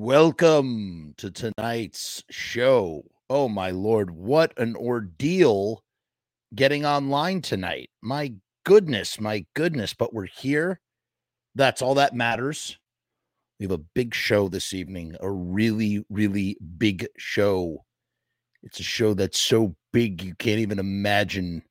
Welcome 0.00 1.14
to 1.16 1.28
tonight's 1.28 2.22
show. 2.30 3.02
Oh, 3.28 3.48
my 3.48 3.72
Lord, 3.72 4.12
what 4.12 4.56
an 4.56 4.76
ordeal 4.76 5.82
getting 6.54 6.86
online 6.86 7.42
tonight. 7.42 7.90
My 8.00 8.34
goodness, 8.64 9.18
my 9.20 9.44
goodness, 9.56 9.94
but 9.94 10.14
we're 10.14 10.26
here. 10.26 10.78
That's 11.56 11.82
all 11.82 11.96
that 11.96 12.14
matters. 12.14 12.78
We 13.58 13.64
have 13.64 13.72
a 13.72 13.84
big 13.96 14.14
show 14.14 14.48
this 14.48 14.72
evening, 14.72 15.16
a 15.18 15.28
really, 15.28 16.04
really 16.10 16.56
big 16.78 17.08
show. 17.16 17.84
It's 18.62 18.78
a 18.78 18.84
show 18.84 19.14
that's 19.14 19.40
so 19.40 19.74
big 19.92 20.22
you 20.22 20.36
can't 20.36 20.60
even 20.60 20.78
imagine 20.78 21.64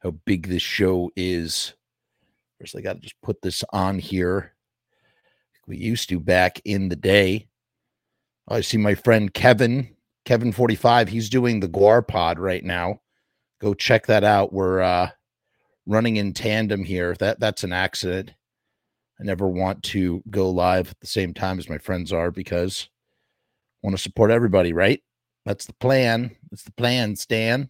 how 0.00 0.10
big 0.26 0.48
this 0.48 0.60
show 0.60 1.10
is. 1.16 1.72
First, 2.60 2.76
I 2.76 2.82
got 2.82 2.96
to 2.96 3.00
just 3.00 3.22
put 3.22 3.40
this 3.40 3.64
on 3.72 3.98
here. 3.98 4.54
We 5.66 5.78
used 5.78 6.10
to 6.10 6.20
back 6.20 6.60
in 6.66 6.90
the 6.90 6.96
day. 6.96 7.46
I 8.50 8.60
see 8.62 8.78
my 8.78 8.94
friend 8.94 9.32
Kevin, 9.32 9.94
Kevin45. 10.26 11.08
He's 11.08 11.30
doing 11.30 11.60
the 11.60 11.68
Guar 11.68 12.06
pod 12.06 12.38
right 12.38 12.64
now. 12.64 13.00
Go 13.60 13.74
check 13.74 14.06
that 14.06 14.24
out. 14.24 14.52
We're 14.52 14.80
uh, 14.80 15.10
running 15.86 16.16
in 16.16 16.32
tandem 16.32 16.82
here. 16.82 17.14
That 17.20 17.38
that's 17.38 17.62
an 17.62 17.72
accident. 17.72 18.32
I 19.20 19.24
never 19.24 19.46
want 19.46 19.82
to 19.84 20.22
go 20.30 20.50
live 20.50 20.90
at 20.90 21.00
the 21.00 21.06
same 21.06 21.34
time 21.34 21.58
as 21.58 21.68
my 21.68 21.78
friends 21.78 22.12
are 22.12 22.30
because 22.30 22.88
I 23.82 23.86
want 23.86 23.96
to 23.96 24.02
support 24.02 24.30
everybody, 24.30 24.72
right? 24.72 25.00
That's 25.44 25.66
the 25.66 25.74
plan. 25.74 26.34
That's 26.50 26.62
the 26.62 26.72
plan, 26.72 27.16
Stan. 27.16 27.68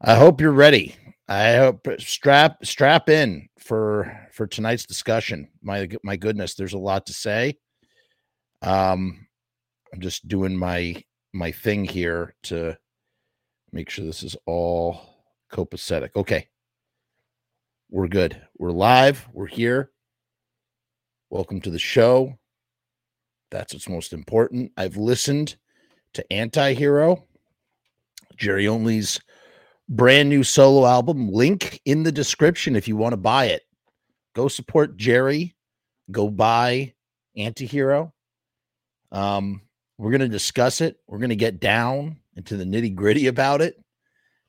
I 0.00 0.14
hope 0.14 0.40
you're 0.40 0.52
ready. 0.52 0.94
I 1.26 1.56
hope 1.56 1.88
strap 1.98 2.64
strap 2.64 3.08
in 3.08 3.48
for 3.58 4.28
for 4.32 4.46
tonight's 4.46 4.84
discussion. 4.84 5.48
My 5.62 5.88
my 6.02 6.16
goodness, 6.16 6.54
there's 6.54 6.74
a 6.74 6.78
lot 6.78 7.06
to 7.06 7.12
say. 7.14 7.56
Um 8.64 9.26
I'm 9.92 10.00
just 10.00 10.26
doing 10.26 10.56
my 10.56 11.04
my 11.34 11.52
thing 11.52 11.84
here 11.84 12.34
to 12.44 12.76
make 13.72 13.90
sure 13.90 14.04
this 14.04 14.22
is 14.22 14.36
all 14.46 15.00
copacetic. 15.52 16.10
Okay. 16.16 16.48
We're 17.90 18.08
good. 18.08 18.40
We're 18.56 18.70
live. 18.70 19.28
We're 19.32 19.46
here. 19.46 19.90
Welcome 21.28 21.60
to 21.60 21.70
the 21.70 21.78
show. 21.78 22.38
That's 23.50 23.74
what's 23.74 23.88
most 23.88 24.12
important. 24.12 24.72
I've 24.76 24.96
listened 24.96 25.56
to 26.14 26.32
Anti-Hero, 26.32 27.26
Jerry 28.36 28.66
Only's 28.66 29.20
brand 29.88 30.28
new 30.28 30.42
solo 30.42 30.86
album. 30.86 31.28
Link 31.30 31.80
in 31.84 32.02
the 32.02 32.12
description 32.12 32.74
if 32.74 32.88
you 32.88 32.96
want 32.96 33.12
to 33.12 33.18
buy 33.18 33.46
it. 33.46 33.62
Go 34.34 34.48
support 34.48 34.96
Jerry. 34.96 35.54
Go 36.10 36.30
buy 36.30 36.94
Anti-Hero. 37.36 38.13
Um, 39.14 39.62
we're 39.96 40.10
going 40.10 40.20
to 40.20 40.28
discuss 40.28 40.80
it. 40.80 40.98
We're 41.06 41.18
going 41.18 41.30
to 41.30 41.36
get 41.36 41.60
down 41.60 42.18
into 42.36 42.56
the 42.56 42.64
nitty 42.64 42.94
gritty 42.94 43.28
about 43.28 43.62
it. 43.62 43.80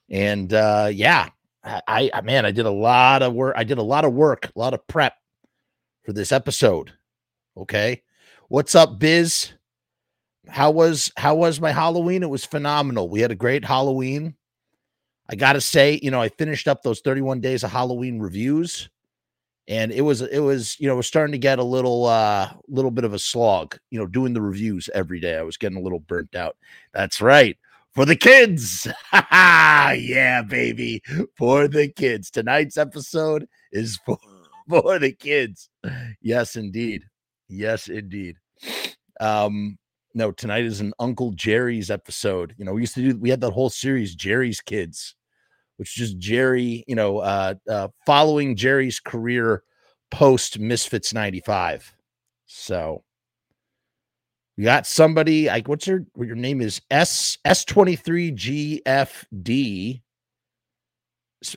And 0.10 0.52
uh, 0.54 0.90
yeah, 0.92 1.30
I, 1.64 2.10
I, 2.14 2.22
man, 2.22 2.46
I 2.46 2.52
did 2.52 2.66
a 2.66 2.72
lot 2.72 3.22
of 3.22 3.34
work. 3.34 3.56
I 3.58 3.64
did 3.64 3.78
a 3.78 3.84
lot 3.84 4.06
of 4.06 4.14
work, 4.14 4.52
a 4.56 4.60
lot 4.60 4.74
of 4.74 4.86
prep 4.88 5.14
for 6.04 6.14
this 6.14 6.32
episode. 6.32 6.92
Okay. 7.56 8.02
What's 8.50 8.76
up, 8.76 9.00
Biz? 9.00 9.54
How 10.48 10.70
was 10.70 11.12
how 11.18 11.36
was 11.36 11.60
my 11.60 11.72
Halloween? 11.72 12.22
It 12.22 12.30
was 12.30 12.46
phenomenal. 12.46 13.10
We 13.10 13.22
had 13.22 13.32
a 13.32 13.36
great 13.36 13.66
Halloween. 13.66 14.36
I 15.28 15.36
gotta 15.36 15.62
say, 15.62 16.00
you 16.04 16.12
know, 16.12 16.22
I 16.22 16.30
finished 16.30 16.68
up 16.68 16.84
those 16.84 17.02
31 17.02 17.42
days 17.42 17.64
of 17.64 17.72
Halloween 17.72 18.20
reviews 18.20 18.90
and 19.68 19.92
it 19.92 20.02
was 20.02 20.22
it 20.22 20.40
was 20.40 20.80
you 20.80 20.88
know 20.88 20.96
was 20.96 21.08
starting 21.08 21.32
to 21.32 21.38
get 21.38 21.60
a 21.60 21.64
little 21.64 22.06
uh 22.06 22.52
little 22.68 22.92
bit 22.92 23.04
of 23.04 23.14
a 23.14 23.20
slog 23.20 23.78
you 23.90 24.00
know 24.00 24.06
doing 24.06 24.34
the 24.34 24.42
reviews 24.42 24.90
every 24.94 25.20
day. 25.20 25.38
I 25.38 25.44
was 25.44 25.58
getting 25.58 25.78
a 25.78 25.82
little 25.82 26.00
burnt 26.00 26.36
out. 26.36 26.56
That's 26.94 27.22
right 27.22 27.58
for 27.94 28.06
the 28.06 28.16
kids. 28.16 28.88
Yeah 29.32 30.42
baby 30.42 31.02
for 31.38 31.68
the 31.68 31.88
kids. 31.88 32.31
Tonight's 32.31 32.78
episode 32.78 33.48
is 33.72 34.00
for 34.06 34.18
for 34.70 35.00
the 35.00 35.12
kids. 35.12 35.70
Yes 36.22 36.56
indeed. 36.56 37.04
Yes 37.48 37.88
indeed. 37.88 38.38
Um 39.20 39.78
no 40.14 40.31
tonight 40.31 40.66
is 40.66 40.80
an 40.81 40.94
uncle 41.00 41.31
jerry's 41.31 41.90
episode. 41.90 42.56
You 42.58 42.66
know 42.66 42.74
we 42.74 42.81
used 42.81 42.96
to 42.96 43.14
do 43.14 43.18
we 43.18 43.30
had 43.30 43.42
that 43.42 43.52
whole 43.52 43.70
series 43.70 44.16
jerry's 44.16 44.62
kids 44.62 45.16
which 45.78 45.90
is 45.90 46.09
just 46.09 46.19
Jerry, 46.19 46.84
you 46.88 46.96
know, 46.96 47.19
uh, 47.19 47.53
uh, 47.69 47.90
following 48.06 48.56
Jerry's 48.56 49.00
career 49.00 49.63
post 50.12 50.59
Misfits 50.59 51.13
95. 51.13 51.94
So 52.46 53.03
we 54.58 54.63
got 54.63 54.88
somebody 54.88 55.47
like 55.47 55.68
what's 55.68 55.86
your 55.88 56.06
what 56.13 56.28
your 56.28 56.38
name 56.38 56.62
is 56.62 56.81
S 56.90 57.38
S23GFD 57.46 60.02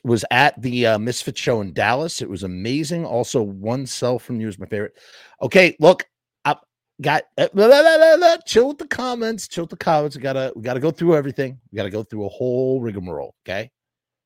was 0.05 0.25
at 0.31 0.61
the 0.61 0.87
uh, 0.87 0.99
Misfit 0.99 1.39
show 1.39 1.61
in 1.61 1.73
Dallas. 1.73 2.21
It 2.21 2.29
was 2.29 2.43
amazing. 2.43 3.06
Also, 3.06 3.41
one 3.43 3.87
cell 3.87 4.19
from 4.19 4.41
you 4.41 4.49
is 4.49 4.59
my 4.59 4.67
favorite. 4.67 4.99
Okay, 5.41 5.77
look, 5.81 6.05
I 6.45 6.56
got 7.00 7.23
uh, 7.39 7.49
blah, 7.55 7.69
blah, 7.69 8.17
blah, 8.17 8.37
chill 8.45 8.69
with 8.69 8.79
the 8.79 8.89
comments. 8.89 9.49
Chill 9.49 9.65
with 9.65 9.71
the 9.71 9.77
comments. 9.77 10.17
We 10.17 10.23
gotta 10.23 10.53
we 10.56 10.62
gotta 10.62 10.81
go 10.81 10.91
through 10.91 11.17
everything. 11.17 11.61
We 11.71 11.77
gotta 11.77 11.91
go 11.91 12.03
through 12.03 12.27
a 12.27 12.29
whole 12.29 12.81
rigmarole. 12.81 13.35
Okay. 13.47 13.71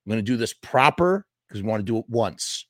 I'm 0.05 0.11
going 0.11 0.19
to 0.19 0.33
do 0.33 0.37
this 0.37 0.55
proper 0.55 1.27
because 1.47 1.63
we 1.63 1.69
want 1.69 1.81
to 1.81 1.93
do 1.93 1.99
it 1.99 2.05
once. 2.09 2.67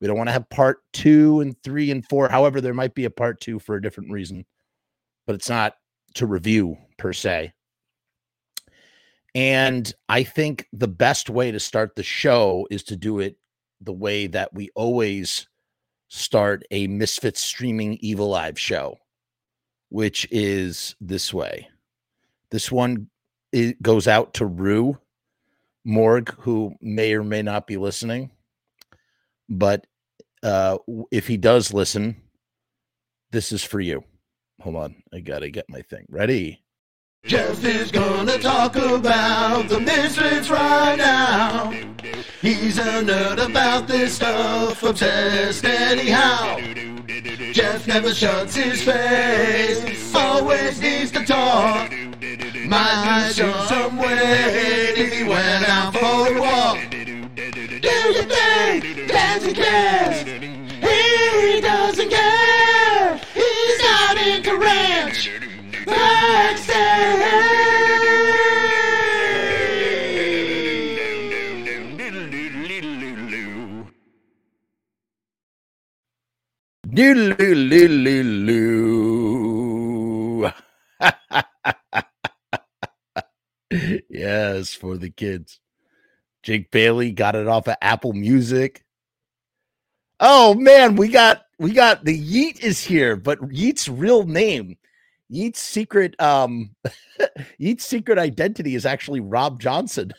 We 0.00 0.08
don't 0.08 0.16
want 0.16 0.28
to 0.28 0.32
have 0.32 0.48
part 0.50 0.78
two 0.92 1.40
and 1.40 1.60
three 1.62 1.90
and 1.90 2.06
four. 2.08 2.28
However, 2.28 2.60
there 2.60 2.74
might 2.74 2.94
be 2.94 3.04
a 3.04 3.10
part 3.10 3.40
two 3.40 3.58
for 3.58 3.76
a 3.76 3.82
different 3.82 4.10
reason, 4.10 4.44
but 5.26 5.34
it's 5.34 5.48
not 5.48 5.74
to 6.14 6.26
review 6.26 6.76
per 6.98 7.12
se. 7.12 7.52
And 9.34 9.92
I 10.08 10.22
think 10.22 10.66
the 10.72 10.88
best 10.88 11.28
way 11.28 11.50
to 11.50 11.58
start 11.58 11.96
the 11.96 12.02
show 12.02 12.66
is 12.70 12.84
to 12.84 12.96
do 12.96 13.20
it 13.20 13.36
the 13.80 13.92
way 13.92 14.26
that 14.28 14.54
we 14.54 14.70
always 14.74 15.48
start 16.08 16.64
a 16.70 16.86
Misfits 16.86 17.42
streaming 17.42 17.98
Evil 18.00 18.28
Live 18.28 18.58
show, 18.58 18.98
which 19.88 20.28
is 20.30 20.94
this 21.00 21.34
way. 21.34 21.68
This 22.50 22.70
one 22.70 23.08
it 23.52 23.80
goes 23.82 24.08
out 24.08 24.34
to 24.34 24.46
Rue 24.46 24.98
Morg, 25.86 26.34
who 26.38 26.74
may 26.80 27.14
or 27.14 27.22
may 27.22 27.42
not 27.42 27.66
be 27.66 27.76
listening, 27.76 28.30
but 29.48 29.86
uh, 30.42 30.78
if 31.10 31.26
he 31.26 31.36
does 31.36 31.72
listen, 31.72 32.16
this 33.30 33.52
is 33.52 33.62
for 33.62 33.80
you. 33.80 34.04
Hold 34.60 34.76
on, 34.76 35.02
I 35.12 35.20
gotta 35.20 35.50
get 35.50 35.68
my 35.68 35.82
thing 35.82 36.06
ready. 36.08 36.62
Jeff 37.26 37.64
is 37.64 37.90
gonna 37.90 38.38
talk 38.38 38.76
about 38.76 39.68
the 39.68 39.80
Misfits 39.80 40.50
right 40.50 40.96
now. 40.96 41.70
He's 42.42 42.78
a 42.78 43.02
nerd 43.02 43.50
about 43.50 43.88
this 43.88 44.16
stuff, 44.16 44.82
obsessed 44.82 45.64
anyhow. 45.64 46.58
Jeff 47.52 47.86
never 47.86 48.12
shuts 48.12 48.54
his 48.54 48.82
face, 48.82 50.14
always 50.14 50.80
needs 50.80 51.10
to 51.12 51.24
talk. 51.24 51.90
Might 52.74 53.30
show 53.32 53.52
some 53.66 53.96
weight 53.98 54.98
if 54.98 55.12
he 55.12 55.22
went 55.22 55.68
out 55.68 55.92
for 55.94 56.36
a 56.36 56.40
walk. 56.40 56.78
Do 56.90 56.98
you 56.98 58.22
think 58.34 59.08
that 59.12 59.42
he 59.42 59.52
cares? 59.52 60.22
He 60.82 61.60
doesn't 61.60 62.10
care. 62.10 63.20
He's 63.32 63.78
not 63.80 64.16
into 64.26 64.56
ranch. 64.58 65.30
Doodle 76.92 77.34
doodle 77.36 78.04
doodle 78.04 78.46
for 84.72 84.96
the 84.96 85.10
kids. 85.10 85.60
Jake 86.42 86.70
Bailey 86.70 87.10
got 87.10 87.34
it 87.34 87.48
off 87.48 87.68
of 87.68 87.76
Apple 87.82 88.12
Music. 88.12 88.84
Oh 90.20 90.54
man, 90.54 90.94
we 90.94 91.08
got 91.08 91.46
we 91.58 91.72
got 91.72 92.04
the 92.04 92.18
Yeet 92.18 92.62
is 92.62 92.80
here, 92.80 93.16
but 93.16 93.40
Yeet's 93.40 93.88
real 93.88 94.24
name, 94.24 94.76
Yeet's 95.32 95.60
secret 95.60 96.14
um 96.20 96.74
Yeet's 97.60 97.84
secret 97.84 98.18
identity 98.18 98.74
is 98.74 98.86
actually 98.86 99.20
Rob 99.20 99.58
Johnson. 99.60 100.12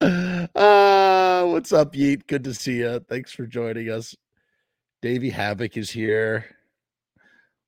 uh, 0.00 1.44
what's 1.46 1.72
up, 1.72 1.94
Yeet? 1.94 2.26
Good 2.26 2.44
to 2.44 2.54
see 2.54 2.78
you. 2.78 3.00
Thanks 3.08 3.32
for 3.32 3.46
joining 3.46 3.90
us. 3.90 4.14
Davey 5.00 5.30
Havoc 5.30 5.76
is 5.76 5.90
here. 5.90 6.44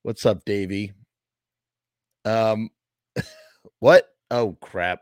What's 0.02 0.24
up, 0.26 0.44
Davey? 0.44 0.92
Um, 2.24 2.70
what? 3.80 4.08
Oh 4.30 4.56
crap! 4.60 5.00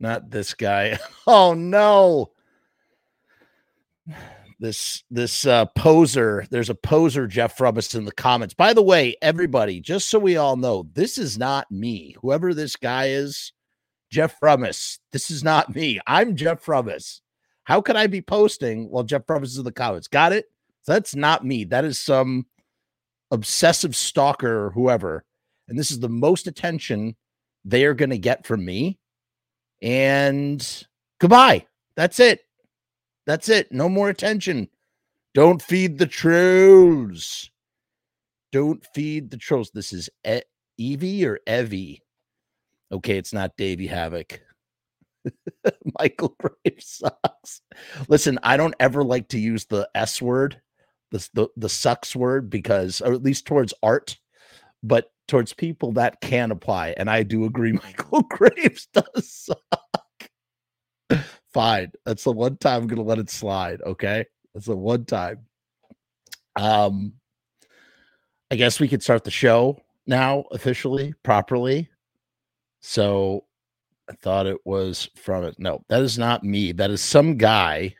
Not 0.00 0.30
this 0.30 0.54
guy. 0.54 0.98
Oh 1.26 1.54
no! 1.54 2.32
this 4.62 5.02
this 5.10 5.44
uh 5.44 5.66
poser. 5.66 6.46
There's 6.50 6.70
a 6.70 6.74
poser 6.74 7.26
jeff 7.26 7.56
frummis 7.56 7.94
in 7.94 8.04
the 8.04 8.12
comments. 8.12 8.54
By 8.54 8.72
the 8.72 8.82
way 8.82 9.16
everybody 9.20 9.80
just 9.80 10.08
so 10.08 10.18
we 10.18 10.36
all 10.36 10.56
know 10.56 10.86
this 10.94 11.18
is 11.18 11.36
not 11.36 11.70
me. 11.70 12.16
Whoever 12.22 12.54
this 12.54 12.76
guy 12.76 13.08
is 13.08 13.52
jeff 14.10 14.38
frummis 14.38 14.98
this 15.10 15.30
is 15.30 15.42
not 15.42 15.74
me. 15.74 16.00
I'm 16.06 16.36
jeff 16.36 16.64
frummis 16.64 17.20
how 17.64 17.80
could 17.80 17.96
i 17.96 18.06
be 18.06 18.20
posting 18.22 18.90
while 18.90 19.04
jeff 19.04 19.26
frummis 19.26 19.50
is 19.50 19.58
in 19.58 19.64
the 19.64 19.72
comments? 19.72 20.08
Got 20.08 20.32
it? 20.32 20.46
That's 20.86 21.14
not 21.14 21.44
me. 21.44 21.64
That 21.64 21.84
is 21.84 21.98
some 21.98 22.46
obsessive 23.30 23.96
stalker 23.96 24.66
or 24.66 24.70
whoever 24.70 25.24
and 25.72 25.78
this 25.78 25.90
is 25.90 25.98
the 26.00 26.08
most 26.08 26.46
attention 26.46 27.16
they 27.64 27.84
are 27.84 27.94
going 27.94 28.10
to 28.10 28.18
get 28.18 28.46
from 28.46 28.64
me 28.64 28.98
and 29.80 30.86
goodbye 31.18 31.66
that's 31.96 32.20
it 32.20 32.42
that's 33.26 33.48
it. 33.48 33.70
No 33.72 33.88
more 33.88 34.08
attention. 34.08 34.68
Don't 35.34 35.62
feed 35.62 35.98
the 35.98 36.06
trolls. 36.06 37.50
Don't 38.50 38.84
feed 38.94 39.30
the 39.30 39.36
trolls. 39.36 39.70
This 39.70 39.92
is 39.92 40.10
e- 40.26 40.40
Evie 40.76 41.24
or 41.24 41.38
Evie. 41.46 42.02
Okay, 42.90 43.16
it's 43.16 43.32
not 43.32 43.56
Davey 43.56 43.86
Havoc. 43.86 44.40
Michael 45.98 46.36
Graves 46.38 47.00
sucks. 47.00 47.62
Listen, 48.08 48.38
I 48.42 48.56
don't 48.56 48.74
ever 48.80 49.04
like 49.04 49.28
to 49.28 49.38
use 49.38 49.64
the 49.64 49.88
S 49.94 50.20
word, 50.20 50.60
the, 51.12 51.26
the 51.32 51.48
the 51.56 51.68
sucks 51.68 52.14
word, 52.14 52.50
because 52.50 53.00
or 53.00 53.12
at 53.14 53.22
least 53.22 53.46
towards 53.46 53.72
art, 53.82 54.18
but 54.82 55.11
towards 55.28 55.52
people 55.52 55.92
that 55.92 56.20
can 56.20 56.50
apply. 56.50 56.94
And 56.96 57.08
I 57.10 57.22
do 57.22 57.44
agree, 57.44 57.72
Michael 57.84 58.22
Graves 58.22 58.86
does 58.92 59.30
suck. 59.30 59.58
Fine. 61.52 61.92
That's 62.06 62.24
the 62.24 62.32
one 62.32 62.56
time 62.56 62.82
I'm 62.82 62.88
gonna 62.88 63.02
let 63.02 63.18
it 63.18 63.30
slide. 63.30 63.82
Okay. 63.82 64.24
That's 64.54 64.66
the 64.66 64.76
one 64.76 65.04
time. 65.04 65.40
Um 66.56 67.14
I 68.50 68.56
guess 68.56 68.80
we 68.80 68.88
could 68.88 69.02
start 69.02 69.24
the 69.24 69.30
show 69.30 69.78
now 70.06 70.44
officially, 70.50 71.14
properly. 71.22 71.88
So 72.80 73.44
I 74.10 74.14
thought 74.14 74.46
it 74.46 74.58
was 74.64 75.08
from 75.16 75.44
it. 75.44 75.54
No, 75.58 75.84
that 75.88 76.02
is 76.02 76.18
not 76.18 76.44
me. 76.44 76.72
That 76.72 76.90
is 76.90 77.00
some 77.00 77.36
guy. 77.36 77.94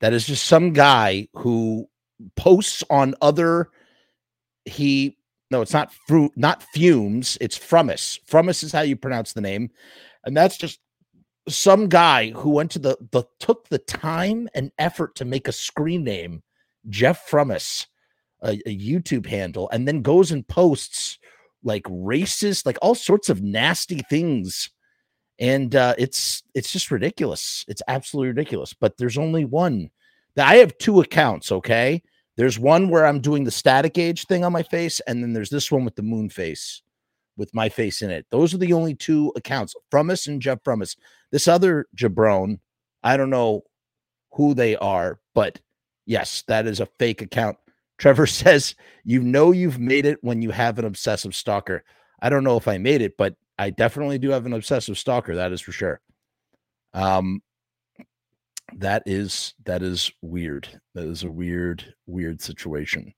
That 0.00 0.12
is 0.12 0.26
just 0.26 0.46
some 0.46 0.72
guy 0.72 1.28
who 1.34 1.86
posts 2.36 2.82
on 2.90 3.14
other. 3.20 3.70
He 4.64 5.16
no, 5.50 5.62
it's 5.62 5.72
not 5.72 5.92
fruit, 6.06 6.32
not 6.36 6.62
fumes. 6.74 7.36
It's 7.40 7.58
Frummis. 7.58 8.18
Frummis 8.28 8.62
is 8.62 8.72
how 8.72 8.82
you 8.82 8.96
pronounce 8.96 9.32
the 9.32 9.40
name, 9.40 9.70
and 10.24 10.36
that's 10.36 10.56
just 10.56 10.80
some 11.48 11.88
guy 11.88 12.30
who 12.30 12.50
went 12.50 12.70
to 12.72 12.78
the 12.78 12.96
the 13.10 13.24
took 13.40 13.68
the 13.68 13.78
time 13.78 14.48
and 14.54 14.70
effort 14.78 15.14
to 15.16 15.24
make 15.24 15.48
a 15.48 15.52
screen 15.52 16.04
name, 16.04 16.42
Jeff 16.88 17.28
Frummis, 17.28 17.86
a, 18.42 18.60
a 18.66 18.76
YouTube 18.76 19.26
handle, 19.26 19.68
and 19.70 19.86
then 19.88 20.02
goes 20.02 20.30
and 20.30 20.46
posts 20.46 21.18
like 21.62 21.82
racist, 21.84 22.64
like 22.64 22.78
all 22.80 22.94
sorts 22.94 23.28
of 23.28 23.42
nasty 23.42 24.00
things. 24.08 24.70
And 25.38 25.74
uh, 25.74 25.94
it's 25.98 26.42
it's 26.54 26.72
just 26.72 26.90
ridiculous. 26.90 27.64
It's 27.66 27.82
absolutely 27.88 28.28
ridiculous. 28.28 28.74
But 28.74 28.98
there's 28.98 29.18
only 29.18 29.44
one. 29.44 29.90
I 30.36 30.56
have 30.56 30.78
two 30.78 31.00
accounts. 31.00 31.50
Okay, 31.50 32.02
there's 32.40 32.58
one 32.58 32.88
where 32.88 33.04
I'm 33.04 33.20
doing 33.20 33.44
the 33.44 33.50
static 33.50 33.98
age 33.98 34.24
thing 34.24 34.46
on 34.46 34.52
my 34.54 34.62
face, 34.62 34.98
and 35.00 35.22
then 35.22 35.34
there's 35.34 35.50
this 35.50 35.70
one 35.70 35.84
with 35.84 35.94
the 35.94 36.02
moon 36.02 36.30
face 36.30 36.80
with 37.36 37.52
my 37.52 37.68
face 37.68 38.00
in 38.00 38.10
it. 38.10 38.24
Those 38.30 38.54
are 38.54 38.56
the 38.58 38.72
only 38.72 38.94
two 38.94 39.30
accounts, 39.36 39.74
Frummis 39.92 40.26
and 40.26 40.40
Jeff 40.40 40.64
Frummis. 40.64 40.96
This 41.32 41.46
other 41.46 41.84
jabron, 41.94 42.58
I 43.02 43.18
don't 43.18 43.28
know 43.28 43.64
who 44.32 44.54
they 44.54 44.74
are, 44.76 45.20
but 45.34 45.60
yes, 46.06 46.42
that 46.48 46.66
is 46.66 46.80
a 46.80 46.88
fake 46.98 47.20
account. 47.20 47.58
Trevor 47.98 48.26
says, 48.26 48.74
You 49.04 49.22
know, 49.22 49.52
you've 49.52 49.78
made 49.78 50.06
it 50.06 50.16
when 50.22 50.40
you 50.40 50.50
have 50.50 50.78
an 50.78 50.86
obsessive 50.86 51.34
stalker. 51.34 51.84
I 52.22 52.30
don't 52.30 52.44
know 52.44 52.56
if 52.56 52.66
I 52.66 52.78
made 52.78 53.02
it, 53.02 53.18
but 53.18 53.34
I 53.58 53.68
definitely 53.68 54.16
do 54.16 54.30
have 54.30 54.46
an 54.46 54.54
obsessive 54.54 54.96
stalker. 54.96 55.34
That 55.34 55.52
is 55.52 55.60
for 55.60 55.72
sure. 55.72 56.00
Um, 56.94 57.42
that 58.78 59.02
is 59.06 59.54
that 59.64 59.82
is 59.82 60.10
weird. 60.22 60.68
That 60.94 61.04
is 61.04 61.22
a 61.22 61.30
weird, 61.30 61.94
weird 62.06 62.40
situation. 62.40 63.12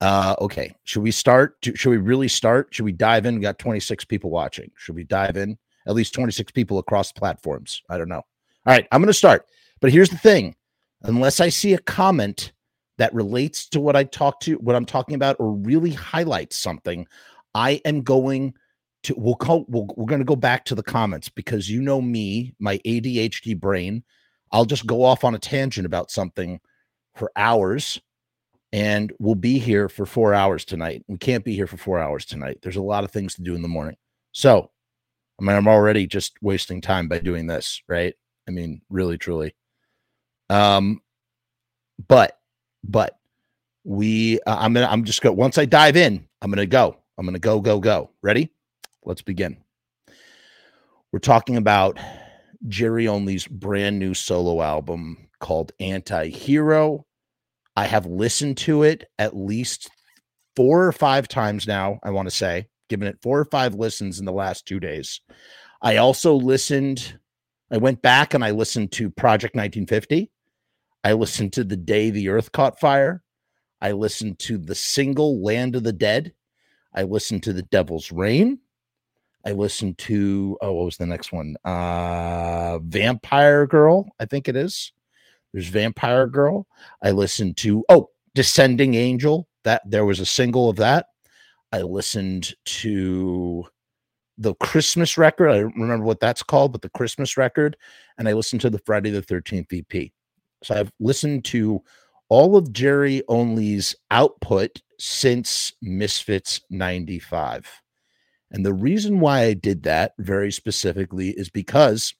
Uh, 0.00 0.34
okay. 0.40 0.74
Should 0.84 1.02
we 1.02 1.10
start? 1.10 1.56
Should 1.62 1.90
we 1.90 1.96
really 1.96 2.28
start? 2.28 2.68
Should 2.70 2.84
we 2.84 2.92
dive 2.92 3.26
in? 3.26 3.36
We 3.36 3.40
got 3.40 3.58
26 3.58 4.04
people 4.04 4.30
watching. 4.30 4.70
Should 4.76 4.94
we 4.94 5.04
dive 5.04 5.36
in? 5.36 5.58
At 5.86 5.94
least 5.94 6.14
26 6.14 6.52
people 6.52 6.78
across 6.78 7.12
platforms. 7.12 7.82
I 7.88 7.96
don't 7.96 8.08
know. 8.08 8.16
All 8.16 8.24
right. 8.66 8.86
I'm 8.92 9.00
going 9.00 9.08
to 9.08 9.14
start. 9.14 9.46
But 9.80 9.92
here's 9.92 10.10
the 10.10 10.18
thing 10.18 10.54
unless 11.02 11.40
I 11.40 11.48
see 11.48 11.74
a 11.74 11.78
comment 11.78 12.52
that 12.98 13.14
relates 13.14 13.68
to 13.68 13.80
what 13.80 13.96
I 13.96 14.04
talk 14.04 14.40
to, 14.40 14.54
what 14.56 14.74
I'm 14.74 14.86
talking 14.86 15.14
about, 15.14 15.36
or 15.38 15.52
really 15.52 15.92
highlights 15.92 16.56
something, 16.56 17.06
I 17.54 17.80
am 17.84 18.02
going 18.02 18.54
to, 19.04 19.14
we'll 19.16 19.34
call, 19.34 19.66
we'll, 19.68 19.86
we're 19.96 20.06
going 20.06 20.20
to 20.20 20.24
go 20.24 20.36
back 20.36 20.64
to 20.66 20.74
the 20.74 20.82
comments 20.82 21.28
because 21.28 21.70
you 21.70 21.80
know 21.82 22.00
me, 22.00 22.54
my 22.58 22.78
ADHD 22.78 23.58
brain. 23.58 24.02
I'll 24.52 24.64
just 24.64 24.86
go 24.86 25.02
off 25.02 25.24
on 25.24 25.34
a 25.34 25.38
tangent 25.38 25.86
about 25.86 26.10
something 26.10 26.60
for 27.14 27.30
hours 27.36 28.00
and 28.72 29.12
we'll 29.18 29.34
be 29.34 29.58
here 29.58 29.88
for 29.88 30.06
four 30.06 30.34
hours 30.34 30.64
tonight. 30.64 31.04
We 31.08 31.18
can't 31.18 31.44
be 31.44 31.54
here 31.54 31.66
for 31.66 31.76
four 31.76 31.98
hours 31.98 32.24
tonight. 32.24 32.58
There's 32.62 32.76
a 32.76 32.82
lot 32.82 33.04
of 33.04 33.10
things 33.10 33.34
to 33.36 33.42
do 33.42 33.54
in 33.54 33.62
the 33.62 33.68
morning. 33.68 33.96
So, 34.32 34.70
I 35.40 35.44
mean, 35.44 35.56
I'm 35.56 35.68
already 35.68 36.06
just 36.06 36.34
wasting 36.42 36.80
time 36.80 37.08
by 37.08 37.18
doing 37.18 37.46
this, 37.46 37.82
right? 37.88 38.14
I 38.48 38.50
mean, 38.50 38.82
really, 38.90 39.18
truly. 39.18 39.54
Um, 40.50 41.00
but, 42.08 42.38
but 42.84 43.18
we, 43.84 44.40
uh, 44.40 44.56
I'm 44.58 44.72
gonna, 44.74 44.88
I'm 44.90 45.04
just 45.04 45.22
gonna, 45.22 45.34
Once 45.34 45.58
I 45.58 45.64
dive 45.64 45.96
in, 45.96 46.26
I'm 46.42 46.50
gonna 46.50 46.66
go. 46.66 46.98
I'm 47.18 47.24
gonna 47.24 47.38
go, 47.38 47.60
go, 47.60 47.80
go. 47.80 48.10
Ready? 48.22 48.50
Let's 49.04 49.22
begin. 49.22 49.56
We're 51.12 51.20
talking 51.20 51.56
about 51.56 51.98
Jerry 52.68 53.06
Only's 53.06 53.46
brand 53.46 53.98
new 53.98 54.14
solo 54.14 54.62
album 54.62 55.28
called 55.40 55.72
Anti 55.80 56.28
Hero 56.28 57.06
I 57.76 57.84
have 57.84 58.06
listened 58.06 58.56
to 58.58 58.82
it 58.82 59.04
at 59.18 59.36
least 59.36 59.90
four 60.56 60.86
or 60.86 60.92
five 60.92 61.28
times 61.28 61.66
now. 61.66 62.00
I 62.02 62.10
want 62.10 62.26
to 62.26 62.34
say, 62.34 62.68
given 62.88 63.06
it 63.06 63.18
four 63.22 63.38
or 63.38 63.44
five 63.44 63.74
listens 63.74 64.18
in 64.18 64.24
the 64.24 64.32
last 64.32 64.66
two 64.66 64.80
days. 64.80 65.20
I 65.82 65.98
also 65.98 66.34
listened, 66.34 67.18
I 67.70 67.76
went 67.76 68.00
back 68.00 68.32
and 68.32 68.42
I 68.42 68.52
listened 68.52 68.92
to 68.92 69.10
Project 69.10 69.54
1950. 69.54 70.30
I 71.04 71.12
listened 71.12 71.52
to 71.52 71.64
The 71.64 71.76
Day 71.76 72.08
the 72.08 72.30
Earth 72.30 72.50
Caught 72.50 72.80
Fire. 72.80 73.22
I 73.82 73.92
listened 73.92 74.38
to 74.40 74.56
the 74.56 74.74
single 74.74 75.42
Land 75.42 75.76
of 75.76 75.84
the 75.84 75.92
Dead. 75.92 76.32
I 76.94 77.02
listened 77.02 77.42
to 77.42 77.52
The 77.52 77.62
Devil's 77.62 78.10
Rain. 78.10 78.58
I 79.46 79.52
listened 79.52 79.96
to, 79.98 80.58
oh, 80.60 80.72
what 80.72 80.86
was 80.86 80.96
the 80.96 81.06
next 81.06 81.32
one? 81.32 81.56
Uh 81.64 82.78
Vampire 82.80 83.66
Girl, 83.66 84.08
I 84.18 84.24
think 84.26 84.48
it 84.48 84.56
is. 84.56 84.92
There's 85.52 85.68
Vampire 85.68 86.26
Girl. 86.26 86.66
I 87.02 87.12
listened 87.12 87.56
to 87.58 87.84
oh 87.88 88.10
Descending 88.34 88.94
Angel. 88.94 89.48
That 89.64 89.82
there 89.86 90.04
was 90.04 90.20
a 90.20 90.26
single 90.26 90.68
of 90.68 90.76
that. 90.76 91.06
I 91.72 91.82
listened 91.82 92.54
to 92.64 93.66
the 94.38 94.54
Christmas 94.54 95.16
record. 95.16 95.50
I 95.50 95.60
don't 95.60 95.76
remember 95.76 96.04
what 96.04 96.20
that's 96.20 96.42
called, 96.42 96.72
but 96.72 96.82
the 96.82 96.90
Christmas 96.90 97.36
record. 97.36 97.76
And 98.18 98.28
I 98.28 98.32
listened 98.32 98.60
to 98.62 98.70
the 98.70 98.78
Friday 98.80 99.10
the 99.10 99.22
13th 99.22 99.72
EP. 99.72 100.10
So 100.62 100.74
I've 100.74 100.92
listened 101.00 101.44
to 101.46 101.82
all 102.28 102.56
of 102.56 102.72
Jerry 102.72 103.22
Only's 103.28 103.94
output 104.10 104.82
since 104.98 105.72
Misfits 105.82 106.60
95. 106.70 107.66
And 108.50 108.64
the 108.64 108.74
reason 108.74 109.20
why 109.20 109.42
I 109.42 109.54
did 109.54 109.82
that 109.84 110.12
very 110.18 110.52
specifically 110.52 111.30
is 111.30 111.50
because 111.50 112.14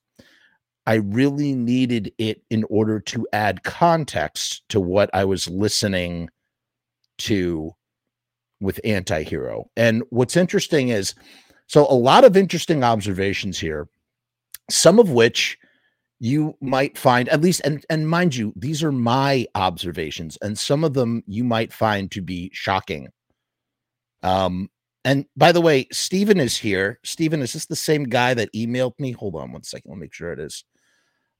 I 0.87 0.95
really 0.95 1.55
needed 1.55 2.13
it 2.19 2.43
in 2.51 2.65
order 2.71 3.01
to 3.01 3.27
add 3.33 3.65
context 3.65 4.63
to 4.69 4.81
what 4.81 5.11
I 5.13 5.25
was 5.25 5.49
listening 5.49 6.29
to 7.19 7.73
with 8.61 8.81
Antihero. 8.85 9.65
And 9.77 10.03
what's 10.11 10.37
interesting 10.37 10.89
is 10.89 11.15
so 11.67 11.87
a 11.91 11.95
lot 11.95 12.25
of 12.25 12.37
interesting 12.37 12.85
observations 12.85 13.59
here, 13.59 13.89
some 14.71 14.99
of 14.99 15.11
which 15.11 15.59
you 16.19 16.57
might 16.61 16.97
find 16.97 17.29
at 17.29 17.41
least 17.41 17.61
and 17.65 17.85
and 17.91 18.09
mind 18.09 18.35
you 18.35 18.53
these 18.57 18.83
are 18.83 18.93
my 18.93 19.47
observations 19.55 20.39
and 20.41 20.59
some 20.59 20.83
of 20.83 20.95
them 20.95 21.23
you 21.27 21.45
might 21.45 21.73
find 21.73 22.11
to 22.11 22.23
be 22.23 22.51
shocking 22.55 23.09
um 24.23 24.71
and 25.07 25.25
by 25.39 25.53
the 25.53 25.61
way 25.63 25.87
Stephen 25.91 26.39
is 26.39 26.59
here 26.59 27.01
Stephen 27.03 27.41
is 27.41 27.55
this 27.55 27.65
the 27.65 27.75
same 27.75 28.05
guy 28.05 28.35
that 28.35 28.53
emailed 28.53 28.93
me 28.99 29.13
hold 29.13 29.37
on 29.37 29.53
one 29.53 29.63
second 29.63 29.89
let 29.91 29.97
me 29.97 30.03
make 30.03 30.13
sure 30.13 30.33
it 30.33 30.39
is 30.39 30.65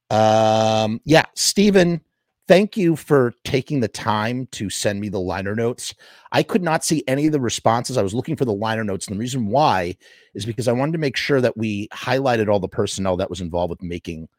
um, 0.09 1.01
yeah, 1.05 1.25
Stephen, 1.35 2.01
thank 2.47 2.77
you 2.77 2.95
for 2.95 3.33
taking 3.43 3.79
the 3.79 3.87
time 3.87 4.47
to 4.51 4.69
send 4.69 4.99
me 4.99 5.09
the 5.09 5.19
liner 5.19 5.55
notes. 5.55 5.93
I 6.31 6.43
could 6.43 6.63
not 6.63 6.85
see 6.85 7.03
any 7.07 7.25
of 7.27 7.33
the 7.33 7.41
responses. 7.41 7.97
I 7.97 8.03
was 8.03 8.13
looking 8.13 8.35
for 8.35 8.45
the 8.45 8.53
liner 8.53 8.83
notes. 8.83 9.07
And 9.07 9.15
the 9.15 9.19
reason 9.19 9.47
why 9.47 9.95
is 10.33 10.45
because 10.45 10.67
I 10.67 10.73
wanted 10.73 10.93
to 10.93 10.97
make 10.97 11.17
sure 11.17 11.41
that 11.41 11.57
we 11.57 11.87
highlighted 11.89 12.47
all 12.49 12.59
the 12.59 12.67
personnel 12.67 13.17
that 13.17 13.29
was 13.29 13.41
involved 13.41 13.71
with 13.71 13.83
making 13.83 14.29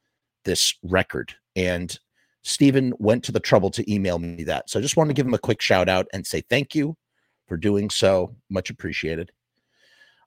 this 0.45 0.75
record. 0.83 1.35
And 1.55 1.99
Stephen 2.43 2.95
went 2.99 3.25
to 3.25 3.33
the 3.33 3.41
trouble 3.41 3.71
to 3.71 3.93
email 3.93 4.19
me 4.19 4.45
that. 4.45 4.71
So 4.71 4.79
I 4.79 4.83
just 4.83 4.97
wanted 4.97 5.09
to 5.09 5.15
give 5.15 5.27
him 5.27 5.35
a 5.35 5.39
quick 5.39 5.61
shout 5.61 5.89
out 5.89 6.07
and 6.15 6.27
say 6.27 6.43
thank 6.49 6.75
you 6.75 6.97
for 7.49 7.57
doing 7.57 7.90
so. 7.90 8.37
Much 8.50 8.71
appreciated. 8.71 9.33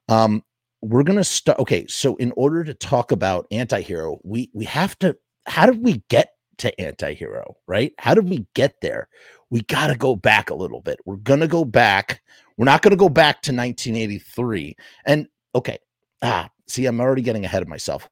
Um, 0.08 0.42
we're 0.82 1.04
gonna 1.04 1.24
start. 1.24 1.58
Okay, 1.60 1.86
so 1.86 2.16
in 2.16 2.32
order 2.36 2.64
to 2.64 2.74
talk 2.74 3.12
about 3.12 3.46
anti-hero, 3.50 4.18
we 4.24 4.50
we 4.52 4.64
have 4.66 4.98
to. 4.98 5.16
How 5.46 5.66
did 5.66 5.82
we 5.82 6.02
get 6.08 6.30
to 6.58 6.80
anti-hero? 6.80 7.56
Right? 7.66 7.92
How 7.98 8.14
did 8.14 8.28
we 8.28 8.46
get 8.54 8.80
there? 8.82 9.08
We 9.50 9.62
got 9.62 9.88
to 9.88 9.96
go 9.96 10.16
back 10.16 10.50
a 10.50 10.54
little 10.54 10.80
bit. 10.80 10.98
We're 11.04 11.16
gonna 11.16 11.48
go 11.48 11.64
back. 11.64 12.20
We're 12.56 12.64
not 12.64 12.82
gonna 12.82 12.96
go 12.96 13.08
back 13.08 13.42
to 13.42 13.52
1983. 13.52 14.76
And 15.06 15.28
okay, 15.54 15.78
ah, 16.22 16.50
see, 16.66 16.86
I'm 16.86 17.00
already 17.00 17.22
getting 17.22 17.44
ahead 17.44 17.62
of 17.62 17.68
myself. 17.68 18.08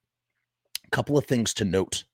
A 0.87 0.91
couple 0.91 1.19
of 1.19 1.27
things 1.27 1.55
to 1.55 1.65
note 1.65 2.05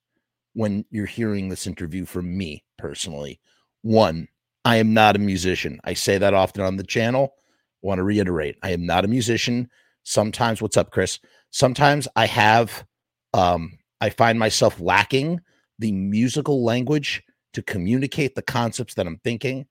when 0.53 0.85
you're 0.89 1.05
hearing 1.05 1.49
this 1.49 1.67
interview 1.67 2.03
from 2.05 2.35
me 2.35 2.63
personally. 2.77 3.39
One, 3.83 4.27
I 4.67 4.75
am 4.75 4.93
not 4.93 5.15
a 5.15 5.19
musician. 5.19 5.79
I 5.85 5.93
say 5.93 6.17
that 6.17 6.33
often 6.33 6.61
on 6.61 6.75
the 6.75 6.83
channel. 6.83 7.35
Want 7.81 7.99
to 7.99 8.03
reiterate 8.03 8.57
I 8.61 8.71
am 8.71 8.85
not 8.85 9.05
a 9.05 9.07
musician. 9.07 9.69
Sometimes, 10.03 10.61
what's 10.61 10.75
up, 10.75 10.91
Chris? 10.91 11.19
Sometimes 11.51 12.05
I 12.17 12.25
have, 12.25 12.85
um, 13.33 13.79
I 14.01 14.09
find 14.09 14.37
myself 14.37 14.77
lacking 14.81 15.39
the 15.79 15.93
musical 15.93 16.65
language 16.65 17.23
to 17.53 17.61
communicate 17.61 18.35
the 18.35 18.41
concepts 18.41 18.95
that 18.95 19.07
I'm 19.07 19.21
thinking, 19.23 19.67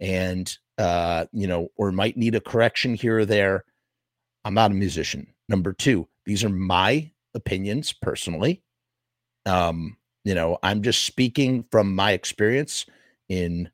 and 0.00 0.52
uh, 0.78 1.26
you 1.30 1.46
know, 1.46 1.68
or 1.76 1.92
might 1.92 2.16
need 2.16 2.34
a 2.34 2.40
correction 2.40 2.94
here 2.94 3.20
or 3.20 3.24
there. 3.24 3.64
I'm 4.44 4.54
not 4.54 4.72
a 4.72 4.74
musician. 4.74 5.28
Number 5.48 5.72
two, 5.72 6.08
these 6.26 6.42
are 6.42 6.48
my 6.48 7.12
opinions 7.34 7.92
personally. 7.92 8.64
Um, 9.46 9.96
you 10.24 10.34
know, 10.34 10.58
I'm 10.64 10.82
just 10.82 11.04
speaking 11.04 11.66
from 11.70 11.94
my 11.94 12.10
experience 12.12 12.84
in 13.28 13.70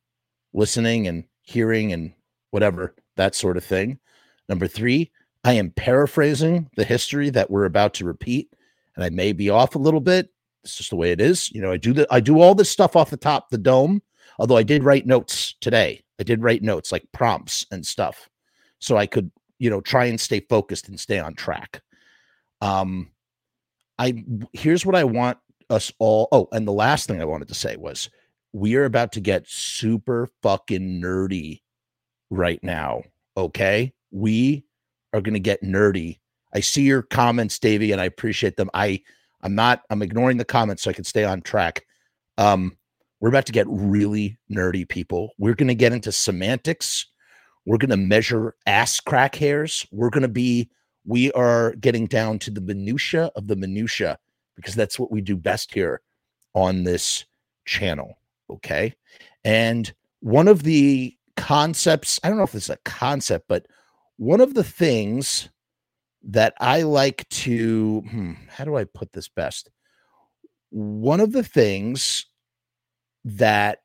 listening 0.56 1.06
and 1.06 1.24
hearing 1.42 1.92
and 1.92 2.12
whatever, 2.50 2.94
that 3.16 3.34
sort 3.34 3.56
of 3.56 3.64
thing. 3.64 3.98
Number 4.48 4.66
three, 4.66 5.12
I 5.44 5.52
am 5.52 5.70
paraphrasing 5.70 6.70
the 6.76 6.84
history 6.84 7.30
that 7.30 7.50
we're 7.50 7.66
about 7.66 7.94
to 7.94 8.04
repeat, 8.04 8.52
and 8.96 9.04
I 9.04 9.10
may 9.10 9.32
be 9.32 9.50
off 9.50 9.76
a 9.76 9.80
little 9.80 10.00
bit. 10.00 10.30
It's 10.64 10.76
just 10.76 10.90
the 10.90 10.96
way 10.96 11.12
it 11.12 11.20
is. 11.20 11.52
You 11.52 11.60
know, 11.60 11.70
I 11.70 11.76
do 11.76 11.92
the 11.92 12.06
I 12.10 12.18
do 12.18 12.40
all 12.40 12.54
this 12.54 12.70
stuff 12.70 12.96
off 12.96 13.10
the 13.10 13.16
top 13.16 13.50
the 13.50 13.58
dome. 13.58 14.02
Although 14.38 14.56
I 14.56 14.64
did 14.64 14.82
write 14.82 15.06
notes 15.06 15.54
today. 15.60 16.02
I 16.18 16.24
did 16.24 16.42
write 16.42 16.62
notes 16.62 16.90
like 16.90 17.06
prompts 17.12 17.64
and 17.70 17.86
stuff. 17.86 18.28
So 18.80 18.96
I 18.96 19.06
could, 19.06 19.30
you 19.58 19.70
know, 19.70 19.80
try 19.80 20.06
and 20.06 20.20
stay 20.20 20.40
focused 20.40 20.88
and 20.88 20.98
stay 20.98 21.20
on 21.20 21.34
track. 21.34 21.82
Um 22.60 23.10
I 23.98 24.24
here's 24.52 24.84
what 24.84 24.96
I 24.96 25.04
want 25.04 25.38
us 25.70 25.92
all. 25.98 26.28
Oh, 26.32 26.48
and 26.52 26.66
the 26.66 26.72
last 26.72 27.06
thing 27.06 27.20
I 27.20 27.26
wanted 27.26 27.48
to 27.48 27.54
say 27.54 27.76
was 27.76 28.10
we 28.52 28.76
are 28.76 28.84
about 28.84 29.12
to 29.12 29.20
get 29.20 29.48
super 29.48 30.28
fucking 30.42 31.00
nerdy 31.00 31.62
right 32.30 32.62
now. 32.62 33.02
Okay. 33.36 33.92
We 34.10 34.64
are 35.12 35.20
going 35.20 35.34
to 35.34 35.40
get 35.40 35.62
nerdy. 35.62 36.18
I 36.54 36.60
see 36.60 36.82
your 36.82 37.02
comments, 37.02 37.58
Davey, 37.58 37.92
and 37.92 38.00
I 38.00 38.04
appreciate 38.04 38.56
them. 38.56 38.70
I, 38.72 39.02
I'm 39.42 39.54
not, 39.54 39.82
I'm 39.90 40.02
ignoring 40.02 40.38
the 40.38 40.44
comments 40.44 40.82
so 40.82 40.90
I 40.90 40.94
can 40.94 41.04
stay 41.04 41.24
on 41.24 41.42
track. 41.42 41.84
Um, 42.38 42.76
we're 43.20 43.28
about 43.28 43.46
to 43.46 43.52
get 43.52 43.66
really 43.68 44.38
nerdy, 44.50 44.88
people. 44.88 45.32
We're 45.38 45.54
going 45.54 45.68
to 45.68 45.74
get 45.74 45.92
into 45.92 46.12
semantics. 46.12 47.06
We're 47.66 47.78
going 47.78 47.90
to 47.90 47.96
measure 47.96 48.54
ass 48.66 49.00
crack 49.00 49.34
hairs. 49.34 49.86
We're 49.90 50.10
going 50.10 50.22
to 50.22 50.28
be, 50.28 50.70
we 51.04 51.32
are 51.32 51.72
getting 51.74 52.06
down 52.06 52.38
to 52.40 52.50
the 52.50 52.60
minutia 52.60 53.30
of 53.36 53.48
the 53.48 53.56
minutia 53.56 54.18
because 54.54 54.74
that's 54.74 54.98
what 54.98 55.10
we 55.10 55.20
do 55.20 55.36
best 55.36 55.74
here 55.74 56.00
on 56.54 56.84
this 56.84 57.24
channel. 57.64 58.18
Okay. 58.50 58.94
And 59.44 59.92
one 60.20 60.48
of 60.48 60.62
the 60.62 61.16
concepts, 61.36 62.18
I 62.22 62.28
don't 62.28 62.38
know 62.38 62.44
if 62.44 62.54
it's 62.54 62.70
a 62.70 62.78
concept, 62.84 63.46
but 63.48 63.66
one 64.16 64.40
of 64.40 64.54
the 64.54 64.64
things 64.64 65.48
that 66.22 66.54
I 66.60 66.82
like 66.82 67.28
to, 67.28 68.00
hmm, 68.10 68.32
how 68.48 68.64
do 68.64 68.76
I 68.76 68.84
put 68.84 69.12
this 69.12 69.28
best? 69.28 69.70
One 70.70 71.20
of 71.20 71.32
the 71.32 71.44
things 71.44 72.26
that 73.24 73.80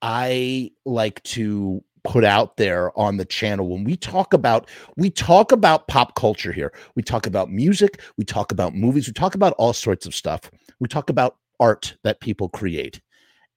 I 0.00 0.70
like 0.84 1.22
to 1.24 1.82
put 2.04 2.24
out 2.24 2.56
there 2.56 2.96
on 2.98 3.16
the 3.16 3.24
channel 3.24 3.68
when 3.68 3.84
we 3.84 3.96
talk 3.96 4.34
about 4.34 4.68
we 4.96 5.08
talk 5.08 5.52
about 5.52 5.86
pop 5.86 6.16
culture 6.16 6.50
here 6.50 6.72
we 6.96 7.02
talk 7.02 7.28
about 7.28 7.48
music 7.48 8.00
we 8.16 8.24
talk 8.24 8.50
about 8.50 8.74
movies 8.74 9.06
we 9.06 9.12
talk 9.12 9.36
about 9.36 9.52
all 9.52 9.72
sorts 9.72 10.04
of 10.04 10.12
stuff 10.12 10.50
we 10.80 10.88
talk 10.88 11.10
about 11.10 11.36
art 11.60 11.94
that 12.02 12.20
people 12.20 12.48
create 12.48 13.00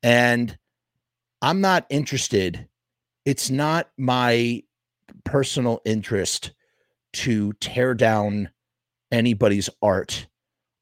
and 0.05 0.57
i'm 1.41 1.59
not 1.59 1.85
interested 1.89 2.67
it's 3.25 3.49
not 3.49 3.89
my 3.97 4.61
personal 5.23 5.81
interest 5.85 6.53
to 7.13 7.51
tear 7.53 7.93
down 7.93 8.49
anybody's 9.11 9.69
art 9.81 10.27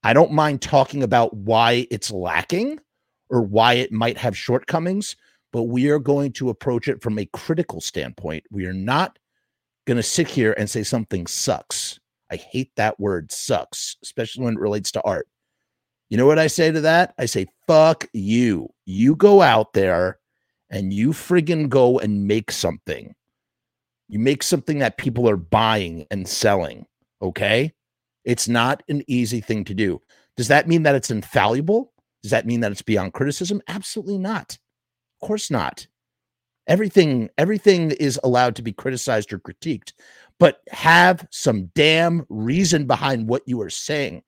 i 0.04 0.14
don't 0.14 0.32
mind 0.32 0.62
talking 0.62 1.04
about 1.04 1.36
why 1.36 1.88
it's 1.90 2.12
lacking 2.12 2.80
or 3.30 3.42
why 3.42 3.74
it 3.74 3.92
might 3.92 4.18
have 4.18 4.38
shortcomings 4.38 5.16
but 5.54 5.64
we 5.64 5.90
are 5.90 6.00
going 6.00 6.34
to 6.34 6.50
approach 6.50 6.88
it 6.88 7.02
from 7.02 7.18
a 7.20 7.28
critical 7.28 7.80
standpoint. 7.80 8.44
We 8.50 8.66
are 8.66 8.74
not 8.74 9.20
going 9.86 9.98
to 9.98 10.04
sit 10.04 10.28
here 10.28 10.56
and 10.58 10.70
say 10.70 10.84
something 10.84 11.28
sucks. 11.28 12.00
I 12.32 12.38
hate 12.38 12.72
that 12.76 13.00
word 13.00 13.32
sucks, 13.32 13.96
especially 14.02 14.44
when 14.46 14.56
it 14.56 14.60
relates 14.60 14.92
to 14.94 15.02
art. 15.04 15.28
You 16.10 16.18
know 16.18 16.26
what 16.26 16.40
I 16.40 16.48
say 16.48 16.72
to 16.72 16.82
that? 16.82 17.14
I 17.18 17.26
say, 17.26 17.48
fuck 17.68 18.08
you. 18.14 18.70
You 18.86 19.16
go 19.16 19.42
out 19.42 19.74
there 19.74 20.20
and 20.70 20.94
you 20.94 21.10
friggin' 21.10 21.70
go 21.70 22.00
and 22.00 22.28
make 22.28 22.52
something. 22.52 23.16
You 24.10 24.20
make 24.20 24.44
something 24.44 24.80
that 24.80 24.98
people 24.98 25.30
are 25.30 25.38
buying 25.38 26.06
and 26.12 26.28
selling. 26.28 26.86
Okay. 27.22 27.74
It's 28.26 28.48
not 28.48 28.84
an 28.90 29.04
easy 29.08 29.42
thing 29.42 29.66
to 29.66 29.74
do. 29.74 30.02
Does 30.38 30.48
that 30.50 30.68
mean 30.68 30.84
that 30.84 30.96
it's 30.96 31.12
infallible? 31.12 31.92
Does 32.22 32.32
that 32.32 32.46
mean 32.46 32.62
that 32.62 32.72
it's 32.72 32.82
beyond 32.82 33.14
criticism? 33.14 33.62
Absolutely 33.68 34.18
not 34.18 34.58
Of 35.22 35.28
course 35.28 35.52
not. 35.52 35.88
Everything 36.68 37.30
everything 37.38 37.92
is 37.92 38.20
allowed 38.24 38.56
to 38.56 38.62
be 38.62 38.72
criticized 38.72 39.34
or 39.34 39.40
critiqued, 39.40 39.94
but 40.40 40.62
have 40.72 41.28
some 41.32 41.66
damn 41.76 42.26
reason 42.30 42.88
behind 42.88 43.28
what 43.28 43.44
you 43.46 43.62
are 43.62 43.70
saying. 43.70 44.24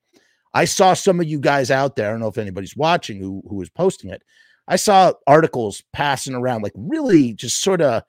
I 0.55 0.63
saw 0.63 0.93
some 0.93 1.19
of 1.19 1.27
you 1.27 1.38
guys 1.39 1.69
out 1.69 1.97
there. 1.97 2.07
I 2.07 2.12
don't 2.12 2.21
know 2.21 2.29
if 2.29 2.38
anybody's 2.38 2.77
watching 2.77 3.19
who 3.19 3.43
who 3.47 3.55
was 3.55 3.69
posting 3.69 4.09
it. 4.09 4.24
I 4.69 4.77
saw 4.77 5.12
articles 5.27 5.83
passing 5.91 6.33
around 6.33 6.63
like 6.63 6.71
really 6.75 7.33
just 7.33 7.62
sort 7.62 7.81
of 7.81 8.03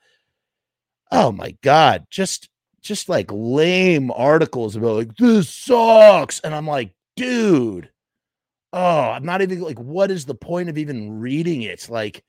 oh 1.11 1.33
my 1.33 1.57
god, 1.63 2.07
just 2.09 2.49
just 2.83 3.09
like 3.09 3.29
lame 3.33 4.13
articles 4.13 4.77
about 4.77 4.97
like 4.97 5.17
this 5.17 5.53
sucks 5.53 6.39
and 6.41 6.55
I'm 6.55 6.69
like, 6.69 6.95
dude, 7.17 7.91
oh, 8.73 9.01
I'm 9.01 9.25
not 9.25 9.43
even 9.43 9.61
like 9.61 9.81
what 9.81 10.13
is 10.13 10.25
the 10.25 10.37
point 10.37 10.69
of 10.69 10.79
even 10.79 11.19
reading 11.19 11.63
it? 11.63 11.89
Like 11.91 12.25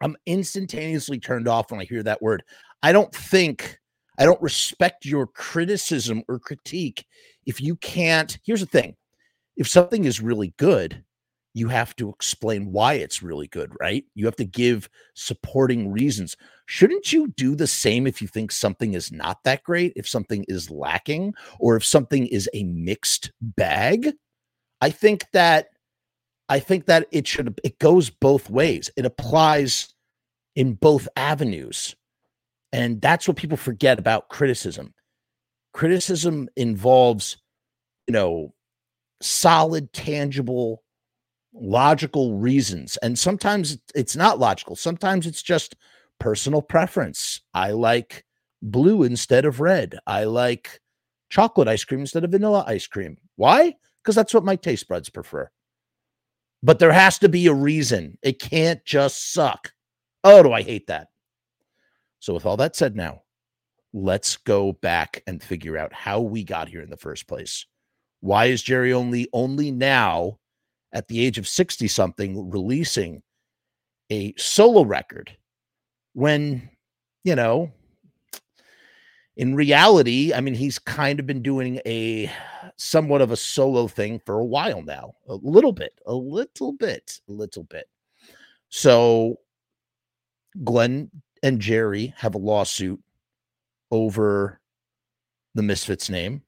I'm 0.00 0.16
instantaneously 0.26 1.18
turned 1.18 1.48
off 1.48 1.72
when 1.72 1.80
I 1.80 1.84
hear 1.84 2.04
that 2.04 2.22
word. 2.22 2.44
I 2.84 2.92
don't 2.92 3.12
think 3.12 3.80
I 4.16 4.24
don't 4.24 4.40
respect 4.40 5.04
your 5.04 5.26
criticism 5.26 6.22
or 6.28 6.38
critique 6.38 7.04
if 7.46 7.60
you 7.60 7.74
can't. 7.74 8.38
Here's 8.44 8.60
the 8.60 8.66
thing 8.66 8.94
if 9.58 9.68
something 9.68 10.04
is 10.04 10.22
really 10.22 10.54
good, 10.56 11.04
you 11.52 11.68
have 11.68 11.96
to 11.96 12.08
explain 12.08 12.70
why 12.70 12.94
it's 12.94 13.22
really 13.22 13.48
good, 13.48 13.72
right? 13.80 14.04
You 14.14 14.24
have 14.26 14.36
to 14.36 14.44
give 14.44 14.88
supporting 15.14 15.90
reasons. 15.90 16.36
Shouldn't 16.66 17.12
you 17.12 17.28
do 17.36 17.56
the 17.56 17.66
same 17.66 18.06
if 18.06 18.22
you 18.22 18.28
think 18.28 18.52
something 18.52 18.94
is 18.94 19.10
not 19.10 19.42
that 19.42 19.64
great, 19.64 19.92
if 19.96 20.08
something 20.08 20.44
is 20.46 20.70
lacking, 20.70 21.34
or 21.58 21.74
if 21.74 21.84
something 21.84 22.28
is 22.28 22.48
a 22.54 22.62
mixed 22.62 23.32
bag? 23.40 24.12
I 24.80 24.90
think 24.90 25.24
that 25.32 25.66
I 26.48 26.60
think 26.60 26.86
that 26.86 27.08
it 27.10 27.26
should 27.26 27.60
it 27.64 27.78
goes 27.80 28.08
both 28.08 28.48
ways. 28.48 28.90
It 28.96 29.04
applies 29.04 29.92
in 30.54 30.74
both 30.74 31.08
avenues. 31.16 31.96
And 32.72 33.00
that's 33.00 33.26
what 33.26 33.36
people 33.36 33.56
forget 33.56 33.98
about 33.98 34.28
criticism. 34.28 34.94
Criticism 35.72 36.48
involves, 36.56 37.38
you 38.06 38.12
know, 38.12 38.54
solid, 39.20 39.92
tangible, 39.92 40.82
logical 41.52 42.36
reasons. 42.36 42.96
And 42.98 43.18
sometimes 43.18 43.78
it's 43.94 44.16
not 44.16 44.38
logical. 44.38 44.76
Sometimes 44.76 45.26
it's 45.26 45.42
just 45.42 45.76
personal 46.18 46.62
preference. 46.62 47.40
I 47.54 47.72
like 47.72 48.24
blue 48.62 49.02
instead 49.02 49.44
of 49.44 49.60
red. 49.60 49.98
I 50.06 50.24
like 50.24 50.80
chocolate 51.30 51.68
ice 51.68 51.84
cream 51.84 52.00
instead 52.00 52.24
of 52.24 52.30
vanilla 52.30 52.64
ice 52.66 52.86
cream. 52.86 53.18
Why? 53.36 53.74
Because 54.02 54.14
that's 54.14 54.34
what 54.34 54.44
my 54.44 54.56
taste 54.56 54.88
buds 54.88 55.10
prefer. 55.10 55.50
But 56.62 56.78
there 56.78 56.92
has 56.92 57.18
to 57.20 57.28
be 57.28 57.46
a 57.46 57.54
reason. 57.54 58.18
It 58.22 58.40
can't 58.40 58.84
just 58.84 59.32
suck. 59.32 59.72
Oh, 60.24 60.42
do 60.42 60.52
I 60.52 60.62
hate 60.62 60.88
that? 60.88 61.08
So, 62.18 62.34
with 62.34 62.46
all 62.46 62.56
that 62.56 62.74
said, 62.74 62.96
now 62.96 63.22
let's 63.92 64.36
go 64.36 64.72
back 64.72 65.22
and 65.26 65.42
figure 65.42 65.78
out 65.78 65.92
how 65.92 66.20
we 66.20 66.42
got 66.42 66.68
here 66.68 66.82
in 66.82 66.90
the 66.90 66.96
first 66.96 67.28
place. 67.28 67.64
Why 68.20 68.46
is 68.46 68.62
Jerry 68.62 68.92
only 68.92 69.28
only 69.32 69.70
now 69.70 70.38
at 70.92 71.08
the 71.08 71.24
age 71.24 71.38
of 71.38 71.46
60 71.46 71.86
something 71.88 72.50
releasing 72.50 73.22
a 74.10 74.34
solo 74.36 74.84
record 74.84 75.36
when, 76.14 76.68
you 77.24 77.34
know, 77.34 77.70
in 79.36 79.54
reality, 79.54 80.32
I 80.34 80.40
mean, 80.40 80.54
he's 80.54 80.78
kind 80.80 81.20
of 81.20 81.26
been 81.26 81.42
doing 81.42 81.80
a 81.86 82.30
somewhat 82.76 83.20
of 83.20 83.30
a 83.30 83.36
solo 83.36 83.86
thing 83.86 84.20
for 84.26 84.38
a 84.40 84.44
while 84.44 84.82
now, 84.82 85.14
a 85.28 85.34
little 85.34 85.72
bit, 85.72 85.92
a 86.06 86.14
little 86.14 86.72
bit, 86.72 87.20
a 87.28 87.32
little 87.32 87.62
bit. 87.64 87.88
So 88.68 89.38
Glenn 90.64 91.10
and 91.42 91.60
Jerry 91.60 92.12
have 92.16 92.34
a 92.34 92.38
lawsuit 92.38 93.00
over 93.92 94.60
the 95.54 95.62
Misfits 95.62 96.10
name. 96.10 96.42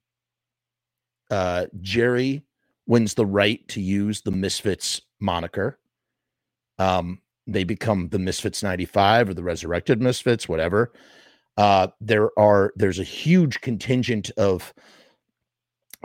Uh, 1.30 1.66
Jerry 1.80 2.42
wins 2.86 3.14
the 3.14 3.26
right 3.26 3.66
to 3.68 3.80
use 3.80 4.22
the 4.22 4.32
Misfits 4.32 5.00
moniker. 5.20 5.78
Um, 6.78 7.20
they 7.46 7.64
become 7.64 8.08
the 8.08 8.18
Misfits 8.18 8.62
95 8.62 9.30
or 9.30 9.34
the 9.34 9.42
Resurrected 9.42 10.00
Misfits, 10.00 10.48
whatever. 10.48 10.92
Uh, 11.56 11.88
there 12.00 12.30
are 12.38 12.72
there's 12.76 12.98
a 12.98 13.04
huge 13.04 13.60
contingent 13.60 14.30
of 14.36 14.72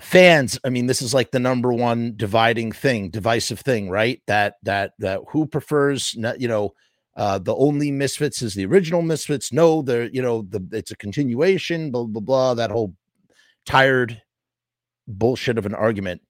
fans. 0.01 0.59
I 0.63 0.69
mean, 0.69 0.87
this 0.87 1.01
is 1.01 1.13
like 1.13 1.31
the 1.31 1.39
number 1.39 1.71
one 1.71 2.13
dividing 2.17 2.71
thing, 2.71 3.09
divisive 3.09 3.59
thing, 3.59 3.89
right? 3.89 4.21
That 4.27 4.55
that 4.63 4.93
that 4.99 5.21
who 5.29 5.45
prefers, 5.45 6.13
you 6.13 6.47
know, 6.47 6.73
uh, 7.15 7.39
the 7.39 7.55
only 7.55 7.91
misfits 7.91 8.41
is 8.41 8.55
the 8.55 8.65
original 8.65 9.01
misfits. 9.01 9.53
No, 9.53 9.81
the 9.81 10.09
you 10.11 10.21
know 10.21 10.41
the 10.41 10.67
it's 10.71 10.91
a 10.91 10.97
continuation. 10.97 11.91
Blah 11.91 12.05
blah 12.05 12.21
blah. 12.21 12.53
That 12.55 12.71
whole 12.71 12.93
tired 13.65 14.21
bullshit 15.07 15.57
of 15.57 15.65
an 15.65 15.75
argument. 15.75 16.21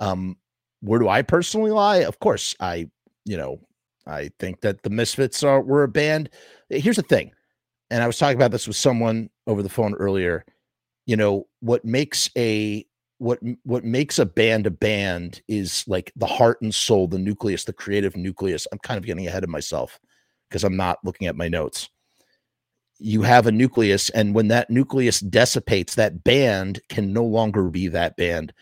Um, 0.00 0.36
where 0.80 1.00
do 1.00 1.08
I 1.08 1.22
personally 1.22 1.70
lie? 1.70 1.98
Of 1.98 2.18
course, 2.20 2.54
I 2.60 2.88
you 3.24 3.36
know 3.36 3.60
I 4.06 4.30
think 4.38 4.60
that 4.62 4.82
the 4.82 4.90
Misfits 4.90 5.42
are 5.42 5.60
were 5.60 5.82
a 5.82 5.88
band. 5.88 6.30
Here's 6.70 6.96
the 6.96 7.02
thing, 7.02 7.32
and 7.90 8.02
I 8.02 8.06
was 8.06 8.18
talking 8.18 8.36
about 8.36 8.52
this 8.52 8.66
with 8.66 8.76
someone 8.76 9.30
over 9.46 9.62
the 9.62 9.68
phone 9.68 9.94
earlier. 9.94 10.44
You 11.06 11.16
know 11.16 11.46
what 11.60 11.84
makes 11.84 12.30
a 12.36 12.86
what 13.18 13.40
what 13.64 13.84
makes 13.84 14.18
a 14.18 14.26
band 14.26 14.66
a 14.66 14.70
band 14.70 15.42
is 15.48 15.84
like 15.86 16.12
the 16.16 16.26
heart 16.26 16.60
and 16.62 16.74
soul, 16.74 17.08
the 17.08 17.18
nucleus, 17.18 17.64
the 17.64 17.72
creative 17.72 18.16
nucleus. 18.16 18.66
I'm 18.72 18.78
kind 18.78 18.98
of 18.98 19.04
getting 19.04 19.26
ahead 19.26 19.44
of 19.44 19.50
myself 19.50 19.98
because 20.48 20.64
I'm 20.64 20.76
not 20.76 20.98
looking 21.04 21.26
at 21.26 21.36
my 21.36 21.48
notes. 21.48 21.90
You 22.98 23.22
have 23.22 23.46
a 23.46 23.52
nucleus, 23.52 24.10
and 24.10 24.34
when 24.34 24.48
that 24.48 24.70
nucleus 24.70 25.20
dissipates, 25.20 25.94
that 25.94 26.24
band 26.24 26.80
can 26.88 27.12
no 27.12 27.24
longer 27.24 27.64
be 27.64 27.88
that 27.88 28.16
band 28.16 28.52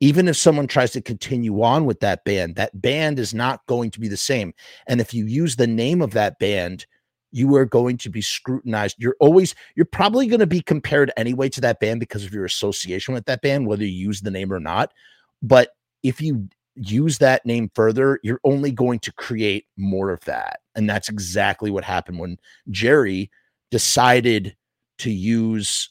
even 0.00 0.28
if 0.28 0.36
someone 0.36 0.66
tries 0.66 0.90
to 0.92 1.00
continue 1.00 1.62
on 1.62 1.86
with 1.86 2.00
that 2.00 2.24
band, 2.24 2.56
that 2.56 2.80
band 2.80 3.18
is 3.18 3.32
not 3.32 3.64
going 3.66 3.90
to 3.90 4.00
be 4.00 4.08
the 4.08 4.16
same. 4.16 4.52
And 4.86 5.00
if 5.00 5.14
you 5.14 5.26
use 5.26 5.56
the 5.56 5.66
name 5.66 6.02
of 6.02 6.12
that 6.12 6.38
band, 6.38 6.86
you 7.32 7.54
are 7.56 7.64
going 7.64 7.96
to 7.98 8.10
be 8.10 8.20
scrutinized. 8.20 8.96
You're 8.98 9.16
always, 9.20 9.54
you're 9.74 9.86
probably 9.86 10.26
going 10.26 10.40
to 10.40 10.46
be 10.46 10.60
compared 10.60 11.12
anyway 11.16 11.48
to 11.50 11.60
that 11.62 11.80
band 11.80 12.00
because 12.00 12.24
of 12.24 12.32
your 12.32 12.44
association 12.44 13.14
with 13.14 13.24
that 13.26 13.42
band, 13.42 13.66
whether 13.66 13.84
you 13.84 14.06
use 14.06 14.20
the 14.20 14.30
name 14.30 14.52
or 14.52 14.60
not. 14.60 14.92
But 15.42 15.70
if 16.02 16.20
you 16.20 16.48
use 16.74 17.18
that 17.18 17.44
name 17.46 17.70
further, 17.74 18.20
you're 18.22 18.40
only 18.44 18.72
going 18.72 18.98
to 19.00 19.12
create 19.12 19.66
more 19.76 20.10
of 20.10 20.22
that. 20.24 20.60
And 20.74 20.88
that's 20.88 21.08
exactly 21.08 21.70
what 21.70 21.84
happened 21.84 22.18
when 22.18 22.38
Jerry 22.70 23.30
decided 23.70 24.56
to 24.98 25.10
use 25.10 25.90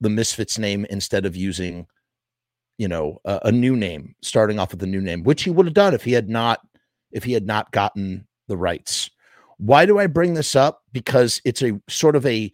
the 0.00 0.10
Misfits 0.10 0.58
name 0.58 0.84
instead 0.90 1.24
of 1.26 1.36
using 1.36 1.86
you 2.78 2.88
know 2.88 3.20
a, 3.24 3.40
a 3.44 3.52
new 3.52 3.76
name 3.76 4.14
starting 4.22 4.58
off 4.58 4.72
with 4.72 4.82
a 4.82 4.86
new 4.86 5.00
name 5.00 5.22
which 5.22 5.42
he 5.42 5.50
would 5.50 5.66
have 5.66 5.74
done 5.74 5.94
if 5.94 6.02
he 6.02 6.12
had 6.12 6.28
not 6.28 6.60
if 7.12 7.22
he 7.22 7.32
had 7.32 7.46
not 7.46 7.70
gotten 7.70 8.26
the 8.48 8.56
rights. 8.56 9.10
Why 9.58 9.86
do 9.86 9.98
i 9.98 10.06
bring 10.06 10.34
this 10.34 10.56
up? 10.56 10.82
Because 10.92 11.40
it's 11.44 11.62
a 11.62 11.80
sort 11.88 12.16
of 12.16 12.26
a 12.26 12.50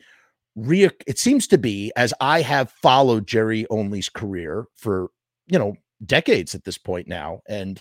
re 0.58 0.90
it 1.06 1.18
seems 1.18 1.46
to 1.46 1.56
be 1.56 1.92
as 1.96 2.12
i 2.20 2.42
have 2.42 2.70
followed 2.82 3.28
jerry 3.28 3.64
only's 3.70 4.08
career 4.08 4.66
for 4.74 5.08
you 5.46 5.58
know 5.58 5.76
decades 6.04 6.54
at 6.54 6.64
this 6.64 6.76
point 6.76 7.06
now 7.06 7.40
and 7.48 7.80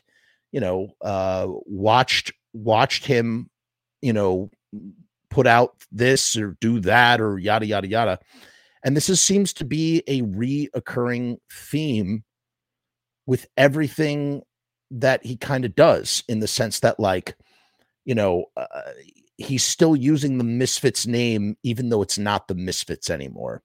you 0.51 0.59
know 0.59 0.89
uh 1.01 1.47
watched 1.65 2.31
watched 2.53 3.03
him 3.05 3.49
you 4.01 4.13
know 4.13 4.49
put 5.29 5.47
out 5.47 5.75
this 5.91 6.35
or 6.37 6.57
do 6.61 6.79
that 6.81 7.21
or 7.21 7.37
yada 7.37 7.65
yada 7.65 7.87
yada. 7.87 8.19
And 8.83 8.95
this 8.95 9.09
is, 9.09 9.19
seems 9.19 9.53
to 9.53 9.65
be 9.65 10.03
a 10.07 10.21
reoccurring 10.21 11.37
theme 11.51 12.23
with 13.25 13.47
everything 13.57 14.43
that 14.91 15.25
he 15.25 15.35
kind 15.35 15.65
of 15.65 15.75
does 15.75 16.23
in 16.27 16.39
the 16.39 16.47
sense 16.47 16.79
that 16.79 16.99
like 16.99 17.35
you 18.05 18.15
know 18.15 18.45
uh, 18.55 18.65
he's 19.37 19.63
still 19.63 19.95
using 19.95 20.37
the 20.37 20.43
misfits 20.43 21.05
name 21.05 21.57
even 21.63 21.89
though 21.89 22.01
it's 22.01 22.17
not 22.17 22.47
the 22.47 22.55
misfits 22.55 23.09
anymore. 23.09 23.61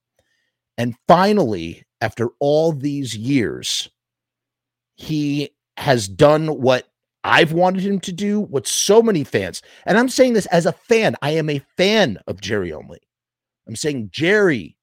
And 0.76 0.96
finally 1.06 1.84
after 2.00 2.30
all 2.40 2.72
these 2.72 3.16
years 3.16 3.88
he 4.96 5.50
has 5.76 6.08
done 6.08 6.48
what 6.60 6.88
I've 7.24 7.52
wanted 7.52 7.84
him 7.84 8.00
to 8.00 8.12
do 8.12 8.40
what 8.40 8.66
so 8.66 9.02
many 9.02 9.24
fans 9.24 9.62
and 9.86 9.98
I'm 9.98 10.08
saying 10.08 10.32
this 10.32 10.46
as 10.46 10.66
a 10.66 10.72
fan 10.72 11.16
I 11.22 11.30
am 11.30 11.48
a 11.48 11.62
fan 11.76 12.18
of 12.26 12.40
Jerry 12.40 12.72
only 12.72 13.00
I'm 13.66 13.76
saying 13.76 14.10
Jerry 14.12 14.76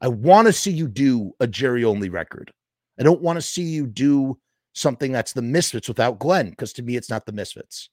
I 0.00 0.08
want 0.08 0.46
to 0.46 0.52
see 0.52 0.70
you 0.70 0.88
do 0.88 1.32
a 1.40 1.46
Jerry 1.46 1.84
only 1.84 2.08
record 2.08 2.52
I 2.98 3.02
don't 3.02 3.22
want 3.22 3.36
to 3.36 3.42
see 3.42 3.62
you 3.62 3.86
do 3.86 4.38
something 4.76 5.10
that's 5.10 5.32
the 5.32 5.42
Misfits 5.42 5.88
without 5.88 6.18
Glenn, 6.18 6.50
because 6.50 6.72
to 6.74 6.82
me, 6.82 6.96
it's 6.96 7.10
not 7.10 7.26
the 7.26 7.32
Misfits. 7.32 7.88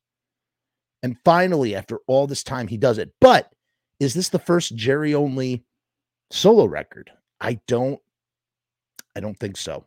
And 1.01 1.17
finally, 1.23 1.75
after 1.75 1.99
all 2.07 2.27
this 2.27 2.43
time, 2.43 2.67
he 2.67 2.77
does 2.77 2.97
it. 2.97 3.11
But 3.19 3.51
is 3.99 4.13
this 4.13 4.29
the 4.29 4.39
first 4.39 4.75
Jerry 4.75 5.13
only 5.13 5.63
solo 6.29 6.65
record? 6.65 7.09
I 7.41 7.59
don't, 7.67 7.99
I 9.15 9.19
don't 9.19 9.39
think 9.39 9.57
so. 9.57 9.85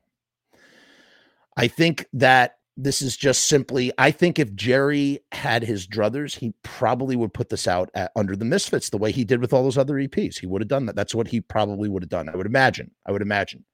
I 1.56 1.68
think 1.68 2.06
that 2.14 2.56
this 2.76 3.00
is 3.00 3.16
just 3.16 3.44
simply, 3.46 3.90
I 3.96 4.10
think 4.10 4.38
if 4.38 4.54
Jerry 4.54 5.20
had 5.32 5.62
his 5.62 5.86
druthers, 5.86 6.36
he 6.36 6.52
probably 6.62 7.16
would 7.16 7.32
put 7.32 7.48
this 7.48 7.66
out 7.66 7.90
at, 7.94 8.12
under 8.16 8.36
the 8.36 8.44
Misfits 8.44 8.90
the 8.90 8.98
way 8.98 9.12
he 9.12 9.24
did 9.24 9.40
with 9.40 9.52
all 9.52 9.62
those 9.62 9.78
other 9.78 9.94
EPs. 9.94 10.38
He 10.38 10.46
would 10.46 10.60
have 10.60 10.68
done 10.68 10.84
that. 10.86 10.94
That's 10.94 11.14
what 11.14 11.28
he 11.28 11.40
probably 11.40 11.88
would 11.88 12.02
have 12.02 12.10
done. 12.10 12.28
I 12.28 12.36
would 12.36 12.46
imagine. 12.46 12.90
I 13.06 13.12
would 13.12 13.22
imagine. 13.22 13.64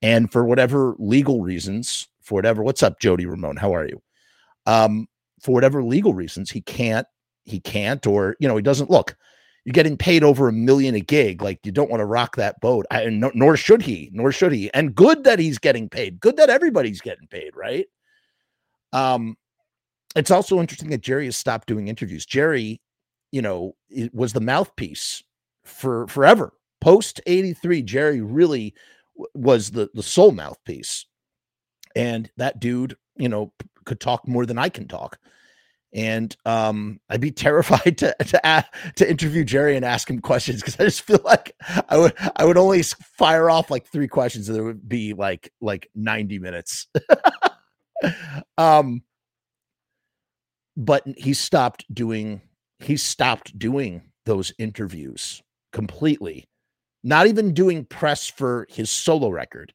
And 0.00 0.30
for 0.30 0.44
whatever 0.44 0.94
legal 0.98 1.42
reasons, 1.42 2.08
for 2.22 2.36
whatever, 2.36 2.62
what's 2.62 2.82
up, 2.82 3.00
Jody 3.00 3.26
Ramon? 3.26 3.56
How 3.56 3.74
are 3.74 3.86
you? 3.86 4.00
Um, 4.66 5.08
for 5.40 5.52
whatever 5.52 5.82
legal 5.82 6.14
reasons, 6.14 6.50
he 6.50 6.60
can't, 6.60 7.06
he 7.44 7.58
can't, 7.58 8.06
or 8.06 8.36
you 8.38 8.46
know, 8.46 8.56
he 8.56 8.62
doesn't 8.62 8.90
look. 8.90 9.16
You're 9.64 9.72
getting 9.72 9.96
paid 9.96 10.22
over 10.22 10.46
a 10.46 10.52
million 10.52 10.94
a 10.94 11.00
gig. 11.00 11.42
Like 11.42 11.58
you 11.64 11.72
don't 11.72 11.90
want 11.90 12.00
to 12.00 12.04
rock 12.06 12.36
that 12.36 12.60
boat. 12.60 12.86
I, 12.92 13.06
no, 13.06 13.32
nor 13.34 13.56
should 13.56 13.82
he, 13.82 14.10
nor 14.12 14.30
should 14.30 14.52
he. 14.52 14.72
And 14.72 14.94
good 14.94 15.24
that 15.24 15.40
he's 15.40 15.58
getting 15.58 15.88
paid. 15.88 16.20
Good 16.20 16.36
that 16.36 16.50
everybody's 16.50 17.00
getting 17.00 17.26
paid, 17.26 17.56
right? 17.56 17.86
Um, 18.96 19.36
it's 20.14 20.30
also 20.30 20.60
interesting 20.60 20.90
that 20.90 21.02
Jerry 21.02 21.26
has 21.26 21.36
stopped 21.36 21.68
doing 21.68 21.88
interviews. 21.88 22.24
Jerry, 22.24 22.80
you 23.32 23.42
know, 23.42 23.76
was 24.12 24.32
the 24.32 24.40
mouthpiece 24.40 25.22
for 25.64 26.06
forever. 26.06 26.52
Post 26.80 27.20
83, 27.26 27.82
Jerry 27.82 28.20
really 28.20 28.74
was 29.34 29.70
the 29.70 29.88
the 29.94 30.02
sole 30.02 30.32
mouthpiece 30.32 31.06
and 31.94 32.30
that 32.36 32.60
dude 32.60 32.96
you 33.16 33.28
know 33.28 33.52
could 33.84 33.98
talk 33.98 34.28
more 34.28 34.46
than 34.46 34.58
i 34.58 34.68
can 34.68 34.86
talk 34.86 35.18
and 35.92 36.36
um 36.44 37.00
i'd 37.08 37.20
be 37.20 37.30
terrified 37.32 37.96
to 37.98 38.14
to 38.20 38.64
to 38.94 39.10
interview 39.10 39.42
jerry 39.42 39.76
and 39.76 39.84
ask 39.84 40.10
him 40.10 40.20
questions 40.20 40.60
because 40.60 40.78
i 40.78 40.84
just 40.84 41.02
feel 41.02 41.20
like 41.24 41.54
i 41.88 41.96
would 41.96 42.12
i 42.36 42.44
would 42.44 42.58
only 42.58 42.82
fire 42.82 43.48
off 43.50 43.70
like 43.70 43.86
three 43.86 44.08
questions 44.08 44.48
and 44.48 44.56
there 44.56 44.64
would 44.64 44.88
be 44.88 45.14
like 45.14 45.52
like 45.60 45.88
90 45.94 46.38
minutes 46.38 46.86
um 48.58 49.02
but 50.76 51.02
he 51.16 51.32
stopped 51.32 51.84
doing 51.94 52.40
he 52.80 52.96
stopped 52.96 53.58
doing 53.58 54.02
those 54.24 54.52
interviews 54.58 55.42
completely 55.72 56.46
not 57.06 57.28
even 57.28 57.54
doing 57.54 57.84
press 57.84 58.26
for 58.26 58.66
his 58.68 58.90
solo 58.90 59.28
record, 59.28 59.72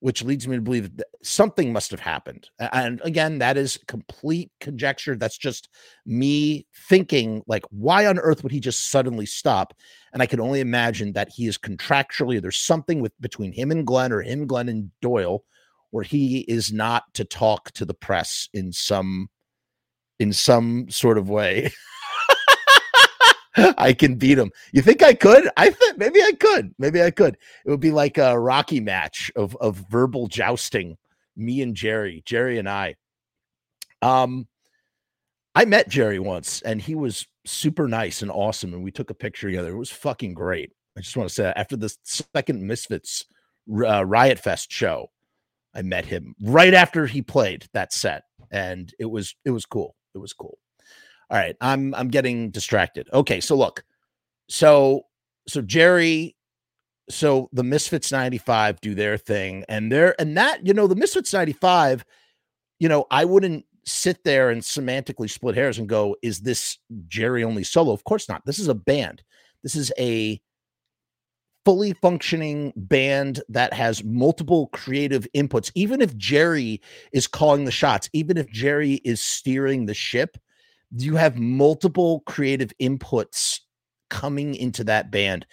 which 0.00 0.24
leads 0.24 0.48
me 0.48 0.56
to 0.56 0.62
believe 0.62 0.96
that 0.96 1.08
something 1.22 1.70
must 1.74 1.90
have 1.90 2.00
happened. 2.00 2.48
And 2.58 3.02
again, 3.04 3.38
that 3.40 3.58
is 3.58 3.78
complete 3.86 4.50
conjecture. 4.60 5.14
That's 5.14 5.36
just 5.36 5.68
me 6.06 6.66
thinking, 6.88 7.42
like, 7.46 7.64
why 7.68 8.06
on 8.06 8.18
earth 8.18 8.42
would 8.42 8.52
he 8.52 8.60
just 8.60 8.90
suddenly 8.90 9.26
stop? 9.26 9.74
And 10.14 10.22
I 10.22 10.26
can 10.26 10.40
only 10.40 10.60
imagine 10.60 11.12
that 11.12 11.28
he 11.28 11.46
is 11.46 11.58
contractually, 11.58 12.40
there's 12.40 12.56
something 12.56 13.02
with 13.02 13.12
between 13.20 13.52
him 13.52 13.70
and 13.70 13.86
Glenn 13.86 14.10
or 14.10 14.22
him, 14.22 14.46
Glenn 14.46 14.70
and 14.70 14.90
Doyle, 15.02 15.44
where 15.94 16.02
he 16.02 16.40
is 16.48 16.72
not 16.72 17.04
to 17.14 17.24
talk 17.24 17.70
to 17.70 17.84
the 17.84 17.94
press 17.94 18.48
in 18.52 18.72
some 18.72 19.28
in 20.18 20.32
some 20.32 20.90
sort 20.90 21.16
of 21.16 21.30
way. 21.30 21.70
I 23.78 23.92
can 23.92 24.16
beat 24.16 24.36
him. 24.36 24.50
You 24.72 24.82
think 24.82 25.04
I 25.04 25.14
could? 25.14 25.48
I 25.56 25.70
think 25.70 25.96
maybe 25.96 26.20
I 26.20 26.32
could. 26.32 26.74
Maybe 26.80 27.00
I 27.00 27.12
could. 27.12 27.38
It 27.64 27.70
would 27.70 27.78
be 27.78 27.92
like 27.92 28.18
a 28.18 28.36
Rocky 28.36 28.80
match 28.80 29.30
of 29.36 29.56
of 29.60 29.84
verbal 29.88 30.26
jousting. 30.26 30.96
Me 31.36 31.62
and 31.62 31.76
Jerry, 31.76 32.24
Jerry 32.26 32.58
and 32.58 32.68
I. 32.68 32.96
Um, 34.02 34.48
I 35.54 35.64
met 35.64 35.88
Jerry 35.88 36.18
once 36.18 36.60
and 36.62 36.82
he 36.82 36.96
was 36.96 37.24
super 37.46 37.86
nice 37.86 38.20
and 38.20 38.32
awesome. 38.32 38.74
And 38.74 38.82
we 38.82 38.90
took 38.90 39.10
a 39.10 39.14
picture 39.14 39.46
together. 39.46 39.70
It 39.70 39.78
was 39.78 39.90
fucking 39.90 40.34
great. 40.34 40.72
I 40.98 41.02
just 41.02 41.16
want 41.16 41.28
to 41.28 41.34
say 41.34 41.44
that 41.44 41.56
after 41.56 41.76
the 41.76 41.94
second 42.02 42.66
Misfits 42.66 43.26
uh, 43.70 44.04
Riot 44.04 44.40
Fest 44.40 44.72
show, 44.72 45.10
I 45.74 45.82
met 45.82 46.04
him 46.04 46.34
right 46.40 46.74
after 46.74 47.06
he 47.06 47.22
played 47.22 47.66
that 47.72 47.92
set. 47.92 48.24
And 48.50 48.92
it 48.98 49.06
was 49.06 49.34
it 49.44 49.50
was 49.50 49.66
cool. 49.66 49.96
It 50.14 50.18
was 50.18 50.32
cool. 50.32 50.58
All 51.30 51.38
right. 51.38 51.56
I'm 51.60 51.94
I'm 51.94 52.08
getting 52.08 52.50
distracted. 52.50 53.08
Okay, 53.12 53.40
so 53.40 53.56
look. 53.56 53.84
So 54.48 55.06
so 55.48 55.60
Jerry 55.62 56.36
so 57.10 57.50
the 57.52 57.64
Misfits 57.64 58.10
95 58.10 58.80
do 58.80 58.94
their 58.94 59.18
thing 59.18 59.64
and 59.68 59.92
they're 59.92 60.18
and 60.20 60.36
that, 60.38 60.66
you 60.66 60.72
know, 60.72 60.86
the 60.86 60.96
Misfits 60.96 61.32
95, 61.32 62.04
you 62.78 62.88
know, 62.88 63.06
I 63.10 63.24
wouldn't 63.24 63.66
sit 63.84 64.24
there 64.24 64.50
and 64.50 64.62
semantically 64.62 65.28
split 65.28 65.54
hairs 65.54 65.78
and 65.78 65.88
go, 65.88 66.16
is 66.22 66.40
this 66.40 66.78
Jerry 67.08 67.44
only 67.44 67.64
solo? 67.64 67.92
Of 67.92 68.04
course 68.04 68.28
not. 68.28 68.44
This 68.46 68.58
is 68.58 68.68
a 68.68 68.74
band. 68.74 69.22
This 69.62 69.76
is 69.76 69.92
a 69.98 70.40
fully 71.64 71.94
functioning 71.94 72.72
band 72.76 73.42
that 73.48 73.72
has 73.72 74.04
multiple 74.04 74.68
creative 74.68 75.26
inputs. 75.34 75.70
Even 75.74 76.00
if 76.00 76.16
Jerry 76.16 76.80
is 77.12 77.26
calling 77.26 77.64
the 77.64 77.70
shots, 77.70 78.10
even 78.12 78.36
if 78.36 78.48
Jerry 78.50 78.94
is 79.04 79.20
steering 79.20 79.86
the 79.86 79.94
ship, 79.94 80.36
you 80.96 81.16
have 81.16 81.38
multiple 81.38 82.20
creative 82.26 82.72
inputs 82.80 83.60
coming 84.10 84.54
into 84.54 84.84
that 84.84 85.10
band. 85.10 85.46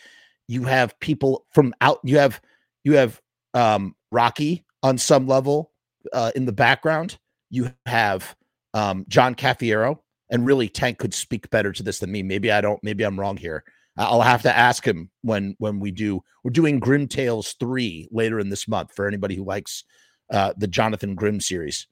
You 0.47 0.63
have 0.65 0.99
people 0.99 1.45
from 1.51 1.73
out 1.81 1.99
you 2.03 2.17
have 2.17 2.41
you 2.83 2.93
have 2.93 3.21
um 3.53 3.95
rocky 4.11 4.65
on 4.83 4.97
some 4.97 5.27
level 5.27 5.71
uh 6.13 6.31
in 6.35 6.45
the 6.45 6.51
background. 6.51 7.17
You 7.49 7.71
have 7.85 8.35
um 8.73 9.05
john 9.07 9.35
cafiero 9.35 9.99
and 10.29 10.45
really 10.45 10.69
tank 10.69 10.97
could 10.97 11.13
speak 11.13 11.49
better 11.49 11.71
to 11.71 11.83
this 11.83 11.99
than 11.99 12.11
me. 12.11 12.21
Maybe 12.21 12.51
i 12.51 12.61
don't 12.61 12.83
maybe 12.83 13.03
i'm 13.03 13.19
wrong 13.19 13.37
here 13.37 13.63
i'll 13.97 14.21
have 14.21 14.41
to 14.41 14.55
ask 14.55 14.85
him 14.85 15.09
when 15.21 15.55
when 15.59 15.79
we 15.79 15.91
do 15.91 16.21
we're 16.43 16.51
doing 16.51 16.79
grim 16.79 17.07
tales 17.07 17.55
3 17.59 18.07
later 18.11 18.39
in 18.39 18.49
this 18.49 18.67
month 18.67 18.93
for 18.93 19.07
anybody 19.07 19.35
who 19.35 19.43
likes 19.43 19.83
uh 20.31 20.53
the 20.57 20.67
jonathan 20.67 21.15
grimm 21.15 21.39
series 21.39 21.87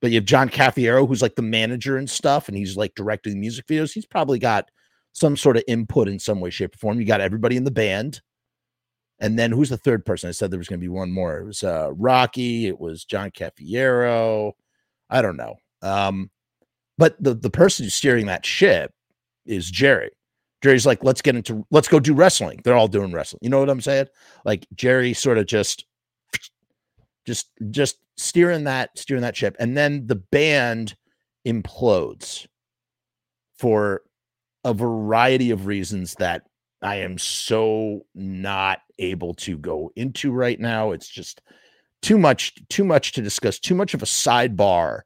but 0.00 0.10
you 0.10 0.16
have 0.16 0.24
john 0.24 0.48
Caffiero, 0.48 1.06
who's 1.06 1.22
like 1.22 1.34
the 1.34 1.42
manager 1.42 1.96
and 1.96 2.08
stuff 2.08 2.48
and 2.48 2.56
he's 2.56 2.76
like 2.76 2.94
directing 2.94 3.32
the 3.32 3.38
music 3.38 3.66
videos 3.66 3.92
he's 3.92 4.06
probably 4.06 4.38
got 4.38 4.70
some 5.12 5.36
sort 5.36 5.56
of 5.56 5.64
input 5.66 6.08
in 6.08 6.18
some 6.18 6.40
way, 6.40 6.50
shape, 6.50 6.74
or 6.74 6.78
form. 6.78 7.00
You 7.00 7.06
got 7.06 7.20
everybody 7.20 7.56
in 7.56 7.64
the 7.64 7.70
band. 7.70 8.20
And 9.18 9.38
then 9.38 9.52
who's 9.52 9.68
the 9.68 9.76
third 9.76 10.06
person? 10.06 10.28
I 10.28 10.32
said 10.32 10.50
there 10.50 10.58
was 10.58 10.68
going 10.68 10.80
to 10.80 10.84
be 10.84 10.88
one 10.88 11.12
more. 11.12 11.38
It 11.38 11.44
was 11.44 11.62
uh, 11.62 11.90
Rocky. 11.92 12.66
It 12.66 12.80
was 12.80 13.04
John 13.04 13.30
Cafiero. 13.30 14.52
I 15.10 15.20
don't 15.20 15.36
know. 15.36 15.56
Um, 15.82 16.30
but 16.96 17.22
the, 17.22 17.34
the 17.34 17.50
person 17.50 17.84
who's 17.84 17.94
steering 17.94 18.26
that 18.26 18.46
ship 18.46 18.92
is 19.44 19.70
Jerry. 19.70 20.10
Jerry's 20.62 20.86
like, 20.86 21.02
let's 21.02 21.22
get 21.22 21.36
into, 21.36 21.66
let's 21.70 21.88
go 21.88 22.00
do 22.00 22.14
wrestling. 22.14 22.60
They're 22.64 22.76
all 22.76 22.88
doing 22.88 23.12
wrestling. 23.12 23.40
You 23.42 23.50
know 23.50 23.60
what 23.60 23.70
I'm 23.70 23.80
saying? 23.80 24.06
Like 24.44 24.66
Jerry 24.74 25.14
sort 25.14 25.38
of 25.38 25.46
just, 25.46 25.86
just, 27.26 27.48
just 27.70 27.96
steering 28.16 28.64
that, 28.64 28.90
steering 28.98 29.22
that 29.22 29.36
ship. 29.36 29.56
And 29.58 29.76
then 29.76 30.06
the 30.06 30.16
band 30.16 30.96
implodes 31.46 32.46
for 33.58 34.02
a 34.64 34.74
variety 34.74 35.50
of 35.50 35.66
reasons 35.66 36.14
that 36.18 36.42
I 36.82 36.96
am 36.96 37.18
so 37.18 38.06
not 38.14 38.80
able 38.98 39.34
to 39.34 39.58
go 39.58 39.92
into 39.96 40.32
right 40.32 40.58
now. 40.58 40.92
It's 40.92 41.08
just 41.08 41.42
too 42.02 42.18
much, 42.18 42.54
too 42.68 42.84
much 42.84 43.12
to 43.12 43.22
discuss, 43.22 43.58
too 43.58 43.74
much 43.74 43.94
of 43.94 44.02
a 44.02 44.06
sidebar 44.06 45.00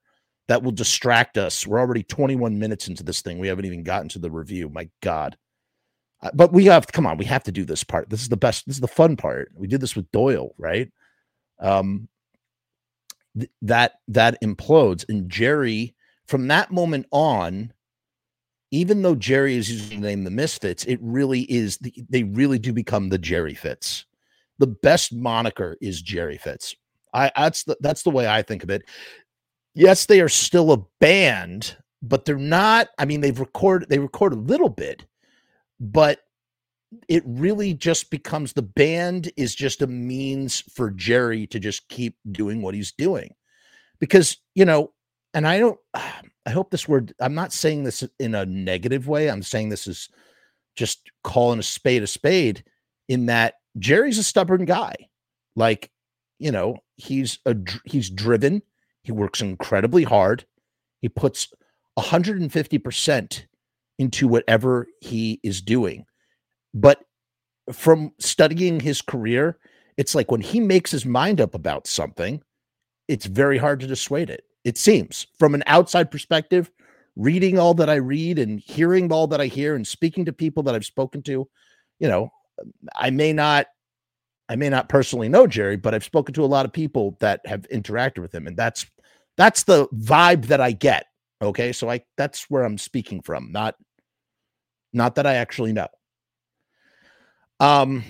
that 0.48 0.62
will 0.62 0.72
distract 0.72 1.38
us. 1.38 1.66
We're 1.66 1.80
already 1.80 2.02
21 2.02 2.58
minutes 2.58 2.88
into 2.88 3.02
this 3.02 3.22
thing. 3.22 3.38
We 3.38 3.48
haven't 3.48 3.64
even 3.64 3.82
gotten 3.82 4.08
to 4.10 4.18
the 4.18 4.30
review. 4.30 4.68
My 4.68 4.88
God. 5.00 5.36
Uh, 6.24 6.30
but 6.34 6.52
we 6.52 6.64
have, 6.64 6.88
come 6.88 7.06
on, 7.06 7.18
we 7.18 7.24
have 7.26 7.44
to 7.44 7.52
do 7.52 7.64
this 7.64 7.84
part. 7.84 8.10
This 8.10 8.22
is 8.22 8.28
the 8.28 8.37
best, 8.37 8.66
this 8.66 8.76
is 8.76 8.80
the 8.80 8.88
fun 8.88 9.16
part. 9.16 9.52
We 9.54 9.68
did 9.68 9.80
this 9.80 9.94
with 9.94 10.10
Doyle, 10.10 10.54
right? 10.58 10.90
Um, 11.60 12.08
th- 13.38 13.50
that, 13.62 14.00
that 14.08 14.40
implodes. 14.42 15.08
And 15.08 15.30
Jerry, 15.30 15.94
from 16.26 16.48
that 16.48 16.72
moment 16.72 17.06
on, 17.12 17.72
even 18.70 19.02
though 19.02 19.14
Jerry 19.14 19.54
is 19.54 19.70
using 19.70 20.00
the 20.00 20.08
name 20.08 20.24
the 20.24 20.30
Misfits, 20.30 20.84
it 20.87 20.98
really 21.00 21.42
is 21.42 21.76
the, 21.78 21.94
they 22.08 22.24
really 22.24 22.58
do 22.58 22.72
become 22.72 23.08
the 23.08 23.18
Jerry 23.18 23.54
Fits. 23.54 24.04
The 24.58 24.66
best 24.66 25.12
moniker 25.12 25.76
is 25.80 26.02
Jerry 26.02 26.38
Fits. 26.38 26.74
I 27.12 27.30
that's 27.37 27.62
the 27.62 27.76
that's 27.80 28.02
the 28.02 28.10
way 28.10 28.26
I 28.26 28.42
think 28.42 28.64
of 28.64 28.70
it. 28.70 28.82
Yes, 29.74 30.06
they 30.06 30.20
are 30.20 30.28
still 30.28 30.72
a 30.72 30.84
band, 31.00 31.76
but 32.02 32.24
they're 32.24 32.37
not. 32.37 32.88
I 32.98 33.04
mean, 33.04 33.20
they've 33.20 33.38
recorded 33.38 33.88
they 33.88 34.00
record 34.00 34.32
a 34.32 34.37
little 34.37 34.68
bit, 34.68 35.04
but 35.80 36.20
it 37.08 37.22
really 37.26 37.74
just 37.74 38.10
becomes 38.10 38.52
the 38.52 38.62
band 38.62 39.32
is 39.37 39.54
just 39.54 39.82
a 39.82 39.87
means 39.87 40.60
for 40.60 40.90
Jerry 40.90 41.46
to 41.48 41.58
just 41.58 41.88
keep 41.88 42.16
doing 42.30 42.62
what 42.62 42.74
he's 42.74 42.92
doing. 42.92 43.34
Because, 43.98 44.37
you 44.54 44.64
know, 44.64 44.92
and 45.32 45.46
I 45.46 45.58
don't 45.58 45.78
I 46.46 46.50
hope 46.50 46.70
this 46.70 46.87
word, 46.87 47.14
I'm 47.20 47.34
not 47.34 47.54
saying 47.54 47.84
this 47.84 48.04
in 48.18 48.34
a 48.34 48.44
negative 48.44 49.08
way. 49.08 49.30
I'm 49.30 49.42
saying 49.42 49.70
this 49.70 49.87
is 49.87 50.10
just 50.76 51.10
calling 51.22 51.58
a 51.58 51.62
spade 51.62 52.02
a 52.02 52.06
spade 52.06 52.64
in 53.08 53.26
that 53.26 53.54
Jerry's 53.78 54.18
a 54.18 54.22
stubborn 54.22 54.66
guy. 54.66 54.94
Like, 55.56 55.90
you 56.38 56.52
know, 56.52 56.78
he's 56.96 57.38
a 57.46 57.56
he's 57.87 58.10
driven, 58.10 58.62
he 59.02 59.12
works 59.12 59.40
incredibly 59.40 60.04
hard. 60.04 60.44
He 61.00 61.08
puts 61.08 61.48
150% 61.98 63.42
into 63.98 64.28
whatever 64.28 64.87
he 65.00 65.40
is 65.42 65.62
doing. 65.62 66.04
But 66.72 67.00
from 67.72 68.12
studying 68.18 68.80
his 68.80 69.00
career, 69.00 69.59
it's 69.96 70.14
like 70.14 70.30
when 70.30 70.40
he 70.40 70.61
makes 70.61 70.90
his 70.90 71.07
mind 71.07 71.40
up 71.40 71.54
about 71.54 71.87
something, 71.87 72.42
it's 73.09 73.26
very 73.26 73.59
hard 73.59 73.80
to 73.80 73.87
dissuade 73.87 74.30
it 74.30 74.44
it 74.64 74.78
seems 74.78 75.26
from 75.38 75.54
an 75.54 75.62
outside 75.66 76.11
perspective 76.11 76.70
reading 77.16 77.59
all 77.59 77.74
that 77.74 77.90
i 77.90 77.94
read 77.94 78.38
and 78.38 78.59
hearing 78.61 79.12
all 79.12 79.26
that 79.26 79.40
i 79.40 79.46
hear 79.46 79.76
and 79.76 79.87
speaking 79.87 80.24
to 80.24 80.33
people 80.33 80.62
that 80.62 80.74
i've 80.74 80.85
spoken 80.85 81.22
to 81.22 81.48
you 81.98 82.09
know 82.09 82.30
i 82.96 83.11
may 83.11 83.33
not 83.33 83.66
i 84.48 84.57
may 84.57 84.68
not 84.68 84.88
personally 84.88 85.28
know 85.28 85.46
jerry 85.46 85.76
but 85.76 85.94
i've 85.94 86.04
spoken 86.04 86.35
to 86.35 86.44
a 86.44 86.46
lot 86.46 86.64
of 86.64 86.72
people 86.72 87.16
that 87.20 87.40
have 87.46 87.68
interacted 87.72 88.18
with 88.18 88.35
him 88.35 88.46
and 88.46 88.57
that's 88.57 88.87
that's 89.37 89.64
the 89.64 89.87
vibe 89.88 90.46
that 90.46 90.61
i 90.61 90.72
get 90.72 91.07
okay 91.44 91.72
so 91.72 91.88
i 91.90 92.00
that's 92.16 92.50
where 92.50 92.64
i'm 92.64 92.78
speaking 92.78 93.20
from 93.20 93.50
not 93.52 93.76
not 94.92 95.14
that 95.14 95.26
i 95.26 95.35
actually 95.35 95.72
know 95.72 95.88
um 97.61 98.02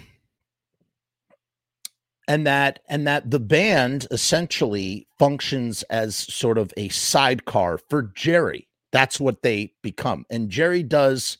and 2.29 2.47
that 2.47 2.81
and 2.89 3.07
that 3.07 3.31
the 3.31 3.41
band 3.41 4.07
essentially 4.11 5.07
functions 5.19 5.83
as 5.85 6.17
sort 6.17 6.59
of 6.59 6.73
a 6.77 6.89
sidecar 6.89 7.79
for 7.79 8.05
Jerry. 8.15 8.69
That's 8.93 9.21
what 9.21 9.43
they 9.43 9.73
become. 9.83 10.25
And 10.31 10.49
Jerry 10.49 10.83
does 10.83 11.39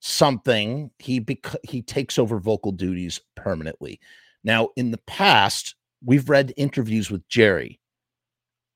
something. 0.00 0.90
He 0.98 1.18
bec- 1.18 1.56
he 1.64 1.82
takes 1.82 2.18
over 2.18 2.38
vocal 2.38 2.72
duties 2.72 3.20
permanently. 3.36 4.00
Now, 4.44 4.70
in 4.76 4.90
the 4.90 5.00
past, 5.06 5.74
we've 6.04 6.28
read 6.28 6.54
interviews 6.56 7.10
with 7.10 7.28
Jerry 7.28 7.80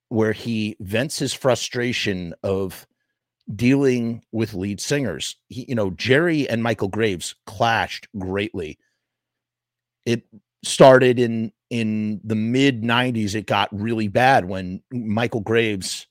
where 0.09 0.33
he 0.33 0.77
vents 0.81 1.19
his 1.19 1.35
frustration 1.35 2.35
of 2.43 2.87
dealing 3.55 4.23
with 4.33 4.55
lead 4.55 4.81
singers. 4.81 5.37
He, 5.49 5.67
you 5.69 5.75
know, 5.75 5.91
Jerry 5.91 6.49
and 6.49 6.63
Michael 6.63 6.89
Graves 6.89 7.35
clashed 7.47 8.09
greatly. 8.19 8.79
It 10.05 10.25
started 10.63 11.19
in 11.19 11.53
in 11.71 12.21
the 12.25 12.35
mid 12.35 12.83
90s 12.83 13.35
it 13.35 13.47
got 13.47 13.69
really 13.73 14.09
bad 14.09 14.45
when 14.45 14.81
michael 14.93 15.41
graves 15.41 16.07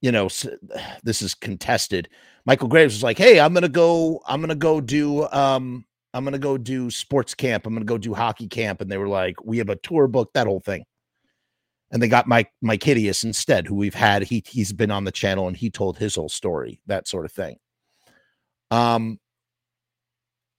you 0.00 0.10
know 0.10 0.28
this 1.02 1.22
is 1.22 1.34
contested 1.34 2.08
michael 2.44 2.68
graves 2.68 2.94
was 2.94 3.02
like 3.02 3.18
hey 3.18 3.40
i'm 3.40 3.54
gonna 3.54 3.68
go 3.68 4.20
i'm 4.26 4.40
gonna 4.40 4.54
go 4.54 4.80
do 4.80 5.28
um 5.30 5.84
i'm 6.12 6.24
gonna 6.24 6.38
go 6.38 6.58
do 6.58 6.90
sports 6.90 7.34
camp 7.34 7.66
i'm 7.66 7.74
gonna 7.74 7.84
go 7.84 7.98
do 7.98 8.14
hockey 8.14 8.48
camp 8.48 8.80
and 8.80 8.90
they 8.90 8.98
were 8.98 9.08
like 9.08 9.36
we 9.44 9.58
have 9.58 9.68
a 9.70 9.76
tour 9.76 10.06
book 10.06 10.30
that 10.34 10.46
whole 10.46 10.60
thing 10.60 10.84
and 11.94 12.02
they 12.02 12.08
got 12.08 12.26
mike 12.26 12.50
myke 12.62 12.82
hideous 12.82 13.24
instead 13.24 13.66
who 13.66 13.74
we've 13.74 13.94
had 13.94 14.22
he 14.22 14.44
he's 14.46 14.72
been 14.72 14.90
on 14.90 15.04
the 15.04 15.12
channel 15.12 15.48
and 15.48 15.56
he 15.56 15.70
told 15.70 15.96
his 15.96 16.16
whole 16.16 16.28
story 16.28 16.78
that 16.86 17.08
sort 17.08 17.24
of 17.24 17.32
thing 17.32 17.56
um 18.70 19.18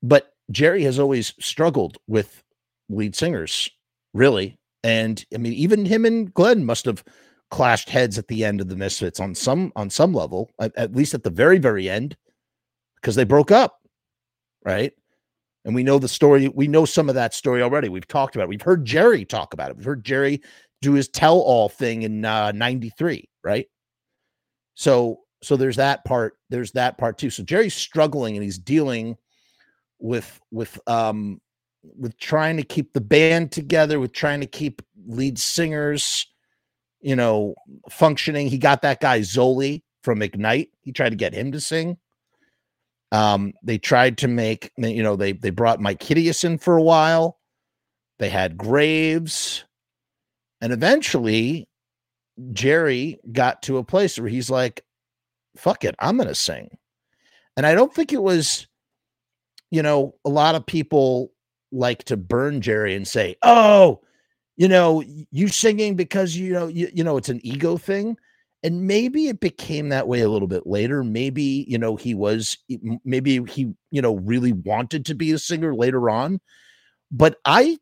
but 0.02 0.32
jerry 0.50 0.82
has 0.82 0.98
always 0.98 1.36
struggled 1.40 1.98
with 2.08 2.42
lead 2.90 3.16
singers, 3.16 3.70
really. 4.14 4.58
And 4.84 5.24
I 5.34 5.38
mean, 5.38 5.54
even 5.54 5.86
him 5.86 6.06
and 6.06 6.34
Glenn 6.34 6.66
must 6.66 6.86
have 6.86 7.04
clashed 7.52 7.90
heads 7.90 8.18
at 8.18 8.28
the 8.28 8.44
end 8.44 8.62
of 8.62 8.70
the 8.70 8.76
Misfits 8.76 9.20
on 9.20 9.34
some 9.36 9.72
on 9.76 9.90
some 9.90 10.14
level, 10.14 10.52
at, 10.60 10.76
at 10.78 10.96
least 10.96 11.14
at 11.14 11.24
the 11.24 11.30
very 11.30 11.58
very 11.58 11.90
end, 11.90 12.16
because 12.96 13.16
they 13.16 13.24
broke 13.24 13.52
up, 13.52 13.80
right? 14.64 14.94
And 15.64 15.74
we 15.74 15.84
know 15.84 15.98
the 15.98 16.08
story. 16.08 16.48
We 16.50 16.68
know 16.68 16.86
some 16.86 17.10
of 17.10 17.16
that 17.16 17.34
story 17.34 17.64
already. 17.64 17.90
We've 17.90 18.08
talked 18.08 18.36
about 18.36 18.44
it. 18.44 18.50
We've 18.50 18.62
heard 18.62 18.86
Jerry 18.86 19.26
talk 19.26 19.54
about 19.54 19.72
it. 19.72 19.78
We've 19.78 19.86
heard 19.86 20.04
Jerry 20.04 20.42
do 20.86 20.94
his 20.94 21.10
tell 21.10 21.40
all 21.40 21.68
thing 21.68 22.04
in 22.04 22.24
uh, 22.24 22.52
93, 22.52 23.28
right? 23.44 23.66
So 24.76 25.22
so 25.42 25.56
there's 25.56 25.78
that 25.78 26.06
part 26.06 26.38
there's 26.50 26.72
that 26.74 26.98
part 26.98 27.18
too. 27.18 27.30
So 27.30 27.44
jerry's 27.44 27.74
struggling 27.74 28.36
and 28.36 28.44
he's 28.44 28.60
dealing 28.60 29.18
with 30.00 30.40
with 30.52 30.80
um 30.88 31.42
with 31.98 32.18
trying 32.18 32.58
to 32.58 32.64
keep 32.64 32.94
the 32.94 33.02
band 33.02 33.52
together 33.52 34.00
with 34.00 34.12
trying 34.12 34.42
to 34.42 34.48
keep 34.48 34.82
lead 35.08 35.40
singers 35.40 36.28
you 37.02 37.16
know 37.16 37.56
functioning. 37.90 38.48
He 38.48 38.58
got 38.58 38.82
that 38.82 39.00
guy 39.00 39.20
zoli 39.20 39.84
from 40.04 40.22
ignite. 40.22 40.70
He 40.82 40.92
tried 40.92 41.10
to 41.10 41.16
get 41.16 41.34
him 41.34 41.52
to 41.52 41.62
sing. 41.62 41.98
Um 43.12 43.54
they 43.64 43.78
tried 43.78 44.18
to 44.20 44.28
make 44.28 44.72
you 44.78 45.04
know 45.04 45.16
they 45.16 45.32
they 45.32 45.52
brought 45.52 45.80
myke 45.80 46.04
hideous 46.04 46.44
in 46.44 46.58
for 46.58 46.78
a 46.78 46.84
while. 46.84 47.40
They 48.20 48.30
had 48.30 48.58
graves 48.58 49.64
and 50.66 50.74
eventually 50.74 51.70
jerry 52.52 53.20
got 53.32 53.62
to 53.62 53.78
a 53.78 53.84
place 53.84 54.18
where 54.20 54.28
he's 54.28 54.50
like 54.50 54.84
fuck 55.58 55.84
it, 55.84 55.96
I'm 56.00 56.18
going 56.18 56.28
to 56.28 56.36
sing. 56.36 56.78
And 57.58 57.66
I 57.66 57.74
don't 57.74 57.94
think 57.94 58.14
it 58.14 58.22
was, 58.22 58.68
you 59.72 59.82
know, 59.82 60.16
a 60.26 60.30
lot 60.30 60.56
of 60.56 60.66
people 60.66 61.32
like 61.72 62.04
to 62.06 62.18
burn 62.18 62.62
Jerry 62.62 62.96
and 62.96 63.08
say, 63.08 63.36
oh, 63.42 64.02
you 64.58 64.68
know, 64.68 65.04
you 65.32 65.48
singing 65.48 65.96
because, 65.96 66.36
you 66.36 66.54
know, 66.54 66.68
you, 66.68 66.90
you 66.94 67.04
know, 67.04 67.18
it's 67.18 67.30
an 67.30 67.42
ego 67.44 67.78
thing. 67.78 68.18
And 68.64 68.88
maybe 68.88 69.28
it 69.28 69.40
became 69.40 69.90
that 69.90 70.08
way 70.08 70.22
a 70.22 70.30
little 70.30 70.48
bit 70.48 70.66
later. 70.66 71.04
Maybe, 71.04 71.66
you 71.68 71.78
know, 71.78 71.96
he 71.96 72.16
was, 72.16 72.58
maybe 73.04 73.44
he, 73.44 73.74
you 73.92 74.02
know, 74.02 74.16
really 74.16 74.54
wanted 74.54 75.06
to 75.06 75.16
be 75.16 75.32
a 75.32 75.40
singer 75.40 75.76
later 75.76 76.10
on. 76.10 76.40
But 77.12 77.38
I, 77.46 77.78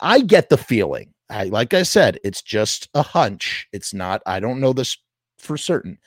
I 0.00 0.20
get 0.20 0.48
the 0.48 0.58
feeling. 0.58 1.12
I, 1.30 1.44
like 1.44 1.74
I 1.74 1.82
said, 1.82 2.18
it's 2.24 2.42
just 2.42 2.88
a 2.94 3.02
hunch. 3.02 3.68
It's 3.72 3.92
not, 3.92 4.22
I 4.26 4.40
don't 4.40 4.60
know 4.60 4.72
this 4.72 4.96
for 5.38 5.56
certain 5.56 5.98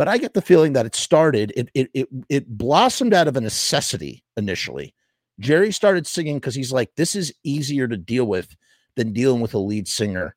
but 0.00 0.08
I 0.08 0.16
get 0.16 0.32
the 0.32 0.40
feeling 0.40 0.72
that 0.72 0.86
it 0.86 0.94
started, 0.94 1.52
it 1.54 1.68
it 1.74 1.90
it, 1.92 2.08
it 2.30 2.48
blossomed 2.48 3.12
out 3.12 3.28
of 3.28 3.36
a 3.36 3.40
necessity 3.42 4.24
initially. 4.34 4.94
Jerry 5.38 5.72
started 5.72 6.06
singing 6.06 6.36
because 6.36 6.54
he's 6.54 6.72
like, 6.72 6.90
this 6.96 7.14
is 7.14 7.34
easier 7.44 7.86
to 7.86 7.98
deal 7.98 8.24
with 8.24 8.56
than 8.96 9.12
dealing 9.12 9.42
with 9.42 9.52
a 9.52 9.58
lead 9.58 9.86
singer 9.86 10.34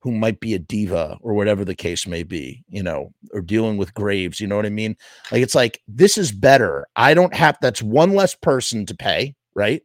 who 0.00 0.12
might 0.12 0.40
be 0.40 0.54
a 0.54 0.58
diva 0.58 1.18
or 1.20 1.34
whatever 1.34 1.62
the 1.62 1.74
case 1.74 2.06
may 2.06 2.22
be, 2.22 2.64
you 2.70 2.82
know, 2.82 3.12
or 3.34 3.42
dealing 3.42 3.76
with 3.76 3.92
graves, 3.92 4.40
you 4.40 4.46
know 4.46 4.56
what 4.56 4.64
I 4.64 4.70
mean? 4.70 4.96
Like 5.30 5.42
it's 5.42 5.54
like 5.54 5.82
this 5.86 6.16
is 6.16 6.32
better. 6.32 6.86
I 6.96 7.12
don't 7.12 7.34
have 7.34 7.58
that's 7.60 7.82
one 7.82 8.14
less 8.14 8.34
person 8.34 8.86
to 8.86 8.94
pay, 8.94 9.34
right? 9.54 9.82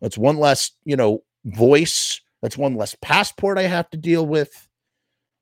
That's 0.00 0.16
one 0.16 0.38
less, 0.38 0.70
you 0.86 0.96
know, 0.96 1.22
voice. 1.44 2.22
That's 2.46 2.56
one 2.56 2.76
less 2.76 2.94
passport 3.02 3.58
I 3.58 3.62
have 3.62 3.90
to 3.90 3.96
deal 3.96 4.24
with. 4.24 4.68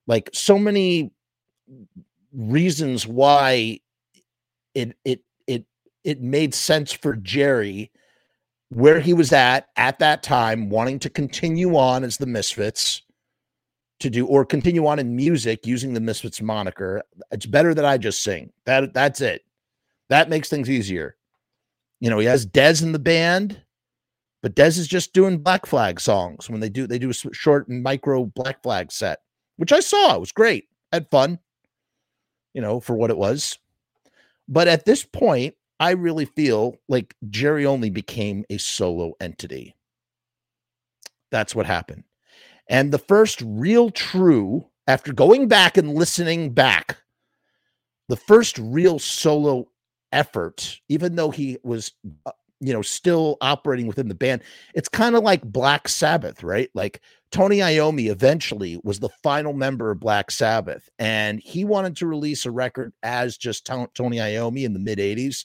Like 0.07 0.31
so 0.33 0.59
many 0.59 1.13
reasons 2.33 3.07
why 3.07 3.81
it 4.75 4.97
it 5.05 5.21
it 5.47 5.67
it 6.03 6.23
made 6.23 6.55
sense 6.55 6.93
for 6.93 7.15
Jerry 7.17 7.91
where 8.71 9.01
he 9.01 9.13
was 9.13 9.35
at 9.35 9.69
at 9.77 9.99
that 9.99 10.23
time 10.23 10.71
wanting 10.71 10.99
to 11.01 11.11
continue 11.11 11.77
on 11.77 12.05
as 12.05 12.17
the 12.17 12.25
Misfits 12.25 13.03
to 14.01 14.09
do 14.09 14.25
or 14.25 14.47
continue 14.47 14.87
on 14.87 14.99
in 14.99 15.15
music 15.15 15.67
using 15.67 15.93
the 15.93 16.01
Misfits 16.01 16.41
moniker. 16.41 17.03
It's 17.31 17.45
better 17.45 17.75
that 17.75 17.85
I 17.85 17.99
just 17.99 18.23
sing. 18.23 18.51
That 18.65 18.95
that's 18.95 19.21
it. 19.21 19.45
That 20.09 20.31
makes 20.31 20.49
things 20.49 20.71
easier. 20.71 21.17
You 22.01 22.09
know 22.09 22.19
he 22.19 22.25
has 22.25 22.47
Dez 22.47 22.83
in 22.83 22.93
the 22.93 22.99
band 22.99 23.61
but 24.45 24.55
Dez 24.55 24.79
is 24.79 24.87
just 24.87 25.15
doing 25.15 25.39
Black 25.39 25.65
Flag 25.65 25.99
songs 25.99 26.51
when 26.51 26.61
they 26.61 26.69
do 26.69 26.87
they 26.87 26.99
do 26.99 27.11
a 27.11 27.35
short 27.35 27.69
micro 27.69 28.27
Black 28.27 28.63
Flag 28.63 28.93
set 28.93 29.21
which 29.57 29.73
I 29.73 29.81
saw 29.81 30.15
it 30.15 30.21
was 30.21 30.33
great 30.33 30.69
had 30.93 31.11
fun 31.11 31.39
you 32.55 32.63
know, 32.63 32.81
for 32.81 32.95
what 32.95 33.11
it 33.11 33.19
was. 33.19 33.59
But 34.49 34.69
at 34.69 34.87
this 34.87 35.05
point, 35.05 35.55
I 35.81 35.91
really 35.91 36.25
feel 36.25 36.79
like 36.89 37.15
Jerry 37.29 37.67
only 37.67 37.91
became 37.91 38.45
a 38.49 38.59
solo 38.59 39.15
entity. 39.21 39.75
That's 41.31 41.55
what 41.55 41.67
happened. 41.67 42.05
And 42.69 42.93
the 42.93 42.99
first 42.99 43.43
real 43.45 43.91
true, 43.91 44.67
after 44.87 45.13
going 45.13 45.49
back 45.49 45.77
and 45.77 45.95
listening 45.95 46.55
back, 46.55 46.99
the 48.09 48.17
first 48.17 48.59
real 48.59 48.99
solo 48.99 49.69
effort, 50.13 50.81
even 50.89 51.17
though 51.17 51.31
he 51.31 51.59
was, 51.65 51.91
uh, 52.25 52.31
you 52.65 52.73
know, 52.73 52.83
still 52.83 53.37
operating 53.41 53.87
within 53.87 54.09
the 54.09 54.15
band, 54.15 54.43
it's 54.75 54.89
kind 54.89 55.15
of 55.15 55.23
like 55.23 55.43
Black 55.43 55.89
Sabbath, 55.89 56.43
right? 56.43 56.71
Like 56.75 57.01
Tony 57.31 57.59
Iommi 57.59 58.11
eventually 58.11 58.81
was 58.85 59.01
the 59.01 59.11
final 59.23 59.53
member 59.53 59.91
of 59.91 60.01
Black 60.01 60.31
Sabbath, 60.31 60.89
and 60.99 61.41
he 61.41 61.65
wanted 61.65 61.97
to 61.97 62.07
release 62.07 62.47
a 62.47 62.51
record 62.51 62.93
as 63.03 63.37
just 63.37 63.67
Tony 63.67 64.17
Iommi 64.17 64.65
in 64.65 64.73
the 64.73 64.79
mid 64.79 64.99
80s. 64.99 65.45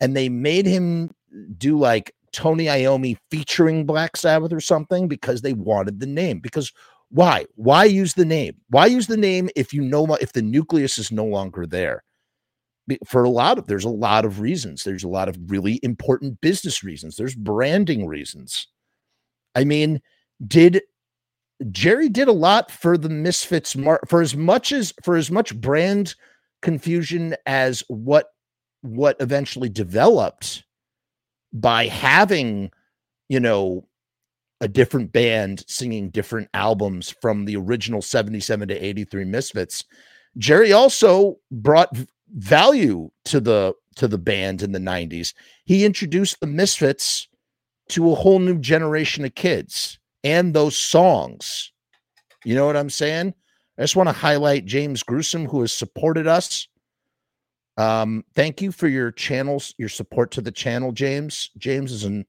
And 0.00 0.16
they 0.16 0.28
made 0.28 0.66
him 0.66 1.10
do 1.56 1.78
like 1.78 2.14
Tony 2.32 2.66
Iommi 2.66 3.16
featuring 3.30 3.86
Black 3.86 4.16
Sabbath 4.16 4.52
or 4.52 4.60
something 4.60 5.08
because 5.08 5.42
they 5.42 5.52
wanted 5.52 6.00
the 6.00 6.06
name. 6.06 6.40
Because 6.40 6.72
why? 7.10 7.46
Why 7.54 7.84
use 7.84 8.14
the 8.14 8.24
name? 8.24 8.56
Why 8.70 8.86
use 8.86 9.06
the 9.06 9.16
name 9.16 9.48
if 9.56 9.72
you 9.72 9.82
know 9.82 10.06
if 10.20 10.32
the 10.32 10.42
nucleus 10.42 10.98
is 10.98 11.10
no 11.10 11.24
longer 11.24 11.66
there? 11.66 12.04
For 13.06 13.24
a 13.24 13.30
lot 13.30 13.58
of 13.58 13.66
there's 13.66 13.84
a 13.84 13.90
lot 13.90 14.24
of 14.24 14.40
reasons. 14.40 14.84
There's 14.84 15.04
a 15.04 15.08
lot 15.08 15.28
of 15.28 15.36
really 15.46 15.80
important 15.82 16.40
business 16.40 16.82
reasons. 16.82 17.16
There's 17.16 17.34
branding 17.34 18.06
reasons. 18.06 18.66
I 19.54 19.64
mean, 19.64 20.00
did 20.46 20.82
Jerry 21.70 22.08
did 22.08 22.28
a 22.28 22.32
lot 22.32 22.70
for 22.70 22.96
the 22.96 23.08
Misfits 23.08 23.76
mar- 23.76 24.02
for 24.08 24.22
as 24.22 24.36
much 24.36 24.72
as 24.72 24.94
for 25.02 25.16
as 25.16 25.30
much 25.30 25.60
brand 25.60 26.14
confusion 26.62 27.36
as 27.46 27.82
what 27.88 28.26
what 28.82 29.16
eventually 29.20 29.68
developed 29.68 30.64
by 31.52 31.86
having 31.86 32.70
you 33.28 33.40
know 33.40 33.86
a 34.60 34.68
different 34.68 35.12
band 35.12 35.64
singing 35.68 36.10
different 36.10 36.48
albums 36.54 37.14
from 37.20 37.44
the 37.44 37.56
original 37.56 38.02
77 38.02 38.68
to 38.68 38.74
83 38.74 39.24
Misfits. 39.24 39.84
Jerry 40.36 40.72
also 40.72 41.36
brought 41.50 41.96
value 42.34 43.10
to 43.26 43.40
the 43.40 43.74
to 43.96 44.08
the 44.08 44.18
band 44.18 44.62
in 44.62 44.72
the 44.72 44.78
90s. 44.78 45.34
He 45.64 45.84
introduced 45.84 46.40
the 46.40 46.46
Misfits 46.46 47.28
to 47.90 48.12
a 48.12 48.14
whole 48.14 48.38
new 48.38 48.58
generation 48.58 49.24
of 49.24 49.34
kids 49.34 49.98
and 50.22 50.54
those 50.54 50.76
songs. 50.76 51.72
You 52.44 52.54
know 52.54 52.66
what 52.66 52.76
I'm 52.76 52.90
saying? 52.90 53.34
I 53.76 53.82
just 53.82 53.96
want 53.96 54.08
to 54.08 54.12
highlight 54.12 54.66
James 54.66 55.02
Gruesome, 55.02 55.46
who 55.46 55.62
has 55.62 55.72
supported 55.72 56.26
us. 56.26 56.68
Um, 57.76 58.24
thank 58.34 58.60
you 58.60 58.72
for 58.72 58.88
your 58.88 59.10
channels, 59.10 59.74
your 59.78 59.88
support 59.88 60.30
to 60.32 60.40
the 60.40 60.52
channel, 60.52 60.92
James. 60.92 61.50
James 61.58 61.92
is 61.92 62.04
an 62.04 62.24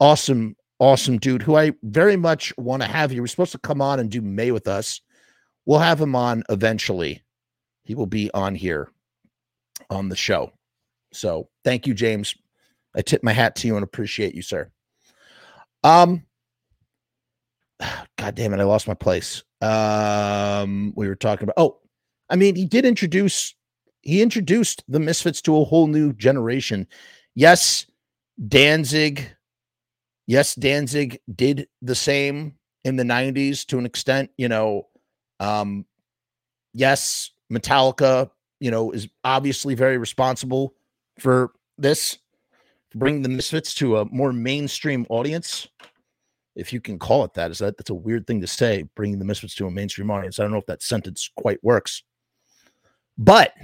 awesome, 0.00 0.56
awesome 0.78 1.18
dude 1.18 1.42
who 1.42 1.56
I 1.56 1.72
very 1.82 2.16
much 2.16 2.52
want 2.56 2.82
to 2.82 2.88
have 2.88 3.10
here. 3.10 3.22
We're 3.22 3.26
supposed 3.26 3.52
to 3.52 3.58
come 3.58 3.82
on 3.82 4.00
and 4.00 4.10
do 4.10 4.20
May 4.20 4.52
with 4.52 4.68
us. 4.68 5.00
We'll 5.66 5.78
have 5.78 6.00
him 6.00 6.16
on 6.16 6.44
eventually. 6.48 7.22
He 7.84 7.94
will 7.94 8.06
be 8.06 8.30
on 8.32 8.54
here 8.54 8.90
on 9.90 10.08
the 10.08 10.16
show. 10.16 10.52
So 11.12 11.48
thank 11.64 11.86
you, 11.86 11.94
James. 11.94 12.34
I 12.94 13.02
tip 13.02 13.22
my 13.22 13.32
hat 13.32 13.56
to 13.56 13.66
you 13.66 13.76
and 13.76 13.84
appreciate 13.84 14.34
you, 14.34 14.42
sir. 14.42 14.70
Um, 15.84 16.24
God 18.16 18.34
damn 18.34 18.52
it, 18.54 18.60
I 18.60 18.64
lost 18.64 18.88
my 18.88 18.94
place. 18.94 19.42
Um, 19.60 20.92
we 20.96 21.08
were 21.08 21.16
talking 21.16 21.44
about. 21.44 21.54
Oh, 21.56 21.78
I 22.28 22.36
mean, 22.36 22.54
he 22.56 22.64
did 22.64 22.84
introduce. 22.84 23.54
He 24.02 24.22
introduced 24.22 24.82
the 24.88 25.00
Misfits 25.00 25.42
to 25.42 25.56
a 25.58 25.64
whole 25.64 25.86
new 25.86 26.12
generation. 26.14 26.86
Yes, 27.34 27.86
Danzig. 28.48 29.28
Yes, 30.26 30.54
Danzig 30.54 31.20
did 31.34 31.68
the 31.82 31.94
same 31.94 32.54
in 32.84 32.96
the 32.96 33.04
'90s 33.04 33.66
to 33.66 33.78
an 33.78 33.86
extent. 33.86 34.30
You 34.38 34.48
know, 34.48 34.88
um, 35.40 35.84
yes, 36.72 37.30
Metallica. 37.52 38.30
You 38.60 38.70
know, 38.70 38.90
is 38.92 39.08
obviously 39.24 39.74
very 39.74 39.98
responsible 39.98 40.74
for 41.18 41.52
this, 41.78 42.18
bringing 42.94 43.22
the 43.22 43.28
Misfits 43.28 43.74
to 43.74 43.98
a 43.98 44.04
more 44.06 44.32
mainstream 44.32 45.06
audience 45.08 45.68
if 46.56 46.72
you 46.72 46.80
can 46.80 46.98
call 46.98 47.24
it 47.24 47.34
that. 47.34 47.50
Is 47.50 47.58
that 47.58 47.76
that's 47.76 47.90
a 47.90 47.94
weird 47.94 48.26
thing 48.26 48.40
to 48.42 48.46
say, 48.46 48.84
bringing 48.94 49.18
the 49.18 49.24
Misfits 49.24 49.54
to 49.56 49.66
a 49.66 49.70
mainstream 49.70 50.10
audience? 50.10 50.38
I 50.38 50.42
don't 50.42 50.52
know 50.52 50.58
if 50.58 50.66
that 50.66 50.82
sentence 50.82 51.30
quite 51.36 51.62
works, 51.64 52.02
but 53.16 53.54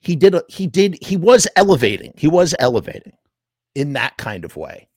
he 0.00 0.14
did. 0.16 0.34
He 0.48 0.66
did. 0.66 0.98
He 1.02 1.16
was 1.16 1.48
elevating. 1.56 2.12
He 2.16 2.28
was 2.28 2.54
elevating 2.58 3.12
in 3.74 3.94
that 3.94 4.16
kind 4.16 4.44
of 4.44 4.56
way. 4.56 4.88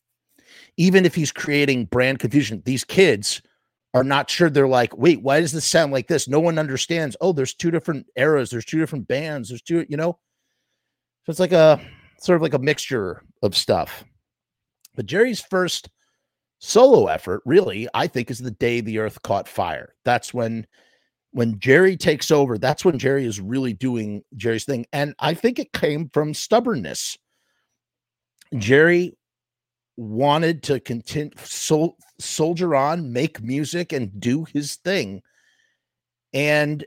Even 0.78 1.06
if 1.06 1.16
he's 1.16 1.32
creating 1.32 1.86
brand 1.86 2.20
confusion, 2.20 2.62
these 2.66 2.84
kids 2.84 3.42
are 3.94 4.04
not 4.04 4.30
sure. 4.30 4.50
They're 4.50 4.68
like, 4.68 4.98
wait, 4.98 5.22
why 5.22 5.42
does 5.42 5.52
this 5.52 5.66
sound 5.66 5.92
like 5.92 6.08
this? 6.08 6.28
No 6.28 6.40
one 6.40 6.58
understands. 6.58 7.18
Oh, 7.20 7.34
there's 7.34 7.54
two 7.54 7.72
different 7.72 8.08
eras. 8.16 8.50
There's 8.50 8.66
two 8.66 8.80
different 8.80 9.08
bands. 9.08 9.50
There's 9.50 9.62
two, 9.62 9.86
you 9.90 9.98
know. 9.98 10.18
So 11.26 11.30
it's 11.30 11.40
like 11.40 11.52
a 11.52 11.80
sort 12.20 12.38
of 12.38 12.42
like 12.42 12.54
a 12.54 12.60
mixture 12.60 13.24
of 13.42 13.56
stuff. 13.56 14.04
But 14.96 15.06
Jerry's 15.06 15.42
first 15.42 15.90
solo 16.60 17.08
effort, 17.08 17.42
really, 17.46 17.88
I 17.94 18.08
think, 18.08 18.32
is 18.32 18.40
the 18.40 18.52
day 18.52 18.82
the 18.82 19.00
earth 19.00 19.22
caught 19.22 19.48
fire. 19.48 19.96
That's 20.06 20.34
when 20.34 20.66
when 21.34 21.60
Jerry 21.60 21.96
takes 21.96 22.30
over, 22.30 22.58
that's 22.58 22.84
when 22.84 23.00
Jerry 23.00 23.26
is 23.26 23.40
really 23.40 23.74
doing 23.74 24.22
Jerry's 24.36 24.66
thing. 24.66 24.86
And 24.92 25.16
I 25.20 25.34
think 25.34 25.60
it 25.60 25.72
came 25.72 26.10
from 26.10 26.34
stubbornness. 26.34 27.18
Jerry 28.58 29.18
wanted 29.98 30.64
to 30.64 30.80
continue 30.80 31.32
sol- 31.44 31.98
soldier 32.20 32.76
on, 32.76 33.12
make 33.12 33.42
music, 33.42 33.94
and 33.94 34.20
do 34.20 34.46
his 34.46 34.76
thing. 34.78 35.22
And 36.34 36.86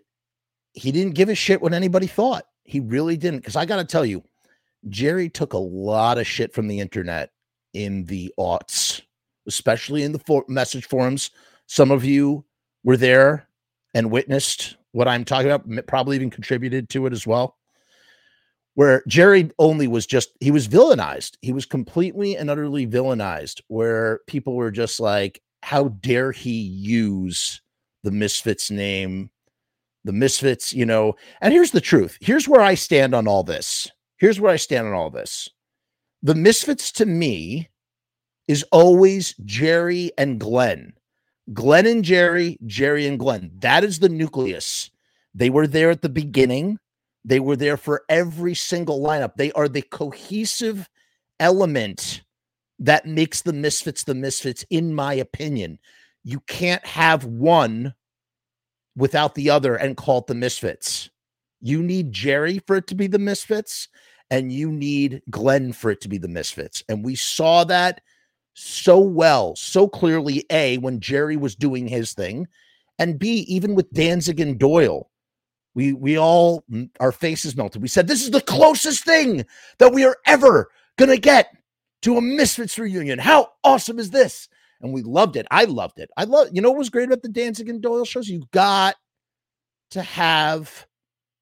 he 0.73 0.91
didn't 0.91 1.15
give 1.15 1.29
a 1.29 1.35
shit 1.35 1.63
what 1.63 1.73
anybody 1.73 2.07
thought. 2.07 2.45
He 2.65 2.81
really 2.81 3.17
didn't. 3.17 3.41
Because 3.41 3.57
I 3.57 3.67
got 3.67 3.77
to 3.77 3.85
tell 3.85 4.05
you, 4.05 4.23
Jerry 4.89 5.29
took 5.29 5.53
a 5.53 5.59
lot 5.59 6.19
of 6.19 6.27
shit 6.27 6.53
from 6.53 6.69
the 6.69 6.81
internet 6.81 7.31
in 7.73 8.05
the 8.05 8.33
aughts, 8.39 9.03
especially 9.47 10.03
in 10.03 10.13
the 10.13 10.19
for- 10.21 10.45
message 10.49 10.87
forums. 10.87 11.31
Some 11.67 11.91
of 11.91 12.05
you 12.05 12.45
were 12.83 12.97
there 12.97 13.49
and 13.95 14.11
witnessed 14.11 14.77
what 14.93 15.09
I'm 15.09 15.25
talking 15.25 15.51
about, 15.51 15.87
probably 15.87 16.17
even 16.17 16.31
contributed 16.31 16.89
to 16.91 17.07
it 17.07 17.13
as 17.13 17.27
well. 17.27 17.57
Where 18.75 19.03
Jerry 19.07 19.51
only 19.59 19.87
was 19.87 20.07
just, 20.07 20.31
he 20.41 20.51
was 20.51 20.67
villainized. 20.67 21.37
He 21.43 21.53
was 21.53 21.65
completely 21.65 22.37
and 22.37 22.51
utterly 22.51 22.87
villainized, 22.87 23.61
where 23.69 24.21
people 24.27 24.55
were 24.55 24.73
just 24.73 24.99
like, 24.99 25.41
how 25.63 25.89
dare 25.89 26.33
he 26.33 26.61
use 26.61 27.63
the 28.03 28.11
Misfits 28.11 28.71
name? 28.71 29.31
The 30.05 30.13
Misfits, 30.13 30.75
you 30.75 30.85
know. 30.85 31.15
And 31.41 31.55
here's 31.55 31.71
the 31.71 31.81
truth 31.81 32.19
here's 32.21 32.49
where 32.49 32.61
I 32.61 32.75
stand 32.75 33.15
on 33.15 33.27
all 33.27 33.45
this. 33.45 33.91
Here's 34.19 34.41
where 34.41 34.53
I 34.53 34.57
stand 34.57 34.87
on 34.87 34.93
all 34.93 35.11
this. 35.11 35.49
The 36.23 36.35
Misfits 36.35 36.93
to 36.93 37.07
me 37.07 37.71
is 38.49 38.65
always 38.73 39.35
Jerry 39.45 40.11
and 40.19 40.39
Glenn. 40.39 40.93
Glenn 41.53 41.87
and 41.87 42.05
Jerry, 42.05 42.59
Jerry 42.67 43.07
and 43.07 43.19
Glenn. 43.19 43.51
That 43.59 43.85
is 43.85 43.99
the 43.99 44.09
nucleus. 44.09 44.91
They 45.35 45.51
were 45.51 45.67
there 45.67 45.91
at 45.91 46.03
the 46.03 46.09
beginning. 46.09 46.79
They 47.25 47.41
were 47.41 47.57
there 47.57 47.77
for 47.77 48.03
every 48.09 48.55
single 48.55 49.01
lineup. 49.01 49.37
They 49.37 49.51
are 49.53 49.69
the 49.69 49.83
cohesive 49.83 50.89
element 51.41 52.23
that 52.79 53.07
makes 53.07 53.43
the 53.43 53.53
Misfits 53.53 54.05
the 54.05 54.15
Misfits, 54.15 54.65
in 54.71 54.95
my 54.95 55.15
opinion. 55.15 55.79
You 56.23 56.41
can't 56.41 56.85
have 56.85 57.25
one 57.25 57.95
without 58.97 59.35
the 59.35 59.51
other 59.51 59.75
and 59.77 59.97
call 59.97 60.19
it 60.19 60.27
the 60.27 60.35
Misfits. 60.35 61.11
You 61.61 61.83
need 61.83 62.13
Jerry 62.13 62.61
for 62.67 62.77
it 62.77 62.87
to 62.89 62.95
be 62.95 63.07
the 63.07 63.19
Misfits, 63.19 63.89
and 64.31 64.53
you 64.53 64.71
need 64.71 65.23
Glenn 65.31 65.73
for 65.73 65.91
it 65.91 66.01
to 66.03 66.09
be 66.09 66.19
the 66.19 66.29
Misfits. 66.29 66.83
And 66.89 67.05
we 67.05 67.15
saw 67.15 67.65
that 67.65 68.03
so 68.55 68.99
well, 68.99 69.57
so 69.57 69.89
clearly, 69.89 70.45
A, 70.51 70.79
when 70.79 71.01
Jerry 71.01 71.37
was 71.37 71.57
doing 71.57 71.89
his 71.89 72.13
thing, 72.13 72.47
and 72.99 73.19
B, 73.19 73.45
even 73.49 73.75
with 73.75 73.93
Danzig 73.93 74.41
and 74.41 74.59
Doyle. 74.59 75.11
We 75.75 75.93
we 75.93 76.19
all 76.19 76.65
our 77.01 77.13
faces 77.13 77.57
melted. 77.57 77.83
We 77.83 77.89
said 77.89 78.07
this 78.07 78.23
is 78.23 78.31
the 78.31 78.41
closest 78.41 79.05
thing 79.05 79.45
that 79.79 79.93
we 79.93 80.05
are 80.05 80.17
ever 80.27 80.71
gonna 80.97 81.17
get 81.17 81.57
to 82.03 82.17
a 82.17 82.21
Misfits 82.23 82.79
reunion. 82.79 83.19
How 83.19 83.49
awesome 83.65 83.99
is 83.99 84.11
this? 84.11 84.49
And 84.81 84.93
we 84.93 85.03
loved 85.03 85.37
it. 85.37 85.47
I 85.51 85.65
loved 85.65 85.99
it. 85.99 86.11
I 86.17 86.25
love 86.25 86.49
you 86.53 86.63
know 86.63 86.71
what 86.71 86.79
was 86.79 86.91
great 86.91 87.09
about 87.09 87.23
the 87.23 87.29
Danzig 87.29 87.69
and 87.69 87.83
Doyle 87.83 88.05
shows? 88.05 88.29
You 88.29 88.45
got 88.53 88.97
to 89.91 90.03
have 90.03 90.87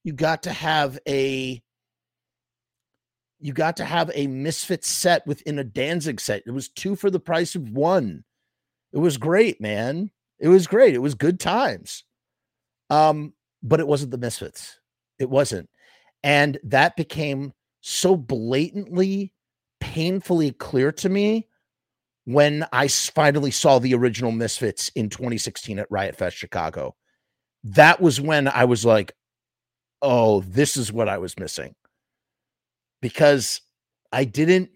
you 0.04 0.12
got 0.12 0.42
to 0.44 0.52
have 0.52 0.98
a 1.08 1.62
you 3.42 3.52
got 3.52 3.76
to 3.78 3.84
have 3.84 4.10
a 4.14 4.28
misfit 4.28 4.84
set 4.84 5.26
within 5.26 5.58
a 5.58 5.64
Danzig 5.64 6.20
set. 6.20 6.44
It 6.46 6.52
was 6.52 6.68
two 6.68 6.94
for 6.94 7.10
the 7.10 7.20
price 7.20 7.56
of 7.56 7.70
one. 7.70 8.24
It 8.92 8.98
was 8.98 9.16
great, 9.16 9.60
man. 9.60 10.10
It 10.38 10.48
was 10.48 10.66
great. 10.68 10.94
It 10.94 10.98
was 10.98 11.16
good 11.16 11.40
times. 11.40 12.04
Um, 12.88 13.32
but 13.62 13.80
it 13.80 13.86
wasn't 13.86 14.10
the 14.10 14.18
misfits. 14.18 14.78
It 15.18 15.30
wasn't. 15.30 15.68
And 16.22 16.58
that 16.64 16.96
became 16.96 17.52
so 17.80 18.16
blatantly, 18.16 19.32
painfully 19.80 20.52
clear 20.52 20.92
to 20.92 21.08
me 21.08 21.48
when 22.24 22.66
I 22.72 22.88
finally 22.88 23.50
saw 23.50 23.78
the 23.78 23.94
original 23.94 24.30
Misfits 24.30 24.90
in 24.90 25.08
2016 25.08 25.78
at 25.78 25.90
Riot 25.90 26.16
Fest 26.16 26.36
Chicago. 26.36 26.94
That 27.64 28.00
was 28.00 28.20
when 28.20 28.48
I 28.48 28.64
was 28.64 28.84
like, 28.84 29.12
oh, 30.00 30.40
this 30.42 30.76
is 30.76 30.92
what 30.92 31.08
I 31.08 31.18
was 31.18 31.38
missing 31.38 31.74
because 33.00 33.60
I 34.12 34.24
didn't, 34.24 34.70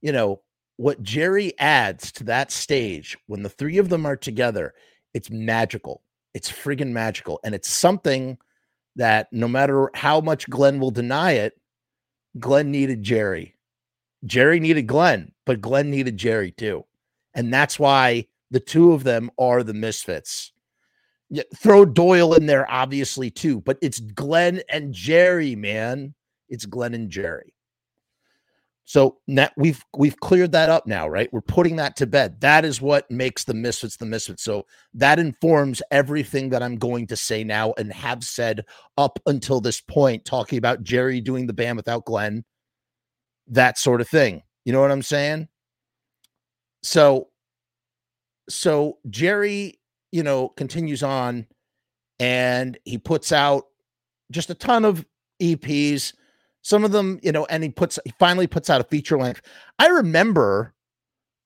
you 0.00 0.12
know, 0.12 0.42
what 0.76 1.02
Jerry 1.02 1.58
adds 1.58 2.10
to 2.12 2.24
that 2.24 2.50
stage 2.50 3.18
when 3.26 3.42
the 3.42 3.50
three 3.50 3.78
of 3.78 3.90
them 3.90 4.06
are 4.06 4.16
together, 4.16 4.72
it's 5.12 5.30
magical. 5.30 6.02
It's 6.34 6.50
friggin' 6.50 6.92
magical. 6.92 7.40
And 7.44 7.54
it's 7.54 7.70
something 7.70 8.38
that 8.96 9.28
no 9.32 9.48
matter 9.48 9.90
how 9.94 10.20
much 10.20 10.48
Glenn 10.48 10.80
will 10.80 10.90
deny 10.90 11.32
it, 11.32 11.58
Glenn 12.38 12.70
needed 12.70 13.02
Jerry. 13.02 13.56
Jerry 14.24 14.60
needed 14.60 14.86
Glenn, 14.86 15.32
but 15.46 15.60
Glenn 15.60 15.90
needed 15.90 16.16
Jerry 16.16 16.52
too. 16.52 16.84
And 17.34 17.52
that's 17.52 17.78
why 17.78 18.26
the 18.50 18.60
two 18.60 18.92
of 18.92 19.04
them 19.04 19.30
are 19.38 19.62
the 19.62 19.74
misfits. 19.74 20.52
Throw 21.56 21.84
Doyle 21.84 22.34
in 22.34 22.46
there, 22.46 22.68
obviously, 22.68 23.30
too, 23.30 23.60
but 23.60 23.78
it's 23.80 24.00
Glenn 24.00 24.62
and 24.68 24.92
Jerry, 24.92 25.54
man. 25.54 26.14
It's 26.48 26.66
Glenn 26.66 26.92
and 26.92 27.08
Jerry. 27.08 27.54
So 28.90 29.18
now 29.28 29.48
we've 29.56 29.84
we've 29.96 30.18
cleared 30.18 30.50
that 30.50 30.68
up 30.68 30.84
now, 30.84 31.06
right? 31.06 31.32
We're 31.32 31.42
putting 31.42 31.76
that 31.76 31.94
to 31.98 32.08
bed. 32.08 32.40
That 32.40 32.64
is 32.64 32.82
what 32.82 33.08
makes 33.08 33.44
the 33.44 33.54
misfits 33.54 33.96
the 33.96 34.04
misfits. 34.04 34.42
So 34.42 34.66
that 34.94 35.20
informs 35.20 35.80
everything 35.92 36.48
that 36.50 36.60
I'm 36.60 36.74
going 36.74 37.06
to 37.06 37.16
say 37.16 37.44
now 37.44 37.72
and 37.78 37.92
have 37.92 38.24
said 38.24 38.64
up 38.98 39.20
until 39.26 39.60
this 39.60 39.80
point, 39.80 40.24
talking 40.24 40.58
about 40.58 40.82
Jerry 40.82 41.20
doing 41.20 41.46
the 41.46 41.52
band 41.52 41.76
without 41.76 42.04
Glenn, 42.04 42.44
that 43.46 43.78
sort 43.78 44.00
of 44.00 44.08
thing. 44.08 44.42
You 44.64 44.72
know 44.72 44.80
what 44.80 44.90
I'm 44.90 45.02
saying? 45.02 45.46
So, 46.82 47.28
so 48.48 48.98
Jerry, 49.08 49.78
you 50.10 50.24
know, 50.24 50.48
continues 50.48 51.04
on, 51.04 51.46
and 52.18 52.76
he 52.84 52.98
puts 52.98 53.30
out 53.30 53.66
just 54.32 54.50
a 54.50 54.54
ton 54.54 54.84
of 54.84 55.06
EPs 55.40 56.12
some 56.62 56.84
of 56.84 56.92
them, 56.92 57.18
you 57.22 57.32
know, 57.32 57.46
and 57.46 57.62
he 57.62 57.70
puts 57.70 57.98
he 58.04 58.12
finally 58.18 58.46
puts 58.46 58.70
out 58.70 58.80
a 58.80 58.84
feature 58.84 59.18
length. 59.18 59.42
I 59.78 59.88
remember, 59.88 60.74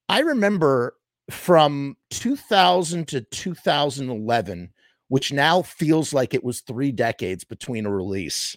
I 0.09 0.19
remember 0.19 0.95
from 1.29 1.97
2000 2.11 3.07
to 3.09 3.21
2011, 3.21 4.71
which 5.07 5.31
now 5.31 5.61
feels 5.61 6.13
like 6.13 6.33
it 6.33 6.43
was 6.43 6.61
three 6.61 6.91
decades 6.91 7.43
between 7.43 7.85
a 7.85 7.91
release, 7.91 8.55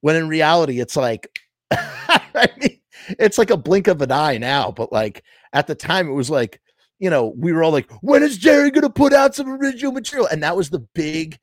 when 0.00 0.16
in 0.16 0.28
reality 0.28 0.80
it's 0.80 0.96
like, 0.96 1.40
I 1.70 2.48
mean, 2.58 2.80
it's 3.18 3.38
like 3.38 3.50
a 3.50 3.56
blink 3.56 3.88
of 3.88 4.02
an 4.02 4.12
eye 4.12 4.38
now, 4.38 4.70
but 4.70 4.92
like 4.92 5.22
at 5.52 5.66
the 5.66 5.74
time 5.74 6.08
it 6.08 6.12
was 6.14 6.30
like, 6.30 6.60
you 6.98 7.10
know, 7.10 7.34
we 7.36 7.52
were 7.52 7.64
all 7.64 7.72
like, 7.72 7.90
when 8.00 8.22
is 8.22 8.38
Jerry 8.38 8.70
going 8.70 8.82
to 8.82 8.90
put 8.90 9.12
out 9.12 9.34
some 9.34 9.48
original 9.48 9.92
material? 9.92 10.28
And 10.30 10.42
that 10.42 10.56
was 10.56 10.70
the 10.70 10.86
big 10.94 11.38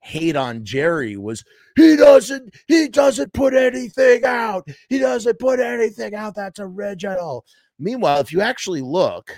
hate 0.00 0.36
on 0.36 0.64
Jerry 0.64 1.16
was 1.16 1.44
he 1.76 1.96
doesn't 1.96 2.54
he 2.66 2.88
doesn't 2.88 3.32
put 3.32 3.54
anything 3.54 4.24
out. 4.24 4.66
He 4.88 4.98
doesn't 4.98 5.38
put 5.38 5.60
anything 5.60 6.14
out 6.14 6.34
that's 6.34 6.60
original. 6.60 7.44
Meanwhile, 7.78 8.20
if 8.20 8.32
you 8.32 8.40
actually 8.40 8.82
look 8.82 9.32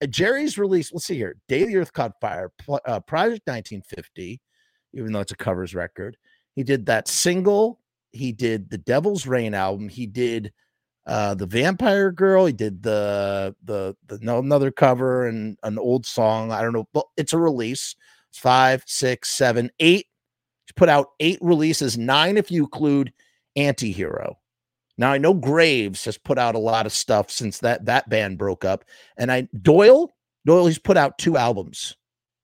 at 0.00 0.10
Jerry's 0.10 0.58
release, 0.58 0.92
let's 0.92 1.06
see 1.06 1.16
here, 1.16 1.36
Day 1.48 1.64
the 1.64 1.76
Earth 1.76 1.92
Caught 1.92 2.20
Fire, 2.20 2.52
uh, 2.68 3.00
Project 3.00 3.46
1950, 3.46 4.40
even 4.92 5.12
though 5.12 5.20
it's 5.20 5.32
a 5.32 5.36
covers 5.36 5.74
record. 5.74 6.16
He 6.54 6.62
did 6.62 6.86
that 6.86 7.08
single. 7.08 7.80
He 8.12 8.32
did 8.32 8.70
the 8.70 8.78
Devil's 8.78 9.26
Rain 9.26 9.54
album. 9.54 9.88
He 9.88 10.06
did 10.06 10.52
uh 11.06 11.34
the 11.34 11.46
Vampire 11.46 12.10
Girl. 12.10 12.46
He 12.46 12.52
did 12.52 12.82
the 12.82 13.54
the 13.64 13.96
the 14.06 14.18
no 14.22 14.38
another 14.38 14.70
cover 14.70 15.26
and 15.26 15.58
an 15.62 15.78
old 15.78 16.06
song. 16.06 16.52
I 16.52 16.62
don't 16.62 16.72
know, 16.72 16.88
but 16.94 17.06
it's 17.16 17.32
a 17.32 17.38
release 17.38 17.94
five, 18.38 18.82
six, 18.86 19.30
seven, 19.30 19.70
eight. 19.80 20.06
put 20.76 20.88
out 20.88 21.08
eight 21.20 21.38
releases, 21.40 21.96
nine 21.98 22.36
if 22.36 22.50
you 22.50 22.64
include 22.64 23.12
Antihero. 23.56 24.36
Now 24.96 25.10
I 25.12 25.18
know 25.18 25.34
Graves 25.34 26.04
has 26.04 26.18
put 26.18 26.38
out 26.38 26.54
a 26.54 26.58
lot 26.58 26.86
of 26.86 26.92
stuff 26.92 27.30
since 27.30 27.58
that 27.60 27.84
that 27.86 28.08
band 28.08 28.38
broke 28.38 28.64
up, 28.64 28.84
and 29.16 29.30
I 29.30 29.48
Doyle 29.62 30.14
Doyle 30.46 30.66
he's 30.66 30.78
put 30.78 30.96
out 30.96 31.18
two 31.18 31.36
albums, 31.36 31.96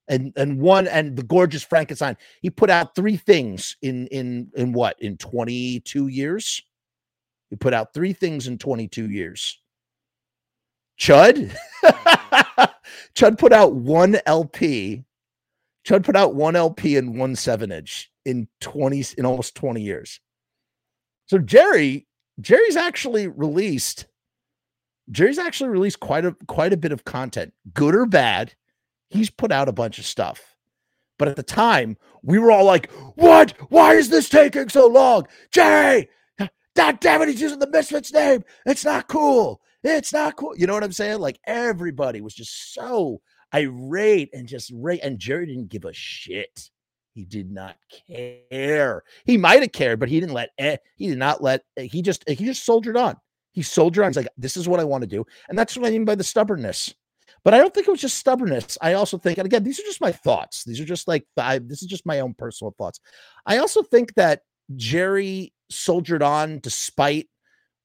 and 0.07 0.33
and 0.35 0.59
one 0.59 0.87
and 0.87 1.15
the 1.15 1.23
gorgeous 1.23 1.63
Frankenstein 1.63 2.17
he 2.41 2.49
put 2.49 2.69
out 2.69 2.95
three 2.95 3.15
things 3.15 3.77
in 3.81 4.07
in 4.07 4.51
in 4.55 4.73
what 4.73 5.01
in 5.01 5.17
twenty 5.17 5.79
two 5.81 6.07
years. 6.07 6.61
He 7.49 7.55
put 7.55 7.73
out 7.73 7.93
three 7.93 8.13
things 8.13 8.47
in 8.47 8.57
twenty 8.57 8.87
two 8.87 9.09
years. 9.09 9.57
Chud, 10.99 11.55
Chud 13.15 13.37
put 13.37 13.53
out 13.53 13.73
one 13.73 14.19
LP 14.25 15.03
Chud 15.85 16.03
put 16.03 16.15
out 16.15 16.35
one 16.35 16.55
LP 16.55 16.97
and 16.97 17.17
one 17.17 17.35
seven 17.35 17.71
inch 17.71 18.11
in 18.25 18.47
20 18.61 19.03
in 19.17 19.25
almost 19.25 19.55
20 19.55 19.81
years. 19.81 20.19
So 21.25 21.37
Jerry, 21.39 22.07
Jerry's 22.39 22.75
actually 22.75 23.27
released 23.27 24.07
Jerry's 25.09 25.39
actually 25.39 25.69
released 25.69 25.99
quite 25.99 26.25
a 26.25 26.35
quite 26.47 26.73
a 26.73 26.77
bit 26.77 26.91
of 26.91 27.03
content, 27.03 27.53
good 27.73 27.95
or 27.95 28.05
bad. 28.05 28.53
He's 29.09 29.29
put 29.29 29.51
out 29.51 29.67
a 29.67 29.73
bunch 29.73 29.99
of 29.99 30.05
stuff. 30.05 30.55
But 31.19 31.27
at 31.27 31.35
the 31.35 31.43
time, 31.43 31.97
we 32.23 32.39
were 32.39 32.51
all 32.51 32.65
like, 32.65 32.89
"What? 33.15 33.51
Why 33.69 33.95
is 33.95 34.09
this 34.09 34.29
taking 34.29 34.69
so 34.69 34.87
long, 34.87 35.27
Jerry? 35.51 36.09
God 36.75 36.99
damn 37.01 37.21
it, 37.21 37.27
he's 37.27 37.41
using 37.41 37.59
the 37.59 37.69
Misfits 37.69 38.13
name. 38.13 38.43
It's 38.65 38.85
not 38.85 39.09
cool. 39.09 39.61
It's 39.83 40.13
not 40.13 40.37
cool." 40.37 40.55
You 40.57 40.67
know 40.67 40.73
what 40.73 40.83
I'm 40.83 40.93
saying? 40.93 41.19
Like 41.19 41.39
everybody 41.45 42.21
was 42.21 42.33
just 42.33 42.73
so 42.73 43.21
irate 43.53 44.29
and 44.33 44.47
just 44.47 44.71
rate, 44.73 45.01
and 45.03 45.19
Jerry 45.19 45.45
didn't 45.45 45.69
give 45.69 45.85
a 45.85 45.93
shit. 45.93 46.69
He 47.13 47.25
did 47.25 47.51
not 47.51 47.75
care. 48.07 49.03
He 49.25 49.37
might 49.37 49.61
have 49.61 49.73
cared, 49.73 49.99
but 49.99 50.09
he 50.09 50.19
didn't 50.19 50.33
let. 50.33 50.49
He 50.95 51.07
did 51.07 51.17
not 51.17 51.43
let. 51.43 51.63
Eh, 51.77 51.83
he 51.83 52.01
just 52.01 52.27
he 52.27 52.45
just 52.45 52.65
soldiered 52.65 52.97
on. 52.97 53.17
He 53.51 53.61
soldiered 53.63 54.05
on. 54.05 54.11
He's 54.11 54.17
like, 54.17 54.29
"This 54.37 54.55
is 54.55 54.67
what 54.67 54.79
I 54.79 54.85
want 54.85 55.01
to 55.01 55.07
do," 55.07 55.25
and 55.49 55.57
that's 55.57 55.75
what 55.75 55.87
I 55.87 55.91
mean 55.91 56.05
by 56.05 56.15
the 56.15 56.23
stubbornness. 56.23 56.93
But 57.43 57.53
I 57.53 57.57
don't 57.57 57.73
think 57.73 57.87
it 57.87 57.91
was 57.91 58.01
just 58.01 58.19
stubbornness. 58.19 58.77
I 58.81 58.93
also 58.93 59.17
think, 59.17 59.39
and 59.39 59.45
again, 59.45 59.63
these 59.63 59.79
are 59.79 59.83
just 59.83 59.99
my 59.99 60.11
thoughts. 60.11 60.63
These 60.63 60.79
are 60.79 60.85
just 60.85 61.07
like. 61.07 61.25
This 61.35 61.81
is 61.81 61.87
just 61.87 62.05
my 62.05 62.19
own 62.19 62.33
personal 62.33 62.73
thoughts. 62.77 62.99
I 63.45 63.57
also 63.57 63.83
think 63.83 64.13
that 64.13 64.41
Jerry 64.75 65.53
soldiered 65.69 66.23
on 66.23 66.59
despite 66.59 67.27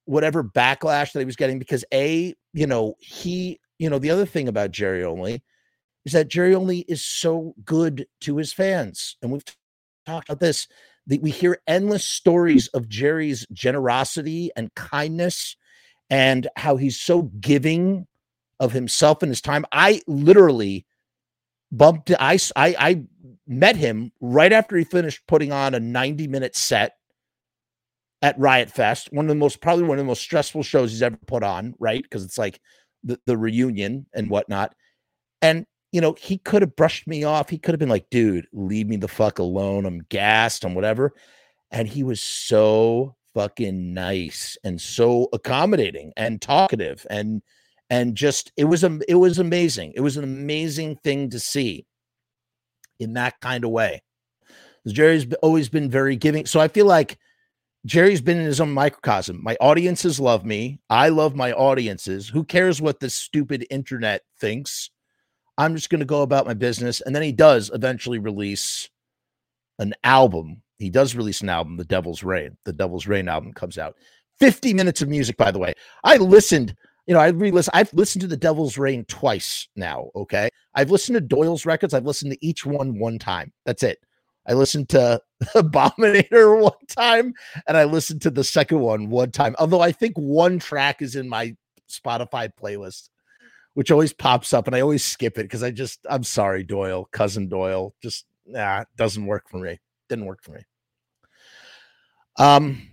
whatever 0.05 0.45
backlash 0.45 1.13
that 1.13 1.19
he 1.19 1.25
was 1.25 1.37
getting 1.37 1.59
because 1.59 1.85
a, 1.93 2.33
you 2.53 2.67
know, 2.67 2.95
he, 3.01 3.59
you 3.79 3.91
know, 3.91 3.99
the 3.99 4.11
other 4.11 4.27
thing 4.27 4.47
about 4.47 4.71
Jerry 4.71 5.05
only 5.05 5.43
is 6.07 6.13
that 6.13 6.29
Jerry 6.29 6.55
only 6.55 6.81
is 6.89 7.05
so 7.05 7.55
good 7.65 8.07
to 8.23 8.39
his 8.39 8.53
fans, 8.53 9.17
and 9.21 9.31
we've 9.31 9.45
talked 10.07 10.31
about 10.31 10.41
this. 10.41 10.67
That 11.09 11.23
we 11.23 11.31
hear 11.31 11.61
endless 11.69 12.05
stories 12.05 12.67
of 12.69 12.89
Jerry's 12.89 13.47
generosity 13.53 14.51
and 14.57 14.75
kindness 14.75 15.57
and 16.11 16.49
how 16.57 16.77
he's 16.77 16.99
so 16.99 17.23
giving 17.41 18.07
of 18.59 18.73
himself 18.73 19.23
and 19.23 19.31
his 19.31 19.41
time. 19.41 19.65
I 19.71 20.01
literally 20.09 20.85
bumped 21.71 22.11
I 22.19 22.39
I, 22.57 22.77
I 22.79 23.03
met 23.47 23.77
him 23.77 24.13
right 24.21 24.53
after 24.53 24.77
he 24.77 24.85
finished 24.85 25.23
putting 25.29 25.53
on 25.53 25.75
a 25.75 25.81
90 25.81 26.27
minute 26.27 26.57
set 26.57 26.97
at 28.23 28.39
Riot 28.39 28.71
Fest, 28.71 29.13
one 29.13 29.27
of 29.27 29.29
the 29.29 29.35
most 29.35 29.61
probably 29.61 29.85
one 29.85 29.99
of 29.99 30.05
the 30.05 30.09
most 30.09 30.23
stressful 30.23 30.63
shows 30.63 30.91
he's 30.91 31.03
ever 31.03 31.19
put 31.27 31.43
on, 31.43 31.75
right? 31.79 32.03
Because 32.03 32.25
it's 32.25 32.39
like 32.39 32.61
the, 33.05 33.21
the 33.27 33.37
reunion 33.37 34.07
and 34.15 34.31
whatnot. 34.31 34.75
And 35.43 35.67
you 35.97 36.03
know, 36.03 36.15
he 36.21 36.37
could 36.37 36.61
have 36.61 36.77
brushed 36.77 37.07
me 37.07 37.25
off. 37.25 37.49
He 37.49 37.57
could 37.57 37.73
have 37.73 37.79
been 37.79 37.89
like, 37.89 38.11
dude, 38.11 38.47
leave 38.53 38.87
me 38.87 38.97
the 38.97 39.09
fuck 39.09 39.39
alone. 39.39 39.87
I'm 39.87 40.05
gassed, 40.11 40.63
I'm 40.63 40.75
whatever. 40.75 41.15
And 41.71 41.89
he 41.89 42.03
was 42.03 42.21
so 42.21 43.17
fucking 43.33 43.95
nice 43.95 44.59
and 44.63 44.79
so 44.79 45.31
accommodating 45.33 46.13
and 46.19 46.43
talkative 46.43 47.07
and 47.09 47.41
and 47.89 48.15
just 48.15 48.53
it 48.59 48.65
was 48.65 48.85
a 48.85 49.01
it 49.09 49.15
was 49.15 49.39
amazing. 49.39 49.95
It 49.97 50.03
was 50.03 50.19
an 50.19 50.25
amazing 50.25 50.97
thing 50.97 51.31
to 51.31 51.41
see 51.41 51.87
in 53.01 53.15
that 53.15 53.41
kind 53.41 53.65
of 53.65 53.71
way. 53.71 54.03
Jerry's 54.87 55.27
always 55.41 55.71
been 55.71 55.91
very 55.91 56.17
giving. 56.17 56.45
So 56.45 56.61
I 56.61 56.69
feel 56.69 56.85
like 56.85 57.17
Jerry's 57.87 58.21
been 58.21 58.39
in 58.39 58.45
his 58.45 58.61
own 58.61 58.71
microcosm. 58.71 59.43
My 59.43 59.57
audiences 59.63 60.21
love 60.21 60.45
me. 60.45 60.79
I 60.91 61.09
love 61.09 61.35
my 61.35 61.55
audiences. 61.55 62.29
Who 62.29 62.45
cares 62.45 62.83
what 62.83 63.01
the 63.01 63.09
stupid 63.09 63.67
internet 63.71 64.21
thinks? 64.39 64.91
I'm 65.59 65.75
just 65.75 65.91
going 65.91 66.01
to 66.01 66.07
go 66.07 66.23
about 66.23 66.47
my 66.47 66.55
business. 66.55 67.01
And 67.01 67.15
then 67.15 67.23
he 67.23 67.33
does 67.33 67.71
eventually 67.73 68.19
release 68.19 68.89
an 69.79 69.95
album. 70.05 70.63
He 70.79 70.91
does 70.91 71.15
release 71.15 71.41
an 71.41 71.49
album, 71.49 71.77
The 71.77 71.85
Devil's 71.85 72.23
Rain. 72.23 72.57
The 72.65 72.73
Devil's 72.73 73.07
Rain 73.07 73.29
album 73.29 73.53
comes 73.53 73.79
out. 73.79 73.97
50 74.39 74.75
minutes 74.75 75.01
of 75.01 75.09
music, 75.09 75.37
by 75.37 75.51
the 75.51 75.59
way. 75.59 75.73
I 76.05 76.17
listened 76.17 76.77
you 77.07 77.15
know, 77.15 77.21
I 77.21 77.29
re-listen. 77.29 77.71
I've 77.75 77.93
listened 77.95 78.23
to 78.23 78.27
the 78.27 78.37
Devil's 78.37 78.77
Rain 78.77 79.05
twice 79.05 79.69
now. 79.77 80.11
Okay, 80.17 80.49
I've 80.75 80.91
listened 80.91 81.15
to 81.15 81.21
Doyle's 81.21 81.65
records. 81.65 81.95
I've 81.95 82.05
listened 82.05 82.33
to 82.33 82.47
each 82.47 82.67
one 82.67 82.99
one 82.99 83.19
time. 83.19 83.53
That's 83.65 83.83
it. 83.83 84.01
I 84.49 84.55
listened 84.55 84.89
to 84.91 85.21
Abominator 85.55 86.61
one 86.61 86.87
time, 86.89 87.33
and 87.69 87.77
I 87.77 87.85
listened 87.85 88.23
to 88.23 88.31
the 88.31 88.45
second 88.45 88.81
one 88.81 89.09
one 89.09 89.31
time. 89.31 89.55
Although 89.59 89.81
I 89.81 89.93
think 89.93 90.17
one 90.17 90.59
track 90.59 91.01
is 91.01 91.15
in 91.15 91.29
my 91.29 91.57
Spotify 91.89 92.51
playlist, 92.61 93.09
which 93.77 93.91
always 93.91 94.15
pops 94.15 94.55
up, 94.55 94.67
and 94.67 94.75
I 94.75 94.81
always 94.81 95.05
skip 95.05 95.37
it 95.37 95.43
because 95.43 95.63
I 95.63 95.71
just 95.71 96.01
I'm 96.09 96.25
sorry, 96.25 96.65
Doyle, 96.65 97.11
cousin 97.13 97.47
Doyle, 97.47 97.95
just 98.03 98.25
nah, 98.47 98.85
doesn't 98.97 99.27
work 99.27 99.51
for 99.51 99.59
me. 99.59 99.79
Didn't 100.09 100.25
work 100.25 100.43
for 100.43 100.53
me. 100.53 100.61
Um, 102.39 102.89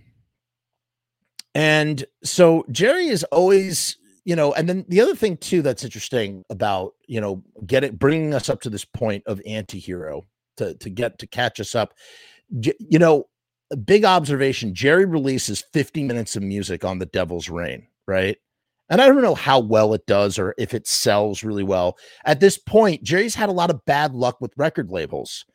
and 1.54 2.04
so 2.22 2.66
Jerry 2.70 3.08
is 3.08 3.24
always 3.24 3.96
you 4.26 4.36
know, 4.36 4.52
and 4.52 4.68
then 4.68 4.84
the 4.88 5.00
other 5.00 5.14
thing 5.14 5.38
too 5.38 5.62
that's 5.62 5.84
interesting 5.84 6.44
about 6.50 6.92
you 7.06 7.18
know 7.18 7.42
get 7.66 7.82
it 7.82 7.98
bringing 7.98 8.34
us 8.34 8.50
up 8.50 8.60
to 8.60 8.70
this 8.70 8.84
point 8.84 9.22
of 9.26 9.40
anti-hero 9.46 10.26
to 10.58 10.74
to 10.74 10.90
get 10.90 11.18
to 11.20 11.26
catch 11.26 11.60
us 11.60 11.74
up. 11.74 11.94
You 12.50 12.98
know, 12.98 13.28
a 13.72 13.76
big 13.76 14.04
observation. 14.04 14.74
Jerry 14.74 15.06
releases 15.06 15.64
50 15.72 16.04
minutes 16.04 16.36
of 16.36 16.42
music 16.42 16.84
on 16.84 16.98
the 16.98 17.06
Devil's 17.06 17.48
Rain, 17.48 17.86
right? 18.06 18.36
And 18.90 19.00
I 19.00 19.06
don't 19.06 19.22
know 19.22 19.34
how 19.34 19.60
well 19.60 19.94
it 19.94 20.06
does 20.06 20.38
or 20.38 20.54
if 20.58 20.74
it 20.74 20.86
sells 20.86 21.42
really 21.42 21.62
well. 21.62 21.96
At 22.26 22.40
this 22.40 22.58
point, 22.58 23.02
Jerry's 23.02 23.34
had 23.34 23.48
a 23.48 23.52
lot 23.52 23.70
of 23.70 23.84
bad 23.86 24.14
luck 24.14 24.40
with 24.40 24.52
record 24.56 24.90
labels. 24.90 25.46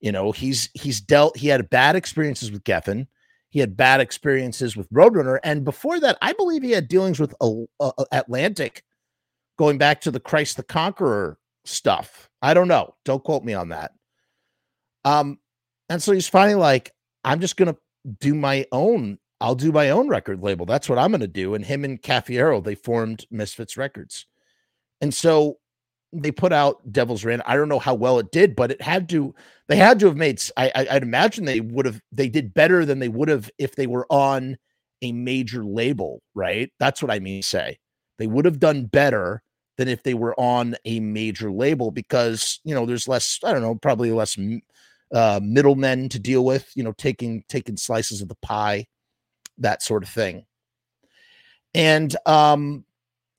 You 0.00 0.12
know, 0.12 0.32
he's 0.32 0.68
he's 0.74 1.00
dealt 1.00 1.36
he 1.36 1.48
had 1.48 1.70
bad 1.70 1.96
experiences 1.96 2.50
with 2.50 2.64
Geffen. 2.64 3.06
He 3.50 3.60
had 3.60 3.76
bad 3.76 4.00
experiences 4.00 4.76
with 4.76 4.90
Roadrunner. 4.90 5.38
And 5.44 5.64
before 5.64 6.00
that, 6.00 6.18
I 6.20 6.32
believe 6.32 6.62
he 6.62 6.72
had 6.72 6.88
dealings 6.88 7.20
with 7.20 7.32
uh, 7.40 7.52
uh, 7.78 7.92
Atlantic 8.10 8.82
going 9.56 9.78
back 9.78 10.00
to 10.00 10.10
the 10.10 10.18
Kryst 10.18 10.56
the 10.56 10.64
Conqueror 10.64 11.38
stuff. 11.64 12.28
I 12.42 12.52
don't 12.52 12.68
know. 12.68 12.96
Don't 13.04 13.22
quote 13.22 13.44
me 13.44 13.54
on 13.54 13.68
that. 13.68 13.92
Um, 15.04 15.38
and 15.88 16.02
so 16.02 16.12
he's 16.12 16.28
finally 16.28 16.56
like, 16.56 16.92
I'm 17.22 17.40
just 17.40 17.56
gonna 17.56 17.76
do 18.20 18.34
my 18.34 18.66
own, 18.72 19.18
I'll 19.40 19.54
do 19.54 19.72
my 19.72 19.90
own 19.90 20.08
record 20.08 20.42
label. 20.42 20.66
That's 20.66 20.88
what 20.88 20.98
I'm 20.98 21.10
gonna 21.10 21.26
do. 21.26 21.54
And 21.54 21.64
him 21.64 21.84
and 21.84 22.00
Cafiero, 22.00 22.62
they 22.62 22.74
formed 22.74 23.26
Misfits 23.30 23.76
Records. 23.76 24.26
And 25.00 25.12
so 25.12 25.58
they 26.14 26.30
put 26.30 26.52
out 26.52 26.92
Devil's 26.92 27.24
Rain. 27.24 27.42
I 27.44 27.56
don't 27.56 27.68
know 27.68 27.78
how 27.78 27.94
well 27.94 28.18
it 28.18 28.30
did, 28.30 28.54
but 28.54 28.70
it 28.70 28.80
had 28.80 29.08
to. 29.10 29.34
They 29.68 29.76
had 29.76 29.98
to 30.00 30.06
have 30.06 30.16
made. 30.16 30.40
I, 30.56 30.70
I 30.74 30.94
would 30.94 31.02
imagine 31.02 31.44
they 31.44 31.60
would 31.60 31.86
have. 31.86 32.00
They 32.12 32.28
did 32.28 32.54
better 32.54 32.84
than 32.84 33.00
they 33.00 33.08
would 33.08 33.28
have 33.28 33.50
if 33.58 33.74
they 33.74 33.86
were 33.86 34.06
on 34.10 34.56
a 35.02 35.12
major 35.12 35.64
label, 35.64 36.22
right? 36.34 36.70
That's 36.78 37.02
what 37.02 37.10
I 37.10 37.18
mean. 37.18 37.42
Say 37.42 37.78
they 38.18 38.26
would 38.26 38.44
have 38.44 38.60
done 38.60 38.86
better 38.86 39.42
than 39.76 39.88
if 39.88 40.02
they 40.04 40.14
were 40.14 40.38
on 40.38 40.76
a 40.84 41.00
major 41.00 41.50
label 41.50 41.90
because 41.90 42.60
you 42.64 42.74
know 42.74 42.86
there's 42.86 43.08
less. 43.08 43.40
I 43.44 43.52
don't 43.52 43.62
know, 43.62 43.74
probably 43.74 44.12
less 44.12 44.38
uh, 45.12 45.40
middlemen 45.42 46.08
to 46.10 46.18
deal 46.18 46.44
with. 46.44 46.70
You 46.76 46.84
know, 46.84 46.92
taking 46.92 47.44
taking 47.48 47.76
slices 47.76 48.22
of 48.22 48.28
the 48.28 48.36
pie, 48.36 48.86
that 49.58 49.82
sort 49.82 50.02
of 50.02 50.08
thing. 50.08 50.46
And 51.74 52.14
um, 52.26 52.84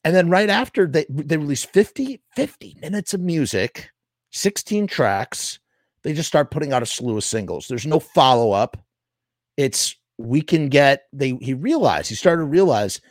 and 0.03 0.15
then 0.15 0.29
right 0.29 0.49
after 0.49 0.87
they 0.87 1.05
they 1.09 1.37
release 1.37 1.63
50 1.63 2.21
50 2.35 2.77
minutes 2.81 3.13
of 3.13 3.21
music, 3.21 3.89
16 4.31 4.87
tracks, 4.87 5.59
they 6.03 6.13
just 6.13 6.27
start 6.27 6.51
putting 6.51 6.73
out 6.73 6.83
a 6.83 6.85
slew 6.85 7.17
of 7.17 7.23
singles. 7.23 7.67
There's 7.67 7.87
no 7.87 7.99
follow-up. 7.99 8.77
It's 9.57 9.95
we 10.17 10.41
can 10.41 10.69
get 10.69 11.03
they 11.13 11.37
he 11.41 11.53
realized, 11.53 12.09
he 12.09 12.15
started 12.15 12.41
to 12.41 12.47
realize 12.47 13.01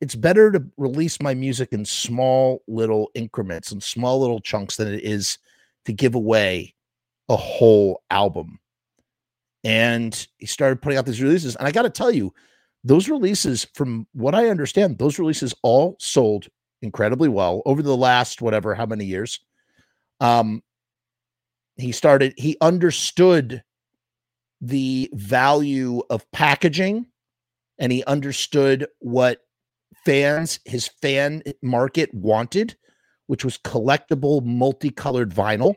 it's 0.00 0.14
better 0.14 0.50
to 0.50 0.64
release 0.78 1.20
my 1.20 1.34
music 1.34 1.72
in 1.72 1.84
small 1.84 2.62
little 2.66 3.10
increments 3.14 3.70
and 3.70 3.82
small 3.82 4.18
little 4.20 4.40
chunks 4.40 4.76
than 4.76 4.92
it 4.92 5.04
is 5.04 5.38
to 5.84 5.92
give 5.92 6.14
away 6.14 6.74
a 7.28 7.36
whole 7.36 8.02
album. 8.10 8.58
And 9.62 10.26
he 10.38 10.46
started 10.46 10.80
putting 10.80 10.98
out 10.98 11.04
these 11.04 11.20
releases. 11.20 11.54
And 11.56 11.68
I 11.68 11.70
got 11.70 11.82
to 11.82 11.90
tell 11.90 12.10
you, 12.10 12.32
those 12.84 13.08
releases, 13.08 13.66
from 13.74 14.06
what 14.12 14.34
I 14.34 14.48
understand, 14.48 14.98
those 14.98 15.18
releases 15.18 15.54
all 15.62 15.96
sold 15.98 16.48
incredibly 16.82 17.28
well 17.28 17.62
over 17.66 17.82
the 17.82 17.96
last 17.96 18.40
whatever 18.40 18.74
how 18.74 18.86
many 18.86 19.04
years. 19.04 19.40
Um, 20.20 20.62
he 21.76 21.92
started, 21.92 22.34
he 22.36 22.56
understood 22.60 23.62
the 24.60 25.10
value 25.12 26.02
of 26.10 26.30
packaging 26.32 27.06
and 27.78 27.90
he 27.90 28.04
understood 28.04 28.86
what 28.98 29.40
fans, 30.04 30.60
his 30.64 30.88
fan 31.00 31.42
market 31.62 32.12
wanted, 32.12 32.76
which 33.26 33.44
was 33.44 33.58
collectible, 33.58 34.44
multicolored 34.44 35.32
vinyl 35.34 35.74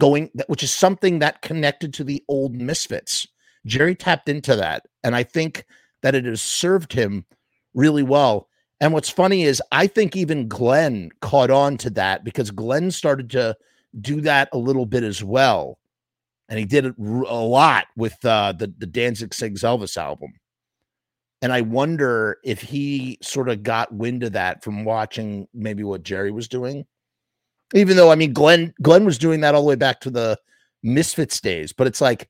going, 0.00 0.30
which 0.46 0.62
is 0.62 0.70
something 0.70 1.18
that 1.18 1.42
connected 1.42 1.92
to 1.94 2.04
the 2.04 2.22
old 2.28 2.54
Misfits. 2.54 3.26
Jerry 3.66 3.94
tapped 3.94 4.28
into 4.28 4.56
that. 4.56 4.86
And 5.02 5.16
I 5.16 5.22
think 5.22 5.64
that 6.06 6.14
it 6.14 6.24
has 6.24 6.40
served 6.40 6.92
him 6.92 7.24
really 7.74 8.04
well. 8.04 8.48
And 8.80 8.92
what's 8.92 9.10
funny 9.10 9.42
is 9.42 9.60
I 9.72 9.88
think 9.88 10.14
even 10.14 10.46
Glenn 10.46 11.10
caught 11.20 11.50
on 11.50 11.76
to 11.78 11.90
that 11.90 12.22
because 12.22 12.52
Glenn 12.52 12.92
started 12.92 13.28
to 13.30 13.56
do 14.00 14.20
that 14.20 14.48
a 14.52 14.56
little 14.56 14.86
bit 14.86 15.02
as 15.02 15.24
well. 15.24 15.80
And 16.48 16.60
he 16.60 16.64
did 16.64 16.84
it 16.84 16.94
a 16.96 17.02
lot 17.02 17.86
with 17.96 18.24
uh, 18.24 18.52
the, 18.52 18.72
the 18.78 18.86
Danzig 18.86 19.34
Sings 19.34 19.62
Elvis 19.62 19.96
album. 19.96 20.32
And 21.42 21.52
I 21.52 21.62
wonder 21.62 22.38
if 22.44 22.60
he 22.60 23.18
sort 23.20 23.48
of 23.48 23.64
got 23.64 23.92
wind 23.92 24.22
of 24.22 24.34
that 24.34 24.62
from 24.62 24.84
watching 24.84 25.48
maybe 25.52 25.82
what 25.82 26.04
Jerry 26.04 26.30
was 26.30 26.46
doing. 26.46 26.86
Even 27.74 27.96
though 27.96 28.12
I 28.12 28.14
mean 28.14 28.32
Glenn 28.32 28.72
Glenn 28.80 29.04
was 29.04 29.18
doing 29.18 29.40
that 29.40 29.56
all 29.56 29.62
the 29.62 29.68
way 29.68 29.74
back 29.74 29.98
to 30.02 30.10
the 30.10 30.38
Misfits 30.84 31.40
days, 31.40 31.72
but 31.72 31.88
it's 31.88 32.00
like 32.00 32.28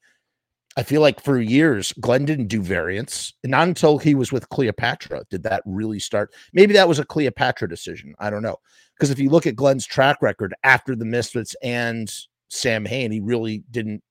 I 0.77 0.83
feel 0.83 1.01
like 1.01 1.23
for 1.23 1.41
years 1.41 1.93
Glenn 2.01 2.27
didn't 2.27 2.49
do 2.49 2.61
variants, 2.61 3.33
and 3.43 3.51
not 3.51 3.69
until 3.69 3.99
he 3.99 4.15
was 4.15 4.31
with 4.31 4.49
Cleopatra 4.51 5.25
did 5.31 5.43
that 5.45 5.63
really 5.65 5.99
start. 5.99 6.35
Maybe 6.53 6.75
that 6.75 6.89
was 6.89 6.99
a 6.99 7.05
Cleopatra 7.05 7.69
decision. 7.69 8.15
I 8.19 8.29
don't 8.31 8.43
know 8.43 8.59
because 8.97 9.11
if 9.11 9.19
you 9.19 9.31
look 9.31 9.47
at 9.47 9.57
Glenn's 9.57 9.87
track 9.87 10.19
record 10.21 10.55
after 10.65 10.95
the 10.95 11.05
Misfits 11.05 11.55
and 11.63 12.11
Samhain, 12.49 13.11
he 13.11 13.21
really 13.21 13.65
didn't. 13.71 14.03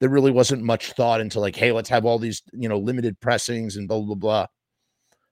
There 0.00 0.10
really 0.10 0.32
wasn't 0.32 0.64
much 0.64 0.92
thought 0.92 1.20
into 1.20 1.38
like, 1.38 1.54
hey, 1.54 1.70
let's 1.70 1.88
have 1.88 2.04
all 2.04 2.18
these 2.18 2.42
you 2.52 2.68
know 2.68 2.78
limited 2.78 3.20
pressings 3.20 3.76
and 3.76 3.86
blah 3.86 4.00
blah 4.00 4.16
blah. 4.16 4.46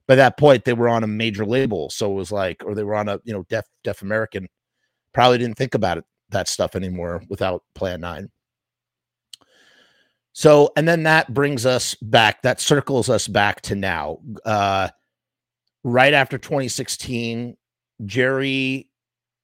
By 0.07 0.17
that 0.17 0.39
point, 0.39 0.65
they 0.65 0.73
were 0.73 0.89
on 0.89 1.05
a 1.05 1.09
major 1.09 1.47
label, 1.47 1.91
so 1.91 2.11
it 2.11 2.15
was 2.15 2.33
like, 2.33 2.65
or 2.65 2.75
they 2.75 2.85
were 2.85 2.97
on 2.97 3.09
a 3.09 3.19
you 3.25 3.33
know 3.33 3.45
Def, 3.49 3.65
Def 3.83 4.03
American. 4.03 4.49
Probably 5.13 5.39
didn't 5.39 5.59
think 5.59 5.75
about 5.75 5.99
it 5.99 6.05
that 6.31 6.47
stuff 6.47 6.77
anymore 6.77 7.23
without 7.29 7.65
Plan 7.75 8.01
Nine. 8.01 8.31
So, 10.33 10.73
and 10.77 10.87
then 10.87 11.03
that 11.05 11.35
brings 11.35 11.67
us 11.67 11.95
back, 11.97 12.43
that 12.43 12.61
circles 12.61 13.11
us 13.11 13.27
back 13.27 13.61
to 13.63 13.75
now. 13.75 14.19
Uh, 14.45 14.89
right 15.83 16.15
after 16.15 16.39
2016, 16.39 17.57
Jerry 18.05 18.89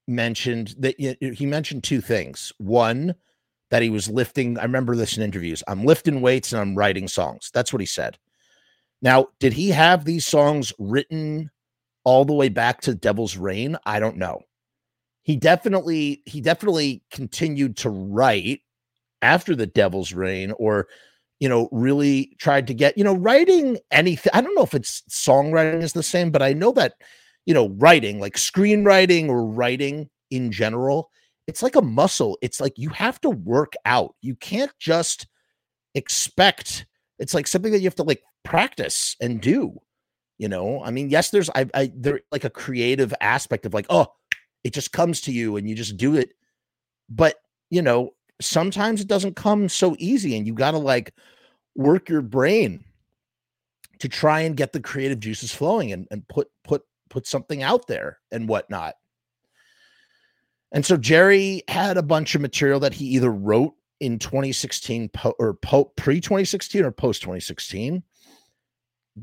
mentioned 0.07 0.74
that 0.78 0.97
he 0.99 1.47
mentioned 1.47 1.82
two 1.82 2.01
things. 2.01 2.53
One, 2.59 3.14
that 3.70 3.82
he 3.82 3.91
was 3.91 4.09
lifting, 4.09 4.59
I 4.59 4.62
remember 4.62 4.95
this 4.95 5.16
in 5.16 5.22
interviews 5.22 5.62
I'm 5.66 5.84
lifting 5.84 6.20
weights 6.20 6.53
and 6.53 6.61
I'm 6.61 6.76
writing 6.76 7.09
songs. 7.09 7.51
That's 7.53 7.72
what 7.72 7.80
he 7.80 7.87
said. 7.87 8.18
Now, 9.03 9.28
did 9.41 9.53
he 9.53 9.70
have 9.70 10.05
these 10.05 10.26
songs 10.26 10.72
written 10.78 11.51
all 12.05 12.24
the 12.24 12.32
way 12.32 12.49
back 12.49 12.80
to 12.82 12.95
Devil's 12.95 13.37
Rain? 13.37 13.76
I 13.84 14.01
don't 14.01 14.16
know. 14.16 14.43
He 15.22 15.37
definitely 15.37 16.22
he 16.24 16.41
definitely 16.41 17.03
continued 17.11 17.76
to 17.78 17.91
write 17.91 18.61
after 19.23 19.55
the 19.55 19.67
Devil's 19.67 20.12
Rain 20.12 20.53
or 20.59 20.89
you 21.41 21.49
know 21.49 21.69
really 21.73 22.37
tried 22.39 22.67
to 22.67 22.75
get 22.75 22.97
you 22.97 23.05
know 23.05 23.14
writing 23.14 23.77
anything 23.91 24.31
i 24.33 24.41
don't 24.41 24.55
know 24.55 24.62
if 24.62 24.73
it's 24.73 25.03
songwriting 25.11 25.83
is 25.83 25.93
the 25.93 26.03
same 26.03 26.31
but 26.31 26.41
i 26.41 26.55
know 26.55 26.73
that 26.73 26.95
you 27.45 27.53
know 27.53 27.69
writing 27.77 28.19
like 28.19 28.37
screenwriting 28.37 29.29
or 29.29 29.45
writing 29.45 30.09
in 30.31 30.51
general 30.51 31.11
it's 31.47 31.62
like 31.62 31.77
a 31.77 31.83
muscle. 31.83 32.39
It's 32.43 32.61
like 32.61 32.75
you 32.77 32.91
have 32.91 33.21
to 33.21 33.31
work 33.31 33.75
out. 33.85 34.14
You 34.21 34.35
can't 34.35 34.73
just 34.79 35.27
expect 35.95 36.85
it's 37.19 37.33
like 37.33 37.47
something 37.47 37.73
that 37.73 37.79
you 37.79 37.87
have 37.87 37.95
to 37.95 38.03
like 38.03 38.23
practice 38.45 39.17
and 39.21 39.41
do 39.41 39.81
you 40.37 40.49
know? 40.49 40.83
I 40.85 40.91
mean 40.91 41.09
yes 41.09 41.31
there's 41.31 41.49
i 41.51 41.67
i 41.73 41.91
there 41.95 42.21
like 42.31 42.45
a 42.45 42.51
creative 42.51 43.14
aspect 43.21 43.64
of 43.64 43.73
like 43.73 43.87
oh 43.89 44.09
it 44.64 44.75
just 44.75 44.93
comes 44.93 45.23
to 45.23 45.33
you 45.33 45.57
and 45.57 45.69
you 45.69 45.75
just 45.75 45.97
do 45.97 46.17
it. 46.17 46.31
But 47.09 47.37
you 47.71 47.83
know 47.83 48.11
sometimes 48.41 49.01
it 49.01 49.09
doesn't 49.09 49.37
come 49.37 49.68
so 49.68 49.97
easy 49.99 50.37
and 50.37 50.47
you 50.47 50.55
got 50.55 50.72
to 50.72 50.78
like 50.78 51.14
work 51.74 52.09
your 52.09 52.22
brain 52.22 52.84
to 53.99 54.09
try 54.09 54.41
and 54.41 54.57
get 54.57 54.72
the 54.72 54.80
creative 54.80 55.20
juices 55.20 55.53
flowing 55.53 55.93
and, 55.93 56.07
and 56.11 56.26
put 56.28 56.49
put 56.64 56.82
put 57.09 57.26
something 57.26 57.62
out 57.62 57.87
there 57.87 58.18
and 58.30 58.49
whatnot. 58.49 58.95
And 60.72 60.84
so 60.84 60.97
jerry 60.97 61.62
had 61.68 61.97
a 61.97 62.03
bunch 62.03 62.34
of 62.34 62.41
material 62.41 62.80
that 62.80 62.95
he 62.95 63.07
either 63.07 63.30
wrote 63.30 63.74
in 64.01 64.18
2016 64.18 65.09
po- 65.11 65.34
or 65.39 65.55
po- 65.55 65.93
pre 65.97 66.20
2016 66.20 66.84
or 66.84 66.93
post 66.93 67.22
2016 67.22 68.03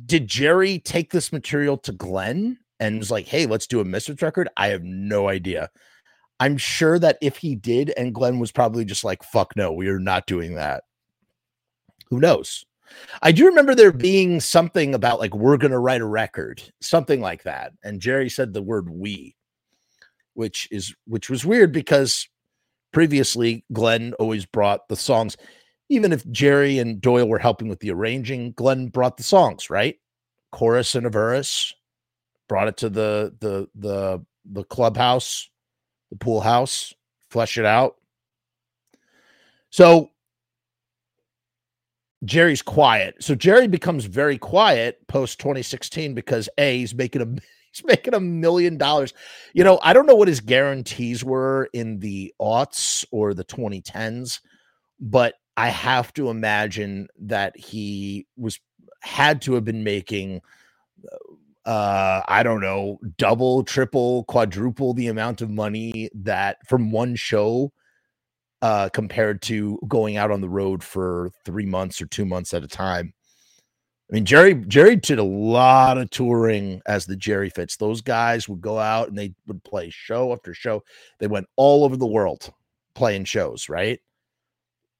did 0.07 0.27
jerry 0.27 0.79
take 0.79 1.11
this 1.11 1.31
material 1.31 1.77
to 1.77 1.91
glenn 1.91 2.57
and 2.79 2.97
was 2.97 3.11
like 3.11 3.27
hey 3.27 3.45
let's 3.45 3.67
do 3.67 3.79
a 3.79 3.85
misfits 3.85 4.23
record? 4.23 4.49
I 4.57 4.69
have 4.69 4.83
no 4.83 5.27
idea 5.27 5.69
I'm 6.43 6.57
sure 6.57 6.99
that 6.99 7.17
if 7.21 7.37
he 7.37 7.55
did, 7.55 7.93
and 7.95 8.13
Glenn 8.13 8.37
was 8.37 8.51
probably 8.51 8.83
just 8.83 9.05
like, 9.05 9.23
fuck 9.23 9.55
no, 9.55 9.71
we 9.71 9.87
are 9.87 9.97
not 9.97 10.27
doing 10.27 10.55
that. 10.55 10.83
Who 12.09 12.19
knows? 12.19 12.65
I 13.21 13.31
do 13.31 13.45
remember 13.45 13.73
there 13.73 13.93
being 13.93 14.41
something 14.41 14.93
about 14.93 15.21
like, 15.21 15.33
we're 15.33 15.55
going 15.55 15.71
to 15.71 15.79
write 15.79 16.01
a 16.01 16.05
record, 16.05 16.61
something 16.81 17.21
like 17.21 17.43
that. 17.43 17.71
And 17.81 18.01
Jerry 18.01 18.29
said 18.29 18.51
the 18.51 18.61
word 18.61 18.89
we, 18.89 19.37
which 20.33 20.67
is, 20.69 20.93
which 21.07 21.29
was 21.29 21.45
weird 21.45 21.71
because 21.71 22.27
previously 22.91 23.63
Glenn 23.71 24.11
always 24.19 24.45
brought 24.45 24.89
the 24.89 24.97
songs. 24.97 25.37
Even 25.87 26.11
if 26.11 26.29
Jerry 26.29 26.77
and 26.77 26.99
Doyle 26.99 27.29
were 27.29 27.39
helping 27.39 27.69
with 27.69 27.79
the 27.79 27.91
arranging, 27.91 28.51
Glenn 28.51 28.89
brought 28.89 29.15
the 29.15 29.23
songs, 29.23 29.69
right? 29.69 29.95
Chorus 30.51 30.93
and 30.93 31.05
a 31.05 31.09
verse, 31.09 31.73
brought 32.49 32.67
it 32.67 32.75
to 32.77 32.89
the 32.89 33.33
the 33.39 33.69
the 33.75 34.25
the 34.45 34.65
clubhouse 34.65 35.49
the 36.13 36.23
pool 36.23 36.41
house, 36.41 36.93
flesh 37.29 37.57
it 37.57 37.65
out. 37.65 37.95
So 39.71 40.11
Jerry's 42.23 42.61
quiet. 42.61 43.15
So 43.19 43.33
Jerry 43.33 43.67
becomes 43.67 44.05
very 44.05 44.37
quiet 44.37 45.05
post 45.07 45.39
2016 45.39 46.13
because 46.13 46.47
A, 46.59 46.77
he's 46.77 46.93
making 46.93 47.21
a 47.23 47.25
he's 47.71 47.83
making 47.83 48.13
a 48.13 48.19
million 48.19 48.77
dollars. 48.77 49.13
You 49.53 49.63
know, 49.63 49.79
I 49.81 49.93
don't 49.93 50.05
know 50.05 50.15
what 50.15 50.27
his 50.27 50.39
guarantees 50.39 51.23
were 51.23 51.69
in 51.73 51.99
the 51.99 52.31
aughts 52.39 53.03
or 53.11 53.33
the 53.33 53.43
2010s, 53.43 54.39
but 54.99 55.33
I 55.57 55.69
have 55.69 56.13
to 56.13 56.29
imagine 56.29 57.07
that 57.21 57.57
he 57.57 58.27
was 58.37 58.59
had 59.01 59.41
to 59.41 59.55
have 59.55 59.65
been 59.65 59.83
making 59.83 60.41
uh 61.65 62.21
i 62.27 62.43
don't 62.43 62.61
know 62.61 62.99
double 63.17 63.63
triple 63.63 64.25
quadruple 64.25 64.93
the 64.93 65.07
amount 65.07 65.41
of 65.41 65.49
money 65.49 66.09
that 66.13 66.57
from 66.67 66.91
one 66.91 67.15
show 67.15 67.71
uh 68.61 68.89
compared 68.89 69.41
to 69.41 69.79
going 69.87 70.17
out 70.17 70.31
on 70.31 70.41
the 70.41 70.49
road 70.49 70.83
for 70.83 71.29
3 71.45 71.65
months 71.65 72.01
or 72.01 72.05
2 72.07 72.25
months 72.25 72.53
at 72.53 72.63
a 72.63 72.67
time. 72.67 73.13
I 74.11 74.15
mean 74.15 74.25
jerry 74.25 74.55
jerry 74.55 74.95
did 74.97 75.19
a 75.19 75.23
lot 75.23 75.97
of 75.97 76.09
touring 76.09 76.81
as 76.85 77.05
the 77.05 77.15
jerry 77.15 77.49
fits 77.49 77.77
those 77.77 78.01
guys 78.01 78.49
would 78.49 78.61
go 78.61 78.77
out 78.79 79.07
and 79.09 79.17
they 79.17 79.33
would 79.47 79.63
play 79.63 79.89
show 79.89 80.33
after 80.33 80.53
show. 80.53 80.83
They 81.19 81.27
went 81.27 81.47
all 81.55 81.83
over 81.85 81.97
the 81.97 82.07
world 82.07 82.51
playing 82.95 83.25
shows 83.25 83.69
right? 83.69 83.99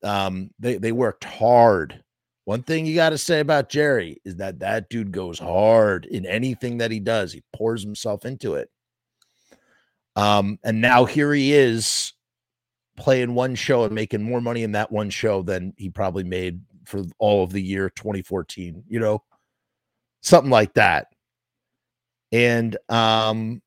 Um 0.04 0.50
they 0.60 0.78
they 0.78 0.92
worked 0.92 1.24
hard 1.26 2.03
one 2.46 2.64
thing 2.64 2.86
you 2.86 2.96
got 2.96 3.12
to 3.12 3.18
say 3.18 3.40
about 3.40 3.70
Jerry 3.70 4.22
is 4.26 4.36
that 4.38 4.60
that 4.60 4.90
dude 4.90 5.12
goes 5.12 5.40
hard 5.40 6.06
in 6.06 6.26
anything 6.26 6.80
that 6.80 6.92
he 6.92 7.00
does. 7.00 7.32
He 7.32 7.44
pours 7.54 7.84
himself 7.84 8.26
into 8.26 8.56
it. 8.56 8.70
Um, 10.16 10.60
and 10.64 10.82
now 10.82 11.06
here 11.06 11.34
he 11.34 11.54
is 11.54 12.14
playing 12.98 13.34
one 13.34 13.56
show 13.56 13.86
and 13.86 13.96
making 13.96 14.22
more 14.22 14.42
money 14.42 14.64
in 14.64 14.74
that 14.74 14.92
one 14.92 15.10
show 15.10 15.42
than 15.42 15.74
he 15.78 15.90
probably 15.90 16.24
made 16.24 16.62
for 16.86 17.04
all 17.18 17.44
of 17.44 17.52
the 17.52 17.62
year 17.62 17.90
2014, 17.90 18.84
you 18.88 19.00
know, 19.00 19.24
something 20.22 20.52
like 20.52 20.74
that. 20.74 21.08
And 22.32 22.76
um, 22.90 23.62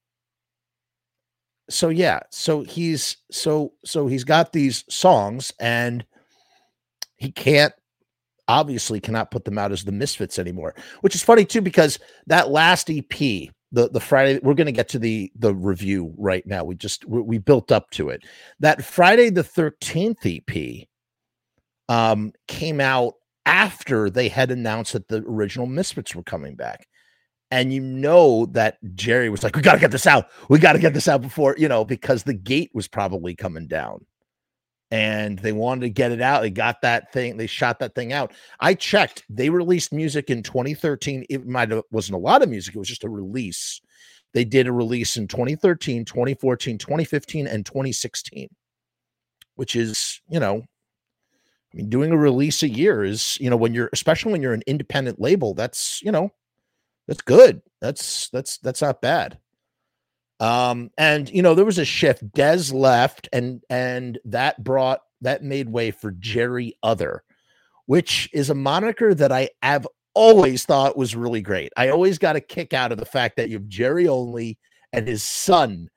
so 1.70 1.89
yeah, 1.89 2.20
so 2.31 2.62
he's 2.62 3.16
so 3.31 3.72
so 3.85 4.07
he's 4.07 4.24
got 4.24 4.53
these 4.53 4.85
songs 4.89 5.53
and 5.59 6.05
he 7.16 7.33
can't 7.33 7.72
obviously 8.49 9.01
cannot 9.01 9.30
put 9.30 9.44
them 9.44 9.59
out 9.59 9.72
as 9.72 9.84
the 9.84 9.92
Misfits 9.92 10.38
anymore, 10.38 10.74
which 11.01 11.14
is 11.14 11.22
funny 11.22 11.44
too 11.44 11.61
because 11.61 11.99
that 12.26 12.51
last 12.51 12.90
EP, 12.90 13.09
the 13.72 13.88
the 13.90 14.01
Friday, 14.01 14.40
we're 14.42 14.55
going 14.55 14.66
to 14.66 14.72
get 14.72 14.88
to 14.90 14.99
the 14.99 15.30
the 15.36 15.55
review 15.55 16.14
right 16.16 16.47
now. 16.47 16.64
We 16.64 16.74
just 16.74 17.05
we, 17.07 17.20
we 17.20 17.38
built 17.38 17.72
up 17.72 17.90
to 17.92 18.09
it. 18.11 18.22
That 18.61 18.84
Friday 18.84 19.30
the 19.30 19.44
Thirteenth 19.44 20.24
EP 20.24 20.86
um, 21.88 22.32
came 22.49 22.80
out 22.80 23.14
after 23.44 24.11
they 24.11 24.28
had 24.28 24.51
announced 24.51 24.92
that 24.92 25.09
the 25.09 25.22
original 25.26 25.66
Misfits 25.66 26.14
were 26.14 26.22
coming 26.22 26.57
back. 26.57 26.86
And 27.53 27.72
you 27.72 27.80
know 27.80 28.47
that 28.47 28.78
Jerry 28.97 29.30
was 29.30 29.44
like, 29.44 29.55
we 29.55 29.62
got 29.62 29.74
to 29.74 29.80
get 29.80 29.92
this 29.92 30.07
out. 30.07 30.26
We 30.49 30.59
got 30.59 30.72
to 30.72 30.80
get 30.80 30.94
this 30.94 31.07
out 31.07 31.22
before, 31.22 31.55
you 31.57 31.68
know, 31.68 31.84
because 31.84 32.24
the 32.24 32.34
gate 32.34 32.70
was 32.74 32.88
probably 32.88 33.36
coming 33.36 33.68
down 33.68 34.05
and 34.91 35.39
they 35.41 35.53
wanted 35.53 35.82
to 35.82 35.91
get 35.91 36.12
it 36.12 36.20
out. 36.20 36.43
They 36.43 36.51
got 36.51 36.80
that 36.82 37.12
thing, 37.12 37.37
they 37.37 37.47
shot 37.47 37.78
that 37.80 37.95
thing 37.95 38.12
out. 38.12 38.32
I 38.61 38.74
checked, 38.74 39.24
they 39.28 39.51
released 39.51 39.93
music 39.93 40.30
in 40.30 40.43
2013. 40.43 41.26
It 41.28 41.47
might 41.47 41.70
have 41.70 41.82
wasn't 41.91 42.16
a 42.16 42.20
lot 42.20 42.43
of 42.43 42.49
music, 42.49 42.74
it 42.74 42.78
was 42.78 42.89
just 42.89 43.05
a 43.05 43.09
release. 43.09 43.80
They 44.32 44.45
did 44.45 44.66
a 44.66 44.72
release 44.72 45.16
in 45.16 45.28
2013, 45.28 46.05
2014, 46.05 46.78
2015, 46.78 47.47
and 47.47 47.64
2016, 47.64 48.49
which 49.55 49.74
is, 49.74 50.20
you 50.28 50.39
know, 50.39 50.57
I 50.57 51.76
mean, 51.76 51.89
doing 51.89 52.12
a 52.12 52.16
release 52.16 52.62
a 52.62 52.68
year 52.68 53.03
is, 53.03 53.39
you 53.41 53.51
know, 53.51 53.57
when 53.57 53.74
you're 53.74 53.91
especially 53.93 54.32
when 54.32 54.43
you're 54.43 54.55
an 54.55 54.62
independent 54.66 55.20
label, 55.20 55.55
that's, 55.55 56.01
you 56.03 56.12
know, 56.12 56.30
that's 57.09 57.22
good. 57.22 57.62
That's 57.80 58.28
that's 58.30 58.59
that's 58.59 58.82
not 58.82 59.01
bad. 59.01 59.39
Um, 60.41 60.91
and 60.99 61.30
you 61.30 61.43
know, 61.43 61.55
there 61.55 61.64
was 61.64 61.78
a 61.78 61.84
shift. 61.84 62.30
Dez 62.32 62.72
left, 62.72 63.28
and 63.32 63.62
and 63.70 64.18
that 64.24 64.62
brought 64.62 65.01
that 65.22 65.43
made 65.43 65.68
way 65.70 65.91
for 65.91 66.11
Jerry 66.12 66.76
Other, 66.82 67.22
which 67.87 68.28
is 68.32 68.51
a 68.51 68.55
moniker 68.55 69.14
that 69.14 69.32
I 69.32 69.49
have 69.62 69.87
always 70.14 70.64
thought 70.64 70.97
was 70.97 71.16
really 71.16 71.41
great. 71.43 71.72
I 71.76 71.89
always 71.89 72.18
got 72.18 72.37
a 72.37 72.41
kick 72.41 72.74
out 72.74 72.93
of 72.93 72.99
the 72.99 73.07
fact 73.07 73.37
that 73.37 73.49
you 73.49 73.57
have 73.57 73.68
Jerry 73.68 74.09
Only 74.09 74.59
and 74.93 75.09
his 75.09 75.22
son, 75.22 75.89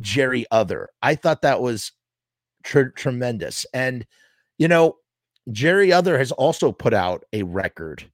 Jerry 0.00 0.46
Other. 0.50 0.90
I 1.02 1.14
thought 1.14 1.42
that 1.42 1.60
was 1.60 1.92
tr- 2.64 2.90
tremendous. 2.94 3.66
And 3.74 4.06
You 4.58 4.68
know, 4.68 4.96
Jerry 5.50 5.92
Other 5.92 6.18
has 6.18 6.32
also 6.32 6.72
put 6.72 6.92
out 6.92 7.24
a 7.32 7.42
record. 7.44 8.04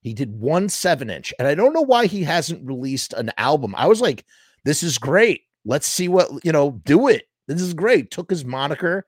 He 0.00 0.14
did 0.14 0.40
one 0.40 0.68
seven 0.68 1.10
inch, 1.10 1.34
and 1.38 1.46
I 1.48 1.54
don't 1.54 1.72
know 1.74 1.82
why 1.82 2.06
he 2.06 2.22
hasn't 2.22 2.66
released 2.66 3.12
an 3.12 3.30
album. 3.36 3.74
I 3.76 3.86
was 3.88 4.00
like, 4.00 4.24
this 4.64 4.82
is 4.82 4.98
great. 4.98 5.42
Let's 5.64 5.86
see 5.86 6.08
what, 6.08 6.28
you 6.44 6.52
know, 6.52 6.80
do 6.84 7.08
it. 7.08 7.28
This 7.46 7.60
is 7.60 7.74
great. 7.74 8.10
Took 8.10 8.30
his 8.30 8.44
moniker, 8.44 9.06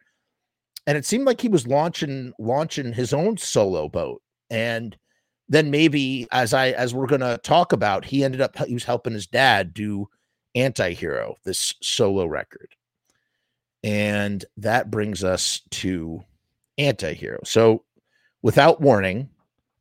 and 0.86 0.96
it 0.96 1.04
seemed 1.04 1.26
like 1.26 1.40
he 1.40 1.48
was 1.48 1.66
launching 1.66 2.32
launching 2.38 2.92
his 2.92 3.12
own 3.12 3.36
solo 3.36 3.88
boat. 3.88 4.22
And 4.48 4.96
then 5.48 5.70
maybe 5.70 6.26
as 6.32 6.54
I 6.54 6.68
as 6.70 6.94
we're 6.94 7.06
gonna 7.06 7.38
talk 7.38 7.72
about, 7.72 8.04
he 8.04 8.24
ended 8.24 8.40
up 8.40 8.56
he 8.66 8.74
was 8.74 8.84
helping 8.84 9.12
his 9.12 9.26
dad 9.26 9.74
do 9.74 10.08
Anti-Hero, 10.54 11.36
this 11.44 11.74
solo 11.82 12.26
record. 12.26 12.74
And 13.84 14.44
that 14.56 14.90
brings 14.90 15.22
us 15.22 15.62
to 15.70 16.24
Anti-Hero. 16.78 17.40
So 17.44 17.84
without 18.42 18.80
warning, 18.80 19.28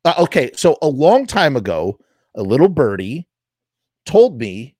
uh, 0.04 0.14
okay, 0.18 0.50
so 0.54 0.78
a 0.82 0.88
long 0.88 1.26
time 1.26 1.56
ago, 1.56 1.98
a 2.36 2.42
little 2.42 2.68
birdie 2.68 3.26
told 4.06 4.38
me 4.38 4.76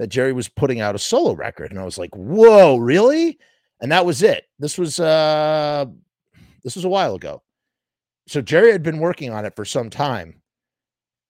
that 0.00 0.08
Jerry 0.08 0.32
was 0.32 0.48
putting 0.48 0.80
out 0.80 0.94
a 0.94 0.98
solo 0.98 1.34
record, 1.34 1.70
and 1.70 1.78
I 1.78 1.84
was 1.84 1.98
like, 1.98 2.16
"Whoa, 2.16 2.78
really?" 2.78 3.38
And 3.82 3.92
that 3.92 4.06
was 4.06 4.22
it. 4.22 4.46
This 4.58 4.78
was 4.78 4.98
uh, 4.98 5.84
this 6.64 6.74
was 6.74 6.86
a 6.86 6.88
while 6.88 7.14
ago. 7.16 7.42
So 8.26 8.40
Jerry 8.40 8.72
had 8.72 8.82
been 8.82 8.98
working 8.98 9.30
on 9.30 9.44
it 9.44 9.54
for 9.54 9.66
some 9.66 9.90
time, 9.90 10.40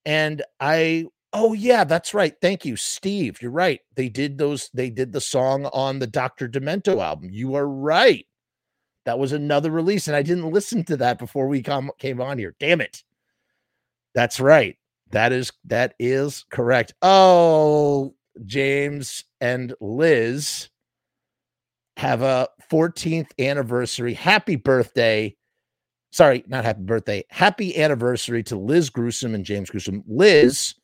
and 0.05 0.45
I, 0.61 1.07
oh 1.33 1.53
yeah, 1.53 1.83
that's 1.83 2.15
right. 2.15 2.33
Thank 2.41 2.65
you, 2.65 2.77
Steve. 2.77 3.43
You're 3.43 3.51
right. 3.51 3.81
They 3.97 4.09
did 4.09 4.39
those. 4.39 4.71
They 4.73 4.89
did 4.89 5.13
the 5.13 5.21
song 5.21 5.67
on 5.73 5.99
the 5.99 6.07
Doctor 6.07 6.49
Demento 6.49 7.03
album. 7.03 7.29
You 7.33 7.57
are 7.57 7.67
right. 7.67 8.25
That 9.05 9.19
was 9.19 9.33
another 9.33 9.73
release, 9.73 10.07
and 10.07 10.15
I 10.15 10.23
didn't 10.23 10.53
listen 10.53 10.85
to 10.85 10.97
that 10.99 11.19
before 11.19 11.49
we 11.49 11.61
came 11.61 12.21
on 12.21 12.39
here. 12.39 12.55
Damn 12.61 12.81
it. 12.81 13.03
That's 14.15 14.39
right. 14.39 14.77
That 15.11 15.33
is 15.33 15.51
that 15.65 15.95
is 15.99 16.45
correct. 16.51 16.95
Oh, 17.03 18.15
James 18.45 19.25
and 19.41 19.75
Liz 19.81 20.69
have 21.97 22.23
a 22.23 22.49
14th 22.71 23.31
anniversary. 23.39 24.15
Happy 24.15 24.57
birthday. 24.57 25.37
Sorry, 26.13 26.45
not 26.47 26.65
happy 26.65 26.83
birthday. 26.83 27.25
Happy 27.31 27.77
anniversary 27.79 28.43
to 28.45 28.57
Liz 28.57 28.91
Gruesome 28.91 29.35
and 29.35 29.45
James 29.45 29.71
Gruesome. 29.71 30.03
Liz, 30.07 30.75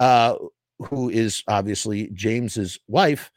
uh, 0.00 0.36
who 0.78 1.10
is 1.10 1.42
obviously 1.46 2.08
James's 2.14 2.78
wife, 2.88 3.30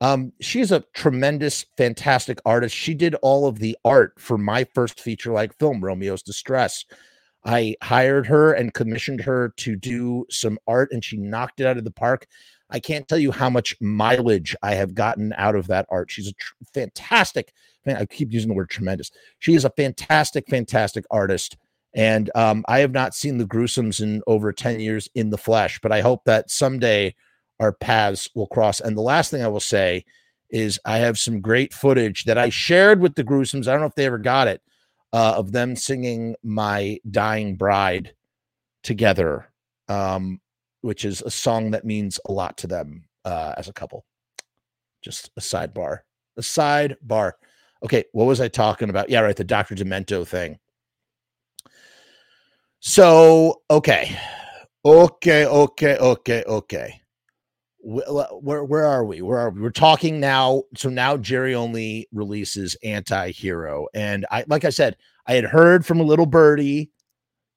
um, 0.00 0.32
she's 0.40 0.72
a 0.72 0.84
tremendous, 0.94 1.64
fantastic 1.76 2.40
artist. 2.44 2.74
She 2.74 2.92
did 2.92 3.14
all 3.22 3.46
of 3.46 3.60
the 3.60 3.76
art 3.84 4.14
for 4.18 4.36
my 4.36 4.64
first 4.74 5.00
feature 5.00 5.32
like 5.32 5.56
film, 5.58 5.80
Romeo's 5.80 6.22
Distress. 6.22 6.84
I 7.44 7.76
hired 7.82 8.26
her 8.26 8.52
and 8.52 8.74
commissioned 8.74 9.20
her 9.20 9.52
to 9.58 9.76
do 9.76 10.26
some 10.28 10.58
art, 10.66 10.90
and 10.92 11.04
she 11.04 11.16
knocked 11.16 11.60
it 11.60 11.66
out 11.66 11.78
of 11.78 11.84
the 11.84 11.92
park. 11.92 12.26
I 12.72 12.80
can't 12.80 13.06
tell 13.06 13.18
you 13.18 13.30
how 13.30 13.50
much 13.50 13.76
mileage 13.80 14.56
I 14.62 14.74
have 14.74 14.94
gotten 14.94 15.32
out 15.36 15.54
of 15.54 15.66
that 15.68 15.86
art. 15.90 16.10
She's 16.10 16.28
a 16.28 16.32
tr- 16.32 16.54
fantastic, 16.74 17.52
man, 17.84 17.96
I 17.96 18.06
keep 18.06 18.32
using 18.32 18.48
the 18.48 18.54
word 18.54 18.70
tremendous. 18.70 19.10
She 19.38 19.54
is 19.54 19.64
a 19.64 19.70
fantastic, 19.70 20.48
fantastic 20.48 21.04
artist. 21.10 21.56
And 21.94 22.30
um, 22.34 22.64
I 22.68 22.78
have 22.78 22.92
not 22.92 23.14
seen 23.14 23.38
the 23.38 23.44
gruesomes 23.44 24.00
in 24.00 24.22
over 24.26 24.52
10 24.52 24.80
years 24.80 25.08
in 25.14 25.30
the 25.30 25.38
flesh, 25.38 25.78
but 25.82 25.92
I 25.92 26.00
hope 26.00 26.24
that 26.24 26.50
someday 26.50 27.14
our 27.60 27.72
paths 27.72 28.30
will 28.34 28.46
cross. 28.46 28.80
And 28.80 28.96
the 28.96 29.02
last 29.02 29.30
thing 29.30 29.42
I 29.42 29.48
will 29.48 29.60
say 29.60 30.04
is 30.50 30.80
I 30.84 30.98
have 30.98 31.18
some 31.18 31.40
great 31.40 31.74
footage 31.74 32.24
that 32.24 32.38
I 32.38 32.48
shared 32.48 33.00
with 33.00 33.14
the 33.14 33.24
gruesomes. 33.24 33.68
I 33.68 33.72
don't 33.72 33.80
know 33.80 33.86
if 33.86 33.94
they 33.94 34.06
ever 34.06 34.18
got 34.18 34.48
it 34.48 34.62
uh, 35.12 35.34
of 35.36 35.52
them 35.52 35.76
singing 35.76 36.34
My 36.42 36.98
Dying 37.10 37.56
Bride 37.56 38.14
together. 38.82 39.50
Um, 39.88 40.40
which 40.82 41.04
is 41.04 41.22
a 41.22 41.30
song 41.30 41.70
that 41.70 41.84
means 41.84 42.20
a 42.26 42.32
lot 42.32 42.56
to 42.58 42.66
them 42.66 43.04
uh, 43.24 43.54
as 43.56 43.68
a 43.68 43.72
couple. 43.72 44.04
Just 45.02 45.30
a 45.36 45.40
sidebar. 45.40 46.00
A 46.36 46.42
sidebar. 46.42 47.32
Okay, 47.82 48.04
what 48.12 48.26
was 48.26 48.40
I 48.40 48.48
talking 48.48 48.90
about? 48.90 49.08
Yeah, 49.08 49.20
right, 49.20 49.34
the 49.34 49.44
Dr. 49.44 49.74
Demento 49.74 50.26
thing. 50.26 50.58
So, 52.80 53.62
okay. 53.70 54.16
Okay, 54.84 55.46
okay, 55.46 55.96
okay, 55.96 56.44
okay. 56.46 57.00
Where, 57.84 58.64
where 58.64 58.84
are 58.84 59.04
we? 59.04 59.22
Where 59.22 59.38
are 59.38 59.50
we? 59.50 59.60
We're 59.60 59.70
talking 59.70 60.20
now. 60.20 60.62
So 60.76 60.88
now 60.88 61.16
Jerry 61.16 61.54
only 61.54 62.08
releases 62.12 62.76
anti-hero. 62.84 63.88
And 63.94 64.24
I 64.30 64.44
like 64.46 64.64
I 64.64 64.70
said, 64.70 64.96
I 65.26 65.34
had 65.34 65.44
heard 65.44 65.84
from 65.84 66.00
a 66.00 66.04
little 66.04 66.26
birdie. 66.26 66.90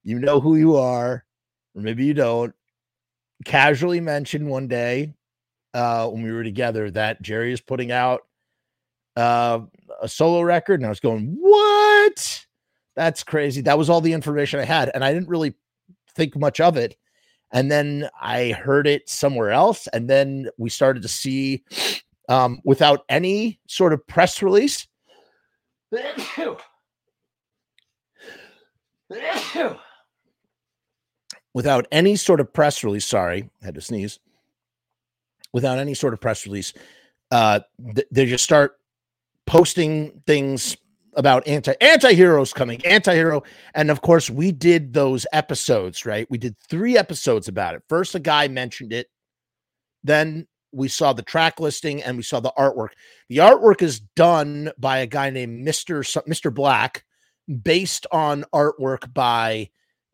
You 0.03 0.19
know 0.19 0.39
who 0.39 0.55
you 0.55 0.75
are, 0.77 1.25
or 1.75 1.81
maybe 1.81 2.05
you 2.05 2.15
don't 2.15 2.53
casually 3.43 3.99
mentioned 3.99 4.47
one 4.47 4.67
day 4.67 5.13
uh, 5.73 6.07
when 6.07 6.23
we 6.23 6.31
were 6.31 6.43
together 6.43 6.89
that 6.91 7.21
Jerry 7.21 7.51
is 7.51 7.59
putting 7.59 7.91
out 7.91 8.21
uh, 9.17 9.59
a 10.01 10.07
solo 10.07 10.41
record, 10.41 10.79
and 10.79 10.85
I 10.85 10.89
was 10.89 10.99
going, 10.99 11.35
"What? 11.39 12.45
That's 12.95 13.23
crazy." 13.23 13.61
That 13.61 13.77
was 13.77 13.89
all 13.89 14.01
the 14.01 14.13
information 14.13 14.59
I 14.59 14.65
had, 14.65 14.89
and 14.93 15.03
I 15.03 15.13
didn't 15.13 15.29
really 15.29 15.55
think 16.15 16.37
much 16.37 16.59
of 16.59 16.77
it. 16.77 16.95
And 17.51 17.71
then 17.71 18.09
I 18.19 18.51
heard 18.51 18.87
it 18.87 19.07
somewhere 19.09 19.51
else, 19.51 19.87
and 19.87 20.09
then 20.09 20.49
we 20.57 20.69
started 20.69 21.01
to 21.03 21.07
see, 21.07 21.63
um, 22.27 22.59
without 22.63 23.05
any 23.09 23.59
sort 23.67 23.93
of 23.93 24.05
press 24.07 24.41
release. 24.41 24.87
Without 31.55 31.87
any 31.89 32.17
sort 32.17 32.41
of 32.41 32.51
press 32.53 32.83
release. 32.83 33.05
Sorry, 33.05 33.49
I 33.63 33.65
had 33.65 33.75
to 33.75 33.81
sneeze. 33.81 34.19
Without 35.53 35.79
any 35.79 35.93
sort 35.93 36.13
of 36.13 36.19
press 36.19 36.45
release, 36.45 36.73
uh, 37.31 37.61
th- 37.95 38.07
they 38.11 38.25
just 38.25 38.43
start 38.43 38.77
posting 39.47 40.21
things 40.27 40.75
about 41.13 41.47
anti 41.47 41.73
anti 41.79 42.13
heroes 42.13 42.51
coming, 42.51 42.85
anti 42.85 43.15
hero, 43.15 43.41
and 43.73 43.89
of 43.89 44.01
course 44.01 44.29
we 44.29 44.51
did 44.51 44.93
those 44.93 45.25
episodes. 45.31 46.05
Right, 46.05 46.29
we 46.29 46.37
did 46.37 46.57
three 46.59 46.97
episodes 46.97 47.47
about 47.47 47.73
it. 47.73 47.83
First, 47.87 48.15
a 48.15 48.19
guy 48.19 48.49
mentioned 48.49 48.91
it, 48.91 49.07
then 50.03 50.45
we 50.73 50.89
saw 50.89 51.13
the 51.13 51.23
track 51.23 51.61
listing 51.61 52.03
and 52.03 52.17
we 52.17 52.23
saw 52.23 52.41
the 52.41 52.51
artwork. 52.57 52.89
The 53.29 53.37
artwork 53.37 53.81
is 53.81 54.01
done 54.01 54.71
by 54.77 54.97
a 54.97 55.07
guy 55.07 55.29
named 55.29 55.63
Mister 55.63 56.03
Mister 56.27 56.51
Black, 56.51 57.05
based 57.63 58.05
on 58.11 58.43
artwork 58.53 59.13
by 59.13 59.69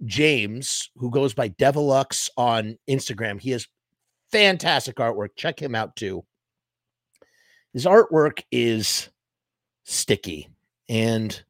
James, 0.05 0.89
who 0.95 1.11
goes 1.11 1.33
by 1.33 1.49
Devilux 1.49 2.29
on 2.37 2.77
Instagram. 2.89 3.39
He 3.39 3.51
has 3.51 3.67
fantastic 4.31 4.95
artwork. 4.95 5.29
Check 5.35 5.61
him 5.61 5.75
out 5.75 5.95
too. 5.95 6.23
His 7.73 7.85
artwork 7.85 8.43
is 8.51 9.09
sticky. 9.83 10.49
And 10.89 11.41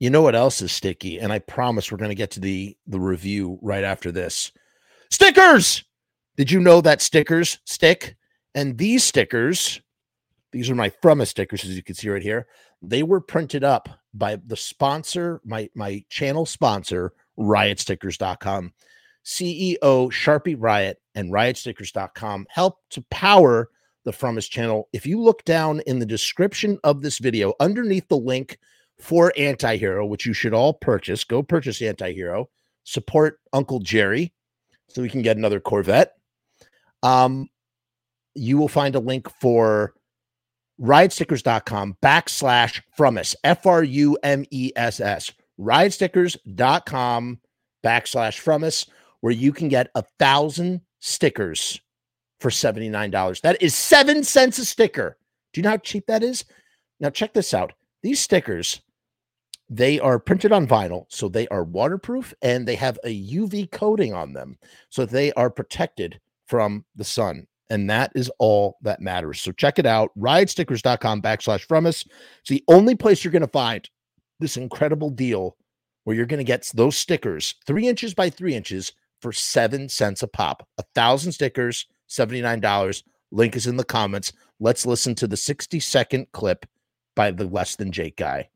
you 0.00 0.10
know 0.10 0.22
what 0.22 0.34
else 0.34 0.60
is 0.60 0.72
sticky? 0.72 1.18
And 1.18 1.32
I 1.32 1.38
promise 1.38 1.90
we're 1.90 1.98
going 1.98 2.10
to 2.10 2.14
get 2.14 2.32
to 2.32 2.40
the 2.40 2.76
the 2.86 3.00
review 3.00 3.58
right 3.62 3.84
after 3.84 4.10
this. 4.10 4.52
Stickers! 5.10 5.84
Did 6.36 6.50
you 6.50 6.60
know 6.60 6.80
that 6.80 7.00
stickers 7.00 7.58
stick? 7.64 8.16
And 8.56 8.76
these 8.76 9.04
stickers, 9.04 9.80
these 10.50 10.68
are 10.68 10.74
my 10.74 10.90
Frumma 11.00 11.26
stickers, 11.26 11.64
as 11.64 11.76
you 11.76 11.82
can 11.82 11.94
see 11.94 12.08
right 12.08 12.22
here. 12.22 12.48
They 12.82 13.02
were 13.02 13.20
printed 13.20 13.62
up 13.62 13.88
by 14.12 14.36
the 14.44 14.56
sponsor, 14.56 15.40
my 15.44 15.70
my 15.74 16.04
channel 16.08 16.46
sponsor, 16.46 17.12
riotstickers.com. 17.38 18.72
CEO 19.24 19.78
Sharpie 19.80 20.56
Riot 20.58 20.98
and 21.14 21.32
riotstickers.com 21.32 22.46
help 22.50 22.78
to 22.90 23.02
power 23.10 23.70
the 24.04 24.12
Frumess 24.12 24.48
channel. 24.48 24.88
If 24.92 25.06
you 25.06 25.20
look 25.20 25.44
down 25.44 25.80
in 25.86 25.98
the 25.98 26.06
description 26.06 26.78
of 26.84 27.00
this 27.00 27.18
video, 27.18 27.54
underneath 27.58 28.06
the 28.08 28.18
link 28.18 28.58
for 29.00 29.32
Antihero, 29.36 30.06
which 30.06 30.26
you 30.26 30.34
should 30.34 30.52
all 30.52 30.74
purchase, 30.74 31.24
go 31.24 31.42
purchase 31.42 31.80
Antihero, 31.80 32.46
support 32.84 33.40
Uncle 33.52 33.80
Jerry 33.80 34.32
so 34.88 35.02
we 35.02 35.08
can 35.08 35.22
get 35.22 35.38
another 35.38 35.58
Corvette. 35.58 36.12
Um, 37.02 37.48
you 38.34 38.58
will 38.58 38.68
find 38.68 38.94
a 38.94 39.00
link 39.00 39.28
for 39.40 39.94
riotstickers.com 40.80 41.96
backslash 42.02 42.82
Frumess, 42.98 43.34
F 43.42 43.64
R 43.64 43.82
U 43.82 44.18
M 44.22 44.44
E 44.50 44.72
S 44.76 45.00
S 45.00 45.32
riotstickers.com 45.58 47.40
backslash 47.84 48.40
Frumess, 48.40 48.88
where 49.20 49.32
you 49.32 49.52
can 49.52 49.68
get 49.68 49.90
a 49.94 50.04
thousand 50.18 50.80
stickers 51.00 51.80
for 52.40 52.50
$79. 52.50 53.40
That 53.42 53.62
is 53.62 53.74
seven 53.74 54.22
cents 54.24 54.58
a 54.58 54.64
sticker. 54.64 55.16
Do 55.52 55.60
you 55.60 55.62
know 55.62 55.70
how 55.70 55.76
cheap 55.78 56.06
that 56.06 56.22
is? 56.22 56.44
Now, 57.00 57.10
check 57.10 57.32
this 57.32 57.54
out. 57.54 57.72
These 58.02 58.20
stickers, 58.20 58.80
they 59.70 59.98
are 60.00 60.18
printed 60.18 60.52
on 60.52 60.66
vinyl, 60.66 61.06
so 61.08 61.28
they 61.28 61.48
are 61.48 61.64
waterproof 61.64 62.34
and 62.42 62.66
they 62.66 62.74
have 62.74 62.98
a 63.04 63.26
UV 63.28 63.70
coating 63.70 64.12
on 64.12 64.32
them, 64.32 64.58
so 64.90 65.06
they 65.06 65.32
are 65.32 65.50
protected 65.50 66.20
from 66.46 66.84
the 66.96 67.04
sun. 67.04 67.46
And 67.70 67.88
that 67.88 68.12
is 68.14 68.30
all 68.38 68.76
that 68.82 69.00
matters. 69.00 69.40
So 69.40 69.52
check 69.52 69.78
it 69.78 69.86
out. 69.86 70.10
Riotstickers.com 70.18 71.22
backslash 71.22 71.66
Frumess. 71.66 72.06
It's 72.40 72.50
the 72.50 72.62
only 72.68 72.94
place 72.94 73.24
you're 73.24 73.32
going 73.32 73.42
to 73.42 73.48
find 73.48 73.88
this 74.44 74.58
incredible 74.58 75.08
deal 75.08 75.56
where 76.04 76.14
you're 76.14 76.26
going 76.26 76.38
to 76.38 76.44
get 76.44 76.70
those 76.74 76.98
stickers, 76.98 77.54
three 77.66 77.88
inches 77.88 78.12
by 78.12 78.28
three 78.28 78.54
inches, 78.54 78.92
for 79.22 79.32
seven 79.32 79.88
cents 79.88 80.22
a 80.22 80.28
pop. 80.28 80.68
A 80.76 80.84
thousand 80.94 81.32
stickers, 81.32 81.86
$79. 82.10 83.02
Link 83.32 83.56
is 83.56 83.66
in 83.66 83.78
the 83.78 83.84
comments. 83.84 84.34
Let's 84.60 84.84
listen 84.84 85.14
to 85.14 85.26
the 85.26 85.38
60 85.38 85.80
second 85.80 86.26
clip 86.32 86.66
by 87.16 87.30
the 87.30 87.46
less 87.46 87.76
than 87.76 87.90
Jake 87.90 88.18
guy. 88.18 88.50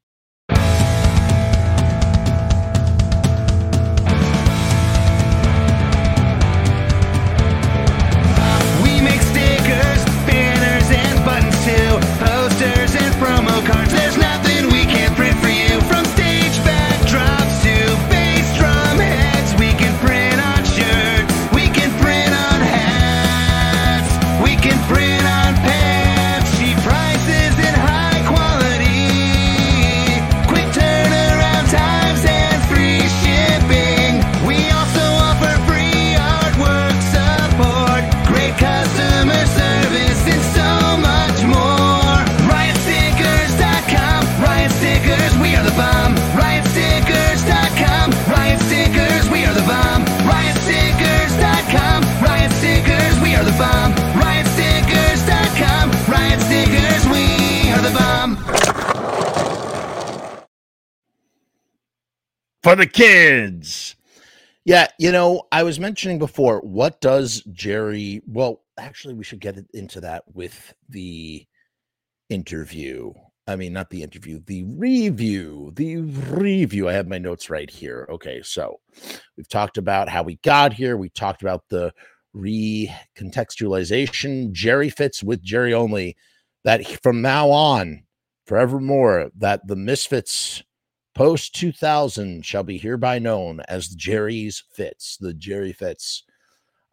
For 62.69 62.77
the 62.77 62.87
kids. 62.87 63.97
Yeah, 64.67 64.89
you 64.99 65.11
know, 65.11 65.45
I 65.51 65.63
was 65.63 65.81
mentioning 65.81 66.19
before, 66.19 66.61
what 66.61 67.01
does 67.01 67.43
Jerry? 67.51 68.21
Well, 68.27 68.63
actually, 68.79 69.15
we 69.15 69.25
should 69.25 69.41
get 69.41 69.57
into 69.73 70.03
that 70.03 70.25
with 70.35 70.75
the 70.87 71.47
interview. 72.29 73.15
I 73.47 73.57
mean, 73.57 73.73
not 73.73 73.89
the 73.89 74.03
interview, 74.03 74.41
the 74.45 74.65
review. 74.65 75.73
The 75.75 75.97
review. 75.97 76.91
I 76.91 76.93
have 76.93 77.09
my 77.09 77.17
notes 77.17 77.49
right 77.49 77.71
here. 77.71 78.07
Okay, 78.11 78.43
so 78.43 78.81
we've 79.39 79.49
talked 79.49 79.79
about 79.79 80.11
how 80.11 80.23
we 80.23 80.37
got 80.45 80.75
here. 80.75 80.99
We 80.99 81.09
talked 81.09 81.41
about 81.41 81.65
the 81.71 81.95
recontextualization. 82.37 84.53
Jerry 84.53 84.91
fits 84.91 85.25
with 85.25 85.43
Jerry 85.43 85.73
only. 85.73 86.19
That 86.65 86.87
from 87.03 87.23
now 87.23 87.49
on, 87.49 88.03
forevermore, 88.47 89.31
that 89.39 89.67
the 89.67 89.77
Misfits 89.77 90.63
post 91.19 91.53
2000 91.57 92.47
shall 92.47 92.63
be 92.63 92.79
hereby 92.79 93.19
known 93.19 93.59
as 93.67 93.89
Jerry's 93.89 94.63
Fits, 94.71 95.17
the 95.17 95.35
Jerry 95.35 95.73
Fits. 95.73 96.23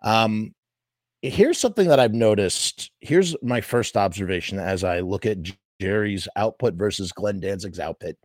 Um, 0.01 0.55
here's 1.21 1.59
something 1.59 1.87
that 1.89 1.99
I've 1.99 2.15
noticed. 2.15 2.89
Here's 3.01 3.35
my 3.43 3.61
first 3.61 3.95
observation 3.95 4.57
as 4.57 4.83
I 4.83 5.01
look 5.01 5.27
at 5.27 5.37
Jerry's 5.79 6.27
output 6.37 6.73
versus 6.73 7.11
Glenn 7.11 7.39
Danzig's 7.39 7.79
output. 7.79 8.15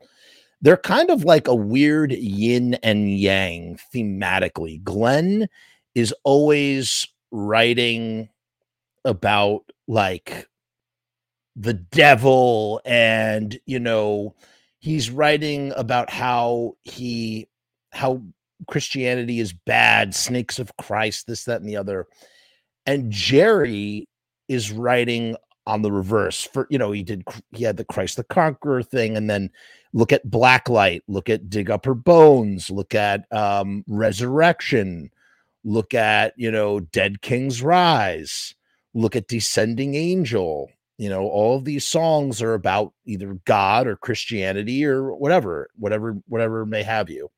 They're 0.62 0.78
kind 0.78 1.10
of 1.10 1.24
like 1.24 1.48
a 1.48 1.54
weird 1.54 2.12
yin 2.12 2.78
and 2.82 3.18
yang 3.18 3.78
thematically. 3.94 4.82
Glenn 4.82 5.50
is 5.94 6.14
always 6.24 7.06
writing 7.30 8.30
about 9.04 9.64
like 9.86 10.48
the 11.56 11.74
devil 11.74 12.80
and, 12.86 13.60
you 13.66 13.78
know, 13.78 14.34
he's 14.80 15.10
writing 15.10 15.72
about 15.76 16.10
how 16.10 16.74
he 16.82 17.46
how 17.92 18.22
Christianity 18.66 19.40
is 19.40 19.52
bad, 19.52 20.14
snakes 20.14 20.58
of 20.58 20.76
Christ, 20.76 21.26
this, 21.26 21.44
that, 21.44 21.60
and 21.60 21.68
the 21.68 21.76
other. 21.76 22.06
And 22.86 23.10
Jerry 23.10 24.08
is 24.48 24.72
writing 24.72 25.36
on 25.66 25.82
the 25.82 25.92
reverse. 25.92 26.42
For 26.52 26.66
you 26.70 26.78
know, 26.78 26.92
he 26.92 27.02
did 27.02 27.24
he 27.52 27.64
had 27.64 27.76
the 27.76 27.84
Kryst 27.84 28.16
the 28.16 28.24
Conqueror 28.24 28.82
thing, 28.82 29.16
and 29.16 29.30
then 29.30 29.50
look 29.92 30.12
at 30.12 30.26
Blacklight, 30.26 31.02
look 31.08 31.28
at 31.28 31.48
Dig 31.48 31.70
Up 31.70 31.84
Her 31.84 31.94
Bones, 31.94 32.70
look 32.70 32.94
at 32.94 33.30
um 33.32 33.84
Resurrection, 33.86 35.10
look 35.64 35.94
at 35.94 36.34
you 36.36 36.50
know 36.50 36.80
Dead 36.80 37.22
King's 37.22 37.62
Rise, 37.62 38.54
look 38.94 39.14
at 39.14 39.28
Descending 39.28 39.94
Angel. 39.94 40.70
You 41.00 41.08
know, 41.08 41.22
all 41.22 41.56
of 41.56 41.64
these 41.64 41.86
songs 41.86 42.42
are 42.42 42.52
about 42.52 42.92
either 43.06 43.38
God 43.46 43.86
or 43.86 43.96
Christianity 43.96 44.84
or 44.84 45.14
whatever, 45.14 45.70
whatever, 45.76 46.18
whatever 46.28 46.66
may 46.66 46.82
have 46.82 47.08
you. 47.08 47.30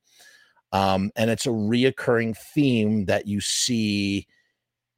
Um, 0.72 1.12
and 1.14 1.30
it's 1.30 1.46
a 1.46 1.50
reoccurring 1.50 2.36
theme 2.36 3.04
that 3.04 3.28
you 3.28 3.40
see. 3.40 4.26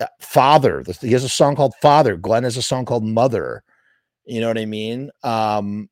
uh, 0.00 0.06
Father, 0.18 0.82
he 1.02 1.12
has 1.12 1.24
a 1.24 1.28
song 1.28 1.56
called 1.56 1.74
Father. 1.82 2.16
Glenn 2.16 2.44
has 2.44 2.56
a 2.56 2.62
song 2.62 2.86
called 2.86 3.04
Mother. 3.04 3.62
You 4.24 4.40
know 4.40 4.48
what 4.48 4.56
I 4.56 4.64
mean? 4.64 5.10
Um, 5.22 5.90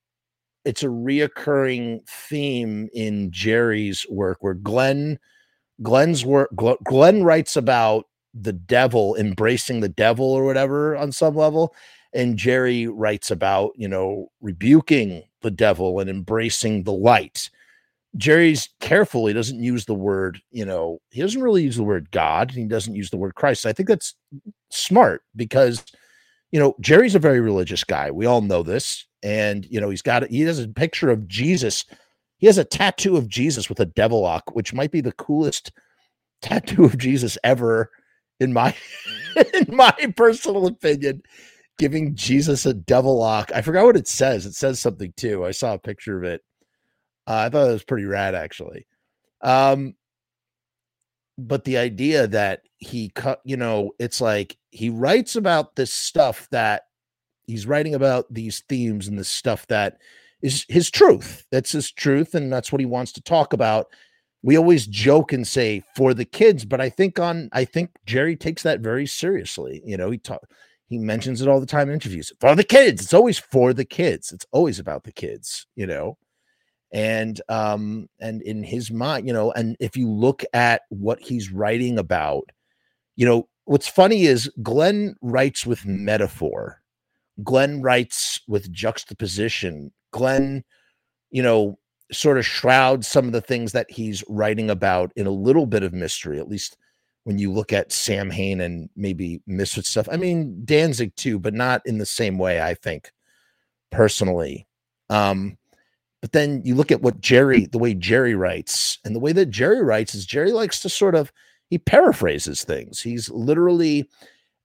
it's 0.65 0.83
a 0.83 0.87
reoccurring 0.87 2.09
theme 2.09 2.89
in 2.95 3.31
Jerry's 3.33 4.07
work 4.09 4.39
where 4.41 4.55
Glenn, 4.55 5.19
Glenn's 5.83 6.25
work, 6.25 6.49
Glenn 6.85 7.23
writes 7.23 7.55
about 7.55 8.07
the 8.33 8.55
devil 8.55 9.15
embracing 9.17 9.81
the 9.81 9.91
devil 9.91 10.25
or 10.25 10.47
whatever 10.47 10.97
on 10.97 11.13
some 11.13 11.37
level 11.37 11.75
and 12.15 12.37
Jerry 12.37 12.87
writes 12.87 13.31
about, 13.31 13.73
you 13.77 13.89
know, 13.89 14.31
rebuking 14.41 15.23
the 15.41 15.51
devil 15.51 16.01
and 16.01 16.11
embracing 16.11 16.83
the 16.83 16.93
light. 16.93 17.51
Jerry's 18.17 18.69
careful. 18.81 19.27
He 19.27 19.33
doesn't 19.33 19.63
use 19.63 19.87
the 19.87 19.95
word, 19.95 20.41
you 20.51 20.65
know, 20.65 21.01
he 21.11 21.23
doesn't 21.23 21.43
really 21.43 21.63
use 21.63 21.77
the 21.77 21.83
word 21.83 22.11
God. 22.11 22.51
He 22.51 22.65
doesn't 22.65 22.95
use 22.95 23.11
the 23.11 23.17
word 23.17 23.35
Christ. 23.35 23.65
I 23.65 23.73
think 23.73 23.89
that's 23.89 24.15
smart 24.71 25.23
because, 25.35 25.83
you 26.51 26.61
know, 26.61 26.75
Jerry's 26.81 27.15
a 27.15 27.21
very 27.21 27.41
religious 27.41 27.85
guy. 27.85 28.11
We 28.11 28.27
all 28.27 28.43
know 28.43 28.63
this. 28.63 29.07
And, 29.23 29.67
you 29.71 29.81
know, 29.81 29.89
he's 29.89 30.03
got, 30.03 30.29
he 30.29 30.41
has 30.43 30.59
a 30.59 30.69
picture 30.69 31.09
of 31.09 31.27
Jesus. 31.27 31.87
He 32.37 32.47
has 32.47 32.59
a 32.59 32.65
tattoo 32.65 33.17
of 33.17 33.29
Jesus 33.29 33.69
with 33.69 33.81
a 33.81 33.87
devil 33.87 34.21
lock, 34.21 34.55
which 34.55 34.75
might 34.75 34.91
be 34.91 35.01
the 35.01 35.13
coolest 35.13 35.73
tattoo 36.43 36.85
of 36.85 36.99
Jesus 36.99 37.39
ever 37.45 37.91
in 38.41 38.53
my, 38.53 38.75
in 39.55 39.75
my 39.75 39.93
personal 40.17 40.67
opinion 40.67 41.23
giving 41.79 42.15
Jesus 42.15 42.67
a 42.67 42.75
devil 42.75 43.19
lock. 43.19 43.51
I 43.55 43.63
forgot 43.63 43.85
what 43.85 43.97
it 43.97 44.09
says. 44.09 44.47
It 44.47 44.55
says 44.55 44.81
something 44.81 45.13
too. 45.17 45.45
I 45.45 45.51
saw 45.51 45.75
a 45.75 45.79
picture 45.79 46.19
of 46.19 46.25
it. 46.25 46.43
Uh, 47.27 47.47
I 47.47 47.49
thought 47.49 47.69
it 47.69 47.73
was 47.73 47.85
pretty 47.85 48.05
rad, 48.05 48.35
actually. 48.35 48.87
Um, 49.41 49.95
but 51.39 51.65
the 51.65 51.79
idea 51.79 52.27
that 52.29 52.63
he 52.79 53.11
cut, 53.11 53.41
you 53.45 53.57
know, 53.57 53.93
it's 53.99 54.21
like 54.21 54.57
he 54.71 54.91
writes 54.91 55.37
about 55.37 55.77
this 55.77 55.93
stuff 55.93 56.49
that 56.51 56.83
he's 57.47 57.67
writing 57.67 57.95
about 57.95 58.33
these 58.33 58.63
themes 58.69 59.09
and 59.09 59.19
this 59.19 59.29
stuff 59.29 59.67
that 59.69 59.99
is 60.43 60.67
his 60.69 60.91
truth. 60.91 61.47
That's 61.51 61.73
his 61.73 61.91
truth, 61.91 62.35
and 62.35 62.53
that's 62.53 62.73
what 62.73 62.81
he 62.81 62.87
wants 62.87 63.13
to 63.13 63.23
talk 63.23 63.53
about. 63.53 63.87
We 64.43 64.57
always 64.57 64.87
joke 64.87 65.33
and 65.33 65.47
say 65.47 65.83
for 65.97 66.15
the 66.15 66.25
kids, 66.25 66.65
but 66.65 66.81
I 66.81 66.91
think 66.91 67.19
on 67.19 67.49
I 67.53 67.65
think 67.65 67.91
Jerry 68.07 68.37
takes 68.37 68.63
that 68.65 68.81
very 68.81 69.07
seriously. 69.07 69.83
You 69.85 69.97
know, 69.97 70.11
he 70.11 70.19
talk 70.19 70.43
he 70.93 70.99
mentions 70.99 71.41
it 71.41 71.49
all 71.49 71.59
the 71.59 71.65
time 71.65 71.89
in 71.89 71.95
interviews 71.95 72.31
for 72.39 72.55
the 72.55 72.63
kids. 72.63 73.03
It's 73.03 73.15
always 73.15 73.39
for 73.39 73.73
the 73.73 73.85
kids. 73.85 74.31
It's 74.31 74.45
always 74.53 74.79
about 74.79 75.05
the 75.05 75.13
kids, 75.13 75.67
you 75.75 75.87
know. 75.87 76.19
And 76.93 77.41
um 77.49 78.11
and 78.21 78.43
in 78.43 78.63
his 78.63 78.91
mind, 78.91 79.27
you 79.27 79.33
know, 79.33 79.53
and 79.53 79.75
if 79.81 79.97
you 79.97 80.11
look 80.11 80.45
at 80.53 80.83
what 80.91 81.19
he's 81.19 81.51
writing 81.51 81.99
about, 81.99 82.45
you 83.17 83.25
know, 83.25 83.49
what's 83.65 83.89
funny 83.89 84.25
is 84.25 84.51
Glenn 84.63 85.17
writes 85.23 85.65
with 85.65 85.87
metaphor. 85.87 86.83
Glenn 87.43 87.81
writes 87.81 88.43
with 88.47 88.71
juxtaposition. 88.71 89.93
Glenn, 90.11 90.63
you 91.31 91.43
know, 91.43 91.79
sort 92.13 92.37
of 92.37 92.45
shrouds 92.45 93.09
some 93.09 93.25
of 93.25 93.33
the 93.33 93.41
things 93.41 93.73
that 93.73 93.91
he's 93.91 94.23
writing 94.29 94.69
about 94.69 95.11
in 95.17 95.27
a 95.27 95.31
little 95.31 95.65
bit 95.65 95.83
of 95.83 95.95
mystery, 95.95 96.39
at 96.39 96.51
least 96.51 96.77
when 97.25 97.39
you 97.39 97.53
look 97.53 97.73
at 97.73 97.93
Samhain 97.93 98.61
and 98.61 98.89
maybe 98.97 99.41
Misfit 99.47 99.87
stuff. 99.87 100.09
I 100.11 100.17
mean, 100.17 100.65
Danzig 100.65 101.15
too, 101.17 101.39
but 101.39 101.55
not 101.55 101.83
in 101.85 101.99
the 101.99 102.07
same 102.07 102.39
way, 102.39 102.61
I 102.61 102.75
think, 102.75 103.13
personally. 103.91 104.67
Um, 105.09 105.57
but 106.21 106.33
then 106.33 106.63
you 106.65 106.75
look 106.75 106.91
at 106.93 107.03
what 107.03 107.21
Jerry, 107.21 107.67
the 107.67 107.79
way 107.79 107.95
Jerry 107.95 108.35
writes, 108.35 108.99
and 109.05 109.15
the 109.15 109.21
way 109.21 109.33
that 109.33 109.47
Jerry 109.51 109.83
writes 109.83 110.15
is 110.15 110.25
Jerry 110.25 110.53
likes 110.53 110.81
to 110.81 110.89
sort 110.89 111.15
of 111.15 111.33
he 111.69 111.79
paraphrases 111.79 112.65
things. 112.65 113.01
He's 113.01 113.31
literally, 113.31 114.09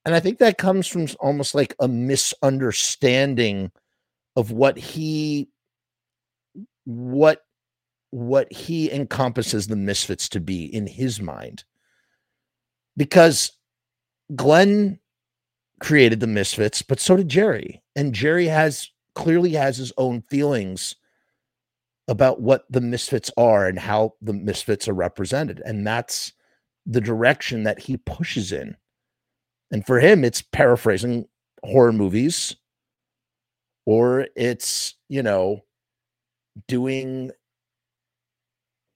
and 0.05 0.13
I 0.13 0.19
think 0.19 0.39
that 0.39 0.57
comes 0.57 0.87
from 0.87 1.07
almost 1.19 1.55
like 1.55 1.73
a 1.79 1.87
misunderstanding 1.87 3.71
of 4.35 4.51
what 4.51 4.77
he 4.77 5.49
what 6.85 7.43
what 8.11 8.51
he 8.51 8.91
encompasses 8.91 9.67
the 9.67 9.75
misfits 9.75 10.29
to 10.29 10.39
be 10.39 10.65
in 10.65 10.85
his 10.85 11.21
mind. 11.21 11.63
Because 12.97 13.51
Glenn 14.35 14.99
created 15.79 16.19
the 16.19 16.27
misfits, 16.27 16.81
but 16.81 16.99
so 16.99 17.15
did 17.15 17.29
Jerry. 17.29 17.81
And 17.95 18.13
Jerry 18.13 18.47
has 18.47 18.89
clearly 19.15 19.51
has 19.51 19.77
his 19.77 19.93
own 19.97 20.21
feelings 20.23 20.95
about 22.07 22.41
what 22.41 22.65
the 22.69 22.81
misfits 22.81 23.31
are 23.37 23.67
and 23.67 23.77
how 23.77 24.13
the 24.21 24.33
misfits 24.33 24.87
are 24.87 24.93
represented. 24.93 25.61
And 25.65 25.85
that's 25.85 26.33
the 26.85 27.01
direction 27.01 27.63
that 27.63 27.79
he 27.79 27.97
pushes 27.97 28.51
in. 28.51 28.75
And 29.71 29.85
for 29.85 29.99
him, 29.99 30.23
it's 30.23 30.41
paraphrasing 30.41 31.27
horror 31.63 31.91
movies 31.91 32.55
or 33.85 34.27
it's, 34.35 34.95
you 35.09 35.21
know, 35.21 35.63
doing, 36.67 37.31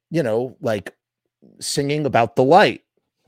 you 0.09 0.23
know, 0.23 0.55
like 0.61 0.95
singing 1.59 2.05
about 2.05 2.35
the 2.35 2.43
light, 2.43 2.81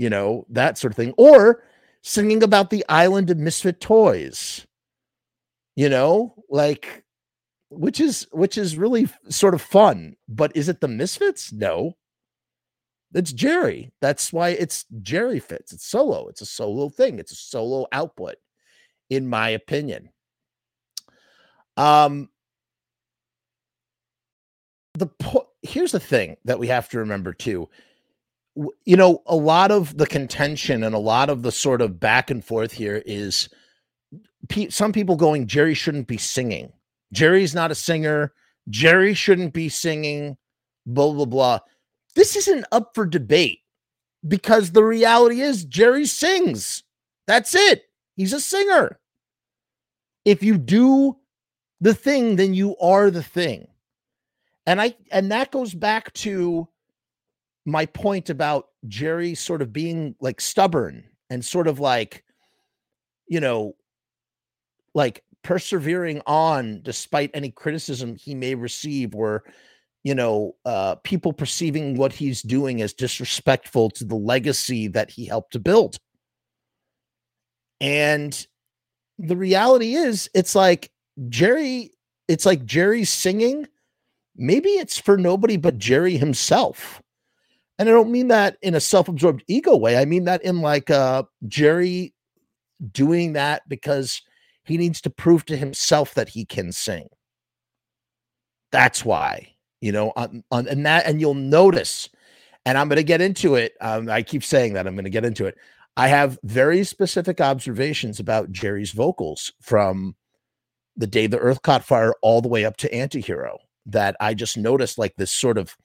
you 0.04 0.10
know, 0.10 0.46
that 0.50 0.78
sort 0.78 0.92
of 0.92 0.98
thing, 0.98 1.14
or 1.18 1.64
singing 2.02 2.44
about 2.44 2.70
the 2.70 2.84
island 2.90 3.30
of 3.30 3.38
misfit 3.38 3.80
toys, 3.80 4.68
you 5.78 5.88
know, 5.88 6.36
like, 6.50 7.06
which 7.70 8.02
is 8.02 8.28
which 8.32 8.58
is 8.58 8.78
really 8.78 9.08
sort 9.30 9.54
of 9.54 9.62
fun 9.62 10.16
but 10.28 10.52
is 10.56 10.68
it 10.68 10.82
the 10.82 10.90
misfits? 10.90 11.54
No. 11.54 11.96
It's 13.16 13.32
jerry. 13.32 13.94
That's 14.02 14.34
why 14.34 14.50
it's 14.50 14.86
jerry 15.02 15.40
fits 15.40 15.72
it's 15.74 15.88
solo. 15.88 16.28
It's 16.28 16.42
a 16.42 16.46
solo 16.46 16.90
thing. 16.90 17.18
It's 17.18 17.32
a 17.32 17.36
solo 17.36 17.88
output 17.94 18.36
in 19.10 19.28
my 19.28 19.50
opinion. 19.50 20.10
Um 21.78 22.30
the 24.96 25.08
po- 25.08 25.50
here's 25.64 25.94
the 25.94 26.00
thing 26.00 26.38
that 26.46 26.60
we 26.60 26.68
have 26.68 26.90
to 26.90 27.00
remember 27.00 27.34
too 27.34 27.70
you 28.86 28.96
know 28.96 29.22
a 29.26 29.36
lot 29.36 29.72
of 29.72 29.98
the 29.98 30.06
contention 30.06 30.84
and 30.84 30.94
a 30.94 31.00
lot 31.00 31.30
of 31.30 31.42
the 31.42 31.52
sort 31.52 31.82
of 31.82 32.00
back 32.00 32.30
and 32.30 32.46
forth 32.46 32.72
here 32.72 33.02
is 33.06 33.50
pe- 34.50 34.70
some 34.70 34.94
people 34.94 35.16
going 35.16 35.48
jerry 35.48 35.74
shouldn't 35.74 36.08
be 36.08 36.18
singing. 36.18 36.72
Jerry's 37.12 37.56
not 37.56 37.72
a 37.72 37.76
singer. 37.76 38.34
Jerry 38.70 39.14
shouldn't 39.14 39.54
be 39.54 39.70
singing 39.70 40.38
blah 40.86 41.14
blah 41.14 41.26
blah. 41.26 41.60
This 42.16 42.36
isn't 42.36 42.66
up 42.72 42.92
for 42.94 43.06
debate 43.06 43.60
because 44.28 44.72
the 44.72 44.84
reality 44.84 45.42
is 45.42 45.66
jerry 45.66 46.06
sings. 46.06 46.84
That's 47.26 47.56
it. 47.56 47.84
He's 48.16 48.34
a 48.34 48.40
singer. 48.40 49.00
If 50.26 50.44
you 50.44 50.58
do 50.58 51.18
the 51.82 51.96
thing 51.96 52.36
then 52.36 52.54
you 52.54 52.78
are 52.78 53.10
the 53.10 53.24
thing. 53.24 53.68
And 54.68 54.80
I 54.80 54.96
and 55.12 55.32
that 55.32 55.52
goes 55.52 55.74
back 55.74 56.14
to 56.14 56.68
my 57.66 57.86
point 57.86 58.30
about 58.30 58.68
Jerry 58.88 59.36
sort 59.36 59.62
of 59.62 59.72
being 59.72 60.16
like 60.20 60.42
stubborn 60.42 61.04
and 61.30 61.44
sort 61.44 61.68
of 61.68 61.80
like, 61.80 62.24
you 63.28 63.40
know, 63.40 63.76
like 64.94 65.24
persevering 65.44 66.22
on 66.26 66.82
despite 66.84 67.32
any 67.34 67.52
criticism 67.52 68.16
he 68.16 68.34
may 68.34 68.56
receive 68.56 69.14
or 69.14 69.44
you 70.04 70.16
know 70.16 70.56
uh 70.64 70.96
people 71.04 71.34
perceiving 71.34 71.98
what 71.98 72.14
he's 72.14 72.42
doing 72.42 72.82
as 72.82 72.94
disrespectful 72.94 73.90
to 73.90 74.06
the 74.06 74.16
legacy 74.16 74.88
that 74.88 75.10
he 75.10 75.26
helped 75.26 75.52
to 75.52 75.60
build 75.60 75.98
and 77.82 78.48
the 79.20 79.36
reality 79.36 79.96
is 79.96 80.30
it's 80.34 80.56
like 80.56 80.92
jerry 81.28 81.92
it's 82.30 82.46
like 82.46 82.64
jerry's 82.64 83.10
singing 83.10 83.68
maybe 84.36 84.70
it's 84.70 84.98
for 84.98 85.18
nobody 85.18 85.58
but 85.58 85.78
Jerry 85.78 86.18
himself. 86.18 87.02
And 87.84 87.90
I 87.90 87.92
don't 87.92 88.14
mean 88.14 88.30
that 88.30 88.56
in 88.62 88.76
a 88.76 88.80
self-absorbed 88.80 89.44
ego 89.50 89.76
way. 89.76 89.98
I 89.98 90.06
mean 90.06 90.24
that 90.24 90.42
in 90.46 90.62
like 90.62 90.90
uh 90.90 91.24
Jerry 91.50 92.14
doing 92.94 93.34
that 93.34 93.68
because 93.68 94.22
he 94.64 94.78
needs 94.78 95.02
to 95.02 95.10
prove 95.10 95.44
to 95.48 95.58
himself 95.58 96.14
that 96.14 96.30
he 96.30 96.46
can 96.46 96.72
sing. 96.72 97.10
That's 98.72 99.04
why, 99.04 99.54
you 99.82 99.92
know, 99.92 100.14
on, 100.16 100.46
on 100.50 100.66
and 100.70 100.86
that 100.86 101.06
and 101.06 101.20
you'll 101.20 101.34
notice 101.34 102.08
and 102.66 102.78
I'm 102.78 102.88
going 102.88 102.96
to 102.96 103.04
get 103.04 103.20
into 103.20 103.56
it. 103.56 103.74
Um, 103.82 104.10
I 104.10 104.22
keep 104.22 104.46
saying 104.46 104.76
that 104.76 104.88
I'm 104.88 104.96
going 104.96 105.04
to 105.04 105.10
get 105.10 105.26
into 105.26 105.46
it. 105.46 105.58
I 105.98 106.08
have 106.08 106.40
very 106.44 106.86
specific 106.86 107.42
observations 107.42 108.18
about 108.22 108.54
Jerry's 108.54 108.92
vocals 108.92 109.52
from 109.60 110.16
the 110.96 111.06
day 111.06 111.28
the 111.28 111.38
earth 111.38 111.64
caught 111.64 111.84
fire 111.84 112.14
all 112.22 112.42
the 112.42 112.48
way 112.48 112.64
up 112.64 112.78
to 112.78 112.90
antihero 112.96 113.58
that 113.88 114.16
I 114.22 114.36
just 114.36 114.56
noticed 114.56 114.98
like 114.98 115.18
this 115.18 115.32
sort 115.32 115.58
of 115.58 115.76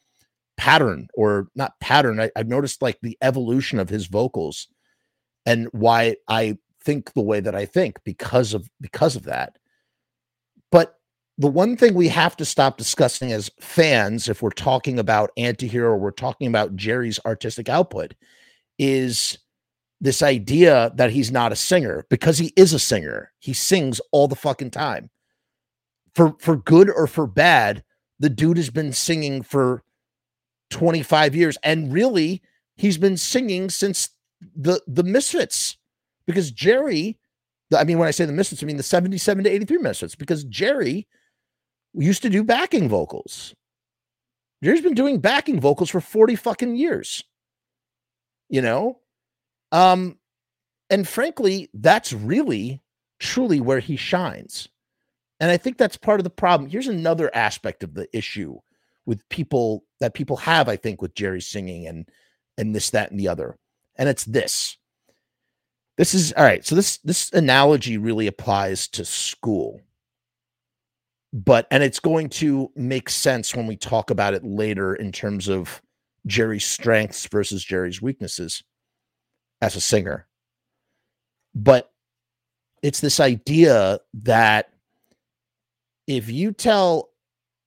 pattern 0.58 1.08
or 1.14 1.48
not 1.54 1.78
pattern. 1.80 2.20
I, 2.20 2.30
I've 2.36 2.48
noticed 2.48 2.82
like 2.82 2.98
the 3.00 3.16
evolution 3.22 3.78
of 3.78 3.88
his 3.88 4.06
vocals 4.06 4.68
and 5.46 5.68
why 5.72 6.16
I 6.28 6.58
think 6.82 7.14
the 7.14 7.22
way 7.22 7.40
that 7.40 7.54
I 7.54 7.64
think 7.64 7.98
because 8.04 8.52
of 8.52 8.68
because 8.80 9.16
of 9.16 9.22
that. 9.24 9.56
But 10.70 10.96
the 11.38 11.48
one 11.48 11.76
thing 11.76 11.94
we 11.94 12.08
have 12.08 12.36
to 12.36 12.44
stop 12.44 12.76
discussing 12.76 13.32
as 13.32 13.50
fans, 13.60 14.28
if 14.28 14.42
we're 14.42 14.50
talking 14.50 14.98
about 14.98 15.30
antihero, 15.38 15.96
we're 15.96 16.10
talking 16.10 16.48
about 16.48 16.76
Jerry's 16.76 17.20
artistic 17.24 17.68
output, 17.68 18.14
is 18.78 19.38
this 20.00 20.22
idea 20.22 20.92
that 20.96 21.10
he's 21.10 21.30
not 21.30 21.52
a 21.52 21.56
singer 21.56 22.04
because 22.10 22.38
he 22.38 22.52
is 22.56 22.72
a 22.72 22.78
singer. 22.78 23.32
He 23.38 23.52
sings 23.52 24.00
all 24.10 24.28
the 24.28 24.36
fucking 24.36 24.72
time. 24.72 25.10
For 26.16 26.34
for 26.40 26.56
good 26.56 26.90
or 26.90 27.06
for 27.06 27.28
bad, 27.28 27.84
the 28.18 28.28
dude 28.28 28.56
has 28.56 28.70
been 28.70 28.92
singing 28.92 29.42
for 29.42 29.84
25 30.70 31.34
years. 31.34 31.58
And 31.62 31.92
really 31.92 32.42
he's 32.76 32.98
been 32.98 33.16
singing 33.16 33.70
since 33.70 34.10
the 34.56 34.80
the 34.86 35.02
misfits. 35.02 35.76
Because 36.26 36.50
jerry 36.50 37.18
i 37.76 37.84
mean 37.84 37.98
when 37.98 38.08
i 38.08 38.12
say 38.12 38.24
the 38.24 38.32
misfits 38.32 38.62
i 38.62 38.66
mean 38.66 38.76
the 38.76 38.82
77 38.82 39.44
to 39.44 39.50
83 39.50 39.78
misfits. 39.78 40.14
Because 40.14 40.44
jerry 40.44 41.06
used 41.94 42.22
to 42.22 42.30
do 42.30 42.44
backing 42.44 42.88
vocals. 42.88 43.54
Jerry's 44.62 44.80
been 44.80 44.94
doing 44.94 45.20
backing 45.20 45.60
vocals 45.60 45.90
for 45.90 46.00
40 46.00 46.34
fucking 46.34 46.76
years. 46.76 47.24
You 48.48 48.62
know? 48.62 48.98
Um 49.72 50.18
and 50.90 51.06
frankly 51.06 51.68
that's 51.74 52.12
really 52.12 52.82
truly 53.18 53.60
where 53.60 53.80
he 53.80 53.96
shines. 53.96 54.68
And 55.40 55.50
I 55.50 55.56
think 55.56 55.78
that's 55.78 55.96
part 55.96 56.20
of 56.20 56.24
the 56.24 56.30
problem. 56.30 56.68
Here's 56.68 56.88
another 56.88 57.34
aspect 57.34 57.82
of 57.82 57.94
the 57.94 58.08
issue 58.16 58.58
with 59.06 59.26
people 59.28 59.84
that 60.00 60.14
people 60.14 60.36
have, 60.36 60.68
I 60.68 60.76
think, 60.76 61.02
with 61.02 61.14
Jerry 61.14 61.40
singing 61.40 61.86
and 61.86 62.08
and 62.56 62.74
this, 62.74 62.90
that, 62.90 63.10
and 63.10 63.20
the 63.20 63.28
other. 63.28 63.56
And 63.96 64.08
it's 64.08 64.24
this. 64.24 64.76
This 65.96 66.14
is 66.14 66.32
all 66.32 66.44
right. 66.44 66.64
So 66.64 66.74
this 66.74 66.98
this 66.98 67.32
analogy 67.32 67.98
really 67.98 68.26
applies 68.26 68.88
to 68.88 69.04
school. 69.04 69.80
But 71.32 71.66
and 71.70 71.82
it's 71.82 72.00
going 72.00 72.30
to 72.30 72.70
make 72.74 73.10
sense 73.10 73.54
when 73.54 73.66
we 73.66 73.76
talk 73.76 74.10
about 74.10 74.34
it 74.34 74.44
later 74.44 74.94
in 74.94 75.12
terms 75.12 75.48
of 75.48 75.82
Jerry's 76.26 76.64
strengths 76.64 77.26
versus 77.26 77.64
Jerry's 77.64 78.00
weaknesses 78.00 78.62
as 79.60 79.76
a 79.76 79.80
singer. 79.80 80.26
But 81.54 81.90
it's 82.82 83.00
this 83.00 83.18
idea 83.18 83.98
that 84.14 84.70
if 86.06 86.30
you 86.30 86.52
tell 86.52 87.10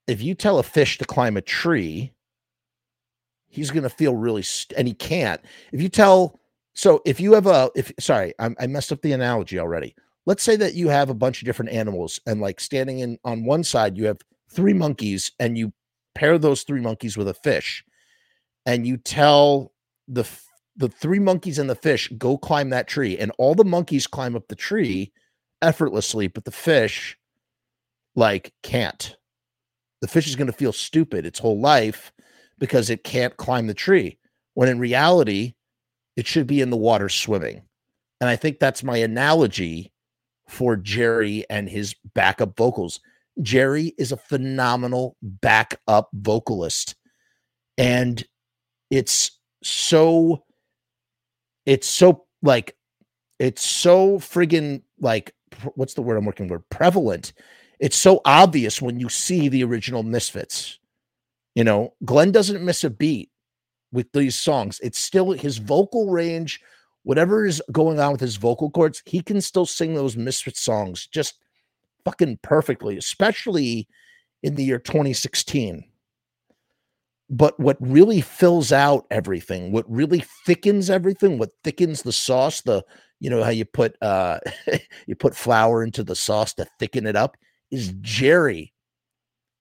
if 0.07 0.21
you 0.21 0.35
tell 0.35 0.59
a 0.59 0.63
fish 0.63 0.97
to 0.97 1.05
climb 1.05 1.37
a 1.37 1.41
tree, 1.41 2.13
he's 3.51 3.69
going 3.69 3.83
to 3.83 3.89
feel 3.89 4.15
really 4.15 4.41
st- 4.41 4.77
and 4.77 4.87
he 4.87 4.93
can't. 4.93 5.41
If 5.71 5.81
you 5.81 5.89
tell 5.89 6.39
so 6.73 7.01
if 7.05 7.19
you 7.19 7.33
have 7.33 7.45
a 7.45 7.69
if 7.75 7.91
sorry, 7.99 8.33
I'm, 8.39 8.55
I 8.59 8.67
messed 8.67 8.91
up 8.91 9.01
the 9.01 9.11
analogy 9.11 9.59
already. 9.59 9.95
Let's 10.25 10.43
say 10.43 10.55
that 10.55 10.73
you 10.73 10.87
have 10.87 11.09
a 11.09 11.15
bunch 11.15 11.41
of 11.41 11.45
different 11.45 11.71
animals 11.71 12.19
and 12.25 12.41
like 12.41 12.59
standing 12.59 12.99
in 12.99 13.19
on 13.23 13.45
one 13.45 13.63
side 13.63 13.97
you 13.97 14.05
have 14.05 14.19
three 14.49 14.73
monkeys 14.73 15.31
and 15.39 15.57
you 15.57 15.73
pair 16.15 16.37
those 16.37 16.63
three 16.63 16.81
monkeys 16.81 17.17
with 17.17 17.27
a 17.27 17.33
fish 17.33 17.83
and 18.65 18.87
you 18.87 18.97
tell 18.97 19.73
the 20.07 20.27
the 20.77 20.89
three 20.89 21.19
monkeys 21.19 21.59
and 21.59 21.69
the 21.69 21.75
fish 21.75 22.11
go 22.17 22.37
climb 22.37 22.69
that 22.69 22.87
tree 22.87 23.17
and 23.17 23.31
all 23.37 23.55
the 23.55 23.63
monkeys 23.65 24.07
climb 24.07 24.35
up 24.35 24.47
the 24.47 24.55
tree 24.55 25.11
effortlessly 25.61 26.27
but 26.27 26.45
the 26.45 26.51
fish 26.51 27.17
like 28.15 28.53
can't. 28.63 29.17
The 30.01 30.07
fish 30.07 30.27
is 30.27 30.35
going 30.35 30.47
to 30.47 30.53
feel 30.53 30.73
stupid 30.73 31.25
its 31.25 31.39
whole 31.39 31.59
life 31.59 32.11
because 32.61 32.89
it 32.89 33.03
can't 33.03 33.35
climb 33.35 33.67
the 33.67 33.73
tree. 33.73 34.17
When 34.53 34.69
in 34.69 34.79
reality, 34.79 35.55
it 36.15 36.25
should 36.25 36.47
be 36.47 36.61
in 36.61 36.69
the 36.69 36.77
water 36.77 37.09
swimming. 37.09 37.63
And 38.21 38.29
I 38.29 38.37
think 38.37 38.59
that's 38.59 38.83
my 38.83 38.97
analogy 38.97 39.91
for 40.47 40.77
Jerry 40.77 41.43
and 41.49 41.67
his 41.67 41.95
backup 42.13 42.55
vocals. 42.55 43.01
Jerry 43.41 43.93
is 43.97 44.13
a 44.13 44.17
phenomenal 44.17 45.17
backup 45.21 46.09
vocalist. 46.13 46.95
And 47.77 48.23
it's 48.89 49.39
so, 49.63 50.45
it's 51.65 51.87
so 51.87 52.25
like, 52.41 52.77
it's 53.39 53.65
so 53.65 54.19
friggin' 54.19 54.83
like, 54.99 55.33
what's 55.75 55.95
the 55.95 56.01
word 56.01 56.17
I'm 56.17 56.25
working 56.25 56.47
for? 56.47 56.59
Prevalent 56.69 57.33
it's 57.81 57.97
so 57.97 58.21
obvious 58.25 58.79
when 58.79 58.99
you 58.99 59.09
see 59.09 59.49
the 59.49 59.63
original 59.63 60.03
Misfits. 60.03 60.77
You 61.55 61.63
know, 61.63 61.93
Glenn 62.05 62.31
doesn't 62.31 62.63
miss 62.63 62.83
a 62.83 62.89
beat 62.89 63.29
with 63.91 64.11
these 64.13 64.39
songs. 64.39 64.79
It's 64.81 64.99
still 64.99 65.31
his 65.31 65.57
vocal 65.57 66.09
range, 66.09 66.61
whatever 67.03 67.45
is 67.45 67.61
going 67.71 67.99
on 67.99 68.13
with 68.13 68.21
his 68.21 68.37
vocal 68.37 68.69
cords, 68.69 69.01
he 69.05 69.21
can 69.21 69.41
still 69.41 69.65
sing 69.65 69.93
those 69.93 70.15
Misfit 70.15 70.57
songs 70.57 71.07
just 71.07 71.35
fucking 72.05 72.39
perfectly, 72.41 72.97
especially 72.97 73.87
in 74.43 74.55
the 74.55 74.63
year 74.63 74.79
2016. 74.79 75.83
But 77.29 77.57
what 77.59 77.77
really 77.79 78.21
fills 78.21 78.71
out 78.71 79.05
everything, 79.09 79.71
what 79.71 79.89
really 79.89 80.23
thickens 80.45 80.89
everything, 80.89 81.37
what 81.37 81.51
thickens 81.63 82.01
the 82.01 82.11
sauce, 82.11 82.61
the 82.61 82.83
you 83.19 83.29
know 83.29 83.43
how 83.43 83.51
you 83.51 83.65
put 83.65 83.95
uh 84.01 84.39
you 85.07 85.15
put 85.15 85.35
flour 85.35 85.83
into 85.83 86.03
the 86.03 86.15
sauce 86.15 86.53
to 86.55 86.65
thicken 86.79 87.05
it 87.05 87.15
up 87.15 87.37
is 87.69 87.93
Jerry. 88.01 88.73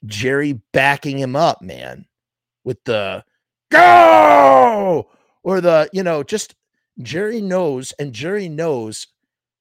Jerry 0.06 0.60
backing 0.72 1.18
him 1.18 1.36
up, 1.36 1.62
man, 1.62 2.06
with 2.64 2.82
the 2.84 3.24
go 3.70 5.08
or 5.42 5.60
the, 5.60 5.88
you 5.92 6.02
know, 6.02 6.22
just 6.22 6.54
Jerry 7.02 7.40
knows 7.40 7.92
and 7.98 8.12
Jerry 8.12 8.48
knows 8.48 9.06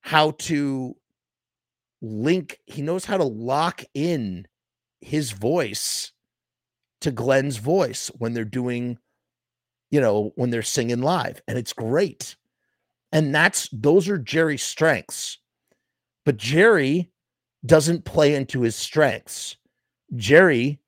how 0.02 0.32
to 0.32 0.96
link, 2.02 2.60
he 2.66 2.82
knows 2.82 3.06
how 3.06 3.18
to 3.18 3.24
lock 3.24 3.84
in 3.94 4.48
his 5.02 5.32
voice 5.32 6.12
to 7.02 7.12
Glenn's 7.12 7.58
voice 7.58 8.12
when 8.18 8.34
they're 8.34 8.46
doing, 8.46 8.98
you 9.92 10.02
know, 10.02 10.32
when 10.36 10.50
they're 10.50 10.62
singing 10.62 11.02
live. 11.02 11.42
And 11.48 11.58
it's 11.58 11.74
great. 11.74 12.36
And 13.12 13.34
that's 13.34 13.70
those 13.72 14.08
are 14.10 14.18
Jerry's 14.18 14.64
strengths. 14.64 15.38
But 16.26 16.38
Jerry 16.38 17.10
doesn't 17.66 18.06
play 18.06 18.36
into 18.36 18.62
his 18.62 18.76
strengths. 18.76 19.58
Jerry 20.16 20.80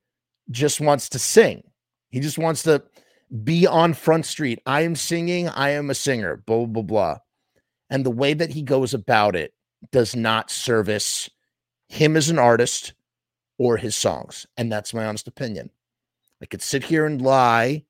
just 0.50 0.82
wants 0.82 1.10
to 1.10 1.20
sing. 1.20 1.64
He 2.10 2.20
just 2.20 2.38
wants 2.38 2.64
to 2.64 2.84
be 3.44 3.66
on 3.66 3.94
Front 3.94 4.26
Street. 4.26 4.60
I 4.66 4.82
am 4.82 4.96
singing. 4.96 5.48
I 5.50 5.70
am 5.72 5.90
a 5.90 5.96
singer. 5.96 6.38
Blah, 6.46 6.66
blah, 6.66 6.84
blah. 6.84 7.18
And 7.90 8.06
the 8.06 8.12
way 8.12 8.34
that 8.34 8.52
he 8.52 8.62
goes 8.62 8.94
about 8.94 9.36
it 9.36 9.54
does 9.92 10.16
not 10.16 10.52
service 10.52 11.30
him 11.88 12.16
as 12.16 12.30
an 12.30 12.40
artist 12.40 12.94
or 13.58 13.78
his 13.78 13.96
songs. 13.96 14.46
And 14.58 14.72
that's 14.72 14.94
my 14.94 15.06
honest 15.06 15.28
opinion. 15.28 15.70
I 16.42 16.46
could 16.46 16.62
sit 16.62 16.84
here 16.84 17.06
and 17.06 17.22
lie 17.22 17.84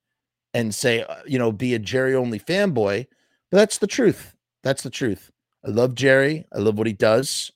and 0.53 0.75
say, 0.75 1.03
uh, 1.03 1.15
you 1.25 1.39
know, 1.39 1.51
be 1.51 1.73
a 1.73 1.79
Jerry 1.79 2.15
only 2.15 2.39
fanboy, 2.39 3.07
but 3.49 3.57
that's 3.57 3.77
the 3.77 3.87
truth. 3.87 4.35
That's 4.63 4.83
the 4.83 4.89
truth. 4.89 5.31
I 5.65 5.69
love 5.69 5.95
Jerry. 5.95 6.45
I 6.51 6.59
love 6.59 6.77
what 6.77 6.87
he 6.87 6.93
does. 6.93 7.51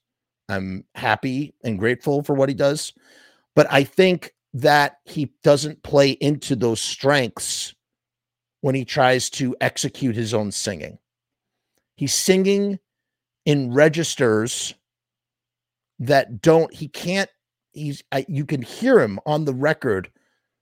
I'm 0.47 0.85
happy 0.93 1.53
and 1.63 1.79
grateful 1.79 2.23
for 2.23 2.35
what 2.35 2.49
he 2.49 2.55
does. 2.55 2.93
But 3.55 3.71
I 3.71 3.83
think 3.83 4.33
that 4.53 4.97
he 5.05 5.33
doesn't 5.43 5.83
play 5.83 6.11
into 6.11 6.55
those 6.55 6.81
strengths 6.81 7.73
when 8.61 8.75
he 8.75 8.85
tries 8.85 9.29
to 9.31 9.55
execute 9.61 10.15
his 10.15 10.33
own 10.33 10.51
singing. 10.51 10.97
He's 11.95 12.13
singing 12.13 12.79
in 13.45 13.73
registers 13.73 14.73
that 15.99 16.41
don't, 16.41 16.73
he 16.73 16.87
can't, 16.87 17.29
he's, 17.73 18.03
I, 18.11 18.25
you 18.27 18.45
can 18.45 18.61
hear 18.61 18.99
him 18.99 19.19
on 19.25 19.45
the 19.45 19.53
record 19.53 20.09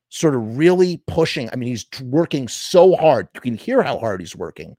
sort 0.09 0.35
of 0.35 0.57
really 0.57 1.01
pushing. 1.07 1.49
I 1.51 1.55
mean, 1.55 1.69
he's 1.69 1.87
working 2.03 2.47
so 2.47 2.95
hard. 2.95 3.27
You 3.33 3.41
can 3.41 3.55
hear 3.55 3.81
how 3.81 3.97
hard 3.97 4.19
he's 4.19 4.35
working, 4.35 4.75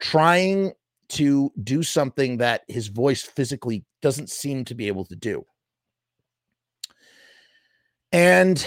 trying 0.00 0.72
to 1.10 1.52
do 1.62 1.82
something 1.82 2.38
that 2.38 2.62
his 2.68 2.88
voice 2.88 3.22
physically 3.22 3.84
doesn't 4.00 4.30
seem 4.30 4.64
to 4.64 4.74
be 4.74 4.88
able 4.88 5.04
to 5.04 5.16
do. 5.16 5.44
And 8.12 8.64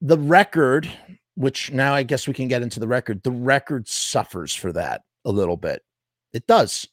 the 0.00 0.18
record, 0.18 0.90
which 1.34 1.72
now 1.72 1.94
I 1.94 2.02
guess 2.02 2.28
we 2.28 2.34
can 2.34 2.48
get 2.48 2.62
into 2.62 2.80
the 2.80 2.88
record, 2.88 3.22
the 3.22 3.30
record 3.30 3.88
suffers 3.88 4.54
for 4.54 4.72
that 4.72 5.02
a 5.24 5.30
little 5.30 5.56
bit. 5.56 5.82
It 6.32 6.46
does. 6.46 6.86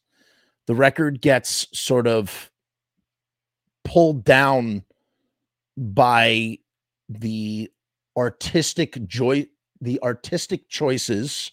The 0.68 0.76
record 0.76 1.22
gets 1.22 1.68
sort 1.78 2.08
of 2.08 2.50
pulled 3.84 4.24
down 4.24 4.84
by 5.78 6.58
the 7.10 7.70
artistic 8.18 9.06
joy 9.08 9.48
the 9.82 10.02
artistic 10.02 10.70
choices 10.70 11.52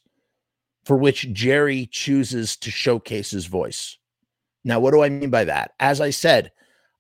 for 0.85 0.97
which 0.97 1.33
Jerry 1.33 1.89
chooses 1.91 2.57
to 2.59 2.71
showcase 2.71 3.33
his 3.33 3.47
voice. 3.47 3.99
Now, 4.65 4.79
what 4.81 4.93
do 4.93 5.03
I 5.03 5.09
mean 5.09 5.29
by 5.29 5.45
that? 5.45 5.73
As 5.81 6.01
I 6.01 6.11
said, 6.11 6.53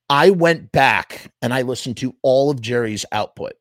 I 0.08 0.30
went 0.30 0.72
back 0.72 1.32
and 1.40 1.54
I 1.54 1.62
listened 1.62 1.96
to 1.98 2.14
all 2.22 2.50
of 2.50 2.60
Jerry's 2.60 3.04
output. 3.12 3.54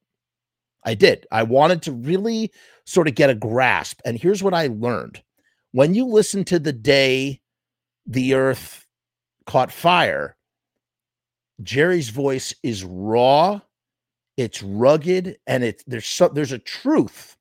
I 0.84 0.96
did. 0.96 1.28
I 1.32 1.44
wanted 1.44 1.84
to 1.84 1.92
really 1.92 2.52
sort 2.86 3.08
of 3.08 3.16
get 3.16 3.30
a 3.30 3.36
grasp. 3.36 4.02
And 4.04 4.18
here's 4.18 4.44
what 4.44 4.54
I 4.54 4.68
learned 4.68 5.22
when 5.72 5.94
you 5.94 6.06
listen 6.06 6.44
to 6.46 6.60
the 6.60 6.74
day 6.74 7.40
the 8.06 8.34
earth 8.34 8.86
caught 9.46 9.72
fire, 9.72 10.36
Jerry's 11.62 12.10
voice 12.10 12.54
is 12.64 12.84
raw, 12.84 13.62
it's 14.38 14.64
rugged, 14.64 15.38
and 15.48 15.64
it 15.64 15.84
there's 15.88 16.08
so, 16.08 16.28
there's 16.28 16.52
a 16.52 16.60
truth 16.60 17.38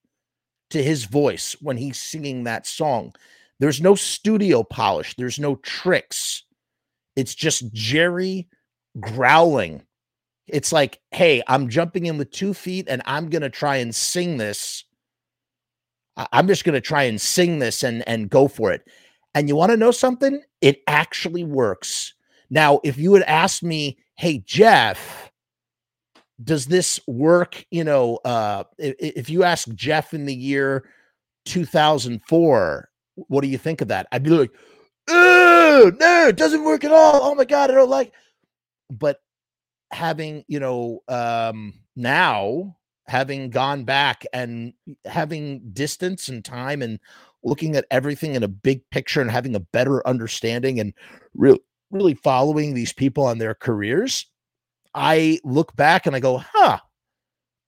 to 0.71 0.83
his 0.83 1.05
voice 1.05 1.57
when 1.61 1.77
he's 1.77 1.99
singing 1.99 2.45
that 2.45 2.67
song. 2.67 3.15
There's 3.59 3.81
no 3.81 3.95
studio 3.95 4.63
polish, 4.63 5.17
there's 5.17 5.39
no 5.39 5.57
tricks. 5.57 6.45
It's 7.17 7.35
just 7.35 7.73
Jerry 7.73 8.49
growling. 8.99 9.83
It's 10.47 10.73
like, 10.73 11.01
hey, 11.13 11.43
I'm 11.47 11.69
jumping 11.69 12.07
in 12.07 12.19
with 12.19 12.31
two 12.31 12.55
feet 12.55 12.87
and 12.89 13.03
I'm 13.05 13.29
going 13.29 13.43
to 13.43 13.51
try 13.51 13.77
and 13.77 13.95
sing 13.95 14.37
this. 14.37 14.85
I'm 16.17 16.49
just 16.49 16.65
going 16.65 16.75
to 16.75 16.81
try 16.81 17.05
and 17.05 17.21
sing 17.21 17.61
this 17.61 17.83
and, 17.83 18.07
and 18.09 18.29
go 18.29 18.49
for 18.49 18.73
it. 18.73 18.87
And 19.35 19.49
you 19.49 19.57
want 19.57 19.71
to 19.71 19.77
know 19.77 19.93
something? 19.93 20.43
It 20.61 20.83
actually 20.87 21.45
works. 21.45 22.15
Now, 22.51 22.81
if 22.83 22.99
you 22.99 23.15
had 23.15 23.23
asked 23.25 23.63
me, 23.63 23.99
hey, 24.17 24.43
Jeff, 24.45 25.31
does 26.43 26.67
this 26.67 26.99
work? 27.07 27.65
You 27.71 27.85
know, 27.85 28.19
uh, 28.25 28.65
if, 28.79 29.31
you 29.31 29.45
ask 29.45 29.69
Jeff 29.75 30.15
in 30.15 30.27
the 30.27 30.35
year 30.35 30.85
2004, 31.45 32.89
what 33.15 33.41
do 33.43 33.49
you 33.49 33.59
think 33.59 33.81
of 33.81 33.89
that? 33.89 34.09
I'd 34.11 34.25
be 34.25 34.31
like, 34.31 34.51
oh, 35.09 35.93
no, 35.99 36.29
it 36.29 36.37
doesn't 36.37 36.65
work 36.65 36.85
at 36.85 36.93
all. 36.93 37.21
Oh 37.23 37.35
my 37.35 37.45
God, 37.45 37.71
I 37.71 37.75
don't 37.75 37.91
like. 37.91 38.13
But 38.91 39.21
having, 39.91 40.45
you 40.49 40.61
know, 40.61 41.01
um, 41.09 41.75
now 41.97 42.77
having 43.07 43.51
gone 43.51 43.85
back 43.85 44.25
and 44.33 44.73
having 45.05 45.61
distance 45.73 46.29
and 46.29 46.45
time 46.45 46.83
and 46.83 47.01
looking 47.43 47.75
at 47.75 47.87
everything 47.91 48.35
in 48.35 48.43
a 48.43 48.49
big 48.49 48.83
picture 48.91 49.21
and 49.21 49.31
having 49.31 49.57
a 49.57 49.61
better 49.61 50.07
understanding 50.07 50.79
and 50.79 50.93
really, 51.35 51.61
really 51.91 52.15
following 52.15 52.75
these 52.75 52.93
people 52.93 53.25
on 53.25 53.39
their 53.39 53.55
careers, 53.55 54.27
I 54.95 55.41
look 55.45 55.75
back 55.75 56.07
and 56.07 56.15
I 56.15 56.21
go, 56.21 56.39
huh, 56.39 56.79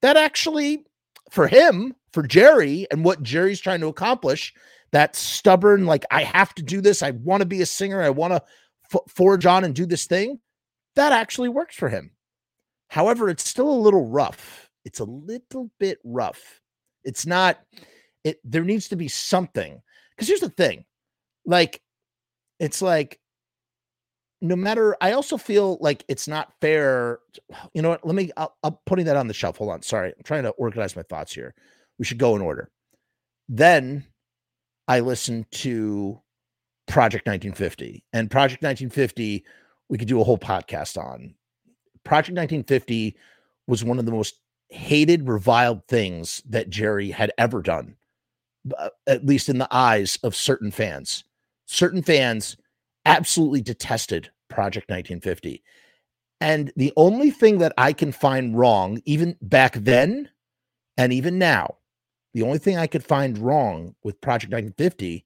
that 0.03 0.17
actually, 0.17 0.85
for 1.31 1.49
him, 1.49 1.95
for 2.13 2.23
Jerry, 2.23 2.87
and 2.91 3.05
what 3.05 3.23
Jerry's 3.23 3.61
trying 3.61 3.81
to 3.81 3.87
accomplish, 3.87 4.53
that 4.93 5.17
stubborn, 5.17 5.87
like, 5.87 6.05
I 6.11 6.23
have 6.25 6.55
to 6.57 6.63
do 6.63 6.81
this. 6.81 7.03
I 7.03 7.13
want 7.13 7.41
to 7.41 7.47
be 7.47 7.63
a 7.63 7.67
singer. 7.67 8.03
I 8.03 8.11
want 8.11 8.35
to 8.35 8.43
f- 8.93 9.03
forge 9.09 9.47
on 9.47 9.65
and 9.65 9.75
do 9.75 9.87
this 9.87 10.07
thing. 10.07 10.39
That 10.97 11.13
actually 11.13 11.49
works 11.49 11.77
for 11.77 11.89
him. 11.89 12.13
However, 12.89 13.29
it's 13.29 13.49
still 13.49 13.71
a 13.71 13.73
little 13.73 14.09
rough. 14.09 14.69
It's 14.85 15.01
a 15.01 15.05
little 15.05 15.71
bit 15.81 15.99
rough. 16.05 16.61
It's 17.05 17.27
not, 17.27 17.59
it, 18.25 18.39
there 18.45 18.65
needs 18.65 18.89
to 18.89 18.97
be 18.97 19.09
something. 19.09 19.81
Because 20.11 20.29
here's 20.29 20.41
the 20.41 20.51
thing 20.51 20.85
like, 21.47 21.81
it's 22.59 22.83
like, 22.83 23.19
no 24.43 24.57
matter 24.57 24.97
i 25.01 25.13
also 25.13 25.39
feel 25.39 25.79
like 25.81 26.05
it's 26.09 26.29
not 26.29 26.53
fair 26.61 27.21
you 27.73 27.81
know 27.81 27.91
what 27.91 28.05
let 28.05 28.15
me 28.15 28.31
I'll, 28.37 28.55
i'm 28.65 28.77
putting 28.87 29.07
that 29.07 29.17
on 29.17 29.29
the 29.29 29.35
shelf 29.35 29.57
hold 29.57 29.71
on 29.71 29.83
sorry 29.83 30.09
i'm 30.09 30.25
trying 30.25 30.43
to 30.43 30.51
organize 30.51 30.97
my 30.97 31.03
thoughts 31.03 31.33
here 31.33 31.55
we 31.99 32.05
should 32.05 32.19
go 32.19 32.35
in 32.35 32.43
order 32.43 32.69
then 33.49 34.05
i 34.89 35.01
listened 35.01 35.47
to 35.53 36.21
project 36.89 37.27
1950 37.27 38.05
and 38.13 38.31
project 38.31 38.63
1950 38.63 39.45
we 39.93 39.99
could 39.99 40.09
do 40.09 40.21
a 40.21 40.25
whole 40.25 40.39
podcast 40.39 40.97
on 40.97 41.35
project 42.03 42.37
1950 42.37 43.17
was 43.67 43.85
one 43.85 43.99
of 43.99 44.07
the 44.07 44.13
most 44.13 44.41
hated 44.71 45.29
reviled 45.29 45.87
things 45.87 46.43
that 46.49 46.71
jerry 46.71 47.11
had 47.11 47.31
ever 47.37 47.63
done 47.63 47.95
uh, 48.79 48.89
at 49.07 49.27
least 49.27 49.49
in 49.49 49.59
the 49.59 49.69
eyes 49.71 50.19
of 50.23 50.35
certain 50.35 50.71
fans 50.71 51.25
certain 51.67 52.03
fans 52.03 52.57
absolutely 53.05 53.61
detested 53.61 54.31
Project 54.49 54.91
1950. 54.91 55.63
And 56.41 56.73
the 56.77 56.93
only 56.97 57.31
thing 57.31 57.59
that 57.59 57.73
I 57.79 57.93
can 57.93 58.13
find 58.13 58.57
wrong, 58.57 59.01
even 59.05 59.37
back 59.41 59.75
then 59.75 60.29
and 60.97 61.13
even 61.13 61.39
now, 61.39 61.77
the 62.35 62.43
only 62.43 62.59
thing 62.59 62.77
I 62.77 62.87
could 62.87 63.05
find 63.05 63.39
wrong 63.39 63.95
with 64.03 64.21
Project 64.21 64.53
1950 64.53 65.25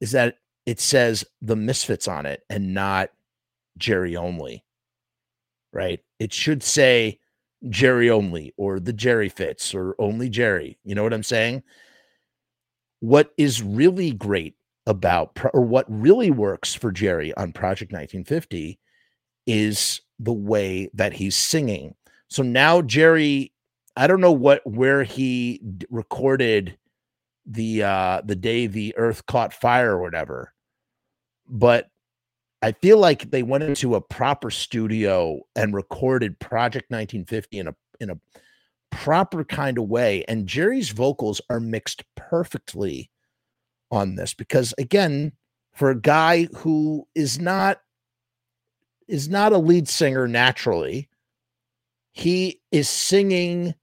is 0.00 0.12
that 0.12 0.38
it 0.66 0.80
says 0.80 1.24
the 1.42 1.56
Misfits 1.56 2.08
on 2.08 2.26
it 2.26 2.44
and 2.48 2.72
not 2.72 3.10
Jerry 3.78 4.16
only. 4.16 4.64
Right? 5.72 6.00
It 6.18 6.32
should 6.32 6.62
say 6.62 7.18
Jerry 7.68 8.10
only 8.10 8.52
or 8.56 8.78
the 8.78 8.92
Jerry 8.92 9.28
fits 9.28 9.74
or 9.74 9.94
only 9.98 10.28
Jerry. 10.28 10.78
You 10.84 10.94
know 10.94 11.02
what 11.02 11.14
I'm 11.14 11.22
saying? 11.22 11.62
What 13.00 13.32
is 13.36 13.62
really 13.62 14.12
great 14.12 14.54
about 14.86 15.38
or 15.52 15.62
what 15.62 15.86
really 15.88 16.30
works 16.30 16.74
for 16.74 16.92
Jerry 16.92 17.32
on 17.34 17.52
Project 17.52 17.92
1950 17.92 18.78
is 19.46 20.00
the 20.18 20.32
way 20.32 20.90
that 20.94 21.12
he's 21.12 21.36
singing. 21.36 21.94
So 22.28 22.42
now 22.42 22.82
Jerry, 22.82 23.52
I 23.96 24.06
don't 24.06 24.20
know 24.20 24.32
what 24.32 24.66
where 24.66 25.02
he 25.04 25.60
recorded 25.90 26.78
the 27.46 27.82
uh 27.82 28.22
the 28.24 28.36
day 28.36 28.66
the 28.66 28.94
earth 28.96 29.26
caught 29.26 29.52
fire 29.52 29.92
or 29.92 30.00
whatever. 30.00 30.52
But 31.48 31.90
I 32.64 32.72
feel 32.72 32.96
like 32.96 33.30
they 33.30 33.42
went 33.42 33.64
into 33.64 33.94
a 33.94 34.00
proper 34.00 34.50
studio 34.50 35.40
and 35.54 35.74
recorded 35.74 36.40
Project 36.40 36.90
1950 36.90 37.58
in 37.58 37.68
a 37.68 37.74
in 38.00 38.08
a 38.08 38.18
proper 38.90 39.44
kind 39.44 39.76
of 39.76 39.84
way 39.84 40.24
and 40.28 40.46
Jerry's 40.46 40.88
vocals 40.88 41.42
are 41.50 41.60
mixed 41.60 42.04
perfectly 42.14 43.10
on 43.90 44.14
this 44.14 44.32
because 44.32 44.72
again 44.78 45.32
for 45.74 45.90
a 45.90 46.00
guy 46.00 46.44
who 46.56 47.06
is 47.14 47.38
not 47.38 47.82
is 49.08 49.28
not 49.28 49.52
a 49.52 49.58
lead 49.58 49.86
singer 49.86 50.26
naturally 50.26 51.10
he 52.12 52.62
is 52.72 52.88
singing 52.88 53.74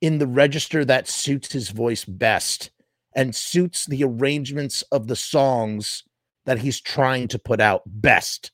in 0.00 0.16
the 0.16 0.26
register 0.26 0.82
that 0.82 1.08
suits 1.08 1.52
his 1.52 1.68
voice 1.68 2.06
best 2.06 2.70
and 3.14 3.36
suits 3.36 3.84
the 3.84 4.02
arrangements 4.02 4.80
of 4.92 5.08
the 5.08 5.16
songs 5.16 6.04
that 6.46 6.58
he's 6.58 6.80
trying 6.80 7.28
to 7.28 7.38
put 7.38 7.60
out 7.60 7.82
best. 7.86 8.52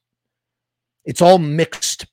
It's 1.05 1.22
all 1.22 1.38
mixed. 1.38 2.07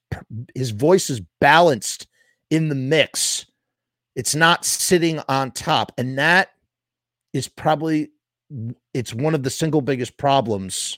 His 0.56 0.72
voice 0.72 1.10
is 1.10 1.22
balanced 1.40 2.08
in 2.50 2.70
the 2.70 2.76
mix. 2.76 3.46
It's 4.16 4.36
not 4.36 4.66
sitting 4.66 5.20
on 5.28 5.52
top. 5.52 5.92
And 5.98 6.18
that 6.18 6.50
is 7.34 7.48
probably 7.48 8.10
it's 8.94 9.14
one 9.14 9.36
of 9.36 9.44
the 9.44 9.50
single 9.50 9.82
biggest 9.82 10.18
problems 10.18 10.98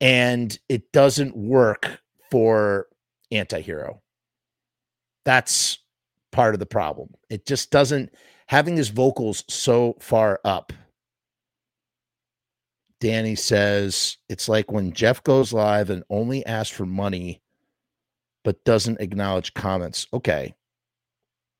and 0.00 0.58
it 0.68 0.92
doesn't 0.92 1.34
work 1.36 2.00
for 2.30 2.86
antihero 3.32 3.98
that's 5.24 5.78
part 6.30 6.54
of 6.54 6.60
the 6.60 6.66
problem 6.66 7.08
it 7.30 7.46
just 7.46 7.70
doesn't 7.70 8.12
having 8.46 8.76
his 8.76 8.90
vocals 8.90 9.44
so 9.48 9.96
far 9.98 10.40
up 10.44 10.72
Danny 13.00 13.34
says 13.34 14.16
it's 14.28 14.48
like 14.48 14.70
when 14.72 14.92
Jeff 14.92 15.22
goes 15.22 15.52
live 15.52 15.90
and 15.90 16.02
only 16.08 16.44
asks 16.46 16.74
for 16.74 16.86
money, 16.86 17.42
but 18.44 18.64
doesn't 18.64 19.00
acknowledge 19.00 19.54
comments. 19.54 20.06
Okay. 20.12 20.54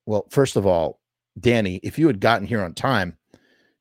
Well, 0.07 0.27
first 0.31 0.57
of 0.57 0.67
all, 0.67 1.01
Danny, 1.39 1.77
if 1.83 1.99
you 1.99 2.07
had 2.07 2.21
gotten 2.21 2.47
here 2.47 2.63
on 2.63 2.73
time, 2.73 3.17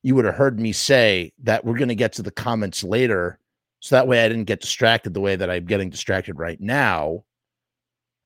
you 0.02 0.14
would 0.14 0.24
have 0.24 0.34
heard 0.34 0.60
me 0.60 0.72
say 0.72 1.32
that 1.42 1.64
we're 1.64 1.78
going 1.78 1.88
to 1.88 1.94
get 1.94 2.12
to 2.14 2.22
the 2.22 2.30
comments 2.30 2.84
later. 2.84 3.38
So 3.80 3.96
that 3.96 4.08
way 4.08 4.24
I 4.24 4.28
didn't 4.28 4.44
get 4.44 4.60
distracted 4.60 5.14
the 5.14 5.20
way 5.20 5.36
that 5.36 5.50
I'm 5.50 5.64
getting 5.64 5.90
distracted 5.90 6.38
right 6.38 6.60
now 6.60 7.24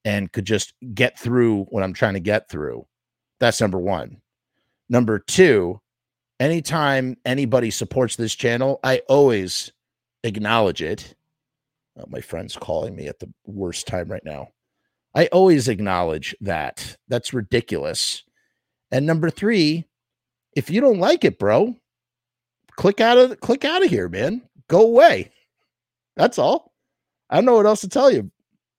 and 0.05 0.33
could 0.33 0.45
just 0.45 0.75
get 0.95 1.19
through 1.19 1.65
what 1.65 1.83
I'm 1.83 1.93
trying 1.93 2.15
to 2.15 2.21
get 2.21 2.49
through. 2.49 2.87
That's 3.39 3.61
number 3.61 3.79
one. 3.79 4.21
Number 4.89 5.19
two, 5.19 5.81
anytime 6.41 7.17
anybody 7.25 7.71
supports 7.71 8.17
this 8.17 8.35
channel, 8.35 8.81
I 8.83 9.03
always 9.09 9.73
acknowledge 10.25 10.83
it. 10.83 11.15
Oh, 11.99 12.07
my 12.09 12.21
friend's 12.21 12.57
calling 12.57 12.97
me 12.97 13.07
at 13.07 13.21
the 13.21 13.31
worst 13.47 13.87
time 13.87 14.09
right 14.09 14.25
now. 14.25 14.49
I 15.15 15.27
always 15.27 15.69
acknowledge 15.69 16.35
that. 16.41 16.97
That's 17.09 17.35
ridiculous. 17.35 18.25
And 18.91 19.07
number 19.07 19.29
three, 19.31 19.85
if 20.57 20.71
you 20.71 20.81
don't 20.81 20.99
like 20.99 21.25
it, 21.25 21.39
bro, 21.39 21.77
click 22.77 23.01
out 23.01 23.19
of 23.19 23.41
click 23.41 23.65
out 23.65 23.85
of 23.85 23.91
here, 23.91 24.09
man. 24.09 24.43
Go 24.69 24.83
away. 24.83 25.31
That's 26.17 26.39
all. 26.39 26.73
I 27.29 27.37
don't 27.37 27.45
know 27.45 27.55
what 27.57 27.67
else 27.67 27.83
to 27.83 27.89
tell 27.89 28.11
you. 28.11 28.31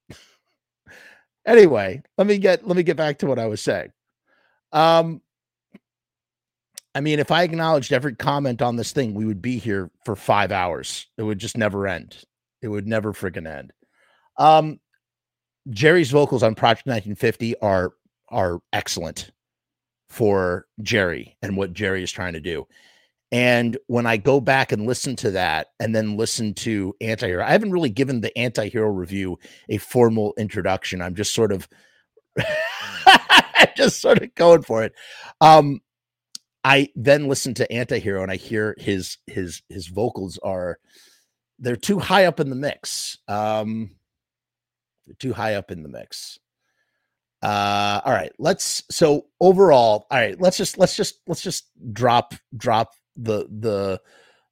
anyway, 1.46 2.02
let 2.18 2.28
me 2.28 2.38
get 2.38 2.68
let 2.68 2.76
me 2.76 2.84
get 2.84 2.98
back 2.98 3.20
to 3.20 3.28
what 3.28 3.40
I 3.40 3.48
was 3.48 3.62
saying. 3.62 3.92
Um, 4.72 5.22
I 6.94 7.02
mean, 7.02 7.20
if 7.20 7.32
I 7.32 7.44
acknowledged 7.44 7.94
every 7.94 8.16
comment 8.16 8.62
on 8.62 8.76
this 8.76 8.92
thing, 8.92 9.14
we 9.14 9.26
would 9.26 9.42
be 9.42 9.58
here 9.58 9.90
for 10.06 10.16
five 10.16 10.52
hours. 10.52 11.08
It 11.18 11.24
would 11.24 11.40
just 11.40 11.58
never 11.58 11.88
end. 11.88 12.18
It 12.62 12.68
would 12.68 12.88
never 12.88 13.14
freaking 13.14 13.48
end. 13.48 13.72
Um, 14.38 14.80
Jerry's 15.70 16.12
vocals 16.12 16.44
on 16.44 16.56
Project 16.56 16.88
1950 16.88 17.58
are 17.60 17.94
are 18.30 18.60
excellent 18.74 19.32
for 20.10 20.68
Jerry 20.82 21.38
and 21.42 21.58
what 21.58 21.74
Jerry 21.74 22.04
is 22.04 22.12
trying 22.12 22.34
to 22.34 22.40
do. 22.40 22.68
And 23.32 23.78
when 23.88 24.06
I 24.06 24.18
go 24.18 24.42
back 24.42 24.74
and 24.74 24.86
listen 24.86 25.16
to 25.18 25.32
that 25.32 25.68
and 25.80 25.96
then 25.96 26.18
listen 26.18 26.54
to 26.56 26.94
Antihero, 27.02 27.44
I 27.44 27.52
haven't 27.52 27.72
really 27.72 27.90
given 27.90 28.20
the 28.20 28.32
Antihero 28.36 28.94
review 28.94 29.40
a 29.70 29.78
formal 29.78 30.34
introduction. 30.38 31.02
I'm 31.02 31.16
just 31.16 31.34
sort 31.34 31.54
of 31.54 31.68
just 33.78 34.02
sort 34.02 34.22
of 34.22 34.36
going 34.36 34.64
for 34.64 34.84
it. 34.84 34.94
Um, 35.40 35.80
I 36.64 36.90
then 36.96 37.28
listen 37.28 37.54
to 37.56 37.68
Antihero 37.72 38.22
and 38.22 38.32
I 38.32 38.36
hear 38.36 38.76
his 38.78 39.18
his 39.28 39.62
his 39.70 39.88
vocals 39.88 40.38
are 40.40 40.78
they're 41.60 41.76
too 41.76 42.00
high 42.00 42.26
up 42.26 42.40
in 42.40 42.50
the 42.50 42.56
mix. 42.56 43.18
Um 43.28 43.92
they're 45.06 45.16
too 45.20 45.34
high 45.34 45.56
up 45.56 45.72
in 45.72 45.84
the 45.84 45.90
mix. 45.90 46.40
Uh 47.42 48.02
all 48.06 48.14
right, 48.14 48.32
let's 48.38 48.84
so 48.92 49.26
overall, 49.40 50.06
all 50.12 50.20
right, 50.20 50.40
let's 50.40 50.58
just 50.58 50.78
let's 50.78 50.96
just 50.96 51.22
let's 51.28 51.42
just 51.42 51.66
drop 51.94 52.36
drop 52.56 52.94
the 53.16 53.48
the 53.60 54.00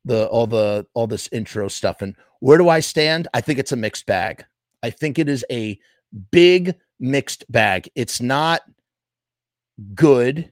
the 0.05 0.27
all 0.27 0.47
the 0.47 0.87
all 0.95 1.05
this 1.05 1.29
intro 1.31 1.67
stuff 1.67 2.01
and 2.01 2.15
where 2.39 2.57
do 2.57 2.69
I 2.69 2.79
stand? 2.79 3.27
I 3.33 3.41
think 3.41 3.59
it's 3.59 3.73
a 3.73 3.77
mixed 3.77 4.05
bag. 4.05 4.45
I 4.81 4.89
think 4.89 5.19
it 5.19 5.27
is 5.27 5.45
a 5.51 5.77
big 6.31 6.75
mixed 6.99 7.49
bag. 7.51 7.89
It's 7.95 8.21
not 8.21 8.61
good 9.93 10.51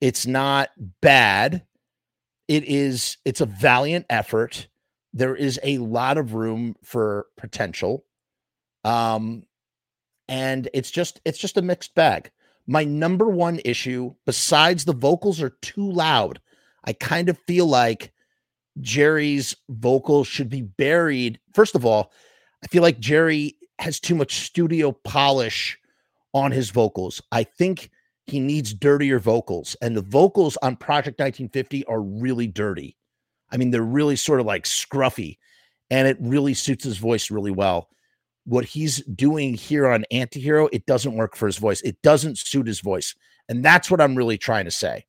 it's 0.00 0.26
not 0.26 0.70
bad. 1.00 1.62
It 2.46 2.64
is 2.64 3.18
it's 3.24 3.40
a 3.40 3.46
valiant 3.46 4.06
effort. 4.08 4.68
There 5.12 5.36
is 5.36 5.58
a 5.62 5.78
lot 5.78 6.18
of 6.18 6.34
room 6.34 6.76
for 6.82 7.26
potential. 7.36 8.04
Um 8.84 9.44
and 10.28 10.68
it's 10.74 10.90
just 10.90 11.20
it's 11.24 11.38
just 11.38 11.56
a 11.56 11.62
mixed 11.62 11.94
bag. 11.94 12.30
My 12.66 12.84
number 12.84 13.28
one 13.28 13.60
issue 13.64 14.14
besides 14.26 14.84
the 14.84 14.92
vocals 14.92 15.40
are 15.42 15.56
too 15.62 15.90
loud. 15.90 16.40
I 16.84 16.92
kind 16.92 17.28
of 17.28 17.38
feel 17.46 17.66
like 17.66 18.12
Jerry's 18.80 19.56
vocals 19.68 20.28
should 20.28 20.48
be 20.48 20.62
buried. 20.62 21.40
First 21.54 21.74
of 21.74 21.84
all, 21.84 22.12
I 22.62 22.66
feel 22.68 22.82
like 22.82 23.00
Jerry 23.00 23.56
has 23.78 24.00
too 24.00 24.14
much 24.14 24.40
studio 24.40 24.92
polish 24.92 25.78
on 26.34 26.52
his 26.52 26.70
vocals. 26.70 27.22
I 27.32 27.44
think 27.44 27.90
he 28.30 28.40
needs 28.40 28.74
dirtier 28.74 29.18
vocals. 29.18 29.76
And 29.80 29.96
the 29.96 30.02
vocals 30.02 30.56
on 30.62 30.76
Project 30.76 31.18
1950 31.18 31.84
are 31.86 32.00
really 32.00 32.46
dirty. 32.46 32.96
I 33.50 33.56
mean, 33.56 33.70
they're 33.70 33.82
really 33.82 34.16
sort 34.16 34.40
of 34.40 34.46
like 34.46 34.64
scruffy, 34.64 35.38
and 35.90 36.06
it 36.06 36.18
really 36.20 36.54
suits 36.54 36.84
his 36.84 36.98
voice 36.98 37.30
really 37.30 37.50
well. 37.50 37.88
What 38.44 38.64
he's 38.64 39.02
doing 39.04 39.54
here 39.54 39.86
on 39.86 40.04
Antihero, 40.12 40.68
it 40.72 40.86
doesn't 40.86 41.14
work 41.14 41.36
for 41.36 41.46
his 41.46 41.58
voice. 41.58 41.80
It 41.82 42.00
doesn't 42.02 42.38
suit 42.38 42.66
his 42.66 42.80
voice. 42.80 43.14
And 43.48 43.64
that's 43.64 43.90
what 43.90 44.00
I'm 44.00 44.14
really 44.14 44.38
trying 44.38 44.66
to 44.66 44.70
say. 44.70 45.06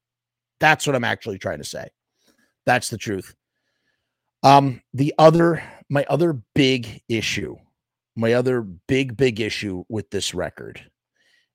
That's 0.59 0.87
what 0.87 0.95
I'm 0.95 1.03
actually 1.03 1.37
trying 1.37 1.59
to 1.59 1.63
say. 1.63 1.89
That's 2.65 2.89
the 2.89 2.97
truth. 2.97 3.35
Um, 4.43 4.81
the 4.93 5.13
other, 5.17 5.63
my 5.89 6.05
other 6.09 6.41
big 6.55 7.01
issue, 7.09 7.57
my 8.15 8.33
other 8.33 8.61
big, 8.61 9.17
big 9.17 9.39
issue 9.39 9.83
with 9.89 10.09
this 10.09 10.33
record 10.33 10.81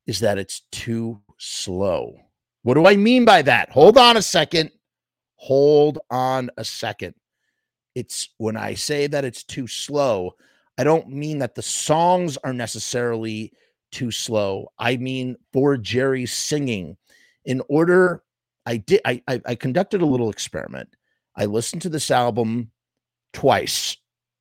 is 0.07 0.21
that 0.21 0.39
it's 0.39 0.63
too 0.71 1.21
slow. 1.45 2.19
What 2.63 2.75
do 2.75 2.87
I 2.87 2.97
mean 2.97 3.25
by 3.25 3.43
that? 3.43 3.71
Hold 3.71 3.99
on 3.99 4.17
a 4.17 4.23
second. 4.23 4.71
Hold 5.37 5.99
on 6.11 6.51
a 6.57 6.65
second. 6.65 7.15
It's 7.95 8.31
when 8.39 8.57
I 8.57 8.75
say 8.75 9.07
that 9.07 9.25
it's 9.25 9.45
too 9.45 9.67
slow, 9.67 10.35
I 10.79 10.85
don't 10.85 11.09
mean 11.09 11.39
that 11.39 11.55
the 11.55 11.63
songs 11.63 12.37
are 12.39 12.53
necessarily 12.53 13.53
too 13.93 14.11
slow. 14.11 14.73
I 14.79 14.97
mean 14.97 15.37
for 15.53 15.77
Jerry's 15.77 16.33
singing. 16.33 16.97
In 17.45 17.63
order, 17.69 18.23
I 18.67 18.79
did 18.79 19.01
I, 19.05 19.23
I, 19.29 19.41
I 19.47 19.55
conducted 19.55 20.03
a 20.03 20.07
little 20.07 20.31
experiment. 20.31 20.89
I 21.37 21.45
listened 21.45 21.83
to 21.83 21.89
this 21.89 22.11
album 22.11 22.71
twice 23.33 23.97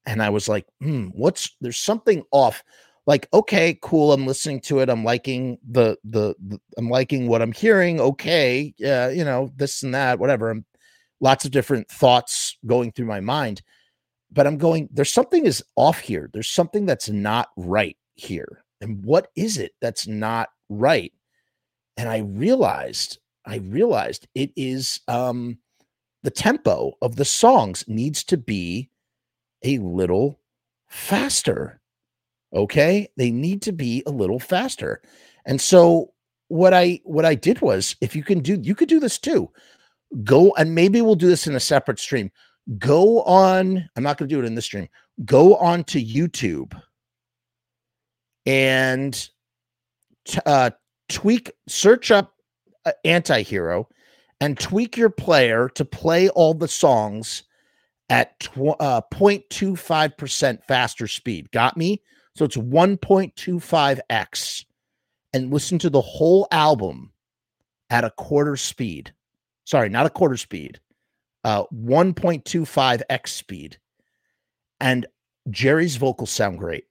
and 0.05 0.21
I 0.21 0.29
was 0.29 0.47
like, 0.47 0.65
hmm, 0.81 1.07
what's 1.07 1.55
there's 1.61 1.77
something 1.77 2.23
off 2.31 2.63
like 3.05 3.27
okay 3.33 3.77
cool 3.81 4.13
i'm 4.13 4.25
listening 4.27 4.59
to 4.59 4.79
it 4.79 4.89
i'm 4.89 5.03
liking 5.03 5.57
the, 5.69 5.97
the, 6.03 6.35
the 6.47 6.59
i'm 6.77 6.89
liking 6.89 7.27
what 7.27 7.41
i'm 7.41 7.51
hearing 7.51 7.99
okay 7.99 8.73
yeah 8.77 9.09
you 9.09 9.23
know 9.25 9.51
this 9.55 9.83
and 9.83 9.93
that 9.93 10.19
whatever 10.19 10.49
i'm 10.49 10.65
lots 11.21 11.45
of 11.45 11.51
different 11.51 11.87
thoughts 11.89 12.57
going 12.65 12.91
through 12.91 13.05
my 13.05 13.19
mind 13.19 13.61
but 14.31 14.47
i'm 14.47 14.57
going 14.57 14.89
there's 14.91 15.13
something 15.13 15.45
is 15.45 15.63
off 15.75 15.99
here 15.99 16.29
there's 16.33 16.49
something 16.49 16.85
that's 16.85 17.09
not 17.09 17.49
right 17.57 17.97
here 18.15 18.63
And 18.81 19.03
what 19.05 19.29
is 19.35 19.57
it 19.57 19.73
that's 19.81 20.07
not 20.07 20.49
right? 20.69 21.13
And 21.97 22.09
I 22.09 22.19
realized, 22.19 23.19
I 23.45 23.57
realized 23.57 24.27
it 24.35 24.51
is 24.55 25.01
um 25.07 25.57
the 26.23 26.31
tempo 26.31 26.93
of 27.01 27.15
the 27.17 27.25
songs 27.25 27.85
needs 27.87 28.23
to 28.25 28.37
be 28.37 28.89
a 29.63 29.77
little 29.79 30.39
faster. 30.87 31.81
Okay? 32.53 33.07
They 33.17 33.31
need 33.31 33.61
to 33.63 33.71
be 33.71 34.03
a 34.05 34.11
little 34.11 34.39
faster. 34.39 35.01
And 35.45 35.59
so 35.59 36.13
what 36.47 36.73
I 36.73 36.99
what 37.03 37.25
I 37.25 37.35
did 37.35 37.61
was 37.61 37.95
if 38.01 38.15
you 38.15 38.23
can 38.23 38.39
do 38.39 38.59
you 38.61 38.75
could 38.75 38.89
do 38.89 38.99
this 38.99 39.17
too. 39.17 39.49
Go 40.23 40.53
and 40.57 40.75
maybe 40.75 41.01
we'll 41.01 41.15
do 41.15 41.27
this 41.27 41.47
in 41.47 41.55
a 41.55 41.59
separate 41.59 41.99
stream. 41.99 42.31
Go 42.77 43.23
on, 43.23 43.89
I'm 43.95 44.03
not 44.03 44.17
going 44.17 44.29
to 44.29 44.35
do 44.35 44.39
it 44.39 44.45
in 44.45 44.55
this 44.55 44.65
stream. 44.65 44.87
Go 45.25 45.55
on 45.55 45.83
to 45.85 46.03
YouTube 46.03 46.79
and 48.45 49.29
t- 50.25 50.39
uh, 50.45 50.69
tweak 51.09 51.51
search 51.67 52.11
up 52.11 52.33
uh, 52.85 52.91
anti-hero 53.03 53.87
and 54.39 54.59
tweak 54.59 54.97
your 54.97 55.09
player 55.09 55.69
to 55.69 55.85
play 55.85 56.29
all 56.29 56.53
the 56.53 56.67
songs 56.67 57.43
at 58.09 58.39
tw- 58.39 58.79
uh, 58.79 59.01
0.25% 59.11 60.63
faster 60.65 61.07
speed. 61.07 61.49
Got 61.51 61.77
me? 61.77 62.01
So 62.35 62.45
it's 62.45 62.57
1.25x 62.57 64.65
and 65.33 65.53
listen 65.53 65.79
to 65.79 65.89
the 65.89 66.01
whole 66.01 66.47
album 66.51 67.11
at 67.89 68.03
a 68.03 68.11
quarter 68.11 68.55
speed. 68.55 69.13
Sorry, 69.65 69.89
not 69.89 70.05
a 70.05 70.09
quarter 70.09 70.37
speed. 70.37 70.79
Uh 71.43 71.63
1.25x 71.73 73.27
speed. 73.27 73.77
And 74.79 75.05
Jerry's 75.49 75.97
vocals 75.97 76.31
sound 76.31 76.59
great. 76.59 76.85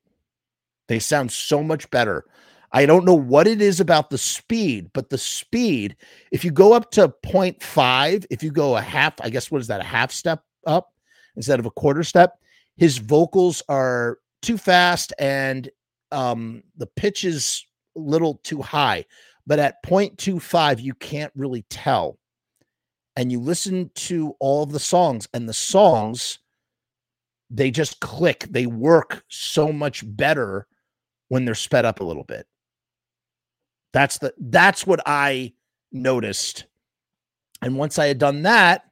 They 0.88 0.98
sound 0.98 1.32
so 1.32 1.62
much 1.62 1.88
better. 1.90 2.26
I 2.72 2.86
don't 2.86 3.04
know 3.04 3.14
what 3.14 3.46
it 3.46 3.60
is 3.60 3.80
about 3.80 4.10
the 4.10 4.18
speed, 4.18 4.90
but 4.94 5.10
the 5.10 5.18
speed, 5.18 5.96
if 6.30 6.44
you 6.44 6.50
go 6.50 6.72
up 6.72 6.90
to 6.92 7.08
0.5, 7.24 8.26
if 8.30 8.42
you 8.42 8.50
go 8.50 8.76
a 8.76 8.80
half, 8.80 9.14
I 9.20 9.28
guess 9.28 9.50
what 9.50 9.60
is 9.60 9.66
that, 9.66 9.82
a 9.82 9.84
half 9.84 10.10
step 10.10 10.42
up 10.66 10.92
instead 11.36 11.60
of 11.60 11.66
a 11.66 11.70
quarter 11.70 12.02
step, 12.02 12.38
his 12.76 12.98
vocals 12.98 13.62
are 13.68 14.18
too 14.42 14.58
fast 14.58 15.12
and 15.18 15.70
um 16.10 16.62
the 16.76 16.86
pitch 16.86 17.24
is 17.24 17.64
a 17.96 18.00
little 18.00 18.40
too 18.42 18.60
high. 18.62 19.04
But 19.46 19.58
at 19.58 19.82
0.25, 19.82 20.80
you 20.80 20.94
can't 20.94 21.32
really 21.34 21.62
tell. 21.68 22.18
And 23.16 23.30
you 23.30 23.40
listen 23.40 23.90
to 23.94 24.34
all 24.38 24.62
of 24.62 24.72
the 24.72 24.78
songs, 24.78 25.28
and 25.34 25.48
the 25.48 25.52
songs, 25.52 26.38
they 27.50 27.70
just 27.70 28.00
click. 28.00 28.46
They 28.50 28.66
work 28.66 29.24
so 29.28 29.72
much 29.72 30.02
better 30.06 30.66
when 31.28 31.44
they're 31.44 31.54
sped 31.54 31.84
up 31.84 32.00
a 32.00 32.04
little 32.04 32.24
bit. 32.24 32.46
That's 33.92 34.18
the 34.18 34.32
that's 34.38 34.86
what 34.86 35.00
I 35.04 35.52
noticed. 35.90 36.64
And 37.60 37.76
once 37.76 37.98
I 37.98 38.06
had 38.06 38.18
done 38.18 38.42
that, 38.42 38.84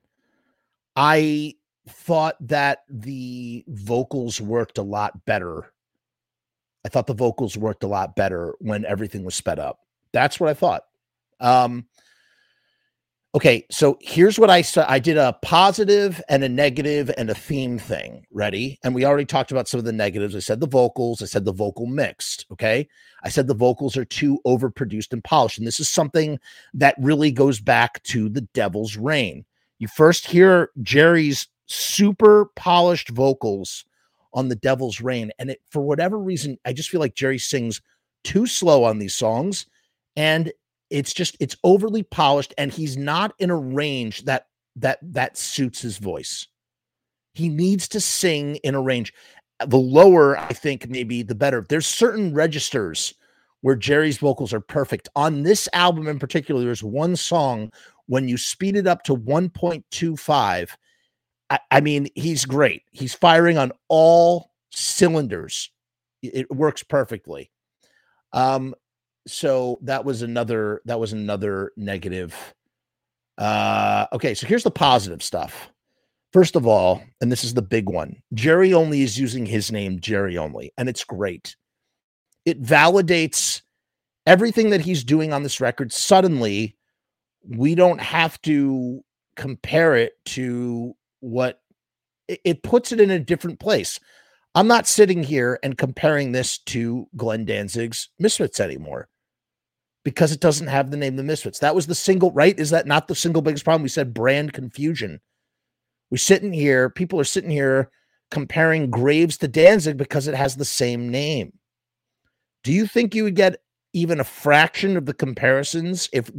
I 0.97 1.55
thought 1.93 2.37
that 2.41 2.85
the 2.89 3.65
vocals 3.69 4.41
worked 4.41 4.79
a 4.79 4.83
lot 4.83 5.25
better. 5.27 5.73
I 6.85 6.89
thought 6.89 7.07
the 7.07 7.15
vocals 7.15 7.57
worked 7.57 7.85
a 7.85 7.89
lot 7.89 8.17
better 8.17 8.55
when 8.61 8.85
everything 8.85 9.25
was 9.25 9.35
sped 9.35 9.59
up. 9.59 9.81
That's 10.13 10.41
what 10.41 10.51
I 10.51 10.55
thought. 10.55 10.83
Um 11.41 11.87
Okay, 13.33 13.65
so 13.71 13.97
here's 14.01 14.41
what 14.41 14.51
I 14.51 14.61
said. 14.61 14.87
I 14.89 14.99
did 14.99 15.17
a 15.17 15.39
positive 15.41 16.21
and 16.29 16.43
a 16.43 16.49
negative 16.49 17.13
and 17.17 17.31
a 17.31 17.35
theme 17.35 17.79
thing. 17.79 18.27
Ready? 18.33 18.81
And 18.83 18.93
we 18.93 19.05
already 19.05 19.25
talked 19.25 19.53
about 19.53 19.69
some 19.69 19.79
of 19.79 19.85
the 19.85 19.93
negatives. 19.93 20.35
I 20.35 20.41
said 20.41 20.59
the 20.59 20.67
vocals. 20.67 21.23
I 21.23 21.27
said 21.27 21.45
the 21.45 21.53
vocal 21.53 21.87
mixed. 21.87 22.47
Okay. 22.51 22.89
I 23.23 23.29
said 23.29 23.47
the 23.47 23.55
vocals 23.55 23.97
are 23.97 24.05
too 24.05 24.41
overproduced 24.45 25.13
and 25.13 25.23
polished. 25.23 25.59
And 25.59 25.67
this 25.67 25.79
is 25.79 25.89
something 25.89 26.41
that 26.75 26.97
really 26.99 27.31
goes 27.31 27.61
back 27.61 28.03
to 28.05 28.29
the 28.29 28.41
Devil's 28.41 28.97
Rain. 28.97 29.45
You 29.79 29.87
first 29.87 30.27
hear 30.27 30.71
Jerry's 30.83 31.47
super 31.71 32.47
polished 32.57 33.09
vocals 33.11 33.85
on 34.33 34.49
the 34.49 34.57
Devil's 34.57 35.01
Rain. 35.01 35.31
And 35.39 35.51
it, 35.51 35.61
for 35.71 35.83
whatever 35.83 36.19
reason, 36.19 36.59
I 36.65 36.73
just 36.73 36.91
feel 36.91 37.01
like 37.01 37.15
Jerry 37.15 37.39
sings 37.39 37.81
too 38.25 38.47
slow 38.47 38.85
on 38.85 38.99
these 38.99 39.15
songs. 39.15 39.67
And 40.17 40.53
it's 40.91 41.15
just 41.15 41.37
it's 41.41 41.57
overly 41.65 42.03
polished 42.03 42.53
and 42.59 42.73
he's 42.73 42.97
not 42.97 43.33
in 43.39 43.51
a 43.51 43.57
range 43.57 44.25
that 44.25 44.47
that 44.77 44.99
that 45.03 45.39
suits 45.39 45.81
his 45.81 45.99
voice 45.99 46.47
he 47.35 47.49
needs 47.49 47.89
to 47.89 48.01
sing 48.01 48.57
in 48.57 48.75
a 48.75 48.81
range 48.81 49.15
the 49.67 49.79
lower 49.79 50.37
i 50.39 50.53
think 50.53 50.89
maybe 50.89 51.23
the 51.23 51.35
better 51.35 51.65
there's 51.69 51.87
certain 51.87 52.35
registers 52.35 53.15
where 53.63 53.77
jerry's 53.77 54.19
vocals 54.19 54.53
are 54.53 54.61
perfect 54.61 55.09
on 55.17 55.43
this 55.43 55.69
album 55.73 56.09
in 56.09 56.19
particular 56.19 56.63
there's 56.63 56.83
one 56.83 57.17
song 57.17 57.71
when 58.07 58.29
you 58.29 58.37
speed 58.37 58.77
it 58.77 58.87
up 58.87 59.05
to 59.05 59.15
1.25 59.15 60.71
I, 61.51 61.81
mean 61.81 62.09
he's 62.15 62.45
great. 62.45 62.83
He's 62.93 63.15
firing 63.15 63.59
on 63.59 63.73
all 63.89 64.53
cylinders. 64.71 65.71
It 66.23 66.51
works 66.51 66.83
perfectly. 66.83 67.51
Um 68.33 68.75
so 69.27 69.79
that 69.83 70.05
was 70.05 70.23
another 70.23 70.81
that 70.85 71.01
was 71.01 71.13
another 71.13 71.73
negative. 71.77 72.37
Uh 73.39 74.07
okay 74.13 74.35
so 74.35 74.47
here's 74.47 74.63
the 74.63 74.71
positive 74.71 75.23
stuff. 75.23 75.71
First 76.33 76.55
of 76.55 76.67
all 76.67 77.03
and 77.21 77.33
this 77.33 77.43
is 77.43 77.55
the 77.55 77.63
big 77.63 77.89
one 77.89 78.23
jerry 78.35 78.73
only 78.73 79.03
is 79.03 79.19
using 79.19 79.47
his 79.47 79.73
name 79.73 79.99
jerry 80.01 80.39
only 80.39 80.73
and 80.79 80.89
it's 80.89 81.05
great. 81.05 81.57
It 82.45 82.63
validates 82.63 83.63
everything 84.27 84.71
that 84.71 84.81
he's 84.81 85.03
doing 85.03 85.33
on 85.33 85.43
this 85.43 85.61
record. 85.61 85.93
Suddenly 85.93 86.77
we 87.49 87.75
don't 87.75 88.01
have 88.01 88.41
to 88.43 89.03
compare 89.35 89.97
it 89.97 90.13
to 90.27 90.95
what 91.21 91.61
it, 92.29 92.63
puts 92.63 92.93
it 92.93 93.01
in 93.01 93.11
a 93.11 93.19
different 93.19 93.59
place 93.61 93.99
i'm 94.55 94.69
not 94.69 94.87
sitting 94.87 95.23
here 95.23 95.59
and 95.63 95.79
comparing 95.79 96.33
this 96.33 96.59
to 96.59 97.07
glenn 97.17 97.45
danzig's 97.45 98.09
misfits 98.19 98.61
anymore 98.61 99.09
because 100.05 100.33
it 100.33 100.41
doesn't 100.41 100.69
have 100.69 100.91
the 100.91 100.97
name 100.97 101.17
the 101.17 101.23
Misfits. 101.23 101.59
That 101.59 101.75
was 101.75 101.87
the 101.87 101.95
single, 101.95 102.33
right? 102.33 102.59
Is 102.59 102.71
that 102.71 102.87
not 102.87 103.09
the 103.09 103.15
single 103.15 103.43
biggest 103.43 103.65
problem? 103.65 103.83
We 103.83 103.89
said 103.89 104.15
brand 104.15 104.53
confusion. 104.53 105.21
We're 106.11 106.17
sitting 106.17 106.53
here, 106.53 106.91
people 106.91 107.21
are 107.21 107.25
sitting 107.25 107.51
here 107.51 107.91
comparing 108.31 108.91
Graves 108.91 109.37
to 109.39 109.49
Danzig 109.49 109.97
because 109.97 110.27
it 110.27 110.35
has 110.35 110.57
the 110.57 110.65
same 110.65 111.09
name. 111.09 111.53
Do 112.65 112.73
you 112.73 112.87
think 112.87 113.15
you 113.15 113.25
would 113.25 113.37
get 113.37 113.57
even 113.93 114.21
a 114.21 114.25
fraction 114.25 114.97
of 114.97 115.07
the 115.07 115.15
comparisons 115.15 116.09
if 116.13 116.31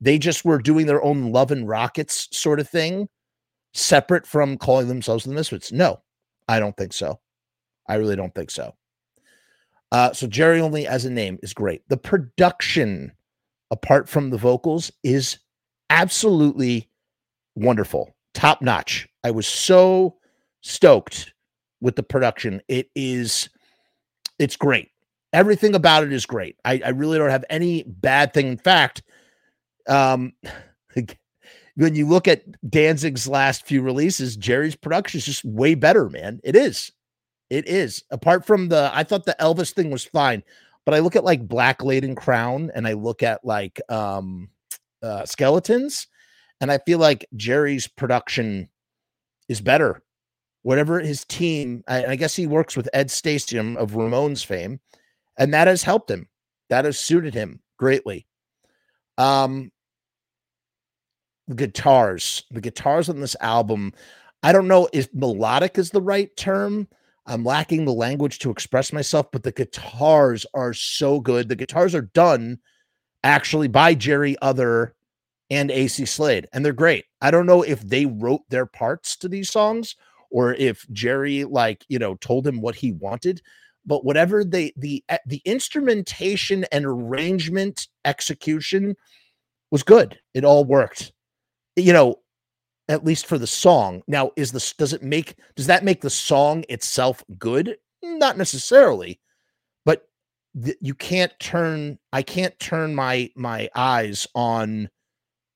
they 0.00 0.18
just 0.18 0.44
were 0.44 0.58
doing 0.58 0.86
their 0.86 1.02
own 1.02 1.32
love 1.32 1.50
and 1.50 1.68
rockets 1.68 2.28
sort 2.36 2.60
of 2.60 2.68
thing, 2.68 3.08
separate 3.74 4.26
from 4.26 4.56
calling 4.56 4.88
themselves 4.88 5.24
the 5.24 5.32
Misfits? 5.32 5.72
No, 5.72 6.00
I 6.48 6.60
don't 6.60 6.76
think 6.76 6.92
so. 6.92 7.20
I 7.88 7.96
really 7.96 8.16
don't 8.16 8.34
think 8.34 8.50
so. 8.50 8.74
Uh, 9.92 10.12
so 10.12 10.26
Jerry 10.26 10.60
Only 10.60 10.86
as 10.86 11.04
a 11.04 11.10
name 11.10 11.38
is 11.42 11.52
great. 11.52 11.88
The 11.88 11.96
production, 11.96 13.12
apart 13.70 14.08
from 14.08 14.30
the 14.30 14.38
vocals, 14.38 14.90
is 15.02 15.38
absolutely 15.90 16.88
wonderful, 17.54 18.14
top 18.32 18.62
notch. 18.62 19.08
I 19.22 19.30
was 19.30 19.46
so 19.46 20.16
stoked 20.62 21.32
with 21.80 21.96
the 21.96 22.02
production. 22.02 22.60
It 22.68 22.90
is, 22.96 23.48
it's 24.38 24.56
great. 24.56 24.88
Everything 25.32 25.74
about 25.74 26.04
it 26.04 26.12
is 26.12 26.26
great. 26.26 26.56
I, 26.64 26.80
I 26.84 26.88
really 26.90 27.18
don't 27.18 27.30
have 27.30 27.44
any 27.50 27.84
bad 27.84 28.32
thing. 28.32 28.48
In 28.48 28.58
fact, 28.58 29.02
um, 29.88 30.32
when 31.76 31.94
you 31.94 32.06
look 32.06 32.28
at 32.28 32.44
Danzig's 32.68 33.26
last 33.26 33.66
few 33.66 33.82
releases, 33.82 34.36
Jerry's 34.36 34.76
production 34.76 35.18
is 35.18 35.24
just 35.24 35.44
way 35.44 35.74
better, 35.74 36.08
man. 36.08 36.40
It 36.44 36.56
is. 36.56 36.92
It 37.50 37.68
is. 37.68 38.04
Apart 38.10 38.46
from 38.46 38.68
the, 38.68 38.90
I 38.92 39.04
thought 39.04 39.24
the 39.24 39.36
Elvis 39.40 39.72
thing 39.72 39.90
was 39.90 40.04
fine, 40.04 40.42
but 40.84 40.94
I 40.94 41.00
look 41.00 41.16
at 41.16 41.24
like 41.24 41.48
Black 41.48 41.82
Laden 41.82 42.14
Crown 42.14 42.70
and 42.74 42.86
I 42.86 42.92
look 42.92 43.22
at 43.22 43.44
like 43.44 43.80
um 43.88 44.48
uh 45.02 45.24
Skeletons, 45.26 46.06
and 46.60 46.70
I 46.70 46.78
feel 46.78 46.98
like 46.98 47.26
Jerry's 47.36 47.86
production 47.86 48.68
is 49.48 49.60
better. 49.60 50.02
Whatever 50.62 51.00
his 51.00 51.24
team, 51.26 51.84
I, 51.86 52.06
I 52.06 52.16
guess 52.16 52.34
he 52.34 52.46
works 52.46 52.76
with 52.76 52.88
Ed 52.94 53.08
Stasium 53.08 53.76
of 53.76 53.92
Ramones 53.92 54.44
fame, 54.44 54.80
and 55.38 55.52
that 55.52 55.68
has 55.68 55.82
helped 55.82 56.10
him. 56.10 56.28
That 56.70 56.86
has 56.86 56.98
suited 56.98 57.34
him 57.34 57.60
greatly. 57.76 58.26
Um, 59.18 59.70
the 61.48 61.54
guitars, 61.54 62.44
the 62.50 62.60
guitars 62.60 63.08
on 63.08 63.20
this 63.20 63.36
album, 63.40 63.92
I 64.42 64.52
don't 64.52 64.68
know 64.68 64.88
if 64.92 65.12
melodic 65.14 65.78
is 65.78 65.90
the 65.90 66.02
right 66.02 66.34
term 66.36 66.88
I'm 67.26 67.44
lacking 67.44 67.84
the 67.84 67.92
language 67.92 68.38
to 68.40 68.50
express 68.50 68.92
myself, 68.92 69.30
but 69.32 69.42
the 69.42 69.52
guitars 69.52 70.44
are 70.54 70.74
so 70.74 71.20
good. 71.20 71.48
The 71.48 71.56
guitars 71.56 71.94
are 71.94 72.02
done 72.02 72.58
actually 73.22 73.68
by 73.68 73.94
Jerry 73.94 74.36
Other 74.42 74.94
and 75.50 75.70
AC 75.70 76.04
Slade, 76.04 76.48
and 76.52 76.64
they're 76.64 76.72
great. 76.72 77.06
I 77.22 77.30
don't 77.30 77.46
know 77.46 77.62
if 77.62 77.80
they 77.80 78.06
wrote 78.06 78.42
their 78.50 78.66
parts 78.66 79.16
to 79.18 79.28
these 79.28 79.50
songs 79.50 79.96
or 80.30 80.54
if 80.54 80.86
Jerry, 80.92 81.44
like, 81.44 81.84
you 81.88 81.98
know, 81.98 82.16
told 82.16 82.46
him 82.46 82.60
what 82.60 82.74
he 82.74 82.92
wanted, 82.92 83.40
but 83.86 84.04
whatever 84.04 84.44
they 84.44 84.72
the 84.76 85.02
eh, 85.08 85.18
the 85.26 85.40
instrumentation 85.44 86.64
and 86.72 86.84
arrangement 86.84 87.88
execution 88.04 88.96
was 89.70 89.82
good. 89.82 90.18
It 90.34 90.44
all 90.44 90.64
worked. 90.64 91.13
You 91.76 91.92
know, 91.92 92.20
at 92.88 93.04
least 93.04 93.26
for 93.26 93.38
the 93.38 93.46
song. 93.46 94.02
Now, 94.06 94.30
is 94.36 94.52
this 94.52 94.72
does 94.74 94.92
it 94.92 95.02
make 95.02 95.36
does 95.56 95.66
that 95.66 95.84
make 95.84 96.00
the 96.00 96.10
song 96.10 96.64
itself 96.68 97.24
good? 97.38 97.76
Not 98.02 98.36
necessarily, 98.36 99.20
but 99.84 100.08
th- 100.62 100.76
you 100.80 100.94
can't 100.94 101.32
turn 101.40 101.98
I 102.12 102.22
can't 102.22 102.58
turn 102.58 102.94
my 102.94 103.30
my 103.36 103.68
eyes 103.74 104.26
on 104.34 104.90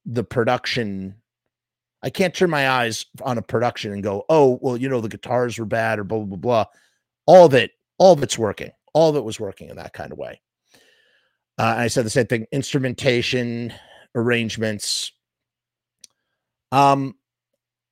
the 0.07 0.25
production. 0.25 1.17
I 2.03 2.11
can't 2.11 2.35
turn 2.35 2.51
my 2.51 2.71
eyes 2.71 3.05
on 3.23 3.39
a 3.39 3.43
production 3.43 3.93
and 3.93 4.03
go, 4.03 4.25
"Oh, 4.29 4.59
well, 4.63 4.77
you 4.77 4.89
know, 4.89 5.01
the 5.01 5.09
guitars 5.09 5.59
were 5.59 5.67
bad 5.67 5.99
or 5.99 6.05
blah 6.05 6.21
blah 6.21 6.37
blah." 6.37 6.65
All 7.27 7.45
of 7.45 7.55
it, 7.55 7.73
all 7.99 8.13
of 8.15 8.23
it's 8.23 8.39
working. 8.39 8.71
All 8.95 9.11
of 9.11 9.17
it 9.17 9.25
was 9.25 9.39
working 9.41 9.69
in 9.69 9.77
that 9.77 9.93
kind 9.93 10.13
of 10.13 10.19
way. 10.19 10.41
Uh, 11.59 11.75
I 11.77 11.89
said 11.89 12.07
the 12.07 12.11
same 12.11 12.27
thing: 12.27 12.47
instrumentation, 12.53 13.73
arrangements. 14.15 15.13
Um, 16.73 17.15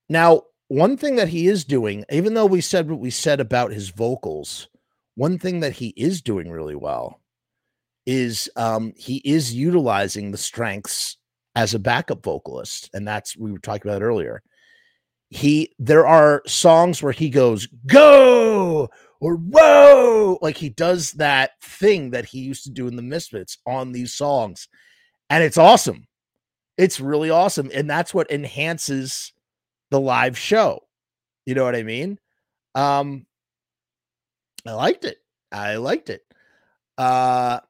now, 0.09 0.43
one 0.69 0.97
thing 0.97 1.17
that 1.17 1.29
he 1.29 1.47
is 1.47 1.65
doing, 1.65 2.05
even 2.11 2.35
though 2.35 2.47
we 2.47 2.61
said 2.61 2.91
what 2.91 3.01
we 3.01 3.11
said 3.11 3.41
about 3.41 3.73
his 3.73 3.91
vocals, 3.91 4.69
one 5.15 5.39
thing 5.39 5.61
that 5.61 5.75
he 5.75 5.89
is 5.97 6.21
doing 6.21 6.51
really 6.51 6.75
well 6.75 7.21
is 8.05 8.49
um, 8.57 8.93
he 8.97 9.17
is 9.25 9.55
utilizing 9.55 10.31
the 10.31 10.39
strengths 10.39 11.17
as 11.55 11.75
a 11.75 11.79
backup 11.79 12.23
vocalist, 12.23 12.91
and 12.95 13.07
that's 13.07 13.37
we 13.37 13.51
were 13.51 13.59
talking 13.59 13.91
about 13.91 14.03
earlier. 14.03 14.43
He 15.31 15.75
there 15.79 16.07
are 16.07 16.43
songs 16.47 17.03
where 17.03 17.13
he 17.13 17.31
goes 17.31 17.67
go 17.87 18.89
or 19.21 19.37
whoa, 19.37 20.39
like 20.43 20.57
he 20.57 20.69
does 20.69 21.13
that 21.13 21.53
thing 21.63 22.11
that 22.11 22.27
he 22.27 22.41
used 22.41 22.65
to 22.65 22.71
do 22.71 22.87
in 22.87 22.97
the 22.97 23.03
Misfits 23.03 23.59
on 23.67 23.93
these 23.93 24.15
songs, 24.15 24.69
and 25.31 25.43
it's 25.43 25.59
awesome. 25.59 26.07
It's 26.79 27.01
really 27.01 27.31
awesome, 27.31 27.71
and 27.73 27.89
that's 27.89 28.13
what 28.13 28.31
enhances 28.31 29.33
the 29.91 30.01
live 30.01 30.37
show. 30.37 30.83
You 31.47 31.55
know 31.55 31.65
what 31.65 31.77
I 31.77 31.83
mean? 31.83 32.19
Um 32.75 33.27
I 34.67 34.73
liked 34.73 35.05
it. 35.05 35.19
I 35.53 35.77
liked 35.77 36.11
it. 36.11 36.23
Uh 36.99 37.61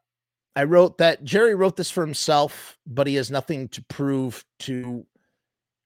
I 0.57 0.65
wrote 0.65 0.99
that 0.99 1.25
Jerry 1.25 1.55
wrote 1.55 1.77
this 1.77 1.91
for 1.91 2.05
himself, 2.05 2.79
but 2.87 3.07
he 3.07 3.17
has 3.17 3.31
nothing 3.31 3.69
to 3.71 3.85
prove 3.85 4.45
to 4.61 5.07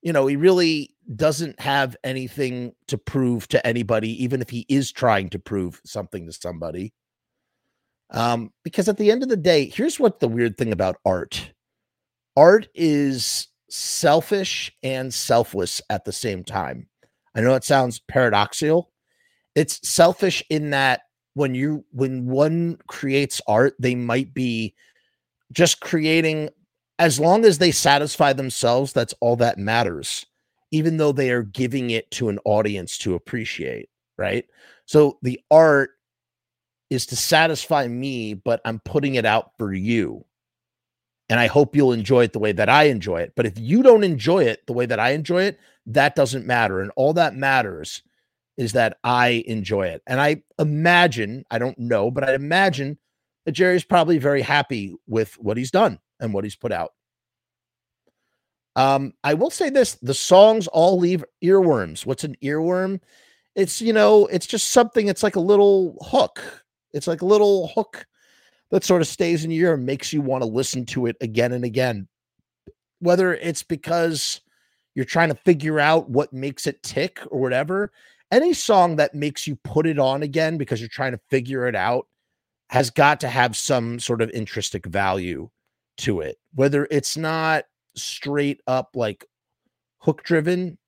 you 0.03 0.13
know, 0.13 0.27
he 0.27 0.37
really 0.37 0.95
doesn't 1.17 1.61
have 1.61 1.97
anything 2.05 2.75
to 2.89 2.99
prove 2.99 3.49
to 3.49 3.67
anybody 3.67 4.23
even 4.25 4.41
if 4.43 4.51
he 4.51 4.67
is 4.69 4.93
trying 4.93 5.31
to 5.31 5.39
prove 5.39 5.81
something 5.85 6.27
to 6.27 6.33
somebody. 6.33 6.93
Um 8.11 8.53
because 8.65 8.89
at 8.89 8.97
the 8.99 9.11
end 9.11 9.23
of 9.23 9.29
the 9.29 9.37
day, 9.37 9.67
here's 9.67 10.01
what 10.01 10.21
the 10.21 10.29
weird 10.29 10.57
thing 10.59 10.73
about 10.73 10.97
art. 11.05 11.53
Art 12.41 12.69
is 12.75 13.49
selfish 13.69 14.73
and 14.83 15.13
selfless 15.13 15.83
at 15.91 16.07
the 16.07 16.13
same 16.13 16.43
time. 16.43 16.89
I 17.35 17.43
know 17.43 17.55
it 17.55 17.65
sounds 17.65 17.99
paradoxical. 17.99 18.93
It's 19.55 19.87
selfish 19.87 20.43
in 20.49 20.71
that 20.71 21.03
when 21.35 21.55
you 21.55 21.85
when 21.93 22.25
one 22.25 22.79
creates 22.87 23.43
art, 23.47 23.75
they 23.79 23.95
might 23.95 24.33
be 24.33 24.75
just 25.53 25.83
creating 25.83 26.49
as 26.99 27.21
long 27.21 27.45
as 27.45 27.59
they 27.59 27.73
satisfy 27.73 28.33
themselves, 28.33 28.95
that's 28.95 29.15
all 29.21 29.37
that 29.37 29.59
matters, 29.59 30.25
even 30.71 30.97
though 30.97 31.13
they 31.13 31.33
are 31.33 31.43
giving 31.43 31.91
it 31.91 32.11
to 32.13 32.31
an 32.31 32.39
audience 32.47 32.97
to 32.99 33.17
appreciate, 33.17 33.91
right? 34.17 34.47
So 34.87 35.19
the 35.21 35.39
art 35.51 35.91
is 36.89 37.05
to 37.05 37.17
satisfy 37.17 37.87
me, 37.87 38.33
but 38.33 38.63
I'm 38.65 38.79
putting 38.79 39.17
it 39.17 39.27
out 39.27 39.51
for 39.59 39.75
you 39.75 40.25
and 41.31 41.39
I 41.39 41.47
hope 41.47 41.77
you'll 41.77 41.93
enjoy 41.93 42.25
it 42.25 42.33
the 42.33 42.41
way 42.41 42.51
that 42.51 42.69
I 42.69 42.85
enjoy 42.85 43.21
it. 43.21 43.33
But 43.37 43.47
if 43.47 43.57
you 43.57 43.85
don't 43.85 44.03
enjoy 44.03 44.43
it 44.45 44.67
the 44.67 44.73
way 44.73 44.85
that 44.85 44.99
I 44.99 45.11
enjoy 45.11 45.45
it, 45.45 45.61
that 45.87 46.17
doesn't 46.17 46.45
matter. 46.45 46.81
And 46.81 46.91
all 46.97 47.13
that 47.15 47.37
matters 47.37 48.03
is 48.57 48.73
that 48.73 48.99
I 49.05 49.45
enjoy 49.47 49.87
it. 49.87 50.03
And 50.09 50.21
I 50.21 50.43
imagine, 50.59 51.45
I 51.49 51.61
don't 51.61 51.79
know, 51.79 52.11
but 52.11 52.29
I 52.29 52.35
imagine 52.35 52.99
that 53.47 53.53
Jerry's 53.53 53.85
probably 53.85 54.19
very 54.19 54.43
happy 54.43 54.97
with 55.07 55.39
what 55.39 55.57
he's 55.57 55.71
done 55.71 56.01
and 56.19 56.35
what 56.35 56.43
he's 56.43 56.57
put 56.57 56.73
out. 56.73 56.95
Um, 58.75 59.15
I 59.23 59.35
will 59.35 59.51
say 59.51 59.71
this 59.71 59.95
the 60.03 60.15
songs 60.15 60.67
all 60.67 60.99
leave 60.99 61.25
earworms. 61.45 62.05
What's 62.05 62.25
an 62.25 62.37
earworm? 62.43 63.01
It's, 63.55 63.81
you 63.81 63.93
know, 63.93 64.27
it's 64.27 64.47
just 64.47 64.73
something, 64.73 65.07
it's 65.07 65.23
like 65.23 65.37
a 65.37 65.41
little 65.41 65.97
hook. 66.01 66.43
It's 66.93 67.07
like 67.07 67.23
a 67.23 67.27
little 67.27 67.69
hook 67.69 68.07
that 68.71 68.85
sort 68.85 69.03
of 69.03 69.09
stays 69.09 69.45
in 69.45 69.51
your 69.51 69.71
ear 69.71 69.75
and 69.75 69.87
makes 69.87 70.13
you 70.13 70.21
want 70.21 70.43
to 70.43 70.49
listen 70.49 70.87
to 70.87 71.07
it 71.07 71.17
again 71.21 71.53
and 71.53 71.65
again. 71.65 72.09
Whether 73.01 73.35
it's 73.35 73.63
because 73.63 74.41
you're 74.95 75.05
trying 75.05 75.29
to 75.31 75.35
figure 75.35 75.81
out 75.81 76.11
what 76.11 76.33
makes 76.33 76.67
it 76.67 76.83
tick 76.83 77.21
or 77.31 77.41
whatever, 77.41 77.93
any 78.31 78.53
song 78.53 78.97
that 78.97 79.15
makes 79.15 79.47
you 79.47 79.57
put 79.57 79.87
it 79.87 79.99
on 79.99 80.23
again 80.23 80.57
because 80.57 80.81
you're 80.81 80.89
trying 80.89 81.13
to 81.13 81.21
figure 81.31 81.67
it 81.67 81.75
out 81.75 82.07
has 82.69 82.91
got 82.91 83.19
to 83.21 83.29
have 83.29 83.57
some 83.57 83.99
sort 83.99 84.23
of 84.23 84.31
intrinsic 84.31 84.87
value 84.87 85.51
to 85.97 86.21
it. 86.21 86.37
Whether 86.55 86.87
it's 86.91 87.17
not 87.17 87.65
straight 87.97 88.61
up 88.69 88.91
like 88.95 89.27
hook 89.99 90.23
driven, 90.23 90.79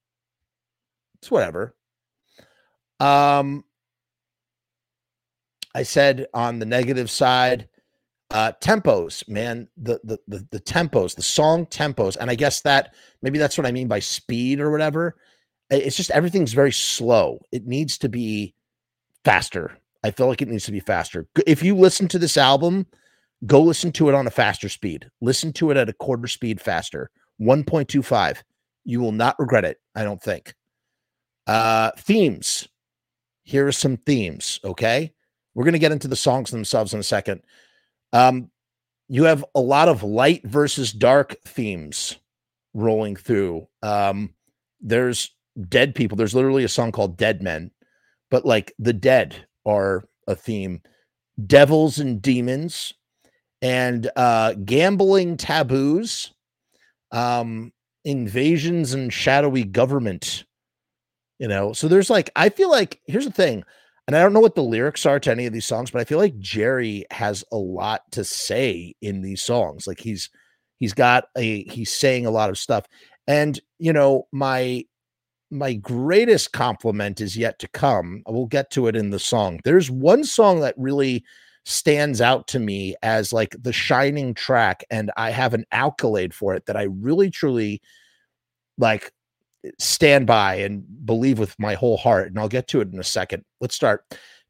it's 1.18 1.30
whatever. 1.30 1.74
Um, 3.00 3.64
I 5.74 5.82
said 5.82 6.26
on 6.32 6.60
the 6.60 6.66
negative 6.66 7.10
side, 7.10 7.68
uh, 8.32 8.52
tempos, 8.60 9.28
man, 9.28 9.68
the, 9.76 10.00
the 10.04 10.18
the 10.26 10.46
the 10.50 10.60
tempos, 10.60 11.14
the 11.14 11.22
song 11.22 11.66
tempos, 11.66 12.16
and 12.16 12.30
I 12.30 12.34
guess 12.34 12.62
that 12.62 12.94
maybe 13.20 13.38
that's 13.38 13.58
what 13.58 13.66
I 13.66 13.72
mean 13.72 13.88
by 13.88 13.98
speed 13.98 14.60
or 14.60 14.70
whatever. 14.70 15.16
It's 15.70 15.96
just 15.96 16.10
everything's 16.10 16.52
very 16.52 16.72
slow. 16.72 17.40
It 17.52 17.66
needs 17.66 17.98
to 17.98 18.08
be 18.08 18.54
faster. 19.24 19.78
I 20.02 20.10
feel 20.10 20.26
like 20.26 20.42
it 20.42 20.48
needs 20.48 20.64
to 20.66 20.72
be 20.72 20.80
faster. 20.80 21.26
If 21.46 21.62
you 21.62 21.76
listen 21.76 22.08
to 22.08 22.18
this 22.18 22.36
album, 22.36 22.86
go 23.46 23.62
listen 23.62 23.92
to 23.92 24.08
it 24.08 24.14
on 24.14 24.26
a 24.26 24.30
faster 24.30 24.68
speed. 24.68 25.08
Listen 25.20 25.52
to 25.54 25.70
it 25.70 25.76
at 25.76 25.88
a 25.88 25.94
quarter 25.94 26.26
speed 26.26 26.60
faster, 26.60 27.10
1.25. 27.40 28.42
You 28.84 29.00
will 29.00 29.12
not 29.12 29.38
regret 29.38 29.64
it, 29.64 29.78
I 29.94 30.04
don't 30.04 30.22
think. 30.22 30.54
Uh 31.46 31.90
themes. 31.98 32.68
Here 33.44 33.66
are 33.66 33.72
some 33.72 33.96
themes, 33.96 34.60
okay? 34.64 35.12
We're 35.54 35.64
going 35.64 35.72
to 35.72 35.78
get 35.78 35.92
into 35.92 36.08
the 36.08 36.16
songs 36.16 36.50
themselves 36.50 36.94
in 36.94 37.00
a 37.00 37.04
second. 37.04 37.42
Um, 38.12 38.50
you 39.08 39.24
have 39.24 39.44
a 39.54 39.60
lot 39.60 39.88
of 39.88 40.02
light 40.02 40.42
versus 40.44 40.92
dark 40.92 41.36
themes 41.46 42.16
rolling 42.74 43.16
through. 43.16 43.66
Um, 43.82 44.34
there's 44.80 45.34
dead 45.68 45.94
people. 45.94 46.16
There's 46.16 46.34
literally 46.34 46.64
a 46.64 46.68
song 46.68 46.92
called 46.92 47.16
Dead 47.16 47.42
Men, 47.42 47.70
but 48.30 48.46
like 48.46 48.72
the 48.78 48.92
dead 48.92 49.46
are 49.66 50.04
a 50.26 50.34
theme. 50.34 50.80
Devils 51.46 51.98
and 51.98 52.20
demons 52.20 52.92
and 53.60 54.10
uh 54.16 54.54
gambling 54.64 55.36
taboos, 55.36 56.32
um, 57.10 57.72
invasions 58.04 58.94
and 58.94 59.12
shadowy 59.12 59.64
government. 59.64 60.44
You 61.38 61.48
know, 61.48 61.72
so 61.72 61.88
there's 61.88 62.10
like, 62.10 62.30
I 62.36 62.50
feel 62.50 62.70
like 62.70 63.00
here's 63.06 63.24
the 63.24 63.32
thing 63.32 63.64
and 64.06 64.16
I 64.16 64.22
don't 64.22 64.32
know 64.32 64.40
what 64.40 64.54
the 64.54 64.62
lyrics 64.62 65.06
are 65.06 65.20
to 65.20 65.30
any 65.30 65.46
of 65.46 65.52
these 65.52 65.66
songs, 65.66 65.90
but 65.90 66.00
I 66.00 66.04
feel 66.04 66.18
like 66.18 66.38
Jerry 66.38 67.04
has 67.10 67.44
a 67.52 67.56
lot 67.56 68.02
to 68.12 68.24
say 68.24 68.94
in 69.00 69.22
these 69.22 69.42
songs. 69.42 69.86
Like 69.86 70.00
he's 70.00 70.28
he's 70.80 70.92
got 70.92 71.24
a 71.36 71.64
he's 71.64 71.94
saying 71.94 72.26
a 72.26 72.30
lot 72.30 72.50
of 72.50 72.58
stuff. 72.58 72.86
And 73.26 73.60
you 73.78 73.92
know, 73.92 74.26
my 74.32 74.84
my 75.50 75.74
greatest 75.74 76.52
compliment 76.52 77.20
is 77.20 77.36
yet 77.36 77.58
to 77.60 77.68
come. 77.68 78.22
We'll 78.26 78.46
get 78.46 78.70
to 78.72 78.88
it 78.88 78.96
in 78.96 79.10
the 79.10 79.18
song. 79.18 79.60
There's 79.64 79.90
one 79.90 80.24
song 80.24 80.60
that 80.60 80.74
really 80.76 81.24
stands 81.64 82.20
out 82.20 82.48
to 82.48 82.58
me 82.58 82.96
as 83.02 83.32
like 83.32 83.54
the 83.60 83.72
shining 83.72 84.34
track, 84.34 84.82
and 84.90 85.12
I 85.16 85.30
have 85.30 85.54
an 85.54 85.64
accolade 85.70 86.34
for 86.34 86.54
it 86.54 86.66
that 86.66 86.76
I 86.76 86.84
really 86.84 87.30
truly 87.30 87.80
like 88.78 89.12
stand 89.78 90.26
by 90.26 90.56
and 90.56 90.84
believe 91.04 91.38
with 91.38 91.58
my 91.58 91.74
whole 91.74 91.96
heart. 91.96 92.28
And 92.28 92.38
I'll 92.38 92.48
get 92.48 92.68
to 92.68 92.80
it 92.80 92.92
in 92.92 92.98
a 92.98 93.04
second. 93.04 93.44
Let's 93.60 93.74
start. 93.74 94.04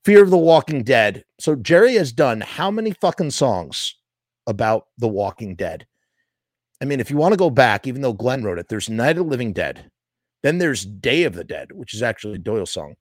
Fear 0.04 0.22
of 0.22 0.30
the 0.30 0.38
Walking 0.38 0.82
Dead. 0.82 1.24
So 1.38 1.54
Jerry 1.54 1.94
has 1.94 2.12
done 2.12 2.40
how 2.40 2.70
many 2.70 2.92
fucking 2.92 3.30
songs 3.30 3.94
about 4.46 4.86
The 4.98 5.08
Walking 5.08 5.54
Dead? 5.54 5.86
I 6.80 6.84
mean, 6.84 6.98
if 6.98 7.10
you 7.10 7.16
want 7.16 7.32
to 7.32 7.38
go 7.38 7.50
back, 7.50 7.86
even 7.86 8.02
though 8.02 8.12
Glenn 8.12 8.42
wrote 8.42 8.58
it, 8.58 8.68
there's 8.68 8.90
Night 8.90 9.10
of 9.10 9.24
the 9.24 9.30
Living 9.30 9.52
Dead. 9.52 9.90
Then 10.42 10.58
there's 10.58 10.84
Day 10.84 11.22
of 11.22 11.34
the 11.34 11.44
Dead, 11.44 11.70
which 11.72 11.94
is 11.94 12.02
actually 12.02 12.38
Doyle's 12.38 12.72
song. 12.72 12.96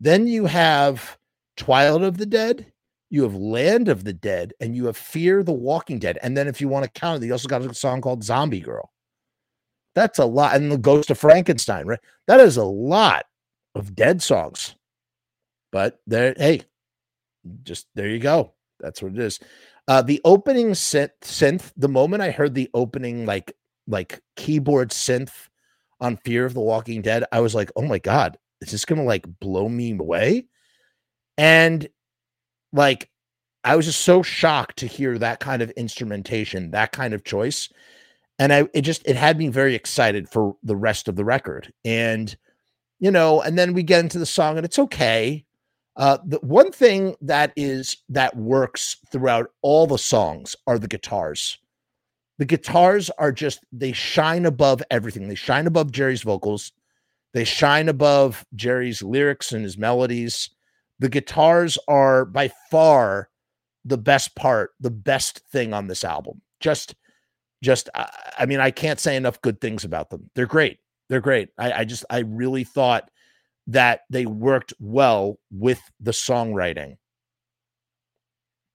Then 0.00 0.26
you 0.26 0.46
have 0.46 1.18
Twilight 1.58 2.02
of 2.02 2.16
the 2.16 2.26
Dead, 2.26 2.72
you 3.10 3.22
have 3.22 3.34
Land 3.34 3.88
of 3.88 4.04
the 4.04 4.14
Dead, 4.14 4.54
and 4.60 4.74
you 4.74 4.86
have 4.86 4.96
Fear 4.96 5.42
the 5.42 5.52
Walking 5.52 5.98
Dead. 5.98 6.18
And 6.22 6.36
then 6.36 6.48
if 6.48 6.60
you 6.60 6.68
want 6.68 6.84
to 6.84 7.00
count 7.00 7.22
it, 7.22 7.26
you 7.26 7.32
also 7.32 7.48
got 7.48 7.62
a 7.62 7.74
song 7.74 8.00
called 8.00 8.24
Zombie 8.24 8.60
Girl. 8.60 8.90
That's 9.96 10.18
a 10.18 10.26
lot. 10.26 10.54
And 10.54 10.70
the 10.70 10.78
Ghost 10.78 11.10
of 11.10 11.18
Frankenstein, 11.18 11.86
right? 11.86 11.98
That 12.28 12.38
is 12.38 12.58
a 12.58 12.64
lot 12.64 13.24
of 13.74 13.96
dead 13.96 14.22
songs. 14.22 14.76
But 15.72 16.00
there, 16.06 16.34
hey, 16.36 16.62
just 17.64 17.86
there 17.94 18.08
you 18.08 18.18
go. 18.18 18.52
That's 18.78 19.02
what 19.02 19.12
it 19.12 19.18
is. 19.18 19.40
Uh, 19.88 20.02
the 20.02 20.20
opening 20.24 20.68
synth, 20.68 21.10
synth, 21.22 21.72
the 21.76 21.88
moment 21.88 22.22
I 22.22 22.30
heard 22.30 22.54
the 22.54 22.70
opening 22.74 23.24
like 23.24 23.56
like 23.88 24.20
keyboard 24.36 24.90
synth 24.90 25.32
on 26.00 26.18
Fear 26.18 26.44
of 26.44 26.54
the 26.54 26.60
Walking 26.60 27.02
Dead, 27.02 27.24
I 27.32 27.40
was 27.40 27.54
like, 27.54 27.70
oh 27.74 27.82
my 27.82 27.98
god, 27.98 28.36
is 28.60 28.72
this 28.72 28.84
gonna 28.84 29.04
like 29.04 29.24
blow 29.40 29.68
me 29.68 29.92
away? 29.92 30.46
And 31.38 31.88
like 32.72 33.08
I 33.64 33.76
was 33.76 33.86
just 33.86 34.00
so 34.00 34.22
shocked 34.22 34.78
to 34.78 34.86
hear 34.86 35.18
that 35.18 35.40
kind 35.40 35.62
of 35.62 35.70
instrumentation, 35.70 36.72
that 36.72 36.92
kind 36.92 37.14
of 37.14 37.24
choice. 37.24 37.70
And 38.38 38.52
I 38.52 38.68
it 38.74 38.82
just 38.82 39.02
it 39.06 39.16
had 39.16 39.38
me 39.38 39.48
very 39.48 39.74
excited 39.74 40.28
for 40.28 40.56
the 40.62 40.76
rest 40.76 41.08
of 41.08 41.16
the 41.16 41.24
record. 41.24 41.72
And 41.84 42.36
you 42.98 43.10
know, 43.10 43.40
and 43.40 43.58
then 43.58 43.72
we 43.72 43.82
get 43.82 44.00
into 44.00 44.18
the 44.18 44.26
song 44.26 44.56
and 44.56 44.64
it's 44.64 44.78
okay. 44.78 45.44
Uh, 45.96 46.18
the 46.26 46.38
one 46.40 46.70
thing 46.70 47.16
that 47.22 47.52
is 47.56 47.96
that 48.08 48.36
works 48.36 48.96
throughout 49.10 49.50
all 49.62 49.86
the 49.86 49.98
songs 49.98 50.54
are 50.66 50.78
the 50.78 50.88
guitars. 50.88 51.58
The 52.38 52.44
guitars 52.44 53.08
are 53.18 53.32
just 53.32 53.60
they 53.72 53.92
shine 53.92 54.44
above 54.44 54.82
everything. 54.90 55.28
They 55.28 55.34
shine 55.34 55.66
above 55.66 55.90
Jerry's 55.90 56.22
vocals. 56.22 56.72
They 57.32 57.44
shine 57.44 57.88
above 57.88 58.44
Jerry's 58.54 59.02
lyrics 59.02 59.52
and 59.52 59.64
his 59.64 59.78
melodies. 59.78 60.50
The 60.98 61.08
guitars 61.08 61.78
are 61.88 62.24
by 62.24 62.50
far 62.70 63.30
the 63.84 63.98
best 63.98 64.34
part, 64.34 64.70
the 64.80 64.90
best 64.90 65.40
thing 65.52 65.72
on 65.72 65.86
this 65.86 66.02
album. 66.02 66.42
Just, 66.60 66.94
just, 67.62 67.88
I, 67.94 68.10
I 68.38 68.46
mean, 68.46 68.60
I 68.60 68.70
can't 68.70 69.00
say 69.00 69.16
enough 69.16 69.40
good 69.40 69.60
things 69.60 69.84
about 69.84 70.10
them. 70.10 70.30
They're 70.34 70.46
great. 70.46 70.78
They're 71.08 71.20
great. 71.20 71.50
I, 71.58 71.72
I 71.72 71.84
just, 71.84 72.04
I 72.10 72.20
really 72.20 72.64
thought 72.64 73.10
that 73.68 74.02
they 74.10 74.26
worked 74.26 74.72
well 74.78 75.38
with 75.50 75.80
the 76.00 76.12
songwriting. 76.12 76.96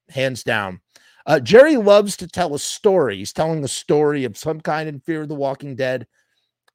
Hands 0.09 0.43
down. 0.43 0.81
Uh, 1.25 1.39
Jerry 1.39 1.77
loves 1.77 2.17
to 2.17 2.27
tell 2.27 2.55
a 2.55 2.59
story. 2.59 3.17
He's 3.17 3.33
telling 3.33 3.63
a 3.63 3.69
story 3.69 4.23
of 4.25 4.37
some 4.37 4.59
kind 4.59 4.89
in 4.89 4.99
Fear 4.99 5.23
of 5.23 5.27
the 5.29 5.35
Walking 5.35 5.75
Dead, 5.75 6.07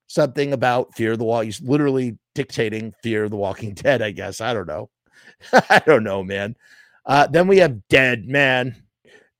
something 0.07 0.53
about 0.53 0.95
Fear 0.95 1.13
of 1.13 1.19
the 1.19 1.25
Wall. 1.25 1.41
He's 1.41 1.61
literally 1.61 2.19
dictating 2.35 2.95
Fear 3.03 3.25
of 3.25 3.31
the 3.31 3.37
Walking 3.37 3.75
Dead, 3.75 4.03
I 4.03 4.13
guess. 4.13 4.41
I 4.41 4.55
don't 4.55 4.69
know. 4.69 4.91
I 5.53 5.83
don't 5.85 6.05
know, 6.05 6.23
man. 6.23 6.57
Uh, 7.05 7.27
then 7.27 7.47
we 7.47 7.59
have 7.59 7.87
Dead 7.89 8.27
Man, 8.27 8.75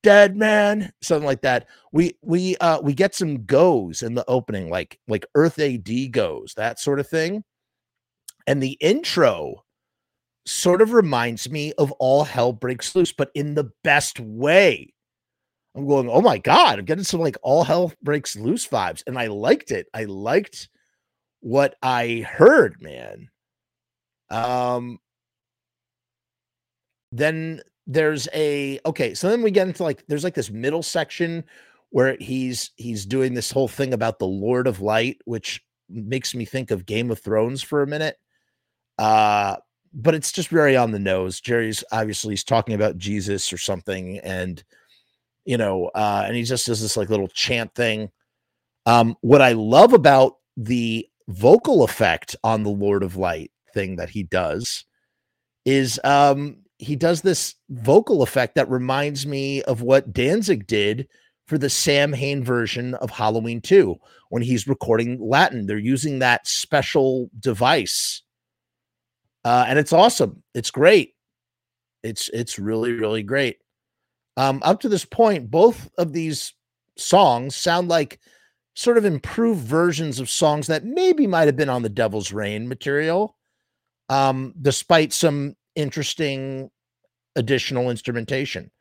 Dead 0.07 0.37
Man, 0.37 0.93
something 1.01 1.25
like 1.25 1.41
that. 1.41 1.67
We 1.91 2.13
we 2.21 2.55
uh 2.61 2.79
we 2.79 2.93
get 2.93 3.13
some 3.13 3.43
goes 3.43 4.01
in 4.01 4.13
the 4.13 4.23
opening, 4.29 4.69
like 4.69 5.01
like 5.09 5.25
Earth 5.35 5.59
AD 5.59 5.89
goes, 6.11 6.53
that 6.55 6.79
sort 6.79 7.01
of 7.01 7.09
thing. 7.09 7.43
And 8.47 8.63
the 8.63 8.77
intro 8.79 9.65
sort 10.45 10.81
of 10.81 10.93
reminds 10.93 11.49
me 11.49 11.73
of 11.73 11.91
All 11.99 12.23
Hell 12.23 12.53
Breaks 12.53 12.95
Loose, 12.95 13.11
but 13.11 13.31
in 13.35 13.55
the 13.55 13.69
best 13.83 14.17
way. 14.21 14.93
I'm 15.75 15.85
going, 15.85 16.09
oh 16.09 16.21
my 16.21 16.37
God, 16.37 16.79
I'm 16.79 16.85
getting 16.85 17.03
some 17.03 17.19
like 17.19 17.35
All 17.43 17.65
Hell 17.65 17.91
Breaks 18.01 18.37
Loose 18.37 18.65
vibes. 18.65 19.03
And 19.07 19.19
I 19.19 19.27
liked 19.27 19.71
it. 19.71 19.87
I 19.93 20.05
liked 20.05 20.69
what 21.41 21.75
I 21.83 22.25
heard, 22.25 22.81
man. 22.81 23.27
Um, 24.29 24.99
then 27.11 27.61
there's 27.87 28.27
a 28.33 28.79
okay, 28.85 29.13
so 29.13 29.29
then 29.29 29.41
we 29.41 29.49
get 29.49 29.67
into 29.67 29.83
like 29.83 30.05
there's 30.07 30.23
like 30.23 30.35
this 30.35 30.51
middle 30.51 30.83
section 30.83 31.43
where 31.89 32.17
he's 32.19 32.71
he's 32.75 33.05
doing 33.05 33.33
this 33.33 33.49
whole 33.49 33.69
thing 33.69 33.93
about 33.93 34.19
the 34.19 34.27
Lord 34.27 34.67
of 34.67 34.81
Light, 34.81 35.17
which 35.25 35.63
makes 35.89 36.35
me 36.35 36.43
think 36.43 36.69
of 36.69 36.85
Game 36.85 37.09
of 37.09 37.19
Thrones 37.19 37.63
for 37.63 37.81
a 37.81 37.87
minute. 37.87 38.17
Uh, 38.99 39.55
but 39.93 40.13
it's 40.13 40.33
just 40.33 40.49
very 40.49 40.75
on 40.75 40.91
the 40.91 40.99
nose. 40.99 41.39
Jerry's 41.39 41.83
obviously 41.91 42.33
he's 42.33 42.43
talking 42.43 42.75
about 42.75 42.97
Jesus 42.97 43.51
or 43.53 43.57
something, 43.57 44.19
and 44.19 44.61
you 45.45 45.55
know, 45.57 45.85
uh, 45.95 46.23
and 46.27 46.35
he 46.35 46.43
just 46.43 46.67
does 46.67 46.81
this 46.81 46.97
like 46.97 47.09
little 47.09 47.29
chant 47.29 47.73
thing. 47.73 48.11
Um, 48.85 49.15
what 49.21 49.41
I 49.41 49.53
love 49.53 49.93
about 49.93 50.37
the 50.57 51.07
vocal 51.29 51.83
effect 51.83 52.35
on 52.43 52.63
the 52.63 52.69
Lord 52.69 53.01
of 53.01 53.15
Light 53.15 53.51
thing 53.73 53.95
that 53.95 54.09
he 54.09 54.23
does 54.23 54.85
is 55.65 55.99
um 56.05 56.57
he 56.79 56.95
does 56.95 57.21
this 57.21 57.55
vocal 57.69 58.21
effect 58.21 58.55
that 58.55 58.69
reminds 58.69 59.25
me 59.25 59.63
of 59.63 59.81
what 59.81 60.13
Danzig 60.13 60.67
did 60.67 61.07
for 61.47 61.57
the 61.57 61.69
Samhain 61.69 62.43
version 62.43 62.93
of 62.95 63.09
Halloween 63.09 63.61
2 63.61 63.95
when 64.29 64.43
he's 64.43 64.67
recording 64.67 65.17
Latin. 65.19 65.65
They're 65.65 65.77
using 65.77 66.19
that 66.19 66.45
special 66.45 67.29
device. 67.39 68.21
Uh, 69.43 69.65
and 69.67 69.79
it's 69.79 69.93
awesome. 69.93 70.43
It's 70.53 70.71
great. 70.71 71.13
It's 72.03 72.29
it's 72.29 72.59
really 72.59 72.91
really 72.91 73.23
great. 73.23 73.57
Um, 74.35 74.61
up 74.63 74.81
to 74.81 74.89
this 74.89 75.05
point, 75.05 75.49
both 75.49 75.89
of 75.97 76.13
these 76.13 76.53
songs 76.97 77.55
sound 77.55 77.87
like 77.87 78.19
sort 78.75 78.97
of 78.97 79.05
improved 79.05 79.61
versions 79.61 80.19
of 80.19 80.29
songs 80.29 80.67
that 80.67 80.85
maybe 80.85 81.25
might 81.25 81.47
have 81.47 81.55
been 81.55 81.69
on 81.69 81.81
the 81.81 81.89
Devil's 81.89 82.31
Rain 82.31 82.67
material, 82.67 83.35
um, 84.09 84.53
despite 84.61 85.13
some 85.13 85.55
interesting 85.77 86.69
additional 87.35 87.89
instrumentation. 87.89 88.71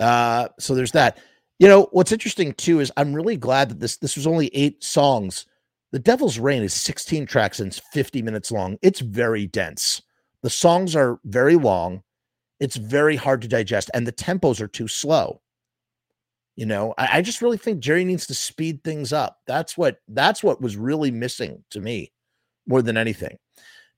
Uh, 0.00 0.48
so 0.58 0.74
there's 0.74 0.92
that. 0.92 1.18
You 1.58 1.68
know 1.68 1.88
what's 1.92 2.12
interesting 2.12 2.52
too 2.54 2.80
is 2.80 2.92
I'm 2.96 3.14
really 3.14 3.36
glad 3.36 3.68
that 3.68 3.80
this 3.80 3.96
this 3.98 4.16
was 4.16 4.26
only 4.26 4.48
eight 4.48 4.82
songs. 4.82 5.46
The 5.92 5.98
Devil's 5.98 6.38
Rain 6.38 6.62
is 6.62 6.74
16 6.74 7.26
tracks 7.26 7.60
and 7.60 7.68
it's 7.68 7.80
50 7.92 8.22
minutes 8.22 8.50
long. 8.50 8.78
It's 8.82 9.00
very 9.00 9.46
dense. 9.46 10.02
The 10.42 10.50
songs 10.50 10.96
are 10.96 11.20
very 11.24 11.54
long. 11.54 12.02
It's 12.58 12.76
very 12.76 13.16
hard 13.16 13.42
to 13.42 13.48
digest, 13.48 13.90
and 13.94 14.06
the 14.06 14.12
tempos 14.12 14.60
are 14.60 14.68
too 14.68 14.88
slow. 14.88 15.40
You 16.56 16.66
know, 16.66 16.94
I, 16.98 17.18
I 17.18 17.22
just 17.22 17.42
really 17.42 17.56
think 17.56 17.80
Jerry 17.80 18.04
needs 18.04 18.26
to 18.26 18.34
speed 18.34 18.84
things 18.84 19.12
up. 19.12 19.38
That's 19.46 19.76
what 19.76 19.98
that's 20.08 20.42
what 20.42 20.60
was 20.60 20.76
really 20.76 21.10
missing 21.10 21.64
to 21.70 21.80
me 21.80 22.12
more 22.66 22.82
than 22.82 22.96
anything. 22.96 23.38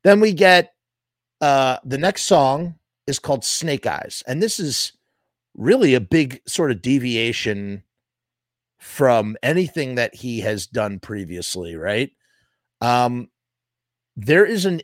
Then 0.02 0.20
we 0.20 0.32
get 0.32 0.72
uh 1.44 1.78
the 1.84 1.98
next 1.98 2.22
song 2.22 2.74
is 3.06 3.18
called 3.18 3.44
Snake 3.44 3.86
Eyes. 3.86 4.22
And 4.26 4.42
this 4.42 4.58
is 4.58 4.94
really 5.54 5.94
a 5.94 6.00
big 6.00 6.40
sort 6.46 6.70
of 6.70 6.80
deviation 6.80 7.82
from 8.78 9.36
anything 9.42 9.96
that 9.96 10.14
he 10.14 10.40
has 10.40 10.66
done 10.66 10.98
previously, 11.00 11.76
right? 11.76 12.10
Um 12.80 13.28
there 14.16 14.46
is 14.46 14.64
an 14.64 14.80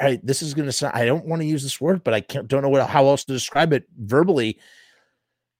I, 0.00 0.18
this 0.22 0.40
is 0.40 0.54
going 0.54 0.66
to 0.66 0.72
sound 0.72 0.94
I 0.96 1.04
don't 1.04 1.26
want 1.26 1.42
to 1.42 1.46
use 1.46 1.62
this 1.62 1.80
word, 1.80 2.02
but 2.02 2.14
I 2.14 2.22
can't 2.22 2.48
don't 2.48 2.62
know 2.62 2.70
what 2.70 2.88
how 2.88 3.06
else 3.06 3.24
to 3.24 3.32
describe 3.34 3.74
it 3.74 3.84
verbally. 3.98 4.58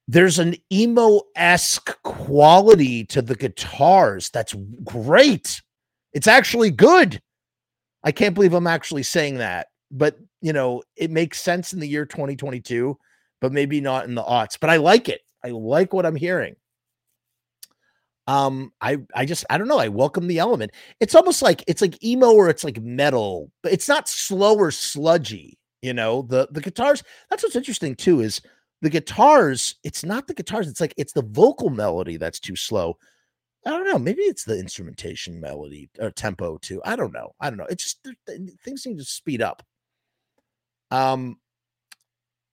There's 0.08 0.38
an 0.38 0.56
emo-esque 0.72 2.02
quality 2.02 3.04
to 3.04 3.20
the 3.20 3.36
guitars 3.36 4.30
that's 4.30 4.54
great. 4.82 5.60
It's 6.14 6.26
actually 6.26 6.70
good. 6.70 7.20
I 8.02 8.12
can't 8.12 8.34
believe 8.34 8.54
I'm 8.54 8.66
actually 8.66 9.02
saying 9.02 9.34
that 9.34 9.67
but 9.90 10.18
you 10.40 10.52
know, 10.52 10.82
it 10.96 11.10
makes 11.10 11.40
sense 11.40 11.72
in 11.72 11.80
the 11.80 11.88
year 11.88 12.06
2022, 12.06 12.96
but 13.40 13.52
maybe 13.52 13.80
not 13.80 14.04
in 14.04 14.14
the 14.14 14.22
aughts. 14.22 14.58
But 14.60 14.70
I 14.70 14.76
like 14.76 15.08
it. 15.08 15.22
I 15.44 15.48
like 15.48 15.92
what 15.92 16.06
I'm 16.06 16.16
hearing. 16.16 16.56
Um, 18.26 18.72
I 18.82 18.98
I 19.14 19.24
just 19.24 19.46
I 19.48 19.56
don't 19.56 19.68
know. 19.68 19.78
I 19.78 19.88
welcome 19.88 20.26
the 20.26 20.38
element. 20.38 20.72
It's 21.00 21.14
almost 21.14 21.40
like 21.40 21.64
it's 21.66 21.80
like 21.80 22.02
emo 22.04 22.32
or 22.32 22.50
it's 22.50 22.64
like 22.64 22.80
metal, 22.82 23.50
but 23.62 23.72
it's 23.72 23.88
not 23.88 24.08
slow 24.08 24.56
or 24.56 24.70
sludgy. 24.70 25.58
You 25.80 25.94
know, 25.94 26.22
the 26.22 26.48
the 26.50 26.60
guitars. 26.60 27.02
That's 27.30 27.42
what's 27.42 27.56
interesting 27.56 27.94
too 27.94 28.20
is 28.20 28.42
the 28.82 28.90
guitars. 28.90 29.76
It's 29.82 30.04
not 30.04 30.26
the 30.26 30.34
guitars. 30.34 30.68
It's 30.68 30.80
like 30.80 30.94
it's 30.98 31.14
the 31.14 31.22
vocal 31.22 31.70
melody 31.70 32.18
that's 32.18 32.40
too 32.40 32.56
slow. 32.56 32.98
I 33.64 33.70
don't 33.70 33.86
know. 33.86 33.98
Maybe 33.98 34.22
it's 34.22 34.44
the 34.44 34.58
instrumentation 34.58 35.40
melody 35.40 35.88
or 35.98 36.10
tempo 36.10 36.58
too. 36.58 36.82
I 36.84 36.96
don't 36.96 37.12
know. 37.12 37.32
I 37.40 37.48
don't 37.50 37.58
know. 37.58 37.66
It's 37.70 37.82
just 37.84 38.06
things 38.62 38.82
seem 38.82 38.98
to 38.98 39.04
speed 39.04 39.40
up. 39.40 39.62
Um, 40.90 41.38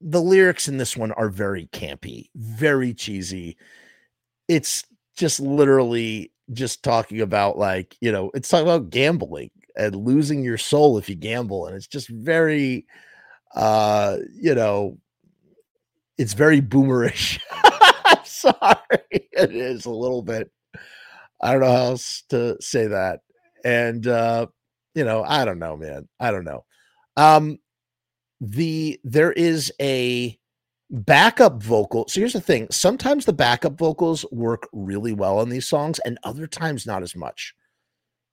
the 0.02 0.22
lyrics 0.22 0.68
in 0.68 0.78
this 0.78 0.96
one 0.96 1.12
are 1.14 1.30
very 1.30 1.68
campy, 1.68 2.30
very 2.36 2.94
cheesy. 2.94 3.58
It's 4.48 4.84
just 5.16 5.40
literally 5.40 6.32
just 6.54 6.84
talking 6.84 7.22
about 7.22 7.58
like, 7.58 7.96
you 8.02 8.12
know, 8.12 8.30
it's 8.34 8.50
talking 8.50 8.68
about 8.68 8.90
gambling 8.90 9.50
and 9.78 9.96
losing 9.96 10.44
your 10.44 10.58
soul 10.58 10.98
if 10.98 11.10
you 11.10 11.16
gamble. 11.16 11.66
And 11.66 11.76
it's 11.76 11.88
just 11.88 12.10
very 12.10 12.86
uh, 13.56 14.18
you 14.34 14.54
know, 14.54 14.98
it's 16.18 16.34
very 16.34 16.62
boomerish. 16.62 17.40
sorry. 18.24 19.00
It 19.12 19.56
is 19.56 19.86
a 19.86 19.92
little 19.92 20.22
bit. 20.22 20.52
I 21.42 21.52
don't 21.52 21.62
know 21.62 21.72
how 21.72 21.84
else 21.86 22.24
to 22.30 22.58
say 22.62 22.88
that. 22.88 23.22
And 23.64 24.06
uh, 24.08 24.48
you 24.94 25.04
know, 25.04 25.24
I 25.24 25.46
don't 25.46 25.60
know, 25.60 25.78
man. 25.78 26.08
I 26.20 26.32
don't 26.32 26.44
know. 26.46 26.66
Um, 27.18 27.60
the 28.42 29.00
there 29.04 29.32
is 29.34 29.72
a 29.82 30.38
backup 30.90 31.62
vocal. 31.62 32.08
So 32.08 32.20
here's 32.20 32.34
the 32.34 32.42
thing: 32.42 32.68
sometimes 32.72 33.26
the 33.26 33.34
backup 33.34 33.78
vocals 33.78 34.26
work 34.32 34.68
really 34.74 35.14
well 35.14 35.40
on 35.40 35.50
these 35.50 35.68
songs, 35.68 36.00
and 36.00 36.18
other 36.24 36.48
times 36.48 36.86
not 36.86 37.04
as 37.04 37.16
much. 37.16 37.54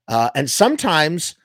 Uh, 0.08 0.30
and 0.34 0.50
sometimes 0.50 1.36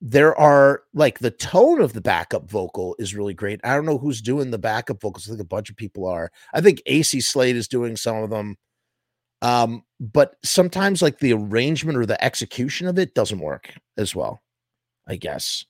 there 0.00 0.36
are 0.36 0.82
like 0.94 1.18
the 1.18 1.30
tone 1.30 1.80
of 1.80 1.92
the 1.92 2.00
backup 2.00 2.48
vocal 2.48 2.94
is 2.98 3.14
really 3.14 3.34
great. 3.34 3.60
I 3.64 3.74
don't 3.74 3.86
know 3.86 3.98
who's 3.98 4.20
doing 4.20 4.50
the 4.50 4.58
backup 4.58 5.00
vocals. 5.00 5.26
I 5.26 5.30
think 5.30 5.40
a 5.40 5.44
bunch 5.44 5.70
of 5.70 5.76
people 5.76 6.06
are. 6.06 6.30
I 6.54 6.60
think 6.60 6.82
AC 6.86 7.20
Slade 7.20 7.56
is 7.56 7.68
doing 7.68 7.96
some 7.96 8.16
of 8.16 8.30
them. 8.30 8.56
Um, 9.42 9.84
but 10.00 10.36
sometimes 10.44 11.02
like 11.02 11.18
the 11.18 11.32
arrangement 11.32 11.98
or 11.98 12.06
the 12.06 12.22
execution 12.24 12.86
of 12.86 12.98
it 12.98 13.14
doesn't 13.14 13.38
work 13.38 13.72
as 13.96 14.14
well, 14.14 14.40
I 15.06 15.16
guess. 15.16 15.64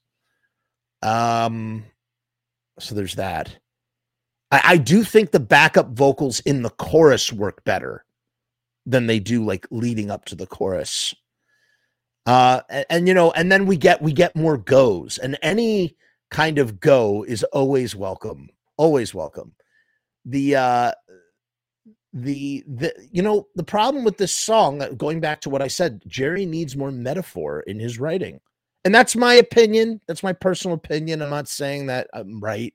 Um, 1.03 1.85
so 2.79 2.95
there's 2.95 3.17
that. 3.17 3.57
I, 4.51 4.61
I 4.65 4.77
do 4.77 5.05
think 5.05 5.31
the 5.31 5.41
backup 5.41 5.91
vocals 5.91 6.41
in 6.41 6.63
the 6.63 6.71
chorus 6.71 7.33
work 7.33 7.65
better 7.65 8.05
than 8.87 9.07
they 9.07 9.19
do 9.19 9.45
like 9.45 9.67
leading 9.71 10.11
up 10.11 10.25
to 10.27 10.35
the 10.35 10.47
chorus. 10.47 11.15
Uh, 12.27 12.61
and, 12.69 12.87
and, 12.91 13.09
you 13.09 13.15
know, 13.15 13.31
and 13.33 13.51
then 13.51 13.67
we 13.67 13.77
get 13.77 14.03
we 14.03 14.13
get 14.13 14.37
more 14.37 14.59
goes, 14.59 15.17
and 15.19 15.39
any 15.43 15.97
kind 16.31 16.59
of 16.59 16.79
go 16.79 17.25
is 17.25 17.43
always 17.45 17.97
welcome, 17.97 18.51
always 18.77 19.15
welcome. 19.15 19.55
The 20.27 20.57
uh, 20.57 20.93
the 22.13 22.65
the 22.67 22.93
you 23.11 23.23
know 23.23 23.49
the 23.55 23.65
problem 23.65 24.05
with 24.05 24.19
this 24.19 24.33
song, 24.33 24.83
uh, 24.83 24.91
going 24.91 25.21
back 25.21 25.41
to 25.43 25.51
what 25.51 25.63
I 25.63 25.69
said, 25.69 26.03
Jerry 26.07 26.45
needs 26.45 26.77
more 26.77 26.91
metaphor 26.91 27.61
in 27.61 27.79
his 27.79 27.99
writing, 27.99 28.41
and 28.85 28.95
that's 28.95 29.17
my 29.17 29.35
opinion. 29.35 30.01
That's 30.07 30.23
my 30.23 30.33
personal 30.33 30.77
opinion. 30.77 31.23
I'm 31.23 31.31
not 31.31 31.49
saying 31.49 31.87
that 31.87 32.09
I'm 32.13 32.41
right. 32.41 32.73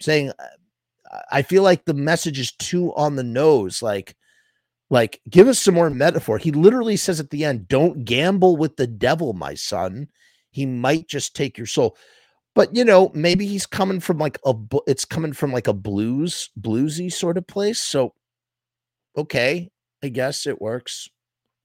I'm 0.00 0.04
saying 0.04 0.32
uh, 0.38 1.18
I 1.30 1.42
feel 1.42 1.62
like 1.62 1.84
the 1.84 1.94
message 1.94 2.38
is 2.38 2.52
too 2.52 2.94
on 2.94 3.16
the 3.16 3.22
nose, 3.24 3.82
like 3.82 4.16
like, 4.90 5.20
give 5.28 5.48
us 5.48 5.58
some 5.58 5.74
more 5.74 5.90
metaphor. 5.90 6.38
He 6.38 6.52
literally 6.52 6.96
says 6.96 7.18
at 7.18 7.30
the 7.30 7.44
end, 7.44 7.68
Don't 7.68 8.04
gamble 8.04 8.56
with 8.56 8.76
the 8.76 8.86
devil, 8.86 9.32
my 9.32 9.54
son. 9.54 10.08
He 10.50 10.66
might 10.66 11.08
just 11.08 11.34
take 11.34 11.58
your 11.58 11.66
soul. 11.66 11.96
But 12.54 12.76
you 12.76 12.84
know, 12.84 13.10
maybe 13.14 13.46
he's 13.46 13.66
coming 13.66 13.98
from 13.98 14.18
like 14.18 14.38
a 14.46 14.54
it's 14.86 15.04
coming 15.04 15.32
from 15.32 15.52
like 15.52 15.66
a 15.66 15.72
blues, 15.72 16.50
bluesy 16.60 17.12
sort 17.12 17.36
of 17.36 17.46
place. 17.48 17.80
So 17.80 18.14
okay, 19.16 19.70
I 20.02 20.08
guess 20.08 20.46
it 20.46 20.60
works. 20.62 21.08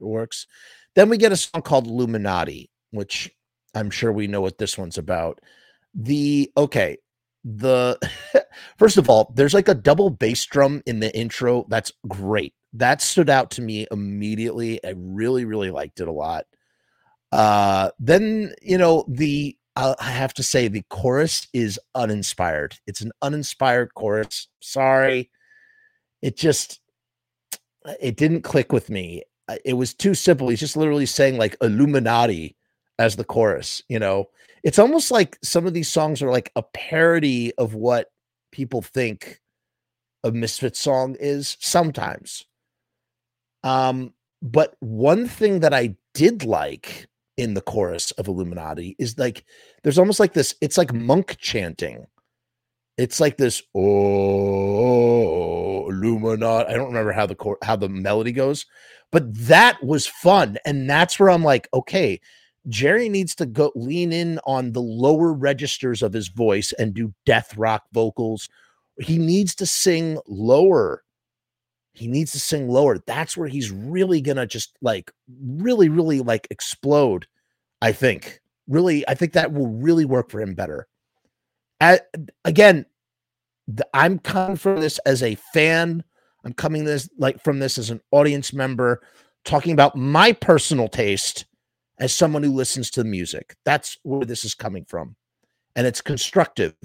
It 0.01 0.05
works. 0.05 0.47
Then 0.95 1.09
we 1.09 1.17
get 1.17 1.31
a 1.31 1.37
song 1.37 1.61
called 1.61 1.85
Illuminati, 1.85 2.71
which 2.89 3.29
I'm 3.75 3.89
sure 3.89 4.11
we 4.11 4.27
know 4.27 4.41
what 4.41 4.57
this 4.57 4.77
one's 4.77 4.97
about. 4.97 5.39
The 5.93 6.51
okay, 6.57 6.97
the 7.43 7.99
first 8.77 8.97
of 8.97 9.09
all, 9.09 9.31
there's 9.35 9.53
like 9.53 9.67
a 9.67 9.75
double 9.75 10.09
bass 10.09 10.45
drum 10.45 10.81
in 10.85 10.99
the 10.99 11.15
intro. 11.15 11.65
That's 11.69 11.91
great 12.07 12.53
that 12.73 13.01
stood 13.01 13.29
out 13.29 13.51
to 13.51 13.61
me 13.61 13.87
immediately. 13.91 14.83
I 14.83 14.93
really, 14.95 15.45
really 15.45 15.71
liked 15.71 15.99
it 15.99 16.07
a 16.07 16.11
lot. 16.11 16.45
Uh, 17.31 17.91
then 17.99 18.53
you 18.61 18.77
know 18.77 19.05
the 19.07 19.55
uh, 19.75 19.95
I 19.99 20.11
have 20.11 20.33
to 20.35 20.43
say 20.43 20.67
the 20.67 20.83
chorus 20.89 21.47
is 21.53 21.79
uninspired. 21.95 22.77
It's 22.87 23.01
an 23.01 23.11
uninspired 23.21 23.93
chorus. 23.93 24.47
Sorry, 24.61 25.29
it 26.21 26.37
just 26.37 26.79
it 28.01 28.17
didn't 28.17 28.41
click 28.41 28.71
with 28.71 28.89
me. 28.89 29.23
It 29.65 29.73
was 29.73 29.93
too 29.93 30.13
simple. 30.13 30.49
He's 30.49 30.59
just 30.59 30.77
literally 30.77 31.05
saying 31.05 31.37
like 31.37 31.55
Illuminati 31.61 32.55
as 32.99 33.15
the 33.15 33.23
chorus. 33.23 33.81
You 33.89 33.97
know, 33.99 34.29
it's 34.63 34.79
almost 34.79 35.09
like 35.09 35.39
some 35.41 35.65
of 35.65 35.73
these 35.73 35.89
songs 35.89 36.21
are 36.21 36.31
like 36.31 36.51
a 36.55 36.61
parody 36.61 37.53
of 37.55 37.73
what 37.73 38.11
people 38.51 38.81
think 38.83 39.41
a 40.23 40.31
misfit 40.31 40.75
song 40.75 41.15
is 41.19 41.57
sometimes 41.59 42.45
um, 43.63 44.13
but 44.41 44.75
one 44.79 45.27
thing 45.27 45.59
that 45.61 45.73
I 45.73 45.95
did 46.13 46.45
like 46.45 47.07
in 47.37 47.53
the 47.53 47.61
chorus 47.61 48.11
of 48.11 48.27
Illuminati 48.27 48.95
is 48.99 49.17
like 49.17 49.45
there's 49.83 49.99
almost 49.99 50.19
like 50.19 50.33
this, 50.33 50.55
it's 50.61 50.77
like 50.77 50.93
monk 50.93 51.37
chanting. 51.39 52.05
It's 52.97 53.19
like 53.19 53.37
this, 53.37 53.61
oh 53.75 55.09
Illuminati. 55.89 56.69
I 56.69 56.73
don't 56.75 56.87
remember 56.87 57.11
how 57.13 57.25
the 57.25 57.35
cor- 57.35 57.57
how 57.63 57.75
the 57.75 57.89
melody 57.89 58.31
goes, 58.31 58.65
but 59.11 59.33
that 59.47 59.83
was 59.83 60.07
fun. 60.07 60.57
And 60.65 60.89
that's 60.89 61.19
where 61.19 61.29
I'm 61.29 61.43
like, 61.43 61.67
okay, 61.73 62.19
Jerry 62.67 63.09
needs 63.09 63.35
to 63.35 63.45
go 63.45 63.71
lean 63.75 64.11
in 64.11 64.39
on 64.45 64.73
the 64.73 64.81
lower 64.81 65.33
registers 65.33 66.01
of 66.01 66.13
his 66.13 66.27
voice 66.27 66.73
and 66.77 66.93
do 66.93 67.13
death 67.25 67.57
rock 67.57 67.83
vocals. 67.93 68.49
He 68.99 69.17
needs 69.17 69.55
to 69.55 69.65
sing 69.65 70.19
lower 70.27 71.03
he 71.99 72.07
needs 72.07 72.31
to 72.31 72.39
sing 72.39 72.69
lower. 72.69 72.97
That's 72.99 73.35
where 73.35 73.49
he's 73.49 73.71
really 73.71 74.21
gonna 74.21 74.45
just 74.45 74.77
like 74.81 75.11
really, 75.41 75.89
really 75.89 76.21
like 76.21 76.47
explode. 76.49 77.27
I 77.81 77.91
think 77.91 78.39
really, 78.69 79.07
I 79.09 79.15
think 79.15 79.33
that 79.33 79.51
will 79.51 79.67
really 79.67 80.05
work 80.05 80.29
for 80.29 80.39
him 80.39 80.53
better. 80.53 80.87
At, 81.81 82.07
again, 82.45 82.85
I'm 83.93 84.19
coming 84.19 84.55
from 84.55 84.79
this 84.79 84.97
as 84.99 85.21
a 85.21 85.35
fan. 85.53 86.03
I'm 86.45 86.53
coming 86.53 86.85
this 86.85 87.09
like 87.17 87.43
from 87.43 87.59
this 87.59 87.77
as 87.77 87.89
an 87.89 87.99
audience 88.11 88.53
member, 88.53 89.01
talking 89.43 89.73
about 89.73 89.97
my 89.97 90.31
personal 90.31 90.87
taste 90.87 91.45
as 91.99 92.13
someone 92.13 92.43
who 92.43 92.53
listens 92.53 92.89
to 92.91 93.03
the 93.03 93.09
music. 93.09 93.55
That's 93.65 93.97
where 94.03 94.25
this 94.25 94.45
is 94.45 94.55
coming 94.55 94.85
from, 94.85 95.15
and 95.75 95.85
it's 95.85 96.01
constructive. 96.01 96.75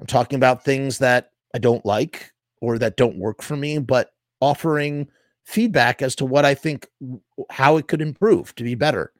I'm 0.00 0.06
talking 0.06 0.36
about 0.36 0.64
things 0.64 0.98
that 0.98 1.30
I 1.54 1.58
don't 1.58 1.84
like 1.86 2.32
or 2.60 2.78
that 2.78 2.96
don't 2.96 3.18
work 3.18 3.42
for 3.42 3.56
me, 3.56 3.78
but 3.78 4.10
offering 4.40 5.08
feedback 5.44 6.02
as 6.02 6.14
to 6.16 6.26
what 6.26 6.44
I 6.44 6.54
think 6.54 6.86
how 7.50 7.76
it 7.76 7.88
could 7.88 8.02
improve 8.02 8.54
to 8.56 8.64
be 8.64 8.74
better. 8.74 9.12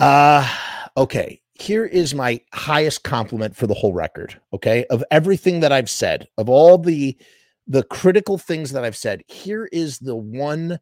Uh 0.00 0.48
okay, 0.96 1.40
here 1.54 1.84
is 1.84 2.14
my 2.14 2.40
highest 2.52 3.02
compliment 3.02 3.56
for 3.56 3.66
the 3.66 3.74
whole 3.74 3.92
record, 3.92 4.38
okay? 4.52 4.84
Of 4.86 5.04
everything 5.10 5.60
that 5.60 5.72
I've 5.72 5.90
said, 5.90 6.28
of 6.38 6.48
all 6.48 6.78
the 6.78 7.16
the 7.66 7.82
critical 7.84 8.38
things 8.38 8.72
that 8.72 8.84
I've 8.84 8.96
said, 8.96 9.22
here 9.26 9.68
is 9.72 9.98
the 9.98 10.16
one 10.16 10.78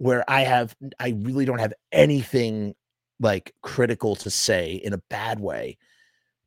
where 0.00 0.24
I 0.28 0.40
have 0.40 0.74
I 0.98 1.10
really 1.20 1.44
don't 1.44 1.60
have 1.60 1.74
anything 1.92 2.74
like 3.20 3.54
critical 3.60 4.16
to 4.16 4.30
say 4.30 4.72
in 4.82 4.94
a 4.94 5.02
bad 5.10 5.40
way. 5.40 5.76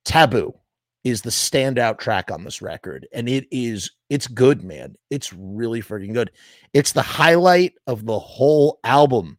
Taboo 0.06 0.56
is 1.04 1.22
the 1.22 1.30
standout 1.30 2.00
track 2.00 2.32
on 2.32 2.44
this 2.44 2.64
record 2.64 3.08
and 3.14 3.30
it 3.30 3.46
is 3.52 3.92
it's 4.10 4.28
good 4.28 4.64
man. 4.64 4.96
It's 5.12 5.32
really 5.34 5.84
freaking 5.84 6.16
good. 6.16 6.32
It's 6.74 6.94
the 6.94 7.04
highlight 7.04 7.76
of 7.86 8.08
the 8.08 8.18
whole 8.18 8.80
album. 8.84 9.38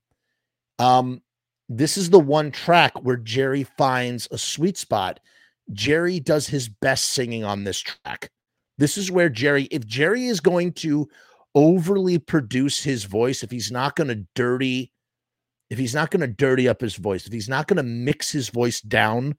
Um 0.79 1.21
this 1.69 1.97
is 1.97 2.09
the 2.09 2.21
one 2.21 2.53
track 2.53 2.93
where 3.03 3.17
jerry 3.17 3.65
finds 3.65 4.29
a 4.31 4.39
sweet 4.39 4.79
spot. 4.79 5.19
Jerry 5.73 6.21
does 6.21 6.47
his 6.47 6.69
best 6.69 7.07
singing 7.07 7.43
on 7.43 7.65
this 7.65 7.81
track. 7.81 8.31
This 8.79 8.97
is 8.97 9.11
where 9.11 9.29
jerry 9.29 9.65
if 9.73 9.85
jerry 9.89 10.27
is 10.27 10.39
going 10.39 10.73
to 10.75 11.09
overly 11.55 12.19
produce 12.19 12.83
his 12.83 13.05
voice 13.05 13.43
if 13.43 13.51
he's 13.51 13.71
not 13.71 13.97
going 13.97 14.09
to 14.09 14.27
dirty 14.35 14.91
if 15.71 15.79
he's 15.79 15.95
not 15.95 16.11
going 16.11 16.21
to 16.21 16.27
dirty 16.27 16.69
up 16.69 16.81
his 16.81 16.97
voice 16.97 17.27
if 17.27 17.33
he's 17.33 17.49
not 17.49 17.67
going 17.67 17.77
to 17.77 17.83
mix 17.83 18.31
his 18.31 18.49
voice 18.49 18.81
down 18.81 19.35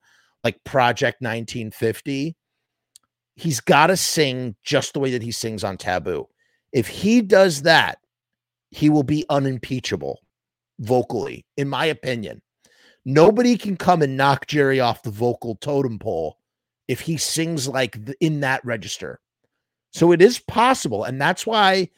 like 0.46 0.62
Project 0.62 1.22
1950, 1.22 2.36
he's 3.34 3.60
got 3.60 3.88
to 3.88 3.96
sing 3.96 4.54
just 4.62 4.94
the 4.94 5.00
way 5.00 5.10
that 5.10 5.22
he 5.22 5.32
sings 5.32 5.64
on 5.64 5.76
Taboo. 5.76 6.28
If 6.72 6.86
he 6.86 7.20
does 7.20 7.62
that, 7.62 7.98
he 8.70 8.88
will 8.88 9.02
be 9.02 9.24
unimpeachable 9.28 10.20
vocally, 10.78 11.44
in 11.56 11.68
my 11.68 11.86
opinion. 11.86 12.42
Nobody 13.04 13.58
can 13.58 13.76
come 13.76 14.02
and 14.02 14.16
knock 14.16 14.46
Jerry 14.46 14.78
off 14.78 15.02
the 15.02 15.10
vocal 15.10 15.56
totem 15.56 15.98
pole 15.98 16.38
if 16.86 17.00
he 17.00 17.16
sings 17.16 17.66
like 17.66 17.98
in 18.20 18.38
that 18.40 18.64
register. 18.64 19.18
So 19.92 20.12
it 20.12 20.22
is 20.22 20.38
possible. 20.38 21.02
And 21.02 21.20
that's 21.20 21.44
why 21.44 21.88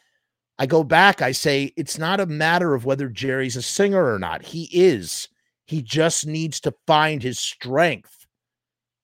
I 0.58 0.66
go 0.66 0.82
back. 0.82 1.22
I 1.22 1.32
say 1.32 1.72
it's 1.76 1.98
not 1.98 2.20
a 2.20 2.26
matter 2.26 2.74
of 2.74 2.84
whether 2.84 3.08
Jerry's 3.08 3.56
a 3.56 3.62
singer 3.62 4.12
or 4.12 4.18
not. 4.18 4.44
He 4.44 4.68
is. 4.72 5.28
He 5.66 5.82
just 5.82 6.26
needs 6.26 6.60
to 6.60 6.74
find 6.86 7.22
his 7.22 7.38
strength 7.38 8.18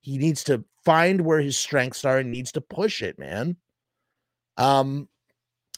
he 0.04 0.18
needs 0.18 0.44
to 0.44 0.62
find 0.84 1.22
where 1.22 1.40
his 1.40 1.56
strengths 1.56 2.04
are 2.04 2.18
and 2.18 2.30
needs 2.30 2.52
to 2.52 2.60
push 2.60 3.02
it, 3.02 3.18
man. 3.18 3.56
Um, 4.58 5.08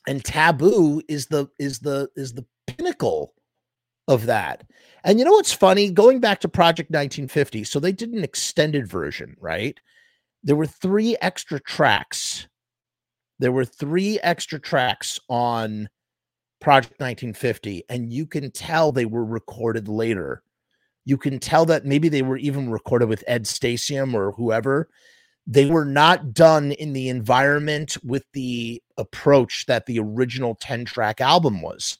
and 0.08 0.24
taboo 0.24 1.00
is 1.08 1.28
the 1.28 1.48
is 1.60 1.78
the 1.78 2.08
is 2.16 2.32
the 2.32 2.44
pinnacle 2.66 3.34
of 4.08 4.26
that. 4.26 4.68
And 5.04 5.20
you 5.20 5.24
know 5.24 5.30
what's 5.30 5.52
funny? 5.52 5.92
Going 5.92 6.18
back 6.18 6.40
to 6.40 6.48
Project 6.48 6.90
1950, 6.90 7.62
so 7.62 7.78
they 7.78 7.92
did 7.92 8.10
an 8.10 8.24
extended 8.24 8.88
version, 8.88 9.36
right? 9.38 9.78
There 10.42 10.56
were 10.56 10.66
three 10.66 11.16
extra 11.20 11.60
tracks. 11.60 12.48
There 13.38 13.52
were 13.52 13.64
three 13.64 14.18
extra 14.20 14.58
tracks 14.58 15.18
on 15.28 15.88
Project 16.60 17.00
1950, 17.00 17.84
and 17.88 18.12
you 18.12 18.26
can 18.26 18.50
tell 18.50 18.92
they 18.92 19.04
were 19.04 19.24
recorded 19.24 19.88
later 19.88 20.42
you 21.06 21.16
can 21.16 21.38
tell 21.38 21.64
that 21.66 21.86
maybe 21.86 22.10
they 22.10 22.20
were 22.20 22.36
even 22.36 22.68
recorded 22.68 23.08
with 23.08 23.24
Ed 23.28 23.44
Stasium 23.44 24.12
or 24.12 24.32
whoever. 24.32 24.90
They 25.46 25.66
were 25.66 25.84
not 25.84 26.34
done 26.34 26.72
in 26.72 26.92
the 26.92 27.08
environment 27.08 27.96
with 28.02 28.24
the 28.32 28.82
approach 28.98 29.66
that 29.66 29.86
the 29.86 30.00
original 30.00 30.56
10 30.56 30.84
track 30.84 31.20
album 31.20 31.62
was. 31.62 31.98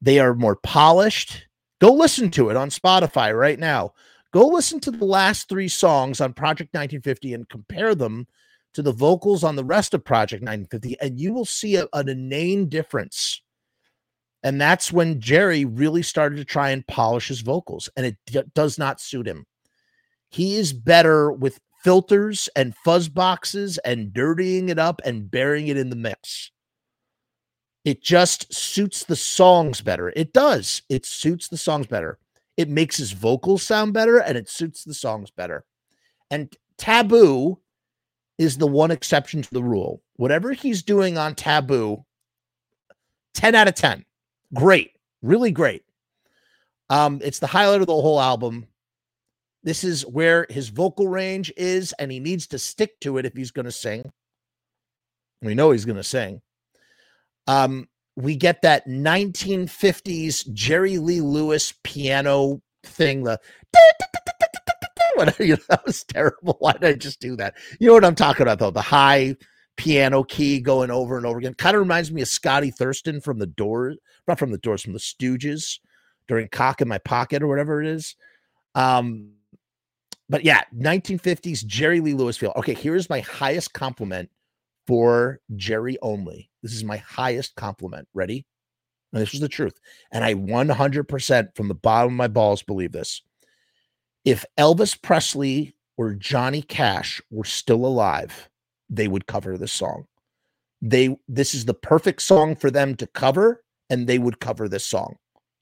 They 0.00 0.18
are 0.18 0.34
more 0.34 0.56
polished, 0.56 1.46
Go 1.80 1.94
listen 1.94 2.30
to 2.32 2.50
it 2.50 2.58
on 2.58 2.68
Spotify 2.68 3.34
right 3.34 3.58
now. 3.58 3.94
Go 4.34 4.46
listen 4.46 4.80
to 4.80 4.90
the 4.90 5.06
last 5.06 5.48
three 5.48 5.68
songs 5.68 6.20
on 6.20 6.34
Project 6.34 6.74
1950 6.74 7.32
and 7.32 7.48
compare 7.48 7.94
them 7.94 8.26
to 8.74 8.82
the 8.82 8.92
vocals 8.92 9.44
on 9.44 9.56
the 9.56 9.64
rest 9.64 9.94
of 9.94 10.04
Project 10.04 10.42
1950, 10.42 11.00
and 11.00 11.18
you 11.18 11.32
will 11.32 11.44
see 11.44 11.76
a, 11.76 11.86
an 11.92 12.08
inane 12.08 12.68
difference. 12.68 13.42
And 14.42 14.60
that's 14.60 14.92
when 14.92 15.20
Jerry 15.20 15.64
really 15.64 16.02
started 16.02 16.36
to 16.36 16.44
try 16.44 16.70
and 16.70 16.86
polish 16.86 17.28
his 17.28 17.40
vocals, 17.40 17.90
and 17.96 18.06
it 18.06 18.16
d- 18.26 18.42
does 18.54 18.78
not 18.78 19.00
suit 19.00 19.26
him. 19.26 19.46
He 20.30 20.56
is 20.56 20.72
better 20.72 21.32
with 21.32 21.60
filters 21.82 22.48
and 22.54 22.74
fuzz 22.84 23.08
boxes 23.08 23.78
and 23.78 24.12
dirtying 24.12 24.68
it 24.68 24.78
up 24.78 25.00
and 25.04 25.30
burying 25.30 25.68
it 25.68 25.76
in 25.76 25.90
the 25.90 25.96
mix. 25.96 26.50
It 27.84 28.02
just 28.02 28.52
suits 28.52 29.04
the 29.04 29.16
songs 29.16 29.80
better. 29.80 30.12
It 30.14 30.32
does. 30.32 30.82
It 30.88 31.06
suits 31.06 31.48
the 31.48 31.56
songs 31.56 31.86
better. 31.86 32.18
It 32.56 32.68
makes 32.68 32.98
his 32.98 33.12
vocals 33.12 33.62
sound 33.62 33.94
better 33.94 34.18
and 34.18 34.36
it 34.36 34.48
suits 34.48 34.84
the 34.84 34.92
songs 34.92 35.30
better. 35.30 35.64
And 36.30 36.54
Taboo 36.76 37.59
is 38.40 38.56
the 38.56 38.66
one 38.66 38.90
exception 38.90 39.42
to 39.42 39.50
the 39.52 39.62
rule. 39.62 40.02
Whatever 40.16 40.52
he's 40.52 40.82
doing 40.82 41.18
on 41.18 41.34
Taboo, 41.34 42.06
10 43.34 43.54
out 43.54 43.68
of 43.68 43.74
10. 43.74 44.02
Great. 44.54 44.92
Really 45.20 45.50
great. 45.50 45.84
Um, 46.88 47.20
it's 47.22 47.38
the 47.38 47.46
highlight 47.46 47.82
of 47.82 47.86
the 47.86 47.92
whole 47.92 48.18
album. 48.18 48.66
This 49.62 49.84
is 49.84 50.06
where 50.06 50.46
his 50.48 50.70
vocal 50.70 51.06
range 51.06 51.52
is, 51.54 51.92
and 51.98 52.10
he 52.10 52.18
needs 52.18 52.46
to 52.46 52.58
stick 52.58 52.98
to 53.00 53.18
it 53.18 53.26
if 53.26 53.34
he's 53.34 53.50
going 53.50 53.66
to 53.66 53.72
sing. 53.72 54.10
We 55.42 55.54
know 55.54 55.72
he's 55.72 55.84
going 55.84 55.96
to 55.96 56.02
sing. 56.02 56.40
Um, 57.46 57.90
we 58.16 58.36
get 58.36 58.62
that 58.62 58.88
1950s 58.88 60.50
Jerry 60.54 60.96
Lee 60.96 61.20
Lewis 61.20 61.74
piano 61.84 62.62
thing. 62.84 63.22
The 63.22 63.38
whatever, 65.14 65.44
you 65.44 65.54
know, 65.54 65.62
that 65.68 65.84
was 65.84 66.04
terrible. 66.04 66.56
Why 66.58 66.72
did 66.72 66.84
I 66.84 66.92
just 66.94 67.20
do 67.20 67.36
that? 67.36 67.54
You 67.78 67.88
know 67.88 67.94
what 67.94 68.04
I'm 68.04 68.14
talking 68.14 68.42
about, 68.42 68.58
though? 68.58 68.70
The 68.70 68.80
high 68.80 69.36
piano 69.76 70.22
key 70.24 70.60
going 70.60 70.90
over 70.90 71.16
and 71.16 71.26
over 71.26 71.38
again. 71.38 71.54
Kind 71.54 71.74
of 71.74 71.80
reminds 71.80 72.12
me 72.12 72.22
of 72.22 72.28
Scotty 72.28 72.70
Thurston 72.70 73.20
from 73.20 73.38
the 73.38 73.46
Doors, 73.46 73.96
not 74.28 74.38
from 74.38 74.50
the 74.50 74.58
Doors, 74.58 74.82
from 74.82 74.92
the 74.92 74.98
Stooges 74.98 75.78
during 76.28 76.48
Cock 76.48 76.80
in 76.80 76.88
My 76.88 76.98
Pocket 76.98 77.42
or 77.42 77.48
whatever 77.48 77.82
it 77.82 77.88
is. 77.88 78.14
Um, 78.74 79.32
but 80.28 80.44
yeah, 80.44 80.62
1950s 80.78 81.64
Jerry 81.66 82.00
Lee 82.00 82.14
Lewis 82.14 82.36
feel. 82.36 82.52
Okay, 82.56 82.74
here's 82.74 83.10
my 83.10 83.20
highest 83.20 83.72
compliment 83.72 84.30
for 84.86 85.40
Jerry 85.56 85.98
only. 86.02 86.50
This 86.62 86.72
is 86.72 86.84
my 86.84 86.98
highest 86.98 87.56
compliment. 87.56 88.06
Ready? 88.14 88.46
And 89.12 89.20
this 89.20 89.34
is 89.34 89.40
the 89.40 89.48
truth. 89.48 89.80
And 90.12 90.24
I 90.24 90.34
100% 90.34 91.56
from 91.56 91.68
the 91.68 91.74
bottom 91.74 92.12
of 92.12 92.16
my 92.16 92.28
balls 92.28 92.62
believe 92.62 92.92
this. 92.92 93.22
If 94.24 94.44
Elvis 94.58 95.00
Presley 95.00 95.74
or 95.96 96.14
Johnny 96.14 96.62
Cash 96.62 97.20
were 97.30 97.44
still 97.44 97.86
alive, 97.86 98.48
they 98.88 99.08
would 99.08 99.26
cover 99.26 99.56
this 99.56 99.72
song. 99.72 100.06
They 100.82 101.16
this 101.28 101.54
is 101.54 101.64
the 101.64 101.74
perfect 101.74 102.22
song 102.22 102.56
for 102.56 102.70
them 102.70 102.94
to 102.96 103.06
cover 103.06 103.62
and 103.90 104.06
they 104.06 104.18
would 104.18 104.40
cover 104.40 104.68
this 104.68 104.86
song. 104.86 105.16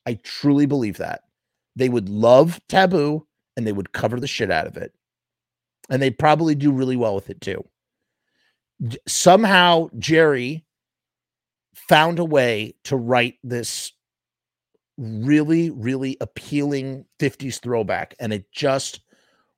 I 0.06 0.14
truly 0.22 0.66
believe 0.66 0.96
that. 0.98 1.22
They 1.76 1.88
would 1.88 2.08
love 2.08 2.60
Taboo 2.68 3.26
and 3.56 3.66
they 3.66 3.72
would 3.72 3.92
cover 3.92 4.20
the 4.20 4.26
shit 4.26 4.50
out 4.50 4.66
of 4.66 4.76
it. 4.76 4.92
And 5.90 6.00
they'd 6.00 6.18
probably 6.18 6.54
do 6.54 6.70
really 6.70 6.96
well 6.96 7.14
with 7.14 7.30
it 7.30 7.40
too. 7.40 7.64
Somehow 9.06 9.88
Jerry 9.98 10.64
found 11.74 12.18
a 12.18 12.24
way 12.24 12.74
to 12.84 12.96
write 12.96 13.38
this 13.42 13.92
really, 14.98 15.70
really 15.70 16.16
appealing 16.20 17.06
50s 17.20 17.60
throwback, 17.60 18.14
and 18.20 18.32
it 18.32 18.50
just 18.52 19.00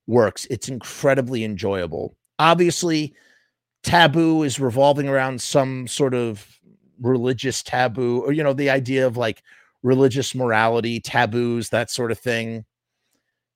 works. 0.06 0.46
It's 0.50 0.68
incredibly 0.68 1.44
enjoyable. 1.44 2.16
Obviously, 2.38 3.14
taboo 3.82 4.42
is 4.42 4.60
revolving 4.60 5.08
around 5.08 5.40
some 5.40 5.88
sort 5.88 6.14
of 6.14 6.46
religious 7.00 7.62
taboo, 7.62 8.20
or, 8.22 8.32
you 8.32 8.42
know, 8.42 8.52
the 8.52 8.70
idea 8.70 9.06
of 9.06 9.16
like 9.16 9.42
religious 9.82 10.34
morality, 10.34 11.00
taboos, 11.00 11.70
that 11.70 11.90
sort 11.90 12.12
of 12.12 12.18
thing. 12.18 12.64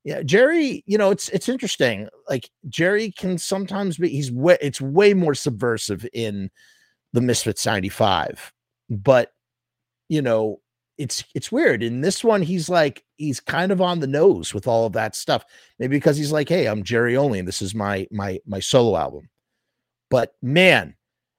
Yeah, 0.05 0.23
Jerry, 0.23 0.83
you 0.87 0.99
know, 0.99 1.11
it's 1.11 1.31
it's 1.31 1.49
interesting. 1.49 2.09
Like 2.29 2.51
Jerry 2.69 3.11
can 3.13 3.39
sometimes 3.39 3.97
be 3.97 4.11
he's 4.11 4.31
way 4.31 4.59
it's 4.61 4.81
way 4.81 5.15
more 5.15 5.35
subversive 5.35 6.07
in 6.13 6.51
the 7.15 7.23
Misfits 7.23 7.65
95. 7.65 8.53
But 8.91 9.33
you 10.11 10.21
know, 10.23 10.61
it's 10.99 11.25
it's 11.35 11.51
weird. 11.51 11.83
In 11.83 12.01
this 12.01 12.23
one, 12.23 12.43
he's 12.43 12.69
like 12.69 13.05
he's 13.17 13.41
kind 13.41 13.73
of 13.73 13.81
on 13.81 14.01
the 14.01 14.07
nose 14.07 14.55
with 14.55 14.67
all 14.67 14.87
of 14.87 14.93
that 14.95 15.15
stuff. 15.15 15.45
Maybe 15.79 15.97
because 15.97 16.17
he's 16.17 16.33
like, 16.33 16.49
hey, 16.49 16.67
I'm 16.67 16.83
Jerry 16.83 17.17
only, 17.17 17.39
and 17.39 17.49
this 17.49 17.63
is 17.63 17.75
my 17.75 18.07
my 18.11 18.39
my 18.47 18.61
solo 18.61 18.97
album. 18.97 19.29
But 20.11 20.35
man, 20.43 20.95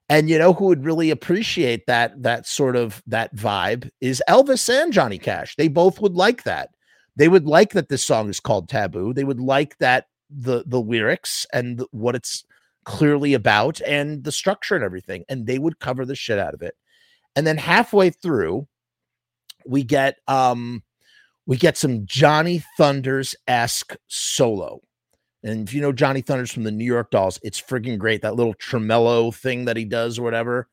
and 0.08 0.28
you 0.28 0.38
know 0.38 0.52
who 0.52 0.66
would 0.66 0.84
really 0.84 1.10
appreciate 1.10 1.86
that 1.86 2.22
that 2.22 2.46
sort 2.46 2.76
of 2.76 3.02
that 3.06 3.34
vibe 3.34 3.90
is 4.00 4.22
Elvis 4.28 4.68
and 4.68 4.92
Johnny 4.92 5.18
Cash. 5.18 5.56
They 5.56 5.68
both 5.68 6.00
would 6.00 6.14
like 6.14 6.44
that. 6.44 6.70
They 7.16 7.28
would 7.28 7.46
like 7.46 7.72
that 7.72 7.88
this 7.88 8.04
song 8.04 8.28
is 8.28 8.40
called 8.40 8.68
Taboo. 8.68 9.12
They 9.12 9.24
would 9.24 9.40
like 9.40 9.78
that 9.78 10.06
the 10.30 10.64
the 10.66 10.80
lyrics 10.80 11.46
and 11.52 11.82
what 11.92 12.14
it's 12.14 12.44
clearly 12.84 13.34
about 13.34 13.80
and 13.82 14.22
the 14.24 14.32
structure 14.32 14.74
and 14.74 14.84
everything, 14.84 15.24
and 15.28 15.46
they 15.46 15.58
would 15.58 15.78
cover 15.80 16.04
the 16.04 16.14
shit 16.14 16.38
out 16.38 16.54
of 16.54 16.62
it. 16.62 16.74
And 17.34 17.46
then 17.46 17.58
halfway 17.58 18.10
through, 18.10 18.66
we 19.68 19.82
get 19.82 20.18
um 20.28 20.82
we 21.46 21.56
get 21.56 21.76
some 21.76 22.06
Johnny 22.06 22.62
Thunders 22.76 23.34
esque 23.46 23.96
solo. 24.08 24.80
And 25.42 25.68
if 25.68 25.72
you 25.72 25.80
know 25.80 25.92
Johnny 25.92 26.22
Thunders 26.22 26.50
from 26.50 26.64
the 26.64 26.72
New 26.72 26.84
York 26.84 27.10
Dolls, 27.10 27.38
it's 27.42 27.60
freaking 27.60 27.98
great. 27.98 28.22
That 28.22 28.34
little 28.34 28.54
tremolo 28.54 29.30
thing 29.30 29.64
that 29.66 29.76
he 29.76 29.84
does 29.84 30.18
or 30.18 30.22
whatever. 30.22 30.68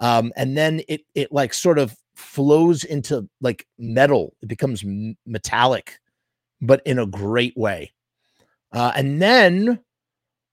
Um, 0.00 0.32
and 0.36 0.56
then 0.56 0.80
it 0.88 1.02
it 1.14 1.32
like 1.32 1.52
sort 1.52 1.78
of 1.78 1.94
flows 2.14 2.84
into 2.84 3.28
like 3.40 3.66
metal. 3.78 4.34
It 4.42 4.48
becomes 4.48 4.84
metallic, 5.26 5.98
but 6.60 6.82
in 6.86 6.98
a 6.98 7.06
great 7.06 7.56
way. 7.56 7.92
Uh, 8.72 8.92
and 8.96 9.20
then 9.20 9.80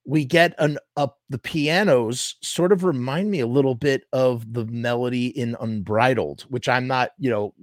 we 0.06 0.26
get 0.26 0.54
an 0.60 0.78
up 0.98 1.20
the 1.30 1.38
pianos 1.38 2.36
sort 2.42 2.72
of 2.72 2.84
remind 2.84 3.32
me 3.32 3.40
a 3.40 3.48
little 3.48 3.76
bit 3.76 4.04
of 4.12 4.54
the 4.54 4.66
melody 4.66 5.28
in 5.28 5.56
Unbridled, 5.62 6.42
which 6.50 6.68
I'm 6.68 6.88
not, 6.88 7.12
you 7.18 7.30
know, 7.30 7.54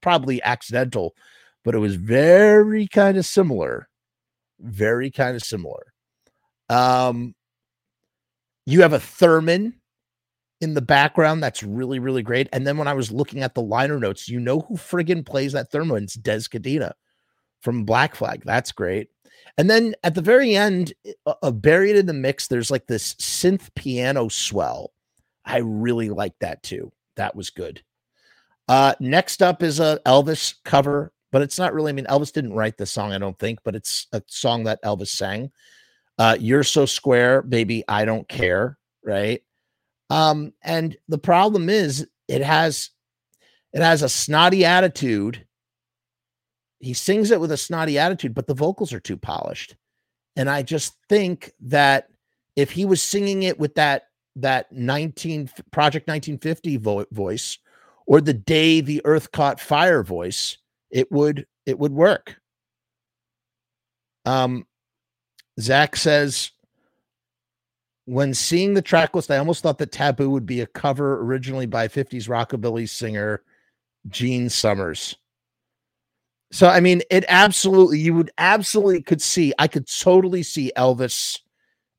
probably 0.00 0.42
accidental, 0.42 1.14
but 1.64 1.74
it 1.74 1.78
was 1.78 1.96
very 1.96 2.86
kind 2.86 3.18
of 3.18 3.26
similar. 3.26 3.88
Very 4.60 5.10
kind 5.10 5.36
of 5.36 5.42
similar. 5.42 5.92
Um, 6.68 7.34
you 8.64 8.82
have 8.82 8.92
a 8.92 8.98
theremin 8.98 9.74
in 10.60 10.74
the 10.74 10.80
background. 10.80 11.42
That's 11.42 11.62
really, 11.62 11.98
really 11.98 12.22
great. 12.22 12.48
And 12.52 12.66
then 12.66 12.78
when 12.78 12.88
I 12.88 12.94
was 12.94 13.10
looking 13.10 13.42
at 13.42 13.54
the 13.54 13.62
liner 13.62 13.98
notes, 13.98 14.28
you 14.28 14.40
know 14.40 14.60
who 14.60 14.76
friggin' 14.76 15.26
plays 15.26 15.52
that 15.52 15.72
theremin? 15.72 16.04
It's 16.04 16.16
Dez 16.16 16.48
Cadena 16.48 16.92
from 17.60 17.84
Black 17.84 18.14
Flag. 18.14 18.42
That's 18.44 18.72
great. 18.72 19.08
And 19.58 19.68
then 19.68 19.94
at 20.02 20.14
the 20.14 20.22
very 20.22 20.56
end, 20.56 20.94
uh, 21.26 21.34
uh, 21.42 21.50
buried 21.50 21.96
in 21.96 22.06
the 22.06 22.12
mix, 22.12 22.46
there's 22.46 22.70
like 22.70 22.86
this 22.86 23.14
synth 23.14 23.74
piano 23.74 24.28
swell. 24.28 24.92
I 25.44 25.58
really 25.58 26.08
like 26.08 26.34
that 26.40 26.62
too. 26.62 26.92
That 27.16 27.36
was 27.36 27.50
good. 27.50 27.82
Uh, 28.68 28.94
next 29.00 29.42
up 29.42 29.62
is 29.62 29.80
a 29.80 30.00
Elvis 30.06 30.54
cover, 30.64 31.12
but 31.30 31.42
it's 31.42 31.58
not 31.58 31.74
really. 31.74 31.90
I 31.90 31.92
mean, 31.92 32.06
Elvis 32.06 32.32
didn't 32.32 32.54
write 32.54 32.78
the 32.78 32.86
song, 32.86 33.12
I 33.12 33.18
don't 33.18 33.38
think, 33.38 33.58
but 33.64 33.74
it's 33.74 34.06
a 34.12 34.22
song 34.28 34.64
that 34.64 34.82
Elvis 34.82 35.08
sang. 35.08 35.50
Uh, 36.18 36.36
You're 36.38 36.62
so 36.62 36.86
square, 36.86 37.42
baby. 37.42 37.84
I 37.88 38.04
don't 38.04 38.28
care. 38.28 38.78
Right. 39.04 39.42
Um, 40.10 40.52
and 40.62 40.96
the 41.08 41.18
problem 41.18 41.68
is 41.68 42.06
it 42.28 42.42
has 42.42 42.90
it 43.72 43.80
has 43.80 44.02
a 44.02 44.08
snotty 44.08 44.64
attitude. 44.64 45.46
He 46.82 46.94
sings 46.94 47.30
it 47.30 47.40
with 47.40 47.52
a 47.52 47.56
snotty 47.56 47.96
attitude, 47.96 48.34
but 48.34 48.48
the 48.48 48.54
vocals 48.54 48.92
are 48.92 49.00
too 49.00 49.16
polished. 49.16 49.76
And 50.34 50.50
I 50.50 50.62
just 50.62 50.96
think 51.08 51.52
that 51.60 52.08
if 52.56 52.72
he 52.72 52.84
was 52.84 53.00
singing 53.00 53.44
it 53.44 53.58
with 53.58 53.76
that 53.76 54.08
that 54.36 54.72
19 54.72 55.48
Project 55.70 56.08
1950 56.08 56.76
vo- 56.78 57.06
voice 57.12 57.58
or 58.06 58.20
the 58.20 58.34
day 58.34 58.80
the 58.80 59.00
earth 59.04 59.30
caught 59.30 59.60
fire 59.60 60.02
voice, 60.02 60.58
it 60.90 61.10
would 61.12 61.46
it 61.66 61.78
would 61.78 61.92
work. 61.92 62.36
Um 64.24 64.66
Zach 65.60 65.94
says 65.94 66.50
when 68.06 68.34
seeing 68.34 68.74
the 68.74 68.82
track 68.82 69.14
list, 69.14 69.30
I 69.30 69.36
almost 69.36 69.62
thought 69.62 69.78
that 69.78 69.92
Taboo 69.92 70.30
would 70.30 70.46
be 70.46 70.62
a 70.62 70.66
cover 70.66 71.20
originally 71.22 71.66
by 71.66 71.86
50s 71.86 72.28
rockabilly 72.28 72.88
singer 72.88 73.44
Gene 74.08 74.48
Summers. 74.48 75.16
So, 76.52 76.68
I 76.68 76.80
mean, 76.80 77.02
it 77.10 77.24
absolutely, 77.28 77.98
you 77.98 78.14
would 78.14 78.30
absolutely 78.36 79.02
could 79.02 79.22
see, 79.22 79.54
I 79.58 79.66
could 79.66 79.86
totally 79.88 80.42
see 80.42 80.70
Elvis 80.76 81.38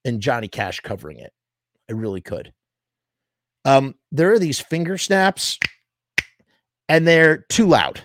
and 0.06 0.22
Johnny 0.22 0.48
Cash 0.48 0.80
covering 0.82 1.18
it. 1.18 1.34
I 1.90 1.94
really 1.94 2.22
could. 2.22 2.54
Um, 3.66 3.96
there 4.12 4.32
are 4.32 4.40
these 4.40 4.60
finger 4.60 4.98
snaps, 4.98 5.58
and 6.88 7.08
they're 7.08 7.46
too 7.50 7.66
loud. 7.66 8.02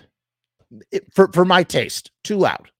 it, 0.91 1.05
for 1.13 1.31
for 1.33 1.45
my 1.45 1.63
taste, 1.63 2.11
too 2.23 2.37
loud. 2.37 2.71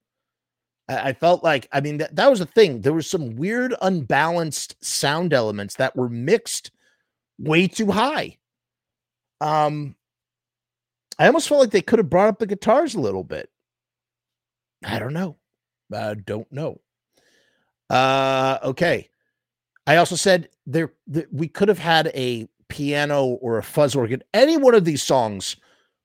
I, 0.88 1.10
I 1.10 1.14
felt 1.14 1.44
like, 1.44 1.68
I 1.72 1.82
mean, 1.82 1.98
that, 1.98 2.16
that 2.16 2.30
was 2.30 2.42
a 2.42 2.46
thing. 2.46 2.82
There 2.82 2.94
was 2.94 3.10
some 3.10 3.36
weird, 3.36 3.76
unbalanced 3.82 4.84
sound 4.84 5.34
elements 5.34 5.76
that 5.76 5.96
were 5.96 6.10
mixed 6.10 6.72
way 7.38 7.68
too 7.68 7.92
high. 7.92 8.38
Um, 9.42 9.96
I 11.18 11.28
almost 11.28 11.48
felt 11.48 11.62
like 11.62 11.72
they 11.72 11.82
could 11.82 12.00
have 12.00 12.10
brought 12.10 12.30
up 12.30 12.40
the 12.40 12.48
guitars 12.48 12.96
a 12.96 13.00
little 13.00 13.24
bit. 13.24 13.50
I 14.84 15.00
don't 15.00 15.14
know. 15.14 15.38
I 15.94 16.14
don't 16.14 16.52
know. 16.52 16.80
Uh, 17.90 18.60
okay. 18.64 19.10
I 19.88 19.98
also 19.98 20.16
said 20.16 20.50
there 20.68 20.94
we 21.32 21.48
could 21.48 21.68
have 21.68 21.80
had 21.80 22.12
a 22.14 22.48
piano 22.68 23.26
or 23.26 23.58
a 23.58 23.64
fuzz 23.64 23.96
organ. 23.96 24.22
Any 24.34 24.58
one 24.58 24.76
of 24.76 24.86
these 24.86 25.02
songs 25.02 25.58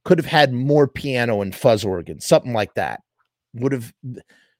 could 0.05 0.19
have 0.19 0.27
had 0.27 0.53
more 0.53 0.89
piano 0.89 1.43
and 1.43 1.55
fuzz 1.55 1.85
organ, 1.85 2.21
something 2.21 2.53
like 2.53 2.75
that. 2.75 3.03
Would 3.55 3.73
have 3.73 3.93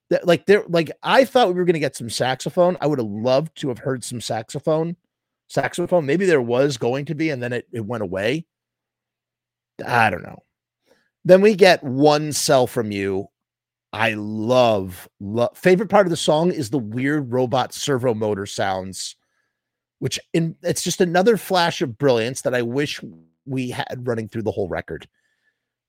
that 0.09 0.27
like 0.27 0.45
there 0.45 0.63
like 0.67 0.91
I 1.01 1.25
thought 1.25 1.47
we 1.47 1.55
were 1.55 1.65
going 1.65 1.73
to 1.73 1.79
get 1.79 1.95
some 1.95 2.09
saxophone. 2.09 2.77
I 2.79 2.87
would 2.87 2.99
have 2.99 3.07
loved 3.07 3.55
to 3.57 3.69
have 3.69 3.79
heard 3.79 4.03
some 4.03 4.21
saxophone. 4.21 4.95
Saxophone. 5.47 6.05
Maybe 6.05 6.25
there 6.25 6.41
was 6.41 6.77
going 6.77 7.05
to 7.05 7.15
be, 7.15 7.29
and 7.29 7.41
then 7.41 7.53
it, 7.53 7.67
it 7.71 7.85
went 7.85 8.03
away. 8.03 8.45
I 9.85 10.09
don't 10.09 10.23
know. 10.23 10.43
Then 11.23 11.41
we 11.41 11.55
get 11.55 11.83
one 11.83 12.31
cell 12.31 12.67
from 12.67 12.91
you. 12.91 13.27
I 13.95 14.13
love, 14.15 15.07
love 15.21 15.57
favorite 15.57 15.87
part 15.87 16.05
of 16.05 16.09
the 16.09 16.17
song 16.17 16.51
is 16.51 16.69
the 16.69 16.77
weird 16.77 17.31
robot 17.31 17.73
servo 17.73 18.13
motor 18.13 18.45
sounds, 18.45 19.15
which 19.99 20.19
in 20.33 20.57
it's 20.63 20.83
just 20.83 20.99
another 20.99 21.37
flash 21.37 21.81
of 21.81 21.97
brilliance 21.97 22.41
that 22.41 22.53
I 22.53 22.61
wish 22.61 22.99
we 23.45 23.69
had 23.69 24.05
running 24.05 24.27
through 24.27 24.41
the 24.41 24.51
whole 24.51 24.67
record. 24.67 25.07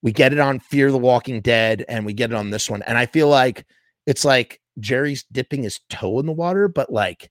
We 0.01 0.13
get 0.13 0.31
it 0.31 0.39
on 0.39 0.61
Fear 0.61 0.91
the 0.91 0.97
Walking 0.97 1.41
Dead, 1.41 1.83
and 1.89 2.05
we 2.05 2.13
get 2.13 2.31
it 2.31 2.35
on 2.37 2.49
this 2.49 2.69
one. 2.69 2.81
And 2.83 2.97
I 2.97 3.07
feel 3.07 3.27
like 3.27 3.65
it's 4.05 4.23
like 4.23 4.61
Jerry's 4.79 5.25
dipping 5.29 5.63
his 5.63 5.81
toe 5.89 6.17
in 6.21 6.27
the 6.27 6.31
water, 6.31 6.69
but 6.69 6.89
like, 6.89 7.29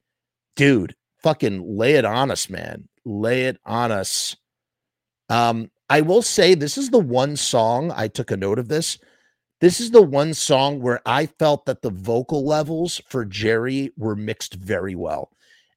dude, 0.57 0.95
fucking 1.23 1.79
lay 1.79 1.95
it 1.95 2.05
on 2.05 2.31
us, 2.31 2.51
man. 2.51 2.87
Lay 3.07 3.47
it 3.47 3.57
on 3.65 3.93
us. 3.93 4.37
Um, 5.31 5.71
I 5.89 6.03
will 6.03 6.21
say 6.21 6.55
this 6.55 6.77
is 6.77 6.91
the 6.91 6.99
one 6.99 7.37
song 7.37 7.95
I 7.97 8.09
took 8.09 8.31
a 8.31 8.37
note 8.37 8.59
of 8.59 8.69
this. 8.69 8.99
This 9.61 9.81
is 9.81 9.91
the 9.91 10.03
one 10.03 10.35
song 10.35 10.81
where 10.81 11.01
I 11.07 11.27
felt 11.27 11.65
that 11.67 11.83
the 11.83 11.91
vocal 11.91 12.45
levels 12.45 13.01
for 13.09 13.25
Jerry 13.25 13.91
were 13.97 14.15
mixed 14.15 14.55
very 14.55 14.95
well. 14.95 15.31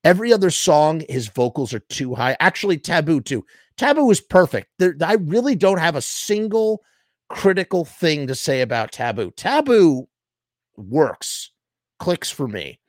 Every 0.03 0.34
other 0.34 0.49
song, 0.49 1.03
his 1.10 1.27
vocals 1.27 1.73
are 1.73 1.80
too 1.80 2.15
high. 2.15 2.35
Actually, 2.39 2.77
Taboo 2.77 3.22
too. 3.22 3.45
Taboo 3.77 4.11
is 4.11 4.22
perfect. 4.22 4.69
There, 4.80 4.95
I 5.01 5.14
really 5.14 5.56
don't 5.56 5.80
have 5.80 5.95
a 5.95 6.01
single 6.01 6.84
critical 7.30 7.85
thing 7.85 8.27
to 8.27 8.35
say 8.35 8.61
about 8.61 8.91
Taboo. 8.91 9.31
Taboo 9.31 10.07
works, 10.76 11.51
clicks 11.99 12.30
for 12.30 12.47
me. 12.47 12.80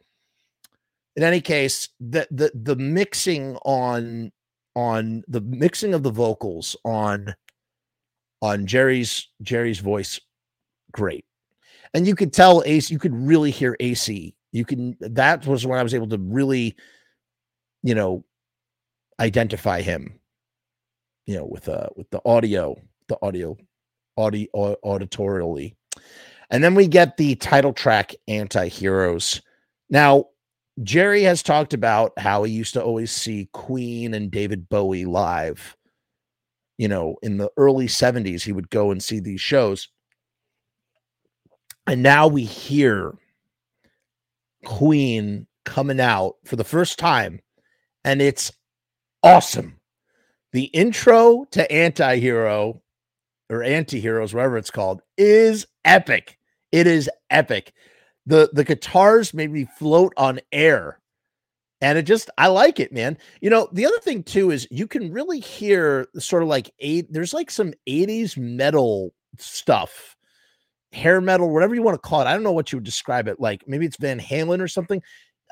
In 1.16 1.22
any 1.22 1.40
case, 1.40 1.88
the 2.00 2.26
the 2.30 2.50
the 2.54 2.76
mixing 2.76 3.56
on 3.58 4.32
on 4.74 5.22
the 5.28 5.40
mixing 5.40 5.94
of 5.94 6.02
the 6.02 6.10
vocals 6.10 6.76
on 6.84 7.34
on 8.40 8.66
Jerry's 8.66 9.28
Jerry's 9.42 9.80
voice, 9.80 10.20
great. 10.92 11.24
And 11.94 12.06
you 12.06 12.14
could 12.14 12.32
tell 12.32 12.62
Ace, 12.64 12.90
you 12.90 12.98
could 12.98 13.14
really 13.14 13.50
hear 13.50 13.76
AC. 13.80 14.34
You 14.52 14.64
can 14.64 14.96
that 15.00 15.46
was 15.46 15.66
when 15.66 15.78
I 15.78 15.82
was 15.82 15.94
able 15.94 16.08
to 16.08 16.18
really, 16.18 16.76
you 17.82 17.94
know, 17.94 18.24
identify 19.20 19.82
him, 19.82 20.18
you 21.26 21.36
know, 21.36 21.44
with 21.44 21.68
uh 21.68 21.88
with 21.96 22.10
the 22.10 22.20
audio, 22.24 22.76
the 23.08 23.18
audio, 23.22 23.56
audio 24.16 24.76
auditorially. 24.84 25.74
And 26.50 26.64
then 26.64 26.74
we 26.74 26.88
get 26.88 27.16
the 27.16 27.36
title 27.36 27.72
track 27.72 28.14
Anti 28.26 28.68
Heroes. 28.68 29.40
Now, 29.88 30.26
Jerry 30.82 31.22
has 31.22 31.42
talked 31.42 31.74
about 31.74 32.12
how 32.18 32.42
he 32.42 32.52
used 32.52 32.74
to 32.74 32.82
always 32.82 33.10
see 33.10 33.48
Queen 33.52 34.14
and 34.14 34.30
David 34.30 34.68
Bowie 34.68 35.04
live. 35.04 35.76
You 36.78 36.88
know, 36.88 37.16
in 37.22 37.36
the 37.36 37.50
early 37.56 37.86
70s, 37.86 38.42
he 38.42 38.52
would 38.52 38.70
go 38.70 38.90
and 38.90 39.02
see 39.02 39.20
these 39.20 39.40
shows. 39.40 39.88
And 41.86 42.02
now 42.02 42.28
we 42.28 42.44
hear 42.44 43.14
Queen 44.64 45.46
coming 45.64 46.00
out 46.00 46.36
for 46.44 46.56
the 46.56 46.64
first 46.64 46.98
time, 46.98 47.40
and 48.04 48.20
it's 48.20 48.52
awesome. 49.22 49.80
The 50.52 50.64
intro 50.64 51.44
to 51.52 51.70
Anti 51.70 52.18
Hero 52.18 52.82
or 53.48 53.62
Anti 53.62 54.00
Heroes, 54.00 54.34
whatever 54.34 54.56
it's 54.56 54.70
called, 54.70 55.02
is 55.16 55.66
epic. 55.84 56.38
It 56.72 56.86
is 56.86 57.10
epic. 57.30 57.72
The 58.26 58.50
the 58.52 58.64
guitars 58.64 59.34
made 59.34 59.50
me 59.50 59.68
float 59.78 60.12
on 60.16 60.40
air. 60.52 60.98
And 61.80 61.96
it 61.96 62.02
just 62.02 62.30
I 62.36 62.48
like 62.48 62.78
it, 62.78 62.92
man. 62.92 63.16
You 63.40 63.48
know, 63.50 63.68
the 63.72 63.86
other 63.86 63.98
thing 64.00 64.22
too 64.22 64.50
is 64.50 64.68
you 64.70 64.86
can 64.86 65.12
really 65.12 65.40
hear 65.40 66.06
sort 66.18 66.42
of 66.42 66.48
like 66.48 66.70
eight, 66.78 67.10
there's 67.10 67.32
like 67.32 67.50
some 67.50 67.72
80s 67.88 68.36
metal 68.36 69.14
stuff, 69.38 70.14
hair 70.92 71.20
metal, 71.20 71.50
whatever 71.50 71.74
you 71.74 71.82
want 71.82 72.00
to 72.00 72.08
call 72.08 72.20
it. 72.20 72.26
I 72.26 72.32
don't 72.32 72.42
know 72.42 72.52
what 72.52 72.72
you 72.72 72.78
would 72.78 72.84
describe 72.84 73.28
it 73.28 73.40
like. 73.40 73.64
Maybe 73.66 73.86
it's 73.86 73.96
Van 73.96 74.20
Halen 74.20 74.60
or 74.60 74.68
something. 74.68 75.02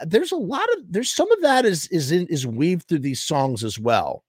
Uh, 0.01 0.07
there's 0.07 0.33
a 0.33 0.37
lot 0.37 0.69
of 0.75 0.81
there's 0.91 1.15
some 1.15 1.31
of 1.31 1.43
that 1.43 1.65
is 1.65 1.87
is 1.89 2.13
in 2.13 2.27
is 2.27 2.47
weaved 2.47 2.89
through 2.89 3.01
these 3.01 3.23
songs 3.23 3.65
as 3.65 3.79
well. 3.79 4.25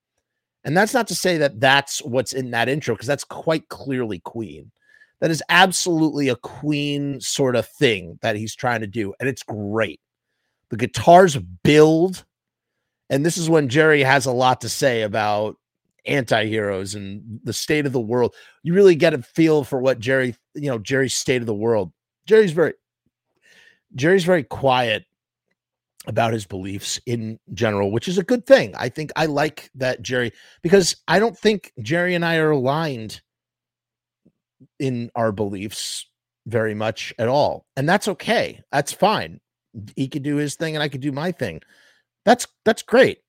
And 0.65 0.75
that's 0.75 0.93
not 0.93 1.07
to 1.07 1.15
say 1.15 1.37
that 1.37 1.59
that's 1.59 2.03
what's 2.03 2.33
in 2.33 2.51
that 2.51 2.69
intro 2.69 2.93
because 2.93 3.07
that's 3.07 3.23
quite 3.23 3.69
clearly 3.69 4.19
Queen 4.19 4.71
that 5.19 5.31
is 5.31 5.43
absolutely 5.49 6.29
a 6.29 6.35
queen 6.35 7.19
sort 7.19 7.55
of 7.55 7.67
thing 7.67 8.19
that 8.21 8.35
he's 8.35 8.55
trying 8.55 8.81
to 8.81 8.87
do 8.87 9.13
and 9.19 9.27
it's 9.29 9.43
great 9.43 9.99
the 10.69 10.77
guitars 10.77 11.37
build 11.63 12.25
and 13.09 13.25
this 13.25 13.37
is 13.37 13.49
when 13.49 13.69
jerry 13.69 14.01
has 14.01 14.25
a 14.25 14.31
lot 14.31 14.61
to 14.61 14.69
say 14.69 15.01
about 15.01 15.57
anti-heroes 16.09 16.95
and 16.95 17.39
the 17.43 17.53
state 17.53 17.85
of 17.85 17.93
the 17.93 17.99
world 17.99 18.33
you 18.63 18.73
really 18.73 18.95
get 18.95 19.13
a 19.13 19.21
feel 19.21 19.63
for 19.63 19.79
what 19.79 19.99
jerry 19.99 20.35
you 20.55 20.69
know 20.69 20.77
jerry's 20.79 21.15
state 21.15 21.41
of 21.41 21.45
the 21.45 21.53
world 21.53 21.91
jerry's 22.25 22.51
very 22.51 22.73
jerry's 23.95 24.23
very 24.23 24.43
quiet 24.43 25.05
about 26.07 26.33
his 26.33 26.45
beliefs 26.45 26.99
in 27.05 27.39
general 27.53 27.91
which 27.91 28.07
is 28.07 28.17
a 28.17 28.23
good 28.23 28.45
thing 28.45 28.73
i 28.75 28.89
think 28.89 29.11
i 29.15 29.25
like 29.25 29.69
that 29.75 30.01
jerry 30.01 30.31
because 30.63 30.95
i 31.07 31.19
don't 31.19 31.37
think 31.37 31.71
jerry 31.81 32.15
and 32.15 32.25
i 32.25 32.37
are 32.37 32.51
aligned 32.51 33.21
in 34.79 35.11
our 35.15 35.31
beliefs 35.31 36.05
very 36.49 36.73
much 36.73 37.13
at 37.19 37.27
all. 37.27 37.65
And 37.77 37.87
that's 37.87 38.07
okay. 38.07 38.61
That's 38.71 38.91
fine. 38.91 39.39
He 39.95 40.07
could 40.07 40.23
do 40.23 40.37
his 40.37 40.55
thing 40.55 40.75
and 40.75 40.83
I 40.83 40.89
could 40.89 41.01
do 41.01 41.11
my 41.11 41.31
thing. 41.31 41.61
That's 42.25 42.47
that's 42.65 42.81
great. 42.81 43.19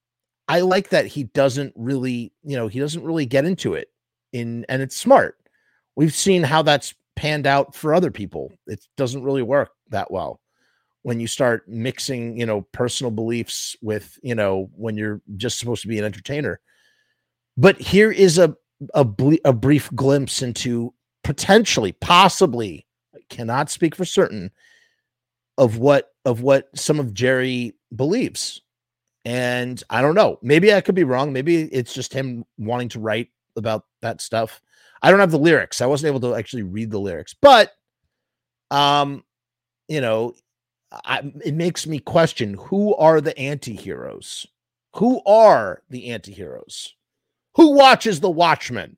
I 0.50 0.62
like 0.62 0.88
that 0.88 1.06
he 1.06 1.24
doesn't 1.24 1.72
really, 1.76 2.32
you 2.42 2.56
know, 2.56 2.66
he 2.66 2.80
doesn't 2.80 3.04
really 3.04 3.24
get 3.24 3.44
into 3.44 3.74
it 3.74 3.88
in 4.32 4.66
and 4.68 4.82
it's 4.82 4.96
smart. 4.96 5.38
We've 5.94 6.12
seen 6.12 6.42
how 6.42 6.62
that's 6.62 6.92
panned 7.14 7.46
out 7.46 7.72
for 7.72 7.94
other 7.94 8.10
people. 8.10 8.52
It 8.66 8.84
doesn't 8.96 9.22
really 9.22 9.42
work 9.42 9.70
that 9.90 10.10
well 10.10 10.40
when 11.02 11.20
you 11.20 11.28
start 11.28 11.68
mixing, 11.68 12.36
you 12.36 12.46
know, 12.46 12.62
personal 12.72 13.12
beliefs 13.12 13.76
with, 13.80 14.18
you 14.24 14.34
know, 14.34 14.68
when 14.74 14.96
you're 14.96 15.20
just 15.36 15.60
supposed 15.60 15.82
to 15.82 15.88
be 15.88 16.00
an 16.00 16.04
entertainer. 16.04 16.58
But 17.56 17.80
here 17.80 18.10
is 18.10 18.36
a 18.36 18.56
a, 18.94 19.04
ble- 19.04 19.38
a 19.44 19.52
brief 19.52 19.88
glimpse 19.94 20.42
into 20.42 20.92
potentially, 21.22 21.92
possibly, 21.92 22.86
I 23.14 23.18
cannot 23.28 23.70
speak 23.70 23.94
for 23.94 24.04
certain 24.04 24.50
of 25.58 25.78
what 25.78 26.10
of 26.24 26.42
what 26.42 26.70
some 26.74 26.98
of 26.98 27.14
Jerry 27.14 27.74
believes. 27.94 28.62
And 29.24 29.82
I 29.90 30.00
don't 30.00 30.14
know. 30.14 30.38
Maybe 30.42 30.72
I 30.72 30.80
could 30.80 30.94
be 30.94 31.04
wrong. 31.04 31.32
Maybe 31.32 31.62
it's 31.64 31.92
just 31.92 32.12
him 32.12 32.44
wanting 32.58 32.88
to 32.90 33.00
write 33.00 33.28
about 33.56 33.84
that 34.00 34.20
stuff. 34.20 34.62
I 35.02 35.10
don't 35.10 35.20
have 35.20 35.30
the 35.30 35.38
lyrics. 35.38 35.80
I 35.80 35.86
wasn't 35.86 36.08
able 36.08 36.20
to 36.20 36.34
actually 36.34 36.62
read 36.62 36.90
the 36.90 37.00
lyrics, 37.00 37.34
but 37.34 37.72
um, 38.70 39.24
you 39.88 40.00
know, 40.00 40.34
I, 40.92 41.32
it 41.44 41.54
makes 41.54 41.86
me 41.86 41.98
question 41.98 42.54
who 42.54 42.94
are 42.96 43.20
the 43.20 43.36
anti-heroes? 43.38 44.46
Who 44.96 45.22
are 45.24 45.82
the 45.90 46.10
anti-heroes? 46.10 46.94
Who 47.56 47.72
watches 47.72 48.20
the 48.20 48.30
Watchmen? 48.30 48.96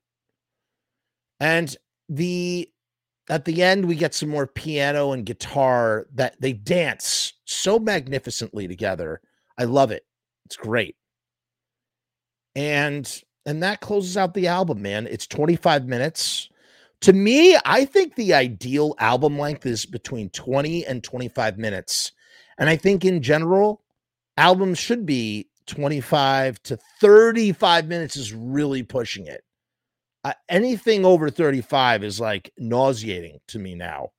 And 1.39 1.75
the 2.09 2.69
at 3.29 3.45
the 3.45 3.63
end 3.63 3.85
we 3.85 3.95
get 3.95 4.13
some 4.13 4.29
more 4.29 4.47
piano 4.47 5.13
and 5.13 5.25
guitar 5.25 6.07
that 6.13 6.39
they 6.39 6.53
dance 6.53 7.33
so 7.45 7.79
magnificently 7.79 8.67
together. 8.67 9.21
I 9.57 9.63
love 9.65 9.91
it. 9.91 10.05
It's 10.45 10.55
great. 10.55 10.95
And 12.55 13.23
and 13.45 13.61
that 13.63 13.81
closes 13.81 14.15
out 14.15 14.33
the 14.33 14.47
album, 14.47 14.81
man. 14.81 15.07
It's 15.07 15.27
25 15.27 15.87
minutes. 15.87 16.49
To 17.01 17.11
me, 17.11 17.57
I 17.65 17.83
think 17.83 18.15
the 18.15 18.33
ideal 18.33 18.95
album 18.99 19.37
length 19.37 19.65
is 19.65 19.85
between 19.85 20.29
20 20.29 20.85
and 20.85 21.03
25 21.03 21.57
minutes. 21.57 22.13
And 22.57 22.69
I 22.69 22.77
think 22.77 23.03
in 23.03 23.21
general, 23.21 23.81
albums 24.37 24.79
should 24.79 25.05
be 25.05 25.49
25 25.67 26.61
to 26.63 26.77
35 27.01 27.87
minutes 27.87 28.15
is 28.15 28.33
really 28.33 28.83
pushing 28.83 29.27
it. 29.27 29.43
I, 30.23 30.35
anything 30.47 31.03
over 31.05 31.29
35 31.29 32.03
is 32.03 32.19
like 32.19 32.53
nauseating 32.57 33.39
to 33.47 33.59
me 33.59 33.75
now. 33.75 34.11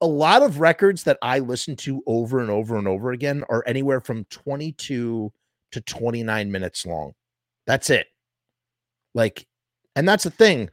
A 0.00 0.06
lot 0.06 0.42
of 0.42 0.60
records 0.60 1.04
that 1.04 1.18
I 1.22 1.38
listen 1.38 1.76
to 1.76 2.02
over 2.06 2.40
and 2.40 2.50
over 2.50 2.76
and 2.76 2.88
over 2.88 3.12
again 3.12 3.44
are 3.48 3.64
anywhere 3.66 4.00
from 4.00 4.24
22 4.26 5.32
to 5.72 5.80
29 5.80 6.52
minutes 6.52 6.84
long. 6.84 7.12
That's 7.66 7.90
it. 7.90 8.06
Like, 9.14 9.46
and 9.96 10.08
that's 10.08 10.24
the 10.24 10.30
thing. 10.30 10.70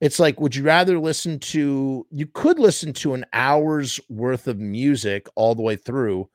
It's 0.00 0.18
like, 0.18 0.40
would 0.40 0.56
you 0.56 0.64
rather 0.64 0.98
listen 0.98 1.38
to, 1.40 2.06
you 2.10 2.26
could 2.26 2.58
listen 2.58 2.92
to 2.94 3.14
an 3.14 3.24
hour's 3.32 4.00
worth 4.08 4.48
of 4.48 4.58
music 4.58 5.28
all 5.34 5.54
the 5.54 5.62
way 5.62 5.76
through, 5.76 6.28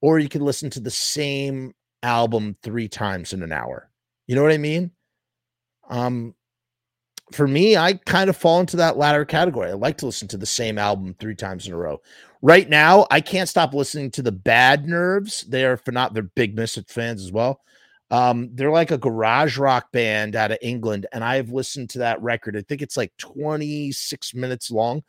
or 0.00 0.18
you 0.18 0.28
could 0.28 0.42
listen 0.42 0.70
to 0.70 0.80
the 0.80 0.90
same 0.90 1.74
album 2.02 2.56
three 2.62 2.88
times 2.88 3.32
in 3.32 3.42
an 3.42 3.52
hour. 3.52 3.90
You 4.26 4.36
know 4.36 4.42
what 4.42 4.52
I 4.52 4.58
mean? 4.58 4.90
Um, 5.88 6.34
for 7.32 7.46
me, 7.46 7.76
I 7.76 7.94
kind 7.94 8.30
of 8.30 8.36
fall 8.36 8.60
into 8.60 8.76
that 8.76 8.96
latter 8.96 9.24
category. 9.24 9.70
I 9.70 9.74
like 9.74 9.98
to 9.98 10.06
listen 10.06 10.28
to 10.28 10.36
the 10.36 10.46
same 10.46 10.78
album 10.78 11.14
three 11.18 11.34
times 11.34 11.66
in 11.66 11.72
a 11.72 11.76
row. 11.76 12.00
Right 12.40 12.68
now, 12.68 13.06
I 13.10 13.20
can't 13.20 13.48
stop 13.48 13.74
listening 13.74 14.10
to 14.12 14.22
the 14.22 14.32
Bad 14.32 14.88
Nerves. 14.88 15.42
They 15.42 15.64
are 15.64 15.76
for 15.76 15.92
not 15.92 16.14
they're 16.14 16.24
big 16.24 16.56
Misfit 16.56 16.88
fans 16.88 17.22
as 17.24 17.32
well. 17.32 17.60
Um, 18.10 18.50
they're 18.52 18.70
like 18.70 18.90
a 18.90 18.98
garage 18.98 19.56
rock 19.56 19.90
band 19.92 20.36
out 20.36 20.50
of 20.52 20.58
England, 20.60 21.06
and 21.12 21.24
I've 21.24 21.50
listened 21.50 21.90
to 21.90 22.00
that 22.00 22.20
record. 22.20 22.56
I 22.56 22.62
think 22.62 22.82
it's 22.82 22.96
like 22.96 23.12
26 23.18 24.34
minutes 24.34 24.70
long, 24.70 25.02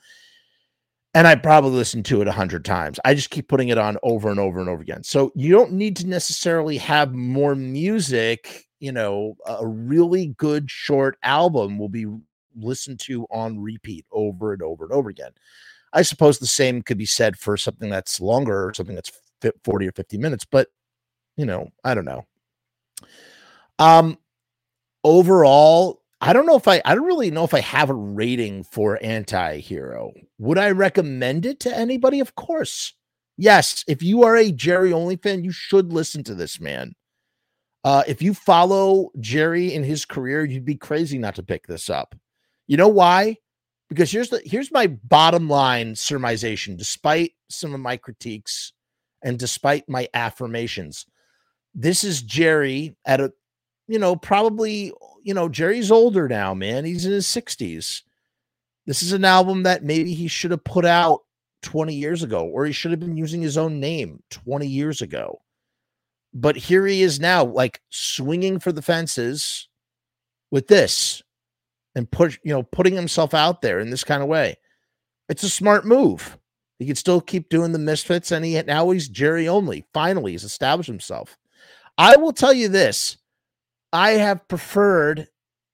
and 1.14 1.28
I 1.28 1.36
probably 1.36 1.72
listened 1.72 2.06
to 2.06 2.22
it 2.22 2.28
a 2.28 2.32
hundred 2.32 2.66
times. 2.66 3.00
I 3.06 3.14
just 3.14 3.30
keep 3.30 3.48
putting 3.48 3.70
it 3.70 3.78
on 3.78 3.98
over 4.04 4.30
and 4.30 4.40
over 4.40 4.60
and 4.60 4.70
over 4.70 4.82
again. 4.82 5.04
So 5.04 5.32
you 5.36 5.52
don't 5.52 5.74
need 5.74 5.96
to 5.98 6.08
necessarily 6.08 6.78
have 6.78 7.14
more 7.14 7.56
music. 7.56 8.66
You 8.80 8.92
know, 8.92 9.36
a 9.46 9.66
really 9.66 10.28
good 10.38 10.70
short 10.70 11.18
album 11.24 11.78
will 11.78 11.90
be 11.90 12.08
listened 12.56 13.00
to 13.02 13.26
on 13.32 13.60
repeat 13.60 14.06
over 14.12 14.54
and 14.54 14.62
over 14.62 14.84
and 14.86 14.94
over 14.94 15.10
again. 15.10 15.32
I 15.94 16.02
suppose 16.02 16.40
the 16.40 16.48
same 16.48 16.82
could 16.82 16.98
be 16.98 17.06
said 17.06 17.38
for 17.38 17.56
something 17.56 17.90
that's 17.90 18.20
longer, 18.20 18.68
or 18.68 18.74
something 18.74 18.96
that's 18.96 19.12
40 19.64 19.88
or 19.88 19.92
50 19.92 20.18
minutes, 20.18 20.46
but 20.46 20.70
you 21.38 21.46
know, 21.46 21.70
I 21.84 21.94
don't 21.94 22.06
know. 22.06 22.26
Um, 23.80 24.18
overall, 25.04 26.03
I 26.24 26.32
don't 26.32 26.46
know 26.46 26.56
if 26.56 26.70
I 26.70 26.82
I 26.86 26.96
don't 26.96 27.04
really 27.04 27.32
know 27.32 27.44
if 27.44 27.54
I 27.54 27.60
have 27.60 27.90
a 27.90 27.94
rating 27.94 28.64
for 28.64 28.98
anti-hero. 29.04 30.14
Would 30.38 30.58
I 30.58 30.72
recommend 30.72 31.46
it 31.46 31.60
to 31.62 31.78
anybody? 31.78 32.22
Of 32.22 32.36
course. 32.36 32.94
Yes, 33.36 33.84
if 33.90 34.02
you 34.02 34.24
are 34.24 34.38
a 34.38 34.50
Jerry 34.50 34.94
only 34.94 35.18
fan, 35.18 35.44
you 35.44 35.52
should 35.52 35.92
listen 35.92 36.24
to 36.24 36.34
this 36.34 36.62
man. 36.62 36.94
Uh, 37.84 38.04
if 38.08 38.22
you 38.22 38.34
follow 38.34 39.10
Jerry 39.20 39.74
in 39.74 39.84
his 39.84 40.06
career, 40.06 40.46
you'd 40.46 40.64
be 40.64 40.76
crazy 40.76 41.18
not 41.18 41.36
to 41.36 41.44
pick 41.44 41.68
this 41.68 41.90
up. 41.90 42.16
You 42.68 42.78
know 42.78 42.88
why? 42.88 43.36
Because 43.90 44.10
here's 44.10 44.30
the 44.30 44.42
here's 44.46 44.72
my 44.72 44.88
bottom 44.88 45.50
line 45.50 45.94
surmisation, 45.94 46.78
despite 46.78 47.34
some 47.50 47.74
of 47.74 47.82
my 47.82 47.98
critiques 47.98 48.72
and 49.22 49.38
despite 49.38 49.90
my 49.90 50.08
affirmations. 50.14 51.06
This 51.76 52.06
is 52.06 52.22
Jerry 52.22 52.96
at 53.06 53.20
a 53.20 53.34
you 53.88 54.00
know, 54.00 54.16
probably, 54.16 54.92
you 55.24 55.34
know, 55.34 55.50
Jerry's 55.50 55.92
older 55.92 56.28
now, 56.28 56.54
man. 56.54 56.86
He's 56.86 57.06
in 57.06 57.12
his 57.12 57.28
60s. 57.28 58.02
This 58.86 59.02
is 59.02 59.14
an 59.14 59.26
album 59.26 59.64
that 59.64 59.84
maybe 59.84 60.14
he 60.14 60.28
should 60.28 60.52
have 60.52 60.64
put 60.64 60.86
out 60.86 61.22
20 61.62 61.94
years 61.94 62.24
ago, 62.24 62.46
or 62.46 62.66
he 62.66 62.72
should 62.72 62.92
have 62.92 63.00
been 63.00 63.18
using 63.18 63.42
his 63.42 63.58
own 63.58 63.80
name 63.80 64.22
20 64.30 64.68
years 64.68 65.02
ago. 65.02 65.42
But 66.34 66.56
here 66.56 66.86
he 66.86 67.04
is 67.04 67.20
now, 67.20 67.46
like 67.46 67.82
swinging 67.90 68.60
for 68.60 68.72
the 68.72 68.82
fences 68.82 69.70
with 70.52 70.68
this 70.68 71.22
and 71.96 72.10
put, 72.10 72.38
you 72.44 72.54
know, 72.54 72.64
putting 72.64 72.96
himself 72.96 73.34
out 73.34 73.62
there 73.62 73.80
in 73.80 73.90
this 73.90 74.04
kind 74.04 74.22
of 74.22 74.30
way. 74.30 74.58
It's 75.30 75.44
a 75.44 75.50
smart 75.50 75.86
move. 75.86 76.38
He 76.80 76.86
can 76.86 76.96
still 76.96 77.22
keep 77.22 77.50
doing 77.50 77.72
the 77.72 77.80
misfits, 77.80 78.32
and 78.32 78.44
he 78.44 78.62
now 78.64 78.90
he's 78.90 79.08
Jerry 79.08 79.48
only. 79.48 79.86
Finally, 79.94 80.34
he's 80.34 80.44
established 80.44 80.88
himself. 80.90 81.38
I 81.98 82.18
will 82.18 82.34
tell 82.34 82.52
you 82.52 82.68
this 82.68 83.18
I 83.94 84.12
have 84.14 84.48
preferred 84.48 85.28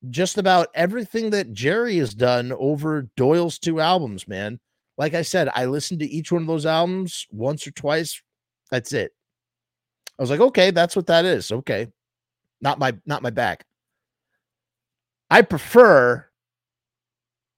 just 0.09 0.37
about 0.37 0.67
everything 0.75 1.29
that 1.31 1.53
Jerry 1.53 1.97
has 1.97 2.13
done 2.13 2.51
over 2.51 3.09
Doyle's 3.15 3.57
two 3.57 3.79
albums, 3.79 4.27
man. 4.27 4.59
Like 4.97 5.13
I 5.13 5.21
said, 5.21 5.49
I 5.55 5.65
listened 5.65 6.01
to 6.01 6.09
each 6.09 6.29
one 6.31 6.41
of 6.41 6.47
those 6.47 6.65
albums 6.65 7.25
once 7.31 7.65
or 7.65 7.71
twice. 7.71 8.21
That's 8.69 8.91
it. 8.91 9.13
I 10.17 10.21
was 10.21 10.29
like, 10.29 10.41
okay, 10.41 10.71
that's 10.71 10.97
what 10.97 11.07
that 11.07 11.23
is. 11.23 11.51
Okay. 11.51 11.87
Not 12.59 12.77
my 12.77 12.97
not 13.05 13.23
my 13.23 13.29
back. 13.29 13.65
I 15.29 15.41
prefer 15.41 16.25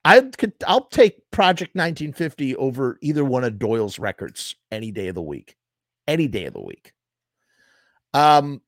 I 0.05 0.21
could 0.21 0.53
I'll 0.67 0.85
take 0.85 1.29
Project 1.31 1.73
1950 1.73 2.55
over 2.57 2.99
either 3.01 3.25
one 3.25 3.43
of 3.43 3.57
Doyle's 3.57 3.97
records 3.97 4.55
any 4.71 4.91
day 4.91 5.07
of 5.07 5.15
the 5.15 5.21
week. 5.23 5.55
Any 6.07 6.27
day 6.27 6.45
of 6.45 6.53
the 6.53 6.61
week. 6.61 6.93
Um 8.13 8.61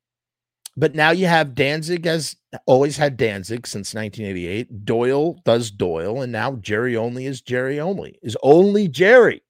but 0.76 0.96
now 0.96 1.12
you 1.12 1.28
have 1.28 1.56
Danzig 1.56 2.06
has 2.06 2.36
always 2.66 2.98
had 2.98 3.18
Danzig 3.18 3.68
since 3.68 3.94
1988. 3.94 4.86
Doyle 4.86 5.40
does 5.46 5.70
Doyle, 5.70 6.22
and 6.22 6.32
now 6.32 6.56
Jerry 6.56 6.96
only 6.98 7.26
is 7.26 7.42
Jerry 7.42 7.80
only 7.80 8.18
is 8.24 8.38
only 8.42 8.88
Jerry. 8.88 9.44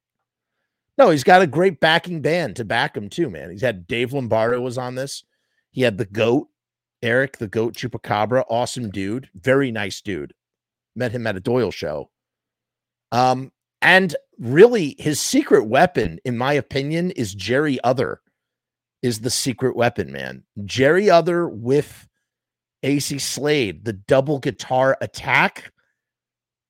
No, 0.98 1.10
he's 1.10 1.24
got 1.24 1.42
a 1.42 1.46
great 1.46 1.80
backing 1.80 2.20
band 2.20 2.56
to 2.56 2.64
back 2.64 2.96
him 2.96 3.08
too, 3.08 3.30
man. 3.30 3.50
He's 3.50 3.62
had 3.62 3.86
Dave 3.86 4.12
Lombardo 4.12 4.60
was 4.60 4.78
on 4.78 4.94
this. 4.94 5.24
He 5.70 5.82
had 5.82 5.98
the 5.98 6.04
goat, 6.04 6.48
Eric 7.02 7.38
the 7.38 7.48
goat 7.48 7.74
Chupacabra, 7.74 8.44
awesome 8.48 8.90
dude, 8.90 9.28
very 9.34 9.72
nice 9.72 10.00
dude. 10.00 10.34
Met 10.94 11.12
him 11.12 11.26
at 11.26 11.36
a 11.36 11.40
Doyle 11.40 11.72
show. 11.72 12.10
Um, 13.10 13.50
and 13.82 14.14
really 14.38 14.94
his 14.98 15.20
secret 15.20 15.64
weapon, 15.64 16.20
in 16.24 16.38
my 16.38 16.52
opinion, 16.52 17.10
is 17.12 17.34
Jerry 17.34 17.78
Other 17.82 18.20
is 19.04 19.20
the 19.20 19.28
secret 19.28 19.76
weapon, 19.76 20.10
man. 20.10 20.42
Jerry 20.64 21.10
Other 21.10 21.46
with 21.46 22.08
AC 22.82 23.18
Slade, 23.18 23.84
the 23.84 23.92
double 23.92 24.38
guitar 24.38 24.96
attack 25.02 25.70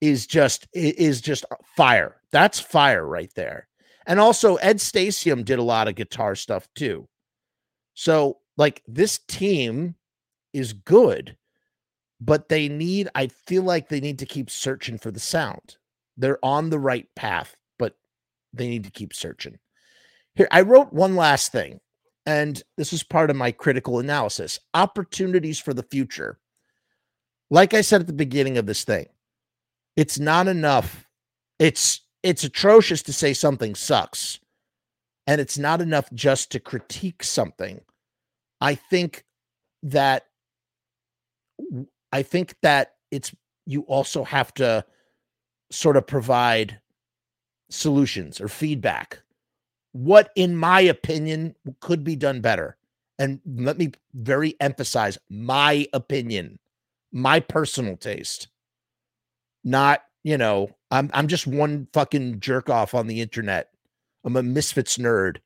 is 0.01 0.27
just 0.27 0.67
is 0.75 1.21
just 1.21 1.45
fire. 1.77 2.17
That's 2.33 2.59
fire 2.59 3.07
right 3.07 3.33
there. 3.37 3.69
And 4.09 4.19
also 4.19 4.57
Ed 4.57 4.79
Stasium 4.79 5.45
did 5.45 5.61
a 5.61 5.63
lot 5.63 5.87
of 5.87 5.95
guitar 5.95 6.35
stuff 6.35 6.67
too. 6.75 7.09
So 7.95 8.39
like 8.57 8.83
this 8.89 9.21
team 9.29 9.95
is 10.53 10.73
good, 10.73 11.37
but 12.21 12.49
they 12.49 12.69
need 12.69 13.11
I 13.15 13.29
feel 13.29 13.63
like 13.63 13.89
they 13.89 14.01
need 14.01 14.19
to 14.19 14.27
keep 14.27 14.51
searching 14.51 14.99
for 14.99 15.13
the 15.13 15.21
sound. 15.21 15.77
They're 16.17 16.45
on 16.45 16.71
the 16.71 16.81
right 16.81 17.07
path, 17.15 17.55
but 17.79 17.97
they 18.53 18.67
need 18.67 18.83
to 18.83 18.91
keep 18.91 19.15
searching. 19.15 19.61
Here 20.35 20.49
I 20.51 20.63
wrote 20.63 20.93
one 20.93 21.15
last 21.15 21.53
thing 21.53 21.79
and 22.27 22.63
this 22.77 22.93
is 22.93 23.03
part 23.03 23.31
of 23.31 23.37
my 23.37 23.53
critical 23.53 23.99
analysis 23.99 24.59
opportunities 24.73 25.59
for 25.59 25.75
the 25.75 25.83
future. 25.83 26.39
Like 27.51 27.75
I 27.75 27.83
said 27.83 28.01
at 28.01 28.07
the 28.07 28.13
beginning 28.13 28.59
of 28.59 28.67
this 28.67 28.85
thing, 28.85 29.07
it's 29.97 30.19
not 30.19 30.49
enough. 30.49 31.07
It's 31.59 32.01
it's 32.23 32.45
atrocious 32.45 33.03
to 33.03 33.13
say 33.13 33.35
something 33.35 33.75
sucks. 33.75 34.41
And 35.27 35.41
it's 35.41 35.59
not 35.59 35.81
enough 35.81 36.11
just 36.13 36.51
to 36.53 36.61
critique 36.61 37.23
something. 37.23 37.81
I 38.61 38.75
think 38.75 39.25
that 39.83 40.27
I 42.13 42.23
think 42.23 42.57
that 42.63 42.95
it's 43.11 43.35
you 43.67 43.83
also 43.83 44.25
have 44.25 44.53
to 44.55 44.85
sort 45.71 45.97
of 45.97 46.07
provide 46.07 46.81
solutions 47.71 48.41
or 48.41 48.49
feedback 48.49 49.24
what, 49.95 50.31
in 50.35 50.57
my 50.57 50.81
opinion, 50.81 51.55
could 51.79 52.03
be 52.03 52.17
done 52.17 52.41
better. 52.41 52.77
And 53.17 53.41
let 53.47 53.79
me 53.79 53.93
very 54.13 54.57
emphasize 54.61 55.17
my 55.31 55.87
opinion, 55.93 56.59
my 57.13 57.39
personal 57.39 57.97
taste. 57.97 58.49
Not, 59.63 60.03
you 60.25 60.37
know, 60.37 60.71
I'm 60.91 61.11
I'm 61.15 61.29
just 61.29 61.47
one 61.47 61.87
fucking 61.93 62.41
jerk 62.41 62.69
off 62.69 62.93
on 62.93 63.07
the 63.07 63.21
internet. 63.21 63.69
I'm 64.25 64.37
a 64.37 64.43
misfits 64.43 64.99
nerd 64.99 65.37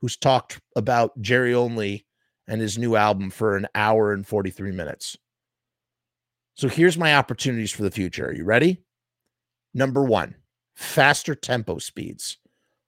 who's 0.00 0.16
talked 0.16 0.60
about 0.76 1.20
Jerry 1.20 1.52
Only 1.52 2.06
and 2.46 2.60
his 2.60 2.78
new 2.78 2.94
album 2.94 3.30
for 3.30 3.56
an 3.56 3.66
hour 3.74 4.12
and 4.12 4.24
43 4.24 4.70
minutes. 4.70 5.16
So 6.54 6.68
here's 6.68 6.96
my 6.96 7.16
opportunities 7.16 7.72
for 7.72 7.82
the 7.82 7.90
future. 7.90 8.28
Are 8.28 8.32
you 8.32 8.44
ready? 8.44 8.84
Number 9.74 10.04
one, 10.04 10.36
faster 10.76 11.34
tempo 11.34 11.78
speeds. 11.78 12.38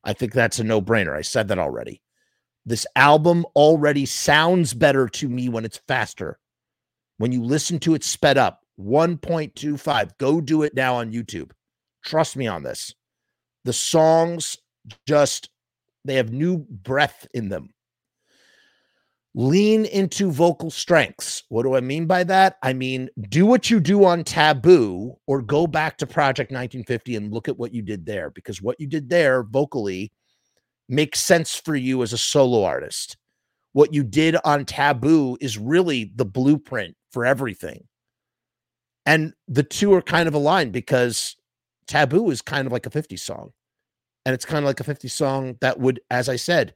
I 0.05 0.12
think 0.12 0.32
that's 0.32 0.59
a 0.59 0.64
no 0.64 0.81
brainer. 0.81 1.16
I 1.16 1.22
said 1.22 1.48
that 1.48 1.59
already. 1.59 2.02
This 2.66 2.86
album 2.97 3.44
already 3.56 4.06
sounds 4.06 4.74
better 4.74 5.09
to 5.09 5.28
me 5.28 5.48
when 5.48 5.64
it's 5.64 5.81
faster. 5.89 6.39
When 7.18 7.32
you 7.32 7.43
listen 7.43 7.78
to 7.81 7.94
it 7.94 8.05
sped 8.05 8.39
up, 8.39 8.60
1.25. 8.78 10.10
Go 10.18 10.40
do 10.40 10.62
it 10.62 10.74
now 10.74 10.97
on 10.97 11.12
YouTube. 11.12 11.51
Trust 12.05 12.36
me 12.36 12.47
on 12.47 12.62
this. 12.62 12.94
The 13.64 13.72
songs 13.72 14.56
just 15.06 15.51
they 16.05 16.14
have 16.14 16.32
new 16.32 16.59
breath 16.59 17.27
in 17.35 17.51
them. 17.51 17.74
Lean 19.35 19.85
into 19.86 20.31
vocal 20.31 20.70
strengths. 20.70 21.44
What 21.48 21.62
do 21.62 21.77
I 21.77 21.81
mean 21.81 22.07
by 22.07 22.24
that? 22.24 22.57
I 22.62 22.73
mean, 22.73 23.09
do 23.28 23.47
what 23.47 23.70
you 23.70 23.78
do 23.78 24.05
on 24.05 24.24
Taboo 24.24 25.16
or 25.27 25.40
go 25.40 25.66
back 25.66 25.97
to 25.98 26.07
Project 26.07 26.51
1950 26.51 27.16
and 27.16 27.32
look 27.32 27.48
at 27.48 27.57
what 27.57 27.73
you 27.73 27.82
did 27.82 28.05
there 28.07 28.31
because 28.31 28.61
what 28.61 28.81
you 28.81 28.86
did 28.86 29.09
there 29.09 29.44
vocally 29.44 30.12
makes 30.89 31.20
sense 31.20 31.55
for 31.55 31.77
you 31.77 32.02
as 32.02 32.12
a 32.12 32.19
solo 32.19 32.65
artist. 32.65 33.16
What 33.73 33.94
you 33.94 34.02
did 34.02 34.36
on 34.44 34.65
Taboo 34.65 35.39
is 35.40 35.57
really 35.57 36.11
the 36.16 36.24
blueprint 36.24 36.97
for 37.12 37.24
everything. 37.24 37.85
And 39.07 39.32
the 39.47 39.62
two 39.62 39.94
are 39.94 40.02
kind 40.02 40.27
of 40.27 40.35
aligned 40.35 40.73
because 40.73 41.36
Taboo 41.86 42.31
is 42.31 42.43
kind 42.43 42.66
of 42.66 42.73
like 42.73 42.86
a 42.86 42.90
50 42.90 43.16
song. 43.16 43.52
And 44.27 44.35
it's 44.35 44.44
kind 44.44 44.59
of 44.59 44.65
like 44.65 44.81
a 44.81 44.85
50 44.85 45.09
song 45.09 45.57
that 45.61 45.78
would, 45.78 46.01
as 46.11 46.28
I 46.28 46.36
said, 46.36 46.74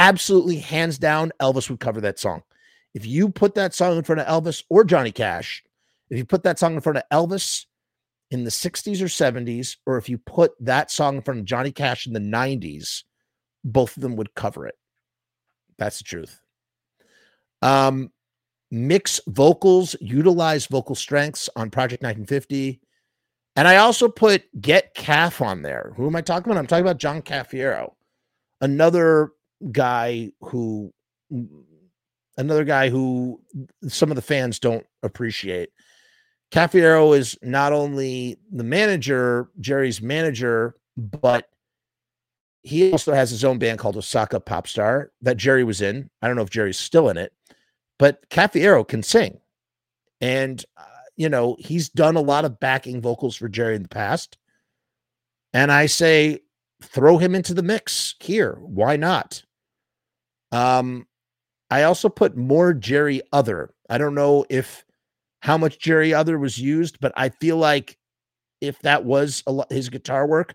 absolutely 0.00 0.56
hands 0.56 0.98
down, 0.98 1.30
Elvis 1.40 1.68
would 1.68 1.78
cover 1.78 2.00
that 2.00 2.18
song. 2.18 2.42
If 2.94 3.06
you 3.06 3.28
put 3.28 3.54
that 3.54 3.74
song 3.74 3.98
in 3.98 4.02
front 4.02 4.22
of 4.22 4.26
Elvis 4.26 4.64
or 4.70 4.82
Johnny 4.82 5.12
Cash, 5.12 5.62
if 6.08 6.16
you 6.16 6.24
put 6.24 6.42
that 6.42 6.58
song 6.58 6.74
in 6.74 6.80
front 6.80 6.98
of 6.98 7.04
Elvis 7.12 7.66
in 8.30 8.42
the 8.42 8.50
60s 8.50 9.00
or 9.00 9.04
70s, 9.04 9.76
or 9.86 9.98
if 9.98 10.08
you 10.08 10.16
put 10.16 10.52
that 10.58 10.90
song 10.90 11.16
in 11.16 11.22
front 11.22 11.40
of 11.40 11.46
Johnny 11.46 11.70
Cash 11.70 12.06
in 12.06 12.14
the 12.14 12.18
90s, 12.18 13.04
both 13.62 13.96
of 13.96 14.02
them 14.02 14.16
would 14.16 14.34
cover 14.34 14.66
it. 14.66 14.74
That's 15.78 15.98
the 15.98 16.04
truth. 16.04 16.40
Um, 17.60 18.10
mix 18.70 19.20
vocals, 19.28 19.94
utilize 20.00 20.66
vocal 20.66 20.94
strengths 20.94 21.50
on 21.56 21.70
Project 21.70 22.02
1950. 22.02 22.80
And 23.56 23.68
I 23.68 23.76
also 23.76 24.08
put 24.08 24.44
Get 24.60 24.94
Calf 24.94 25.42
on 25.42 25.60
there. 25.60 25.92
Who 25.96 26.06
am 26.06 26.16
I 26.16 26.22
talking 26.22 26.50
about? 26.50 26.58
I'm 26.58 26.66
talking 26.66 26.84
about 26.84 26.98
John 26.98 27.20
Cafiero, 27.20 27.92
another 28.62 29.32
guy 29.72 30.30
who 30.40 30.92
another 32.36 32.64
guy 32.64 32.88
who 32.88 33.40
some 33.86 34.10
of 34.10 34.16
the 34.16 34.22
fans 34.22 34.58
don't 34.58 34.86
appreciate. 35.02 35.70
Cafiero 36.50 37.16
is 37.16 37.38
not 37.42 37.72
only 37.72 38.38
the 38.50 38.64
manager, 38.64 39.48
Jerry's 39.60 40.02
manager, 40.02 40.74
but 40.96 41.48
he 42.62 42.90
also 42.90 43.12
has 43.12 43.30
his 43.30 43.44
own 43.44 43.58
band 43.58 43.78
called 43.78 43.96
Osaka 43.96 44.40
Popstar 44.40 45.08
that 45.22 45.36
Jerry 45.36 45.64
was 45.64 45.80
in. 45.80 46.10
I 46.20 46.26
don't 46.26 46.36
know 46.36 46.42
if 46.42 46.50
Jerry's 46.50 46.78
still 46.78 47.08
in 47.08 47.16
it, 47.16 47.32
but 47.98 48.28
Cafiero 48.30 48.86
can 48.86 49.02
sing. 49.02 49.38
And, 50.20 50.62
uh, 50.76 50.84
you 51.16 51.28
know, 51.28 51.56
he's 51.58 51.88
done 51.88 52.16
a 52.16 52.20
lot 52.20 52.44
of 52.44 52.60
backing 52.60 53.00
vocals 53.00 53.36
for 53.36 53.48
Jerry 53.48 53.76
in 53.76 53.82
the 53.82 53.88
past. 53.88 54.36
And 55.54 55.72
I 55.72 55.86
say, 55.86 56.40
throw 56.82 57.18
him 57.18 57.34
into 57.34 57.54
the 57.54 57.62
mix 57.62 58.14
here. 58.20 58.58
Why 58.60 58.96
not? 58.96 59.42
Um, 60.52 61.06
I 61.70 61.84
also 61.84 62.08
put 62.08 62.36
more 62.36 62.74
Jerry 62.74 63.22
Other. 63.32 63.72
I 63.88 63.98
don't 63.98 64.14
know 64.14 64.44
if 64.50 64.84
how 65.40 65.56
much 65.56 65.78
Jerry 65.78 66.12
Other 66.12 66.38
was 66.38 66.58
used, 66.58 67.00
but 67.00 67.12
I 67.16 67.28
feel 67.28 67.56
like 67.56 67.96
if 68.60 68.78
that 68.80 69.04
was 69.04 69.42
a 69.46 69.52
lot, 69.52 69.72
his 69.72 69.88
guitar 69.88 70.26
work, 70.26 70.54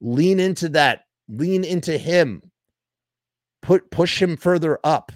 lean 0.00 0.40
into 0.40 0.68
that, 0.70 1.04
lean 1.28 1.64
into 1.64 1.96
him, 1.96 2.42
put 3.62 3.90
push 3.90 4.20
him 4.20 4.36
further 4.36 4.78
up. 4.84 5.12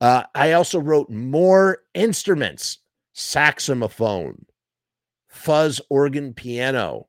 Uh, 0.00 0.24
I 0.34 0.52
also 0.52 0.80
wrote 0.80 1.10
more 1.10 1.78
instruments, 1.94 2.78
saxophone, 3.12 4.44
fuzz 5.28 5.80
organ 5.88 6.34
piano. 6.34 7.08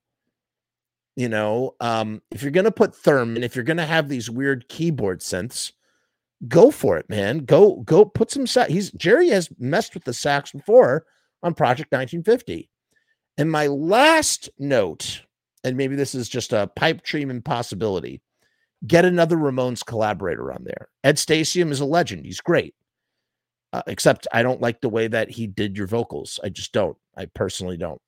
You 1.15 1.29
know, 1.29 1.75
um, 1.79 2.21
if 2.31 2.41
you're 2.41 2.51
gonna 2.51 2.71
put 2.71 2.93
theremin, 2.93 3.43
if 3.43 3.55
you're 3.55 3.63
gonna 3.65 3.85
have 3.85 4.09
these 4.09 4.29
weird 4.29 4.67
keyboard 4.69 5.19
synths, 5.19 5.71
go 6.47 6.71
for 6.71 6.97
it, 6.97 7.09
man. 7.09 7.39
Go, 7.39 7.77
go 7.77 8.05
put 8.05 8.31
some 8.31 8.47
sax. 8.47 8.71
He's 8.71 8.91
Jerry 8.91 9.29
has 9.29 9.49
messed 9.59 9.93
with 9.93 10.03
the 10.03 10.13
sax 10.13 10.51
before 10.51 11.05
on 11.41 11.53
Project 11.53 11.91
1950. 11.91 12.69
And 13.37 13.51
my 13.51 13.67
last 13.67 14.49
note, 14.59 15.23
and 15.63 15.77
maybe 15.77 15.95
this 15.95 16.13
is 16.13 16.29
just 16.29 16.53
a 16.53 16.69
pipe 16.75 17.03
dream 17.03 17.29
impossibility, 17.29 18.21
get 18.85 19.05
another 19.05 19.37
Ramones 19.37 19.85
collaborator 19.85 20.51
on 20.51 20.63
there. 20.63 20.89
Ed 21.03 21.17
Stasium 21.17 21.71
is 21.71 21.79
a 21.79 21.85
legend. 21.85 22.25
He's 22.25 22.41
great. 22.41 22.75
Uh, 23.71 23.81
except 23.87 24.27
I 24.31 24.43
don't 24.43 24.61
like 24.61 24.81
the 24.81 24.89
way 24.89 25.07
that 25.07 25.31
he 25.31 25.47
did 25.47 25.77
your 25.77 25.87
vocals. 25.87 26.39
I 26.43 26.49
just 26.49 26.73
don't. 26.73 26.97
I 27.17 27.25
personally 27.25 27.77
don't. 27.77 27.99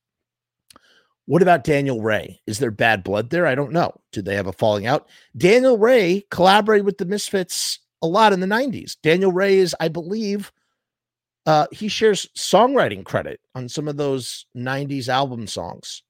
What 1.26 1.42
about 1.42 1.64
Daniel 1.64 2.04
Rey? 2.04 2.40
Is 2.46 2.60
there 2.60 2.70
bad 2.70 3.04
blood 3.04 3.32
there? 3.32 3.48
I 3.48 3.56
don't 3.56 3.72
know. 3.72 4.00
Did 4.12 4.26
they 4.26 4.36
have 4.36 4.46
a 4.46 4.54
falling 4.54 4.86
out? 4.86 5.08
Daniel 5.36 5.80
Rey 5.80 6.24
collaborated 6.30 6.86
with 6.86 7.00
the 7.00 7.06
Misfits 7.06 7.80
a 8.02 8.08
lot 8.08 8.34
in 8.34 8.40
the 8.40 8.48
90s. 8.48 8.98
Daniel 9.02 9.32
Rey 9.32 9.58
is, 9.58 9.76
I 9.80 9.88
believe, 9.88 10.52
uh, 11.46 11.68
he 11.72 11.88
shares 11.88 12.28
songwriting 12.38 13.04
credit 13.04 13.40
on 13.54 13.70
some 13.70 13.88
of 13.88 13.98
those 13.98 14.46
90s 14.58 15.08
album 15.08 15.48
songs. 15.48 16.04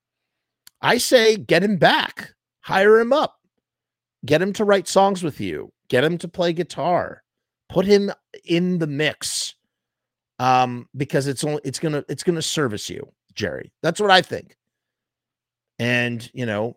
I 0.80 0.98
say 0.98 1.36
get 1.36 1.62
him 1.62 1.76
back, 1.76 2.32
hire 2.60 2.98
him 2.98 3.12
up, 3.12 3.36
get 4.24 4.42
him 4.42 4.52
to 4.54 4.64
write 4.64 4.88
songs 4.88 5.22
with 5.22 5.40
you, 5.40 5.72
get 5.88 6.04
him 6.04 6.18
to 6.18 6.28
play 6.28 6.52
guitar, 6.52 7.22
put 7.68 7.86
him 7.86 8.12
in 8.44 8.78
the 8.78 8.86
mix. 8.86 9.54
Um, 10.38 10.86
because 10.94 11.28
it's 11.28 11.44
only 11.44 11.62
it's 11.64 11.78
gonna 11.78 12.04
it's 12.10 12.22
gonna 12.22 12.42
service 12.42 12.90
you, 12.90 13.10
Jerry. 13.34 13.72
That's 13.82 14.00
what 14.00 14.10
I 14.10 14.20
think. 14.20 14.54
And 15.78 16.28
you 16.34 16.44
know, 16.44 16.76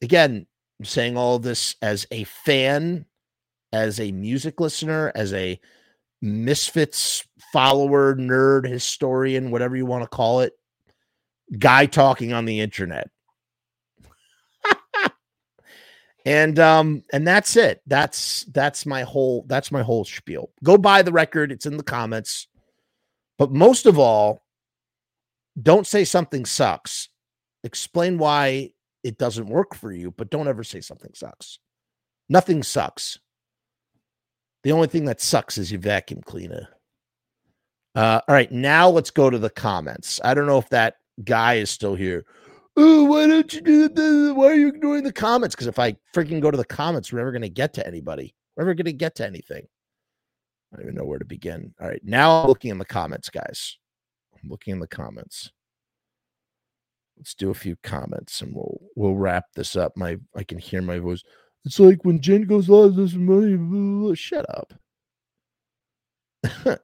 again, 0.00 0.46
I'm 0.78 0.84
saying 0.86 1.16
all 1.16 1.38
this 1.38 1.76
as 1.82 2.06
a 2.10 2.24
fan 2.24 3.04
as 3.72 4.00
a 4.00 4.12
music 4.12 4.60
listener, 4.60 5.12
as 5.14 5.32
a 5.32 5.60
misfits 6.20 7.26
follower, 7.52 8.14
nerd, 8.16 8.68
historian, 8.68 9.50
whatever 9.50 9.76
you 9.76 9.86
want 9.86 10.02
to 10.02 10.08
call 10.08 10.40
it, 10.40 10.52
guy 11.58 11.86
talking 11.86 12.32
on 12.32 12.44
the 12.44 12.60
internet. 12.60 13.10
and 16.26 16.58
um 16.58 17.02
and 17.12 17.26
that's 17.26 17.56
it. 17.56 17.82
That's 17.86 18.44
that's 18.52 18.86
my 18.86 19.02
whole 19.02 19.44
that's 19.48 19.72
my 19.72 19.82
whole 19.82 20.04
spiel. 20.04 20.50
Go 20.62 20.76
buy 20.76 21.02
the 21.02 21.12
record, 21.12 21.52
it's 21.52 21.66
in 21.66 21.76
the 21.76 21.82
comments. 21.82 22.48
But 23.38 23.52
most 23.52 23.86
of 23.86 23.98
all, 23.98 24.42
don't 25.60 25.86
say 25.86 26.04
something 26.04 26.44
sucks. 26.44 27.08
Explain 27.64 28.18
why 28.18 28.72
it 29.04 29.18
doesn't 29.18 29.46
work 29.46 29.74
for 29.74 29.92
you, 29.92 30.10
but 30.10 30.30
don't 30.30 30.48
ever 30.48 30.64
say 30.64 30.80
something 30.80 31.12
sucks. 31.14 31.58
Nothing 32.28 32.62
sucks. 32.62 33.18
The 34.64 34.72
only 34.72 34.88
thing 34.88 35.04
that 35.04 35.20
sucks 35.20 35.58
is 35.58 35.70
your 35.70 35.80
vacuum 35.80 36.20
cleaner. 36.22 36.68
Uh, 37.94 38.20
all 38.28 38.34
right, 38.34 38.50
now 38.52 38.88
let's 38.88 39.10
go 39.10 39.30
to 39.30 39.38
the 39.38 39.50
comments. 39.50 40.20
I 40.22 40.34
don't 40.34 40.46
know 40.46 40.58
if 40.58 40.68
that 40.70 40.96
guy 41.24 41.54
is 41.54 41.70
still 41.70 41.94
here. 41.94 42.24
Oh, 42.76 43.04
why 43.04 43.26
don't 43.26 43.52
you 43.52 43.60
do 43.60 43.88
this? 43.88 44.32
Why 44.32 44.46
are 44.46 44.54
you 44.54 44.68
ignoring 44.68 45.02
the 45.02 45.12
comments? 45.12 45.54
Because 45.54 45.66
if 45.66 45.78
I 45.78 45.96
freaking 46.14 46.40
go 46.40 46.50
to 46.50 46.56
the 46.56 46.64
comments, 46.64 47.12
we're 47.12 47.18
never 47.18 47.32
going 47.32 47.42
to 47.42 47.48
get 47.48 47.74
to 47.74 47.86
anybody. 47.86 48.34
We're 48.56 48.64
never 48.64 48.74
going 48.74 48.84
to 48.86 48.92
get 48.92 49.16
to 49.16 49.26
anything. 49.26 49.66
I 50.72 50.76
don't 50.76 50.84
even 50.84 50.94
know 50.94 51.04
where 51.04 51.18
to 51.18 51.24
begin. 51.24 51.74
All 51.80 51.88
right, 51.88 52.00
now 52.04 52.42
I'm 52.42 52.46
looking 52.46 52.70
in 52.70 52.78
the 52.78 52.84
comments, 52.84 53.30
guys. 53.30 53.78
I'm 54.42 54.48
looking 54.48 54.72
in 54.72 54.80
the 54.80 54.86
comments. 54.86 55.50
Let's 57.16 57.34
do 57.34 57.50
a 57.50 57.54
few 57.54 57.76
comments 57.82 58.42
and 58.42 58.54
we'll 58.54 58.80
we'll 58.94 59.16
wrap 59.16 59.46
this 59.56 59.74
up. 59.74 59.96
My 59.96 60.18
I 60.36 60.44
can 60.44 60.58
hear 60.58 60.80
my 60.80 61.00
voice. 61.00 61.24
It's 61.64 61.78
like 61.78 62.04
when 62.04 62.20
Jen 62.20 62.42
goes 62.42 62.70
oh, 62.70 62.82
live, 62.82 62.96
this 62.96 63.14
money. 63.14 64.14
Shut 64.14 64.46
up. 64.48 64.74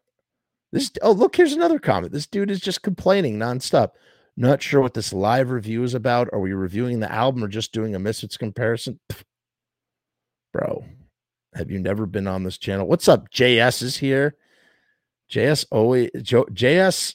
this 0.72 0.90
oh 1.02 1.12
look, 1.12 1.36
here's 1.36 1.52
another 1.52 1.78
comment. 1.78 2.12
This 2.12 2.26
dude 2.26 2.50
is 2.50 2.60
just 2.60 2.82
complaining 2.82 3.38
nonstop. 3.38 3.92
Not 4.36 4.62
sure 4.62 4.80
what 4.80 4.94
this 4.94 5.12
live 5.12 5.50
review 5.50 5.84
is 5.84 5.94
about. 5.94 6.28
Are 6.32 6.40
we 6.40 6.52
reviewing 6.52 7.00
the 7.00 7.10
album 7.10 7.44
or 7.44 7.48
just 7.48 7.72
doing 7.72 7.94
a 7.94 7.98
Misfits 8.00 8.36
comparison? 8.36 8.98
Bro, 10.52 10.84
have 11.54 11.70
you 11.70 11.78
never 11.78 12.04
been 12.06 12.26
on 12.26 12.42
this 12.42 12.58
channel? 12.58 12.86
What's 12.86 13.08
up? 13.08 13.30
JS 13.30 13.82
is 13.82 13.96
here. 13.96 14.36
JS 15.30 15.66
always 15.70 16.10
JS 16.12 17.14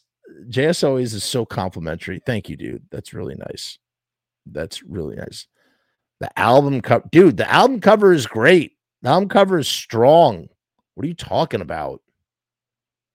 JS 0.49 0.87
always 0.87 1.13
is 1.13 1.23
so 1.23 1.45
complimentary. 1.45 2.21
Thank 2.25 2.49
you, 2.49 2.55
dude. 2.55 2.83
That's 2.89 3.13
really 3.13 3.35
nice. 3.35 3.77
That's 4.45 4.81
really 4.83 5.15
nice. 5.15 5.47
The 6.19 6.37
album 6.37 6.81
cover, 6.81 7.05
dude, 7.11 7.37
the 7.37 7.49
album 7.49 7.79
cover 7.79 8.11
is 8.11 8.27
great. 8.27 8.73
The 9.01 9.09
album 9.09 9.29
cover 9.29 9.59
is 9.59 9.67
strong. 9.67 10.49
What 10.95 11.05
are 11.05 11.07
you 11.07 11.13
talking 11.13 11.61
about? 11.61 12.01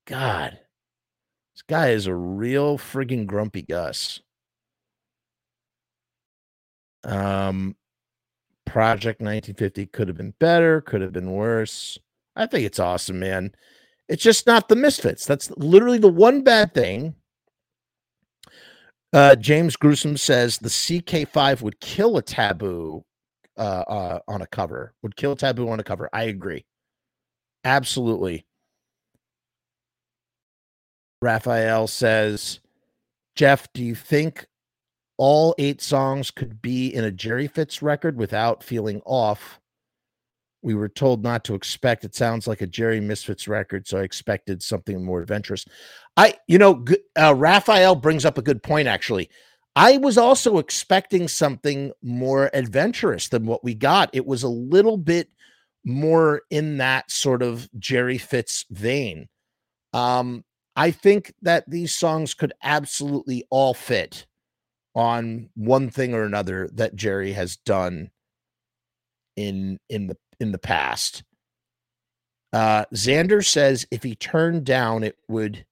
God, 0.06 0.58
this 1.54 1.62
guy 1.68 1.90
is 1.90 2.06
a 2.06 2.14
real 2.14 2.78
friggin' 2.78 3.26
grumpy 3.26 3.62
Gus. 3.62 4.20
Um, 7.04 7.76
Project 8.64 9.20
1950 9.20 9.86
could 9.86 10.08
have 10.08 10.16
been 10.16 10.34
better, 10.38 10.80
could 10.80 11.02
have 11.02 11.12
been 11.12 11.32
worse. 11.32 11.98
I 12.34 12.46
think 12.46 12.64
it's 12.64 12.80
awesome, 12.80 13.20
man. 13.20 13.52
It's 14.08 14.22
just 14.22 14.46
not 14.46 14.68
the 14.68 14.76
Misfits. 14.76 15.26
That's 15.26 15.50
literally 15.52 15.98
the 15.98 16.08
one 16.08 16.42
bad 16.42 16.74
thing 16.74 17.14
uh, 19.14 19.36
James 19.36 19.76
Gruesome 19.76 20.16
says 20.16 20.58
the 20.58 20.68
CK5 20.68 21.62
would 21.62 21.78
kill 21.78 22.16
a 22.16 22.22
taboo 22.22 23.04
uh, 23.56 23.84
uh, 23.86 24.18
on 24.26 24.42
a 24.42 24.46
cover, 24.48 24.92
would 25.02 25.14
kill 25.14 25.36
taboo 25.36 25.68
on 25.68 25.78
a 25.78 25.84
cover. 25.84 26.10
I 26.12 26.24
agree. 26.24 26.64
Absolutely. 27.62 28.44
Raphael 31.22 31.86
says, 31.86 32.58
Jeff, 33.36 33.72
do 33.72 33.84
you 33.84 33.94
think 33.94 34.46
all 35.16 35.54
eight 35.58 35.80
songs 35.80 36.32
could 36.32 36.60
be 36.60 36.92
in 36.92 37.04
a 37.04 37.12
Jerry 37.12 37.46
Fitz 37.46 37.82
record 37.82 38.16
without 38.16 38.64
feeling 38.64 39.00
off? 39.06 39.60
We 40.64 40.74
were 40.74 40.88
told 40.88 41.22
not 41.22 41.44
to 41.44 41.54
expect. 41.54 42.04
It 42.04 42.14
sounds 42.14 42.46
like 42.46 42.62
a 42.62 42.66
Jerry 42.66 42.98
Misfits 42.98 43.46
record, 43.46 43.86
so 43.86 43.98
I 43.98 44.02
expected 44.02 44.62
something 44.62 45.04
more 45.04 45.20
adventurous. 45.20 45.66
I, 46.16 46.36
you 46.48 46.56
know, 46.56 46.82
uh, 47.20 47.34
Raphael 47.34 47.94
brings 47.94 48.24
up 48.24 48.38
a 48.38 48.42
good 48.42 48.62
point. 48.62 48.88
Actually, 48.88 49.28
I 49.76 49.98
was 49.98 50.16
also 50.16 50.56
expecting 50.56 51.28
something 51.28 51.92
more 52.02 52.48
adventurous 52.54 53.28
than 53.28 53.44
what 53.44 53.62
we 53.62 53.74
got. 53.74 54.08
It 54.14 54.24
was 54.24 54.42
a 54.42 54.48
little 54.48 54.96
bit 54.96 55.28
more 55.84 56.42
in 56.50 56.78
that 56.78 57.10
sort 57.10 57.42
of 57.42 57.68
Jerry 57.78 58.16
Fitz 58.16 58.64
vein. 58.70 59.28
Um, 59.92 60.44
I 60.76 60.92
think 60.92 61.34
that 61.42 61.68
these 61.68 61.94
songs 61.94 62.32
could 62.32 62.54
absolutely 62.62 63.44
all 63.50 63.74
fit 63.74 64.24
on 64.94 65.50
one 65.54 65.90
thing 65.90 66.14
or 66.14 66.24
another 66.24 66.70
that 66.72 66.96
Jerry 66.96 67.32
has 67.32 67.56
done 67.58 68.10
in 69.36 69.78
in 69.88 70.06
the 70.06 70.16
in 70.40 70.52
the 70.52 70.58
past. 70.58 71.22
Uh 72.52 72.84
Xander 72.94 73.44
says 73.44 73.86
if 73.90 74.02
he 74.02 74.14
turned 74.14 74.64
down 74.64 75.02
it 75.02 75.16
would 75.28 75.64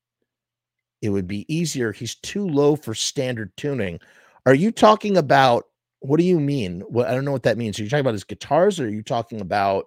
it 1.02 1.10
would 1.10 1.26
be 1.26 1.44
easier. 1.52 1.92
He's 1.92 2.14
too 2.14 2.46
low 2.46 2.76
for 2.76 2.94
standard 2.94 3.52
tuning. 3.56 3.98
Are 4.46 4.54
you 4.54 4.70
talking 4.70 5.16
about 5.16 5.64
what 6.00 6.18
do 6.18 6.24
you 6.24 6.40
mean? 6.40 6.80
What 6.82 7.08
I 7.08 7.14
don't 7.14 7.24
know 7.24 7.32
what 7.32 7.44
that 7.44 7.58
means. 7.58 7.78
Are 7.78 7.82
you 7.84 7.90
talking 7.90 8.00
about 8.00 8.14
his 8.14 8.24
guitars 8.24 8.80
or 8.80 8.86
are 8.86 8.90
you 8.90 9.02
talking 9.02 9.40
about 9.40 9.86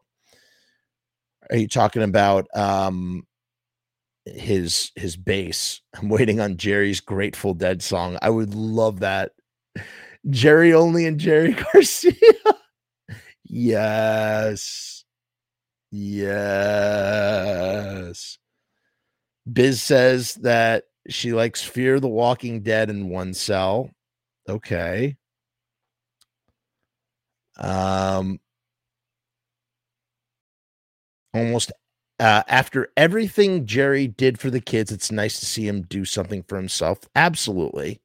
are 1.50 1.58
you 1.58 1.68
talking 1.68 2.04
about 2.04 2.48
um 2.56 3.26
his 4.26 4.92
his 4.96 5.16
bass? 5.18 5.82
I'm 5.94 6.10
waiting 6.10 6.40
on 6.40 6.58
Jerry's 6.58 7.02
Grateful 7.02 7.54
Dead 7.54 7.82
song. 7.82 8.18
I 8.22 8.30
would 8.30 8.54
love 8.54 9.00
that. 9.02 9.32
Jerry 10.30 10.74
only 10.74 11.06
and 11.06 11.20
Jerry 11.20 11.54
Garcia. 11.74 12.14
Yes. 13.46 15.06
Yes. 15.92 16.28
Biz 19.52 19.82
says 19.82 20.34
that 20.36 20.86
she 21.08 21.34
likes 21.34 21.64
Fear 21.64 22.00
the 22.00 22.08
Walking 22.08 22.62
Dead 22.62 22.90
in 22.90 23.10
one 23.10 23.34
cell. 23.34 23.90
Okay. 24.50 25.18
Um 27.58 28.40
almost 31.34 31.72
uh, 32.20 32.44
after 32.48 32.90
everything 32.96 33.66
Jerry 33.66 34.08
did 34.08 34.40
for 34.40 34.50
the 34.50 34.62
kids, 34.62 34.92
it's 34.92 35.12
nice 35.12 35.40
to 35.40 35.46
see 35.46 35.68
him 35.68 35.82
do 35.84 36.06
something 36.06 36.44
for 36.44 36.56
himself. 36.56 37.00
Absolutely. 37.16 38.02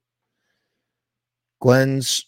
Glenn's 1.60 2.26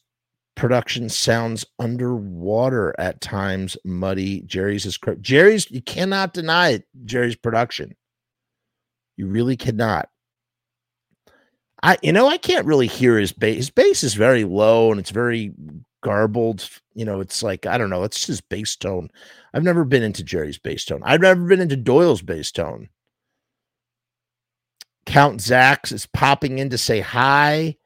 production 0.55 1.09
sounds 1.09 1.65
underwater 1.79 2.95
at 2.99 3.21
times, 3.21 3.77
muddy. 3.85 4.43
Jerry's 4.43 4.87
is 4.87 4.97
correct. 4.97 5.23
Jerry's, 5.23 5.71
you 5.71 5.83
cannot 5.83 6.35
deny 6.35 6.71
it. 6.71 6.85
Jerry's 7.05 7.37
production. 7.37 7.97
You 9.17 9.27
really 9.27 9.57
cannot. 9.57 10.09
I, 11.83 11.99
you 12.03 12.13
know, 12.13 12.29
I 12.29 12.39
can't 12.39 12.67
really 12.67 12.87
hear 12.87 13.19
his 13.19 13.33
bass. 13.33 13.57
His 13.57 13.71
bass 13.71 14.05
is 14.05 14.15
very 14.15 14.45
low 14.45 14.91
and 14.91 15.01
it's 15.01 15.11
very 15.11 15.53
garbled. 16.03 16.69
You 16.95 17.05
know, 17.05 17.21
it's 17.21 17.43
like, 17.43 17.67
I 17.67 17.77
don't 17.77 17.91
know, 17.91 18.05
it's 18.05 18.27
just 18.27 18.49
bass 18.49 18.77
tone. 18.77 19.11
I've 19.53 19.65
never 19.65 19.85
been 19.85 20.03
into 20.03 20.23
Jerry's 20.23 20.59
bass 20.59 20.85
tone. 20.85 21.03
I've 21.05 21.21
never 21.21 21.45
been 21.45 21.61
into 21.61 21.77
Doyle's 21.77 22.23
bass 22.23 22.53
tone. 22.53 22.89
Count 25.07 25.41
Zax 25.41 25.93
is 25.93 26.07
popping 26.07 26.59
in 26.59 26.71
to 26.71 26.79
say 26.79 27.01
hi. 27.01 27.77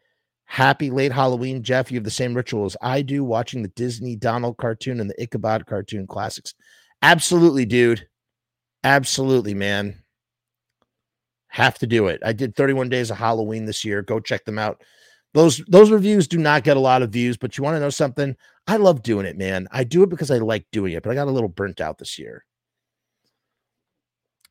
Happy 0.46 0.90
late 0.90 1.12
Halloween, 1.12 1.62
Jeff. 1.62 1.90
You 1.90 1.96
have 1.96 2.04
the 2.04 2.10
same 2.10 2.34
ritual 2.34 2.64
as 2.64 2.76
I 2.80 3.02
do, 3.02 3.24
watching 3.24 3.62
the 3.62 3.68
Disney 3.68 4.16
Donald 4.16 4.56
cartoon 4.56 5.00
and 5.00 5.10
the 5.10 5.22
Ichabod 5.22 5.66
cartoon 5.66 6.06
classics. 6.06 6.54
Absolutely, 7.02 7.66
dude. 7.66 8.06
Absolutely, 8.84 9.54
man. 9.54 10.02
Have 11.48 11.78
to 11.78 11.86
do 11.86 12.06
it. 12.06 12.20
I 12.24 12.32
did 12.32 12.54
31 12.54 12.88
days 12.88 13.10
of 13.10 13.16
Halloween 13.16 13.64
this 13.64 13.84
year. 13.84 14.02
Go 14.02 14.20
check 14.20 14.44
them 14.44 14.58
out. 14.58 14.82
Those 15.34 15.58
those 15.68 15.90
reviews 15.90 16.28
do 16.28 16.38
not 16.38 16.64
get 16.64 16.76
a 16.76 16.80
lot 16.80 17.02
of 17.02 17.10
views, 17.10 17.36
but 17.36 17.58
you 17.58 17.64
want 17.64 17.76
to 17.76 17.80
know 17.80 17.90
something? 17.90 18.36
I 18.66 18.76
love 18.76 19.02
doing 19.02 19.26
it, 19.26 19.36
man. 19.36 19.68
I 19.70 19.84
do 19.84 20.02
it 20.02 20.08
because 20.08 20.30
I 20.30 20.38
like 20.38 20.66
doing 20.72 20.92
it, 20.92 21.02
but 21.02 21.10
I 21.10 21.14
got 21.14 21.28
a 21.28 21.32
little 21.32 21.48
burnt 21.48 21.80
out 21.80 21.98
this 21.98 22.18
year. 22.18 22.44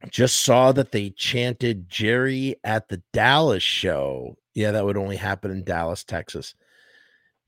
Just 0.10 0.44
saw 0.44 0.72
that 0.74 0.92
they 0.92 1.10
chanted 1.10 1.90
Jerry 1.90 2.56
at 2.64 2.88
the 2.90 3.02
Dallas 3.14 3.64
show. 3.64 4.38
Yeah, 4.56 4.72
that 4.72 4.86
would 4.86 4.98
only 4.98 5.18
happen 5.18 5.52
in 5.52 5.64
Dallas, 5.64 6.04
Texas. 6.04 6.56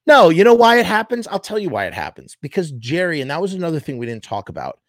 No, 0.06 0.30
you 0.30 0.44
know 0.44 0.54
why 0.54 0.80
it 0.80 0.86
happens? 0.86 1.28
I'll 1.28 1.40
tell 1.40 1.58
you 1.58 1.70
why 1.70 1.86
it 1.86 1.94
happens. 1.94 2.38
Because 2.42 2.72
Jerry, 2.74 3.22
and 3.22 3.32
that 3.32 3.42
was 3.42 3.54
another 3.54 3.80
thing 3.80 3.98
we 3.98 4.06
didn't 4.06 4.24
talk 4.24 4.50
about. 4.50 4.80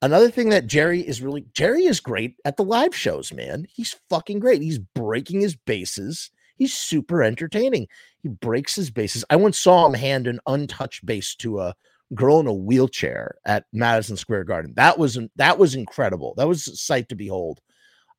Another 0.00 0.30
thing 0.30 0.50
that 0.50 0.68
Jerry 0.68 1.00
is 1.00 1.20
really 1.20 1.44
Jerry 1.54 1.84
is 1.84 1.98
great 1.98 2.36
at 2.44 2.56
the 2.56 2.64
live 2.64 2.94
shows, 2.94 3.32
man. 3.32 3.66
He's 3.68 3.96
fucking 4.08 4.38
great. 4.38 4.62
He's 4.62 4.78
breaking 4.78 5.40
his 5.40 5.56
basses. 5.56 6.30
He's 6.56 6.72
super 6.72 7.22
entertaining. 7.22 7.88
He 8.22 8.28
breaks 8.28 8.76
his 8.76 8.90
basses. 8.90 9.24
I 9.28 9.36
once 9.36 9.58
saw 9.58 9.86
him 9.86 9.94
hand 9.94 10.26
an 10.26 10.40
untouched 10.46 11.04
bass 11.04 11.34
to 11.36 11.60
a 11.60 11.74
girl 12.14 12.40
in 12.40 12.46
a 12.46 12.52
wheelchair 12.52 13.36
at 13.44 13.66
Madison 13.72 14.16
Square 14.16 14.44
Garden. 14.44 14.72
That 14.76 14.98
was 14.98 15.18
that 15.36 15.58
was 15.58 15.74
incredible. 15.74 16.34
That 16.36 16.48
was 16.48 16.68
a 16.68 16.76
sight 16.76 17.08
to 17.08 17.16
behold. 17.16 17.60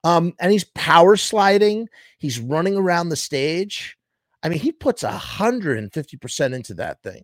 Um, 0.04 0.34
and 0.40 0.52
he's 0.52 0.64
power 0.64 1.18
sliding. 1.18 1.90
He's 2.20 2.40
running 2.40 2.76
around 2.76 3.10
the 3.10 3.16
stage. 3.16 3.98
I 4.42 4.50
mean, 4.50 4.60
he 4.60 4.72
puts 4.72 5.04
a 5.04 5.12
hundred 5.12 5.78
and 5.78 5.92
fifty 5.92 6.18
percent 6.18 6.54
into 6.54 6.74
that 6.76 7.02
thing. 7.04 7.24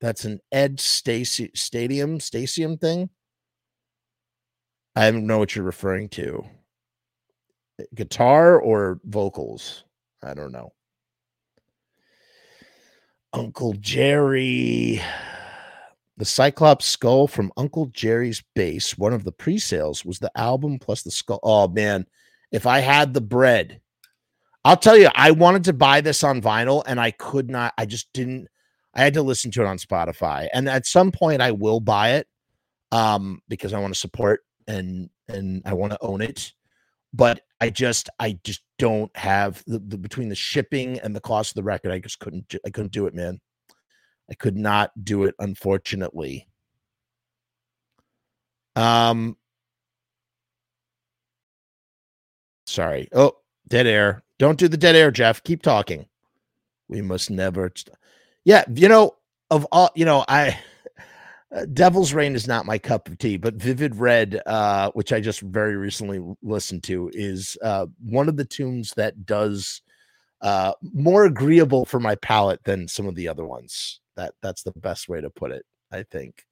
That's 0.00 0.24
an 0.24 0.40
Ed 0.52 0.80
Stacy 0.80 1.50
Stadium 1.54 2.20
Stadium 2.20 2.78
thing. 2.78 3.10
I 4.96 5.10
don't 5.10 5.26
know 5.26 5.38
what 5.38 5.54
you're 5.54 5.64
referring 5.64 6.08
to. 6.10 6.44
Guitar 7.94 8.58
or 8.60 9.00
vocals? 9.04 9.84
I 10.22 10.34
don't 10.34 10.50
know. 10.50 10.72
Uncle 13.32 13.74
Jerry. 13.74 15.00
The 16.18 16.24
Cyclops 16.24 16.84
skull 16.84 17.28
from 17.28 17.52
Uncle 17.56 17.86
Jerry's 17.86 18.42
bass, 18.56 18.98
one 18.98 19.12
of 19.12 19.22
the 19.22 19.32
pre 19.32 19.56
sales, 19.56 20.04
was 20.04 20.18
the 20.18 20.32
album 20.36 20.80
plus 20.80 21.02
the 21.02 21.12
skull. 21.12 21.38
Oh, 21.44 21.68
man. 21.68 22.06
If 22.50 22.66
I 22.66 22.80
had 22.80 23.14
the 23.14 23.20
bread, 23.20 23.80
I'll 24.64 24.76
tell 24.76 24.96
you, 24.96 25.08
I 25.14 25.30
wanted 25.30 25.64
to 25.64 25.72
buy 25.72 26.00
this 26.00 26.24
on 26.24 26.42
vinyl 26.42 26.82
and 26.86 26.98
I 26.98 27.12
could 27.12 27.48
not. 27.48 27.72
I 27.78 27.86
just 27.86 28.12
didn't. 28.12 28.48
I 28.94 29.02
had 29.02 29.14
to 29.14 29.22
listen 29.22 29.52
to 29.52 29.62
it 29.62 29.66
on 29.66 29.78
Spotify. 29.78 30.48
And 30.52 30.68
at 30.68 30.86
some 30.86 31.12
point, 31.12 31.40
I 31.40 31.52
will 31.52 31.78
buy 31.78 32.14
it 32.14 32.26
um, 32.90 33.40
because 33.48 33.72
I 33.72 33.78
want 33.78 33.94
to 33.94 34.00
support 34.00 34.40
and 34.66 35.10
and 35.28 35.62
I 35.64 35.74
want 35.74 35.92
to 35.92 36.02
own 36.02 36.20
it. 36.20 36.52
But 37.14 37.42
I 37.60 37.70
just 37.70 38.10
I 38.18 38.38
just 38.42 38.62
don't 38.78 39.14
have 39.16 39.62
the, 39.68 39.78
the 39.78 39.96
between 39.96 40.28
the 40.28 40.34
shipping 40.34 40.98
and 40.98 41.14
the 41.14 41.20
cost 41.20 41.52
of 41.52 41.54
the 41.54 41.62
record. 41.62 41.92
I 41.92 42.00
just 42.00 42.18
couldn't 42.18 42.52
I 42.66 42.70
couldn't 42.70 42.92
do 42.92 43.06
it, 43.06 43.14
man. 43.14 43.40
I 44.30 44.34
could 44.34 44.56
not 44.56 44.92
do 45.04 45.24
it, 45.24 45.34
unfortunately. 45.38 46.46
Um 48.76 49.36
sorry. 52.66 53.08
Oh, 53.12 53.38
dead 53.66 53.86
air. 53.86 54.22
Don't 54.38 54.58
do 54.58 54.68
the 54.68 54.76
dead 54.76 54.94
air, 54.94 55.10
Jeff. 55.10 55.42
Keep 55.42 55.62
talking. 55.62 56.06
We 56.88 57.02
must 57.02 57.30
never 57.30 57.70
st- 57.74 57.96
yeah, 58.44 58.64
you 58.72 58.88
know, 58.88 59.16
of 59.50 59.66
all 59.72 59.90
you 59.94 60.04
know, 60.04 60.24
I 60.28 60.58
uh, 61.54 61.66
Devil's 61.72 62.12
Rain 62.12 62.34
is 62.34 62.46
not 62.46 62.66
my 62.66 62.78
cup 62.78 63.08
of 63.08 63.18
tea, 63.18 63.36
but 63.36 63.54
Vivid 63.54 63.96
Red, 63.96 64.40
uh, 64.46 64.90
which 64.92 65.12
I 65.12 65.20
just 65.20 65.40
very 65.40 65.76
recently 65.76 66.20
listened 66.42 66.82
to, 66.84 67.10
is 67.12 67.58
uh, 67.62 67.86
one 68.02 68.28
of 68.28 68.36
the 68.36 68.44
tunes 68.44 68.92
that 68.94 69.26
does 69.26 69.82
uh, 70.40 70.72
more 70.94 71.24
agreeable 71.24 71.84
for 71.84 72.00
my 72.00 72.14
palate 72.16 72.62
than 72.64 72.86
some 72.88 73.06
of 73.06 73.14
the 73.14 73.28
other 73.28 73.44
ones. 73.44 74.00
That 74.18 74.34
that's 74.42 74.64
the 74.64 74.72
best 74.72 75.08
way 75.08 75.20
to 75.20 75.30
put 75.30 75.52
it. 75.52 75.64
I 75.92 76.02
think 76.02 76.44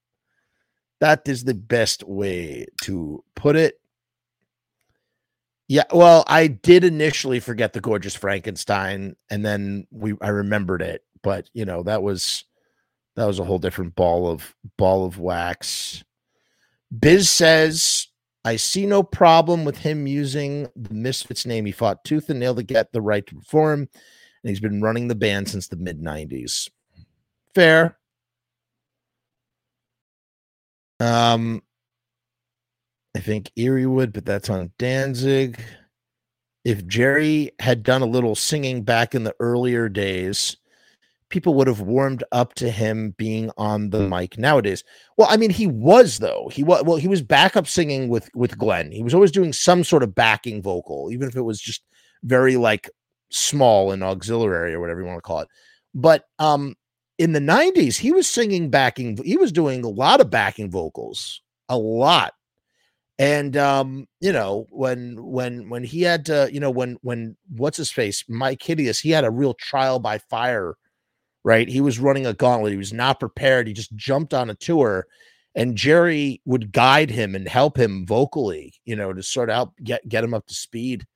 that 1.01 1.28
is 1.28 1.43
the 1.43 1.52
best 1.52 2.05
way 2.05 2.66
to 2.82 3.24
put 3.34 3.56
it. 3.56 3.80
Yeah, 5.68 5.82
well, 5.93 6.22
I 6.28 6.47
did 6.47 6.84
initially 6.84 7.40
forget 7.40 7.72
the 7.72 7.80
gorgeous 7.80 8.14
Frankenstein, 8.14 9.16
and 9.30 9.44
then 9.44 9.88
we 9.90 10.14
I 10.20 10.28
remembered 10.28 10.80
it, 10.80 11.02
but 11.22 11.51
you 11.55 11.64
know 11.64 11.82
that 11.82 12.05
was 12.05 12.44
that 13.16 13.26
was 13.26 13.40
a 13.40 13.44
whole 13.44 13.59
different 13.59 13.97
ball 13.97 14.28
of 14.28 14.55
ball 14.78 15.05
of 15.05 15.18
wax. 15.18 16.05
Biz 16.97 17.28
says, 17.28 18.06
I 18.44 18.55
see 18.55 18.86
no 18.86 19.02
problem 19.02 19.64
with 19.64 19.78
him 19.78 20.06
using 20.06 20.68
the 20.76 20.94
Misfits 20.94 21.44
name. 21.44 21.66
He 21.66 21.72
fought 21.72 22.05
tooth 22.05 22.30
and 22.30 22.38
nail 22.38 22.55
to 22.55 22.62
get 22.62 22.93
the 22.93 23.02
right 23.02 23.26
to 23.26 23.34
perform, 23.34 23.80
and 23.80 24.48
he's 24.48 24.60
been 24.60 24.80
running 24.80 25.09
the 25.09 25.16
band 25.16 25.48
since 25.48 25.66
the 25.66 25.76
mid 25.76 26.01
90s. 26.01 26.68
Fair. 27.56 27.96
Um, 31.00 31.62
I 33.16 33.20
think 33.20 33.50
Erie 33.56 33.86
would, 33.86 34.12
but 34.12 34.26
that's 34.26 34.50
on 34.50 34.72
Danzig. 34.78 35.58
if 36.64 36.86
Jerry 36.86 37.52
had 37.60 37.82
done 37.82 38.02
a 38.02 38.06
little 38.06 38.34
singing 38.34 38.82
back 38.82 39.14
in 39.14 39.24
the 39.24 39.34
earlier 39.40 39.88
days, 39.88 40.56
people 41.30 41.54
would 41.54 41.68
have 41.68 41.80
warmed 41.82 42.24
up 42.32 42.54
to 42.54 42.70
him 42.70 43.14
being 43.18 43.50
on 43.58 43.90
the 43.90 44.08
mic 44.08 44.38
nowadays. 44.38 44.84
Well, 45.18 45.28
I 45.30 45.36
mean, 45.36 45.50
he 45.50 45.66
was 45.66 46.18
though. 46.18 46.50
He 46.52 46.64
was 46.64 46.84
well, 46.84 46.96
he 46.98 47.08
was 47.08 47.22
backup 47.22 47.66
singing 47.68 48.08
with 48.08 48.30
with 48.34 48.58
Glenn. 48.58 48.92
He 48.92 49.02
was 49.04 49.14
always 49.14 49.32
doing 49.32 49.52
some 49.52 49.84
sort 49.84 50.02
of 50.02 50.14
backing 50.14 50.62
vocal, 50.62 51.10
even 51.12 51.28
if 51.28 51.36
it 51.36 51.42
was 51.42 51.60
just 51.60 51.82
very 52.24 52.56
like 52.56 52.90
small 53.30 53.92
and 53.92 54.02
auxiliary 54.04 54.74
or 54.74 54.80
whatever 54.80 55.00
you 55.00 55.06
want 55.06 55.18
to 55.18 55.22
call 55.22 55.40
it. 55.40 55.48
But 55.94 56.24
um 56.38 56.76
in 57.18 57.32
the 57.32 57.40
90s, 57.40 57.97
he 57.97 58.12
was 58.12 58.28
singing 58.28 58.70
backing, 58.70 59.18
he 59.24 59.36
was 59.36 59.52
doing 59.52 59.84
a 59.84 59.88
lot 59.88 60.20
of 60.20 60.30
backing 60.30 60.70
vocals, 60.70 61.43
a 61.68 61.78
lot. 61.78 62.34
And 63.18 63.56
um, 63.56 64.06
you 64.20 64.32
know, 64.32 64.66
when 64.70 65.16
when 65.24 65.70
when 65.70 65.84
he 65.84 66.02
had 66.02 66.26
to, 66.26 66.51
you 66.52 66.60
know, 66.60 66.70
when 66.70 66.98
when 67.01 67.34
what's 67.56 67.78
his 67.78 67.90
face, 67.90 68.24
Myke 68.24 68.62
Hideous, 68.62 69.01
he 69.01 69.10
had 69.10 69.24
a 69.24 69.30
real 69.30 69.55
trial 69.55 69.98
by 69.98 70.18
fire 70.18 70.76
right? 71.47 71.68
He 71.68 71.80
was 71.80 72.01
running 72.01 72.26
a 72.26 72.34
gauntlet. 72.34 72.72
He 72.72 72.76
was 72.76 72.93
not 72.93 73.20
prepared. 73.20 73.68
He 73.68 73.72
just 73.72 73.94
jumped 73.94 74.34
on 74.34 74.51
a 74.51 74.55
tour, 74.56 75.06
and 75.55 75.76
Jerry 75.76 76.43
would 76.44 76.72
guide 76.72 77.09
him 77.09 77.36
and 77.36 77.48
help 77.48 77.78
him 77.78 78.05
vocally, 78.05 78.74
you 78.84 78.97
know, 78.97 79.12
to 79.12 79.22
sort 79.22 79.48
of 79.48 79.55
help 79.55 79.74
get 79.84 80.06
get 80.09 80.24
him 80.24 80.34
up 80.34 80.44
to 80.48 80.55
speed 80.55 81.06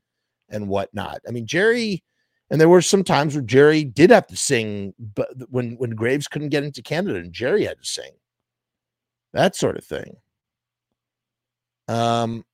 and 0.48 0.68
whatnot. 0.68 1.20
I 1.26 1.32
mean, 1.32 1.48
Jerry, 1.48 2.04
and 2.50 2.60
there 2.60 2.68
were 2.68 2.82
some 2.82 3.04
times 3.04 3.34
where 3.34 3.44
Jerry 3.44 3.84
did 3.84 4.10
have 4.10 4.26
to 4.26 4.36
sing, 4.36 4.92
but 4.98 5.28
when 5.50 5.76
when 5.76 5.90
Graves 5.90 6.26
couldn't 6.26 6.48
get 6.48 6.64
into 6.64 6.82
Canada, 6.82 7.18
and 7.18 7.32
Jerry 7.32 7.64
had 7.64 7.78
to 7.78 7.86
sing, 7.86 8.10
that 9.32 9.54
sort 9.54 9.76
of 9.76 9.84
thing. 9.84 10.16
Um. 11.88 12.44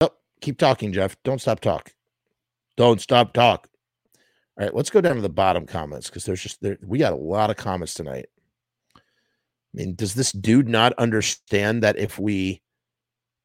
Oh, 0.00 0.10
keep 0.40 0.58
talking, 0.58 0.92
Jeff. 0.92 1.16
Don't 1.22 1.40
stop 1.40 1.60
talk. 1.60 1.92
Don't 2.76 3.00
stop 3.00 3.32
talk. 3.32 3.68
All 4.58 4.64
right, 4.64 4.74
let's 4.74 4.90
go 4.90 5.00
down 5.00 5.16
to 5.16 5.22
the 5.22 5.28
bottom 5.28 5.66
comments 5.66 6.08
because 6.08 6.24
there's 6.24 6.42
just 6.42 6.60
there 6.62 6.78
we 6.84 6.98
got 6.98 7.12
a 7.12 7.16
lot 7.16 7.50
of 7.50 7.56
comments 7.56 7.94
tonight. 7.94 8.26
I 8.96 9.00
mean, 9.72 9.94
does 9.94 10.14
this 10.14 10.32
dude 10.32 10.68
not 10.68 10.92
understand 10.94 11.84
that 11.84 11.96
if 11.96 12.18
we 12.18 12.60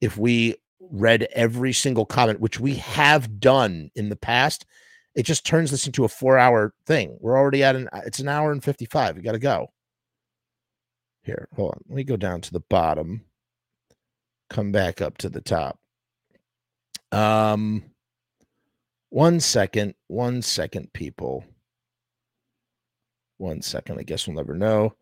if 0.01 0.17
we 0.17 0.55
read 0.79 1.27
every 1.33 1.73
single 1.73 2.05
comment, 2.05 2.39
which 2.39 2.59
we 2.59 2.75
have 2.75 3.39
done 3.39 3.91
in 3.95 4.09
the 4.09 4.15
past, 4.15 4.65
it 5.15 5.23
just 5.23 5.45
turns 5.45 5.71
this 5.71 5.85
into 5.85 6.05
a 6.05 6.09
four-hour 6.09 6.73
thing. 6.85 7.17
We're 7.19 7.37
already 7.37 7.63
at 7.63 7.75
an 7.75 7.89
it's 8.05 8.19
an 8.19 8.29
hour 8.29 8.51
and 8.51 8.63
55. 8.63 9.15
We 9.15 9.21
gotta 9.21 9.39
go. 9.39 9.71
Here, 11.23 11.47
hold 11.55 11.71
on. 11.73 11.81
Let 11.87 11.95
me 11.95 12.03
go 12.03 12.17
down 12.17 12.41
to 12.41 12.51
the 12.51 12.61
bottom, 12.61 13.25
come 14.49 14.71
back 14.71 15.01
up 15.01 15.17
to 15.19 15.29
the 15.29 15.41
top. 15.41 15.79
Um 17.11 17.83
one 19.09 19.39
second, 19.39 19.95
one 20.07 20.41
second, 20.41 20.93
people. 20.93 21.43
One 23.37 23.61
second. 23.61 23.97
I 23.99 24.03
guess 24.03 24.27
we'll 24.27 24.35
never 24.35 24.53
know. 24.53 24.93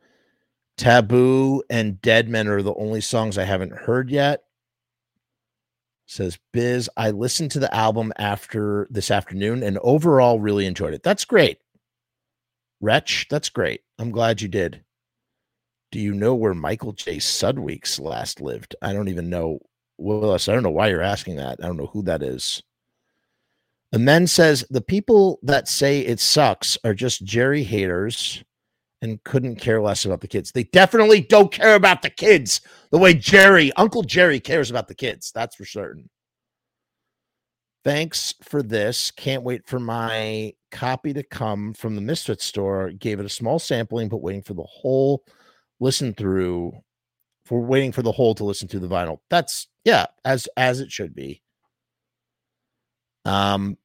Taboo 0.77 1.63
and 1.69 2.01
Dead 2.01 2.29
Men 2.29 2.47
are 2.47 2.61
the 2.61 2.75
only 2.75 3.01
songs 3.01 3.37
I 3.37 3.43
haven't 3.43 3.73
heard 3.73 4.09
yet. 4.09 4.43
Says 6.07 6.39
Biz, 6.53 6.89
I 6.95 7.11
listened 7.11 7.51
to 7.51 7.59
the 7.59 7.73
album 7.75 8.13
after 8.17 8.87
this 8.89 9.11
afternoon 9.11 9.61
and 9.61 9.77
overall 9.79 10.39
really 10.39 10.65
enjoyed 10.65 10.93
it. 10.93 11.03
That's 11.03 11.25
great. 11.25 11.59
Wretch, 12.79 13.27
that's 13.29 13.49
great. 13.49 13.81
I'm 13.99 14.11
glad 14.11 14.41
you 14.41 14.47
did. 14.47 14.83
Do 15.91 15.99
you 15.99 16.13
know 16.13 16.33
where 16.33 16.53
Michael 16.53 16.93
J. 16.93 17.17
Sudweeks 17.17 17.99
last 17.99 18.39
lived? 18.39 18.75
I 18.81 18.93
don't 18.93 19.09
even 19.09 19.29
know. 19.29 19.59
Willis, 19.97 20.47
I 20.47 20.53
don't 20.53 20.63
know 20.63 20.69
why 20.69 20.89
you're 20.89 21.01
asking 21.01 21.35
that. 21.37 21.59
I 21.61 21.67
don't 21.67 21.77
know 21.77 21.87
who 21.87 22.03
that 22.03 22.23
is. 22.23 22.63
And 23.91 24.07
then 24.07 24.27
says 24.27 24.65
the 24.69 24.81
people 24.81 25.39
that 25.43 25.67
say 25.67 26.01
it 26.01 26.19
sucks 26.19 26.77
are 26.83 26.93
just 26.93 27.25
Jerry 27.25 27.63
haters 27.63 28.43
and 29.01 29.23
couldn't 29.23 29.57
care 29.57 29.81
less 29.81 30.05
about 30.05 30.21
the 30.21 30.27
kids. 30.27 30.51
They 30.51 30.63
definitely 30.63 31.21
don't 31.21 31.51
care 31.51 31.75
about 31.75 32.01
the 32.01 32.09
kids 32.09 32.61
the 32.91 32.97
way 32.97 33.13
Jerry, 33.13 33.71
Uncle 33.73 34.03
Jerry, 34.03 34.39
cares 34.39 34.69
about 34.69 34.87
the 34.87 34.95
kids. 34.95 35.31
That's 35.33 35.55
for 35.55 35.65
certain. 35.65 36.09
Thanks 37.83 38.33
for 38.43 38.61
this. 38.63 39.11
Can't 39.11 39.43
wait 39.43 39.65
for 39.65 39.79
my 39.79 40.53
copy 40.71 41.13
to 41.13 41.23
come 41.23 41.73
from 41.73 41.95
the 41.95 42.01
Misfit 42.01 42.41
store. 42.41 42.91
Gave 42.91 43.19
it 43.19 43.25
a 43.25 43.29
small 43.29 43.59
sampling, 43.59 44.09
but 44.09 44.21
waiting 44.21 44.41
for 44.41 44.55
the 44.55 44.63
whole 44.63 45.23
listen 45.79 46.13
through. 46.13 46.73
For 47.45 47.61
waiting 47.61 47.93
for 47.93 48.01
the 48.01 48.11
whole 48.11 48.35
to 48.35 48.43
listen 48.43 48.67
to 48.69 48.79
the 48.79 48.89
vinyl. 48.89 49.19
That's 49.29 49.69
yeah, 49.85 50.07
as 50.25 50.49
as 50.57 50.81
it 50.81 50.91
should 50.91 51.15
be. 51.15 51.41
Um, 53.23 53.77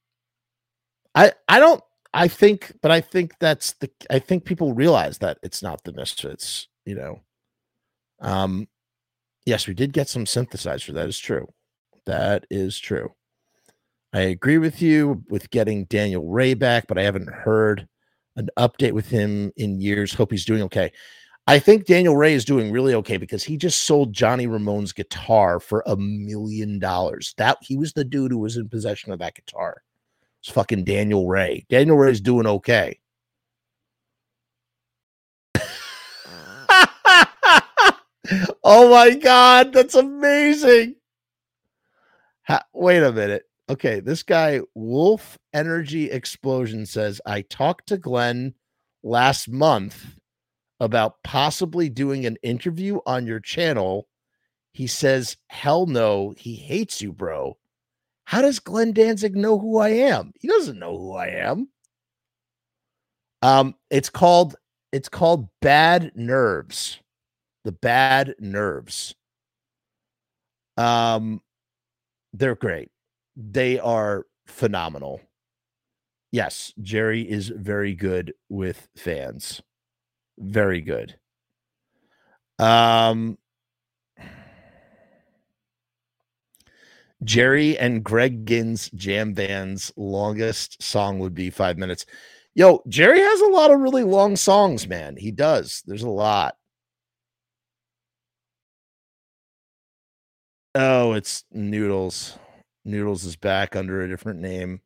I 1.15 1.33
I 1.47 1.61
don't 1.61 1.81
I 2.15 2.29
think, 2.29 2.73
but 2.83 2.91
I 2.91 3.01
think 3.01 3.33
that's 3.41 3.73
the 3.75 3.91
I 4.11 4.19
think 4.19 4.45
people 4.45 4.75
realize 4.75 5.19
that 5.19 5.39
it's 5.43 5.63
not 5.63 5.83
the 5.85 5.93
Misfits, 5.93 6.69
you 6.85 6.95
know. 6.95 7.21
Um, 8.21 8.69
yes, 9.47 9.67
we 9.67 9.75
did 9.75 9.93
get 9.93 10.09
some 10.09 10.25
synthesizer. 10.25 10.93
That 10.95 11.09
is 11.09 11.19
true. 11.19 11.49
That 12.07 12.45
is 12.51 12.79
true. 12.79 13.13
I 14.13 14.21
agree 14.21 14.59
with 14.59 14.83
you 14.83 15.25
with 15.31 15.51
getting 15.51 15.87
Daniel 15.87 16.29
Rey 16.29 16.55
back, 16.55 16.87
but 16.87 16.99
I 16.99 17.03
haven't 17.03 17.31
heard 17.31 17.89
an 18.37 18.51
update 18.59 18.93
with 18.93 19.09
him 19.09 19.53
in 19.57 19.81
years. 19.81 20.13
Hope 20.13 20.31
he's 20.31 20.45
doing 20.45 20.63
okay. 20.63 20.93
I 21.47 21.59
think 21.59 21.87
Daniel 21.87 22.17
Rey 22.17 22.35
is 22.35 22.45
doing 22.45 22.71
really 22.71 22.95
okay 22.95 23.17
because 23.17 23.43
he 23.43 23.57
just 23.57 23.85
sold 23.85 24.13
Johnny 24.13 24.47
Ramone's 24.47 24.93
guitar 24.93 25.59
for 25.59 25.83
a 25.87 25.97
million 25.97 26.79
dollars. 26.79 27.35
That 27.39 27.59
he 27.63 27.77
was 27.77 27.95
the 27.95 28.05
dude 28.05 28.33
who 28.33 28.39
was 28.39 28.57
in 28.57 28.69
possession 28.69 29.13
of 29.13 29.19
that 29.21 29.35
guitar. 29.35 29.83
It's 30.43 30.53
fucking 30.53 30.85
Daniel 30.85 31.29
Rey. 31.29 31.65
Daniel 31.69 31.97
Rey's 31.97 32.21
doing 32.21 32.49
okay. 32.49 32.99
oh 38.65 38.91
my 38.91 39.15
god, 39.15 39.73
that's 39.73 39.95
amazing. 39.95 40.97
Ha- 42.49 42.65
wait 42.73 43.05
a 43.05 43.13
minute. 43.13 43.45
Okay, 43.71 44.01
this 44.01 44.25
guy 44.25 44.61
Wolf 44.75 45.39
Energy 45.53 46.11
Explosion 46.11 46.87
says 46.87 47.21
I 47.25 47.43
talked 47.43 47.87
to 47.89 47.97
Glenn 47.97 48.55
last 49.05 49.49
month 49.49 50.17
about 50.81 51.23
possibly 51.23 51.89
doing 51.89 52.27
an 52.27 52.37
interview 52.43 52.99
on 53.07 53.29
your 53.29 53.39
channel. 53.39 54.09
He 54.73 54.89
says, 54.89 55.37
Hell 55.47 55.87
no, 55.87 56.35
he 56.37 56.57
hates 56.57 57.01
you, 57.01 57.13
bro. 57.13 57.57
How 58.25 58.43
does 58.43 58.59
Glenn 58.59 58.93
Danzig 58.93 59.37
know 59.37 59.59
who 59.59 59.79
I 59.79 59.91
am? 59.91 60.33
He 60.39 60.49
doesn't 60.49 60.79
know 60.79 60.97
who 60.97 61.15
I 61.15 61.29
am. 61.29 61.69
Um, 63.43 63.75
it's 63.91 64.09
called 64.09 64.57
it's 64.93 65.09
called 65.09 65.49
Bad 65.61 66.13
Nerves. 66.15 67.01
The 67.65 67.73
Bad 67.73 68.35
Nerves. 68.39 69.15
Um, 70.77 71.41
they're 72.33 72.55
great. 72.55 72.91
They 73.37 73.79
are 73.79 74.27
phenomenal. 74.47 75.21
Yes, 76.31 76.73
Jerry 76.81 77.29
is 77.29 77.49
very 77.49 77.95
good 77.95 78.33
with 78.49 78.89
fans 78.97 79.63
very 80.39 80.81
good. 80.81 81.17
Um, 82.59 83.39
Jerry 87.25 87.79
and 87.79 88.03
Greg 88.03 88.45
Ginn's 88.45 88.91
jam 88.91 89.33
band's 89.33 89.93
longest 89.97 90.83
song 90.83 91.19
would 91.19 91.35
be 91.35 91.51
five 91.51 91.79
minutes. 91.79 92.07
Yo, 92.55 92.83
Jerry 92.89 93.21
has 93.21 93.41
a 93.41 93.49
lot 93.49 93.71
of 93.71 93.81
really 93.81 94.05
long 94.05 94.37
songs, 94.37 94.87
man. 94.87 95.17
He 95.17 95.31
does. 95.31 95.83
There's 95.87 96.03
a 96.03 96.09
lot. 96.11 96.57
Oh, 100.75 101.13
it's 101.13 101.45
Noodles. 101.53 102.39
Noodles 102.85 103.25
is 103.25 103.37
back 103.37 103.77
under 103.77 104.03
a 104.03 104.09
different 104.09 104.41
name. 104.41 104.81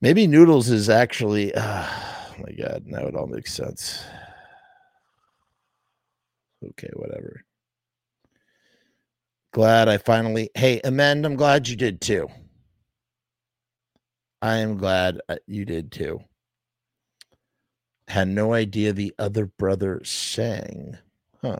Maybe 0.00 0.26
Noodles 0.26 0.70
is 0.70 0.88
actually. 0.88 1.54
Uh, 1.54 1.86
Oh 2.32 2.44
my 2.46 2.52
god, 2.52 2.84
now 2.86 3.06
it 3.06 3.14
all 3.14 3.26
makes 3.26 3.52
sense. 3.52 4.02
Okay, 6.64 6.88
whatever. 6.94 7.44
Glad 9.52 9.86
I 9.86 9.98
finally. 9.98 10.48
Hey, 10.54 10.80
Amend, 10.82 11.26
I'm 11.26 11.36
glad 11.36 11.68
you 11.68 11.76
did 11.76 12.00
too. 12.00 12.26
I 14.40 14.56
am 14.56 14.78
glad 14.78 15.20
uh, 15.28 15.36
you 15.46 15.66
did 15.66 15.92
too. 15.92 16.20
Had 18.08 18.28
no 18.28 18.54
idea 18.54 18.92
the 18.92 19.14
other 19.18 19.46
brother 19.46 20.00
sang. 20.04 20.96
Huh. 21.42 21.58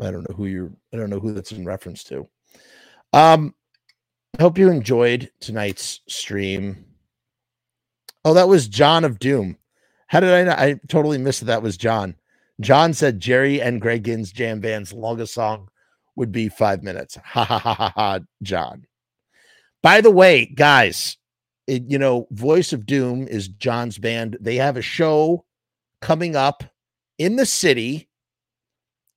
I 0.00 0.10
don't 0.12 0.28
know 0.28 0.36
who 0.36 0.46
you're 0.46 0.70
I 0.94 0.96
don't 0.96 1.10
know 1.10 1.18
who 1.18 1.32
that's 1.32 1.52
in 1.52 1.64
reference 1.64 2.04
to. 2.04 2.28
Um 3.12 3.54
I 4.38 4.42
hope 4.42 4.58
you 4.58 4.70
enjoyed 4.70 5.30
tonight's 5.40 6.00
stream. 6.08 6.84
Oh, 8.24 8.34
that 8.34 8.48
was 8.48 8.68
John 8.68 9.04
of 9.04 9.18
Doom. 9.18 9.58
How 10.06 10.20
did 10.20 10.30
I 10.32 10.44
know? 10.44 10.52
I 10.52 10.80
totally 10.88 11.18
missed 11.18 11.40
that. 11.40 11.46
That 11.46 11.62
was 11.62 11.76
John. 11.76 12.14
John 12.60 12.94
said 12.94 13.20
Jerry 13.20 13.60
and 13.60 13.80
Greg 13.80 14.04
Ginn's 14.04 14.32
jam 14.32 14.60
band's 14.60 14.92
longest 14.92 15.34
song 15.34 15.68
would 16.20 16.30
be 16.30 16.50
five 16.50 16.82
minutes. 16.82 17.16
Ha 17.24 17.44
ha 17.44 17.58
ha 17.58 17.74
ha 17.74 17.92
ha, 17.96 18.20
John. 18.42 18.86
By 19.82 20.02
the 20.02 20.10
way, 20.10 20.44
guys, 20.44 21.16
it, 21.66 21.84
you 21.88 21.98
know, 21.98 22.28
Voice 22.30 22.74
of 22.74 22.84
Doom 22.84 23.26
is 23.26 23.48
John's 23.48 23.96
band. 23.96 24.36
They 24.38 24.56
have 24.56 24.76
a 24.76 24.82
show 24.82 25.46
coming 26.02 26.36
up 26.36 26.62
in 27.18 27.36
the 27.36 27.46
city. 27.46 28.08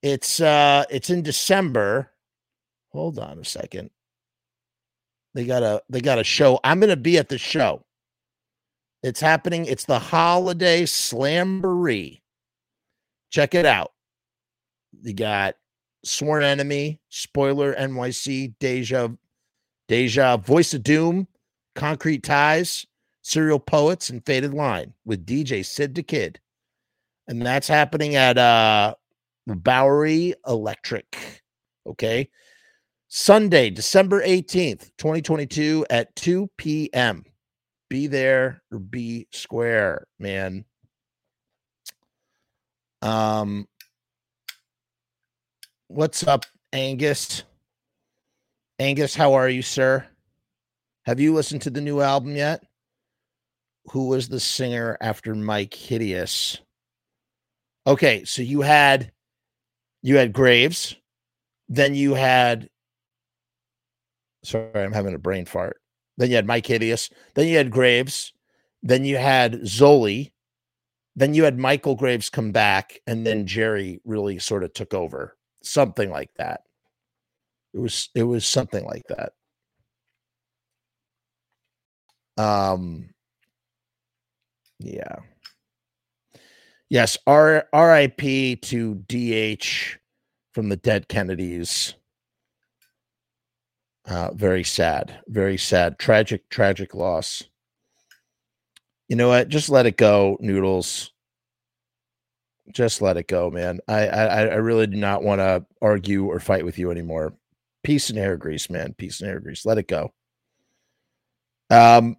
It's 0.02 0.40
uh 0.40 0.86
it's 0.90 1.10
in 1.10 1.24
December. 1.24 2.10
Hold 2.94 3.20
on 3.20 3.38
a 3.38 3.46
second. 3.46 3.90
They 5.34 5.46
got 5.46 5.62
a 5.62 5.84
they 5.90 6.00
got 6.00 6.20
a 6.20 6.24
show. 6.24 6.60
I'm 6.64 6.80
gonna 6.80 6.96
be 6.96 7.18
at 7.18 7.28
the 7.28 7.38
show. 7.38 7.84
It's 9.02 9.20
happening. 9.20 9.66
It's 9.66 9.86
the 9.86 10.00
holiday 10.00 10.84
slamboree. 10.84 12.22
Check 13.30 13.56
it 13.56 13.66
out. 13.66 13.92
You 15.02 15.14
got 15.14 15.56
Sworn 16.04 16.44
Enemy, 16.44 17.00
Spoiler 17.10 17.74
NYC, 17.76 18.54
Deja, 18.60 19.10
Deja, 19.88 20.38
Voice 20.38 20.74
of 20.74 20.84
Doom, 20.84 21.28
Concrete 21.76 22.24
Ties, 22.24 22.86
Serial 23.22 23.60
Poets, 23.60 24.10
and 24.10 24.26
Faded 24.26 24.54
Line 24.54 24.94
with 25.06 25.26
DJ 25.26 25.66
Sid 25.66 25.96
the 25.96 26.04
Kid. 26.04 26.40
And 27.28 27.42
that's 27.42 27.68
happening 27.68 28.16
at 28.16 28.38
uh 28.38 28.96
Bowery 29.48 30.34
Electric. 30.48 31.42
Okay. 31.86 32.30
Sunday, 33.10 33.70
December 33.70 34.26
18th, 34.26 34.90
2022 34.98 35.86
at 35.90 36.16
2 36.16 36.50
p.m. 36.58 37.24
Be 37.90 38.08
there 38.08 38.64
or 38.72 38.80
be 38.80 39.28
square, 39.32 40.08
man. 40.18 40.66
Um, 43.04 43.68
what's 45.94 46.26
up, 46.26 46.46
Angus? 46.72 47.44
Angus, 48.80 49.14
how 49.14 49.34
are 49.34 49.48
you, 49.48 49.62
sir? 49.62 50.06
Have 51.06 51.20
you 51.20 51.34
listened 51.34 51.62
to 51.64 51.70
the 51.70 51.82
new 51.82 52.02
album 52.02 52.36
yet? 52.36 52.64
Who 53.92 54.08
was 54.08 54.28
the 54.28 54.40
singer 54.40 54.98
after 55.02 55.36
Myke 55.36 55.74
Hideous? 55.74 56.60
Okay, 57.86 58.24
so 58.24 58.42
you 58.42 58.62
had 58.62 59.12
you 60.02 60.18
had 60.18 60.34
Graves, 60.34 60.96
then 61.70 61.94
you 61.94 62.16
had 62.16 62.70
sorry, 64.44 64.72
I'm 64.76 64.94
having 64.94 65.14
a 65.14 65.20
brain 65.20 65.46
fart. 65.46 65.80
Then 66.18 66.30
you 66.30 66.38
had 66.38 66.48
Myke 66.48 66.66
Hideous, 66.66 67.10
then 67.36 67.48
you 67.48 67.58
had 67.58 67.70
Graves, 67.70 68.34
then 68.82 69.06
you 69.06 69.18
had 69.18 69.62
Zoli, 69.62 70.32
then 71.16 71.34
you 71.36 71.44
had 71.44 71.60
Michael 71.60 71.96
Graves 71.96 72.30
come 72.30 72.52
back, 72.52 73.00
and 73.06 73.28
then 73.28 73.46
Jerry 73.46 74.02
really 74.06 74.40
sort 74.40 74.64
of 74.64 74.74
took 74.74 74.94
over. 74.94 75.36
Something 75.64 76.10
like 76.10 76.32
that. 76.36 76.62
It 77.74 77.80
was 77.80 78.10
it 78.16 78.24
was 78.24 78.46
something 78.46 78.86
like 78.86 79.06
that. 79.10 79.34
Um 82.38 83.10
yeah. 84.80 85.20
Yes, 86.90 87.18
R 87.26 87.68
RIP 87.74 88.62
to 88.62 88.96
DH 89.08 89.98
from 90.54 90.70
the 90.70 90.76
dead 90.78 91.08
Kennedys. 91.08 91.96
Uh, 94.06 94.32
very 94.34 94.64
sad, 94.66 95.22
very 95.28 95.58
sad, 95.58 95.98
tragic, 95.98 96.50
tragic 96.50 96.94
loss. 96.94 97.44
You 99.08 99.16
know 99.16 99.30
what? 99.30 99.48
Just 99.48 99.70
let 99.70 99.86
it 99.86 99.96
go, 99.98 100.38
Noodles. 100.42 101.13
Just 102.72 103.02
let 103.02 103.18
it 103.18 103.28
go, 103.28 103.52
man. 103.52 103.80
I 103.88 104.08
I, 104.08 104.26
I 104.46 104.56
really 104.56 104.88
do 104.88 104.98
not 104.98 105.24
want 105.24 105.40
to 105.40 105.66
argue 105.82 106.26
or 106.26 106.40
fight 106.40 106.66
with 106.66 106.80
you 106.80 106.92
anymore. 106.92 107.34
Peace 107.84 108.10
and 108.10 108.18
hair 108.18 108.38
grease, 108.38 108.70
man. 108.70 108.94
Peace 108.98 109.20
and 109.20 109.30
hair 109.30 109.40
grease. 109.40 109.66
Let 109.66 109.78
it 109.78 109.88
go. 109.88 110.14
Um, 111.70 112.18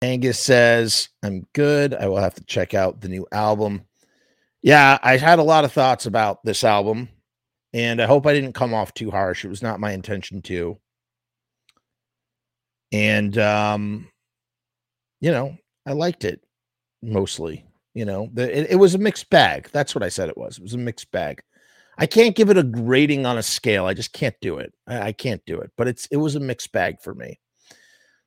Angus 0.00 0.38
says, 0.38 1.08
I'm 1.22 1.46
good. 1.52 1.94
I 1.94 2.06
will 2.08 2.18
have 2.18 2.34
to 2.34 2.44
check 2.44 2.72
out 2.72 3.00
the 3.00 3.08
new 3.08 3.26
album. 3.32 3.82
Yeah, 4.62 4.98
I 5.02 5.16
had 5.18 5.38
a 5.38 5.44
lot 5.44 5.64
of 5.64 5.72
thoughts 5.72 6.06
about 6.06 6.42
this 6.44 6.64
album, 6.64 7.08
and 7.72 8.00
I 8.00 8.06
hope 8.06 8.26
I 8.26 8.32
didn't 8.32 8.54
come 8.54 8.72
off 8.72 8.94
too 8.94 9.10
harsh. 9.10 9.44
It 9.44 9.48
was 9.48 9.62
not 9.62 9.80
my 9.80 9.92
intention 9.92 10.40
to. 10.42 10.78
And 12.92 13.36
um, 13.36 14.08
you 15.20 15.30
know, 15.30 15.58
I 15.84 15.92
liked 15.92 16.24
it 16.24 16.40
mostly. 17.02 17.65
You 17.96 18.04
know, 18.04 18.28
the, 18.34 18.58
it, 18.60 18.72
it 18.72 18.76
was 18.76 18.94
a 18.94 18.98
mixed 18.98 19.30
bag. 19.30 19.70
That's 19.72 19.94
what 19.94 20.04
I 20.04 20.10
said 20.10 20.28
it 20.28 20.36
was. 20.36 20.58
It 20.58 20.62
was 20.62 20.74
a 20.74 20.78
mixed 20.78 21.10
bag. 21.12 21.42
I 21.96 22.04
can't 22.04 22.36
give 22.36 22.50
it 22.50 22.58
a 22.58 22.70
rating 22.74 23.24
on 23.24 23.38
a 23.38 23.42
scale. 23.42 23.86
I 23.86 23.94
just 23.94 24.12
can't 24.12 24.34
do 24.42 24.58
it. 24.58 24.74
I, 24.86 25.00
I 25.00 25.12
can't 25.12 25.40
do 25.46 25.58
it. 25.60 25.70
But 25.78 25.88
it's 25.88 26.04
it 26.10 26.18
was 26.18 26.34
a 26.34 26.40
mixed 26.40 26.72
bag 26.72 27.00
for 27.00 27.14
me. 27.14 27.40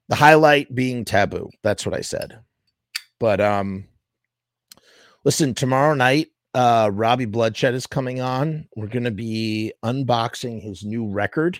The 0.08 0.16
highlight 0.16 0.74
being 0.74 1.06
taboo. 1.06 1.52
That's 1.62 1.86
what 1.86 1.94
I 1.94 2.02
said. 2.02 2.40
But 3.20 3.42
um 3.42 3.88
listen, 5.24 5.54
tomorrow 5.54 5.94
night, 5.94 6.30
uh 6.56 6.90
Robbie 6.92 7.26
Bloodshed 7.26 7.76
is 7.76 7.86
coming 7.86 8.22
on. 8.22 8.68
We're 8.76 8.88
gonna 8.88 9.12
be 9.12 9.72
unboxing 9.86 10.64
his 10.64 10.84
new 10.84 11.08
record, 11.08 11.60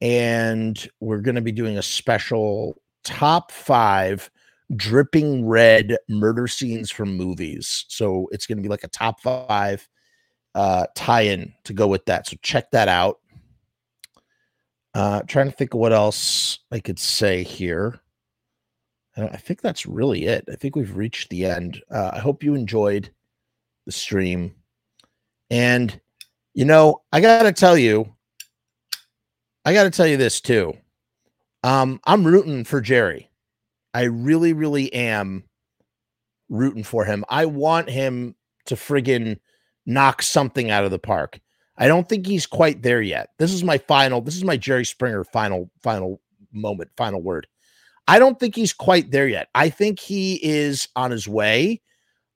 and 0.00 0.76
we're 0.98 1.20
gonna 1.20 1.40
be 1.40 1.52
doing 1.52 1.78
a 1.78 1.82
special 1.82 2.82
top 3.04 3.52
five 3.52 4.28
dripping 4.74 5.46
red 5.46 5.96
murder 6.08 6.48
scenes 6.48 6.90
from 6.90 7.16
movies. 7.16 7.84
So 7.88 8.28
it's 8.32 8.46
gonna 8.46 8.62
be 8.62 8.68
like 8.68 8.84
a 8.84 8.88
top 8.88 9.20
five 9.20 9.86
uh 10.54 10.86
tie-in 10.94 11.52
to 11.64 11.72
go 11.72 11.86
with 11.86 12.04
that. 12.06 12.26
So 12.26 12.36
check 12.42 12.70
that 12.72 12.88
out. 12.88 13.20
Uh, 14.94 15.20
trying 15.28 15.50
to 15.50 15.54
think 15.54 15.74
of 15.74 15.80
what 15.80 15.92
else 15.92 16.60
I 16.72 16.80
could 16.80 16.98
say 16.98 17.42
here. 17.42 18.00
Uh, 19.14 19.28
I 19.30 19.36
think 19.36 19.60
that's 19.60 19.84
really 19.84 20.24
it. 20.24 20.46
I 20.50 20.54
think 20.56 20.74
we've 20.74 20.96
reached 20.96 21.28
the 21.28 21.44
end. 21.44 21.82
Uh, 21.90 22.12
I 22.14 22.18
hope 22.18 22.42
you 22.42 22.54
enjoyed 22.54 23.10
the 23.84 23.92
stream. 23.92 24.54
And, 25.50 26.00
you 26.54 26.64
know, 26.64 27.02
I 27.12 27.20
got 27.20 27.42
to 27.42 27.52
tell 27.52 27.76
you, 27.76 28.10
I 29.66 29.74
got 29.74 29.84
to 29.84 29.90
tell 29.90 30.06
you 30.06 30.16
this 30.16 30.40
too. 30.40 30.72
Um, 31.62 32.00
I'm 32.06 32.26
rooting 32.26 32.64
for 32.64 32.80
Jerry. 32.80 33.25
I 33.96 34.02
really, 34.02 34.52
really 34.52 34.92
am 34.92 35.44
rooting 36.50 36.84
for 36.84 37.06
him. 37.06 37.24
I 37.30 37.46
want 37.46 37.88
him 37.88 38.34
to 38.66 38.74
friggin' 38.74 39.38
knock 39.86 40.20
something 40.20 40.70
out 40.70 40.84
of 40.84 40.90
the 40.90 40.98
park. 40.98 41.40
I 41.78 41.88
don't 41.88 42.06
think 42.06 42.26
he's 42.26 42.46
quite 42.46 42.82
there 42.82 43.00
yet. 43.00 43.30
This 43.38 43.54
is 43.54 43.64
my 43.64 43.78
final. 43.78 44.20
This 44.20 44.36
is 44.36 44.44
my 44.44 44.58
Jerry 44.58 44.84
Springer 44.84 45.24
final 45.24 45.70
final 45.82 46.20
moment, 46.52 46.90
final 46.98 47.22
word. 47.22 47.46
I 48.06 48.18
don't 48.18 48.38
think 48.38 48.54
he's 48.54 48.74
quite 48.74 49.12
there 49.12 49.28
yet. 49.28 49.48
I 49.54 49.70
think 49.70 49.98
he 49.98 50.40
is 50.42 50.88
on 50.94 51.10
his 51.10 51.26
way. 51.26 51.80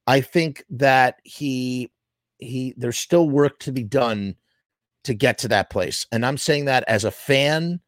I 0.06 0.22
think 0.22 0.64
that 0.70 1.16
he 1.24 1.92
he 2.38 2.72
there's 2.78 2.96
still 2.96 3.28
work 3.28 3.58
to 3.58 3.72
be 3.72 3.84
done 3.84 4.36
to 5.04 5.12
get 5.12 5.36
to 5.38 5.48
that 5.48 5.68
place. 5.68 6.06
And 6.10 6.24
I'm 6.24 6.38
saying 6.38 6.64
that 6.64 6.84
as 6.88 7.04
a 7.04 7.10
fan, 7.10 7.80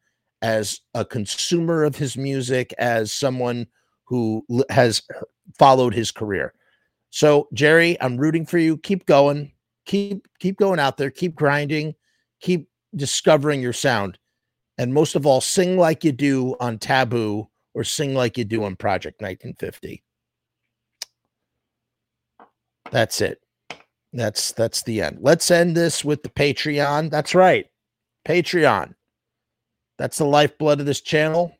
as 0.43 0.81
a 0.93 1.03
consumer 1.03 1.83
of 1.83 1.95
his 1.95 2.15
music, 2.15 2.73
as 2.77 3.11
someone 3.11 3.65
who 4.03 4.45
has 4.69 5.01
followed 5.57 5.95
his 5.95 6.11
career. 6.11 6.53
So, 7.09 7.47
Jerry, 7.53 7.99
I'm 7.99 8.17
rooting 8.17 8.45
for 8.45 8.59
you. 8.59 8.77
Keep 8.77 9.07
going. 9.07 9.51
Keep 9.85 10.27
keep 10.39 10.57
going 10.57 10.79
out 10.79 10.97
there. 10.97 11.09
Keep 11.09 11.33
grinding. 11.35 11.95
Keep 12.41 12.69
discovering 12.95 13.61
your 13.61 13.73
sound. 13.73 14.19
And 14.77 14.93
most 14.93 15.15
of 15.15 15.25
all 15.25 15.41
sing 15.41 15.77
like 15.77 16.03
you 16.03 16.11
do 16.11 16.55
on 16.59 16.77
taboo 16.77 17.49
or 17.73 17.83
sing 17.83 18.13
like 18.13 18.37
you 18.37 18.43
do 18.43 18.63
on 18.63 18.75
project 18.75 19.21
1950 19.21 20.03
that's 22.93 23.21
it. 23.21 23.41
That's 24.13 24.51
that's 24.51 24.83
the 24.83 25.01
end. 25.01 25.17
Let's 25.19 25.49
end 25.49 25.75
this 25.75 26.05
with 26.05 26.21
the 26.21 26.29
patreon. 26.29 27.09
That's 27.09 27.33
right. 27.33 27.65
Patreon 28.25 28.93
that's 29.97 30.17
the 30.17 30.25
lifeblood 30.25 30.79
of 30.79 30.85
this 30.85 31.01
channel 31.01 31.55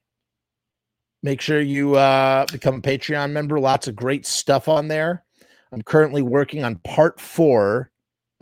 make 1.21 1.41
sure 1.41 1.61
you 1.61 1.95
uh 1.95 2.45
become 2.51 2.75
a 2.75 2.81
patreon 2.81 3.31
member 3.31 3.59
lots 3.59 3.87
of 3.87 3.95
great 3.95 4.25
stuff 4.25 4.67
on 4.67 4.87
there 4.87 5.23
i'm 5.71 5.81
currently 5.81 6.21
working 6.21 6.63
on 6.63 6.75
part 6.77 7.19
four 7.19 7.91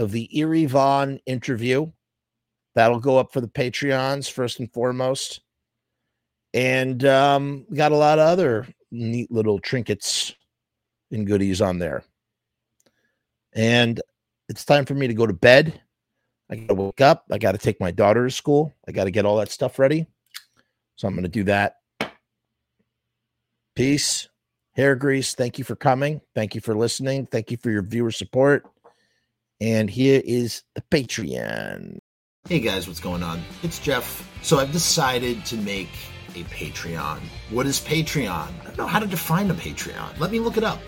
of 0.02 0.12
the 0.12 0.36
Eerie 0.38 0.66
Von 0.66 1.20
interview. 1.26 1.92
That'll 2.74 3.00
go 3.00 3.18
up 3.18 3.32
for 3.32 3.40
the 3.40 3.48
Patreons 3.48 4.30
first 4.30 4.60
and 4.60 4.72
foremost. 4.74 5.42
And 6.54 7.06
um, 7.06 7.66
got 7.74 7.92
a 7.92 7.98
lot 7.98 8.20
of 8.20 8.28
other 8.28 8.68
neat 8.92 9.32
little 9.32 9.60
trinkets 9.60 10.36
and 11.12 11.26
goodies 11.26 11.62
on 11.62 11.80
there. 11.80 12.04
And 13.54 14.02
it's 14.50 14.66
time 14.66 14.86
for 14.86 14.96
me 14.96 15.08
to 15.08 15.14
go 15.14 15.28
to 15.28 15.34
bed. 15.34 15.80
I 16.52 16.56
got 16.56 16.68
to 16.68 16.74
wake 16.74 17.02
up. 17.02 17.26
I 17.32 17.38
got 17.38 17.54
to 17.54 17.58
take 17.58 17.80
my 17.80 17.92
daughter 17.92 18.26
to 18.26 18.32
school. 18.32 18.74
I 18.86 18.92
got 18.92 19.06
to 19.06 19.12
get 19.12 19.26
all 19.26 19.38
that 19.38 19.50
stuff 19.50 19.80
ready. 19.80 20.06
So 20.98 21.08
I'm 21.08 21.14
going 21.14 21.24
to 21.24 21.30
do 21.30 21.46
that. 21.46 21.78
Peace. 23.76 24.28
Hair 24.76 24.96
grease. 24.96 25.34
Thank 25.34 25.58
you 25.58 25.64
for 25.64 25.76
coming. 25.76 26.22
Thank 26.36 26.56
you 26.56 26.62
for 26.62 26.76
listening. 26.76 27.26
Thank 27.26 27.52
you 27.52 27.58
for 27.58 27.72
your 27.72 27.82
viewer 27.82 28.12
support 28.12 28.66
And 29.62 29.90
here 29.90 30.22
is 30.24 30.64
the 30.76 30.82
Patreon. 30.92 32.00
Hey 32.50 32.60
guys, 32.60 32.88
what's 32.88 33.00
going 33.00 33.24
on? 33.24 33.42
It's 33.64 33.80
Jeff. 33.80 34.28
So 34.42 34.60
I've 34.60 34.72
decided 34.72 35.46
to 35.46 35.58
make 35.58 35.90
a 36.36 36.44
Patreon. 36.46 37.20
What 37.50 37.66
is 37.66 37.80
Patreon? 37.80 38.30
I 38.62 38.64
don't 38.64 38.78
know 38.78 38.88
how 38.88 39.00
to 39.00 39.08
define 39.08 39.52
a 39.52 39.54
Patreon. 39.54 40.20
Let 40.20 40.32
me 40.32 40.40
look 40.40 40.58
it 40.58 40.64
up. 40.64 40.80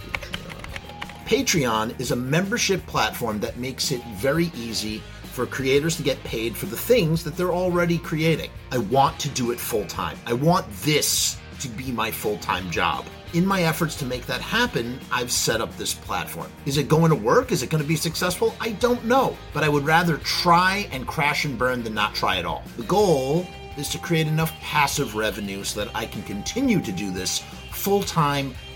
Patreon 1.26 2.00
is 2.00 2.12
a 2.12 2.16
membership 2.16 2.86
platform 2.86 3.40
that 3.42 3.58
makes 3.58 3.92
it 3.92 4.04
very 4.16 4.52
easy 4.56 5.02
for 5.34 5.48
creators 5.48 5.98
to 5.98 6.04
get 6.04 6.24
paid 6.24 6.56
for 6.56 6.68
the 6.68 6.78
things 6.78 7.24
that 7.24 7.36
they're 7.36 7.52
already 7.52 7.98
creating. 7.98 8.52
I 8.72 8.78
want 8.78 9.20
to 9.22 9.30
do 9.30 9.50
it 9.50 9.60
full 9.60 9.86
time. 9.88 10.16
I 10.28 10.34
want 10.34 10.72
this 10.84 11.38
to 11.62 11.68
be 11.70 11.92
my 11.92 12.12
full 12.12 12.38
time 12.38 12.70
job. 12.70 13.06
In 13.34 13.44
my 13.44 13.64
efforts 13.64 13.96
to 13.96 14.06
make 14.06 14.28
that 14.28 14.42
happen, 14.42 15.00
I've 15.12 15.32
set 15.32 15.60
up 15.60 15.76
this 15.76 15.96
platform. 15.96 16.52
Is 16.68 16.78
it 16.78 16.88
going 16.88 17.10
to 17.10 17.16
work? 17.16 17.52
Is 17.52 17.64
it 17.64 17.72
going 17.72 17.82
to 17.82 17.88
be 17.88 17.96
successful? 17.96 18.54
I 18.62 18.74
don't 18.74 19.04
know, 19.06 19.36
but 19.56 19.64
I 19.64 19.70
would 19.70 19.86
rather 19.86 20.18
try 20.18 20.88
and 20.92 21.08
crash 21.08 21.46
and 21.46 21.58
burn 21.58 21.82
than 21.82 21.96
not 21.96 22.14
try 22.14 22.38
at 22.38 22.46
all. 22.46 22.64
The 22.78 22.84
goal 22.84 23.48
is 23.76 23.90
to 23.90 23.98
create 23.98 24.28
enough 24.28 24.52
passive 24.62 25.16
revenue 25.16 25.64
so 25.64 25.84
that 25.84 25.96
I 25.96 26.06
can 26.06 26.22
continue 26.22 26.80
to 26.82 26.92
do 26.92 27.10
this 27.10 27.42
full 27.72 28.04
time 28.04 28.54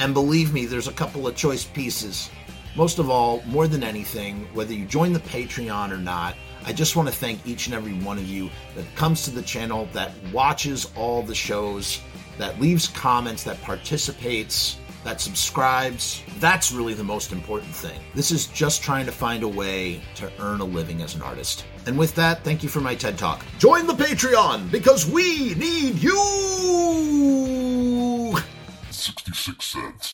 And 0.00 0.12
believe 0.14 0.52
me, 0.52 0.66
there's 0.66 0.88
a 0.88 0.92
couple 0.92 1.26
of 1.26 1.36
choice 1.36 1.64
pieces. 1.64 2.30
Most 2.76 2.98
of 2.98 3.08
all, 3.08 3.42
more 3.46 3.68
than 3.68 3.84
anything, 3.84 4.48
whether 4.52 4.72
you 4.72 4.84
join 4.84 5.12
the 5.12 5.20
Patreon 5.20 5.92
or 5.92 5.98
not, 5.98 6.34
I 6.66 6.72
just 6.72 6.96
want 6.96 7.08
to 7.08 7.14
thank 7.14 7.46
each 7.46 7.66
and 7.66 7.74
every 7.74 7.92
one 7.92 8.18
of 8.18 8.26
you 8.26 8.50
that 8.74 8.84
comes 8.96 9.24
to 9.24 9.30
the 9.30 9.42
channel, 9.42 9.88
that 9.92 10.12
watches 10.32 10.90
all 10.96 11.22
the 11.22 11.34
shows, 11.34 12.00
that 12.38 12.60
leaves 12.60 12.88
comments, 12.88 13.44
that 13.44 13.60
participates, 13.62 14.78
that 15.04 15.20
subscribes. 15.20 16.22
That's 16.38 16.72
really 16.72 16.94
the 16.94 17.04
most 17.04 17.30
important 17.32 17.72
thing. 17.72 18.00
This 18.14 18.30
is 18.30 18.46
just 18.46 18.82
trying 18.82 19.04
to 19.06 19.12
find 19.12 19.42
a 19.42 19.48
way 19.48 20.00
to 20.16 20.32
earn 20.40 20.60
a 20.60 20.64
living 20.64 21.02
as 21.02 21.14
an 21.14 21.22
artist. 21.22 21.66
And 21.86 21.98
with 21.98 22.14
that, 22.14 22.42
thank 22.42 22.62
you 22.62 22.70
for 22.70 22.80
my 22.80 22.94
TED 22.94 23.18
Talk. 23.18 23.44
Join 23.58 23.86
the 23.86 23.92
Patreon 23.92 24.70
because 24.70 25.06
we 25.06 25.54
need 25.54 26.02
you! 26.02 27.44
66 28.94 29.62
cents. 29.62 30.12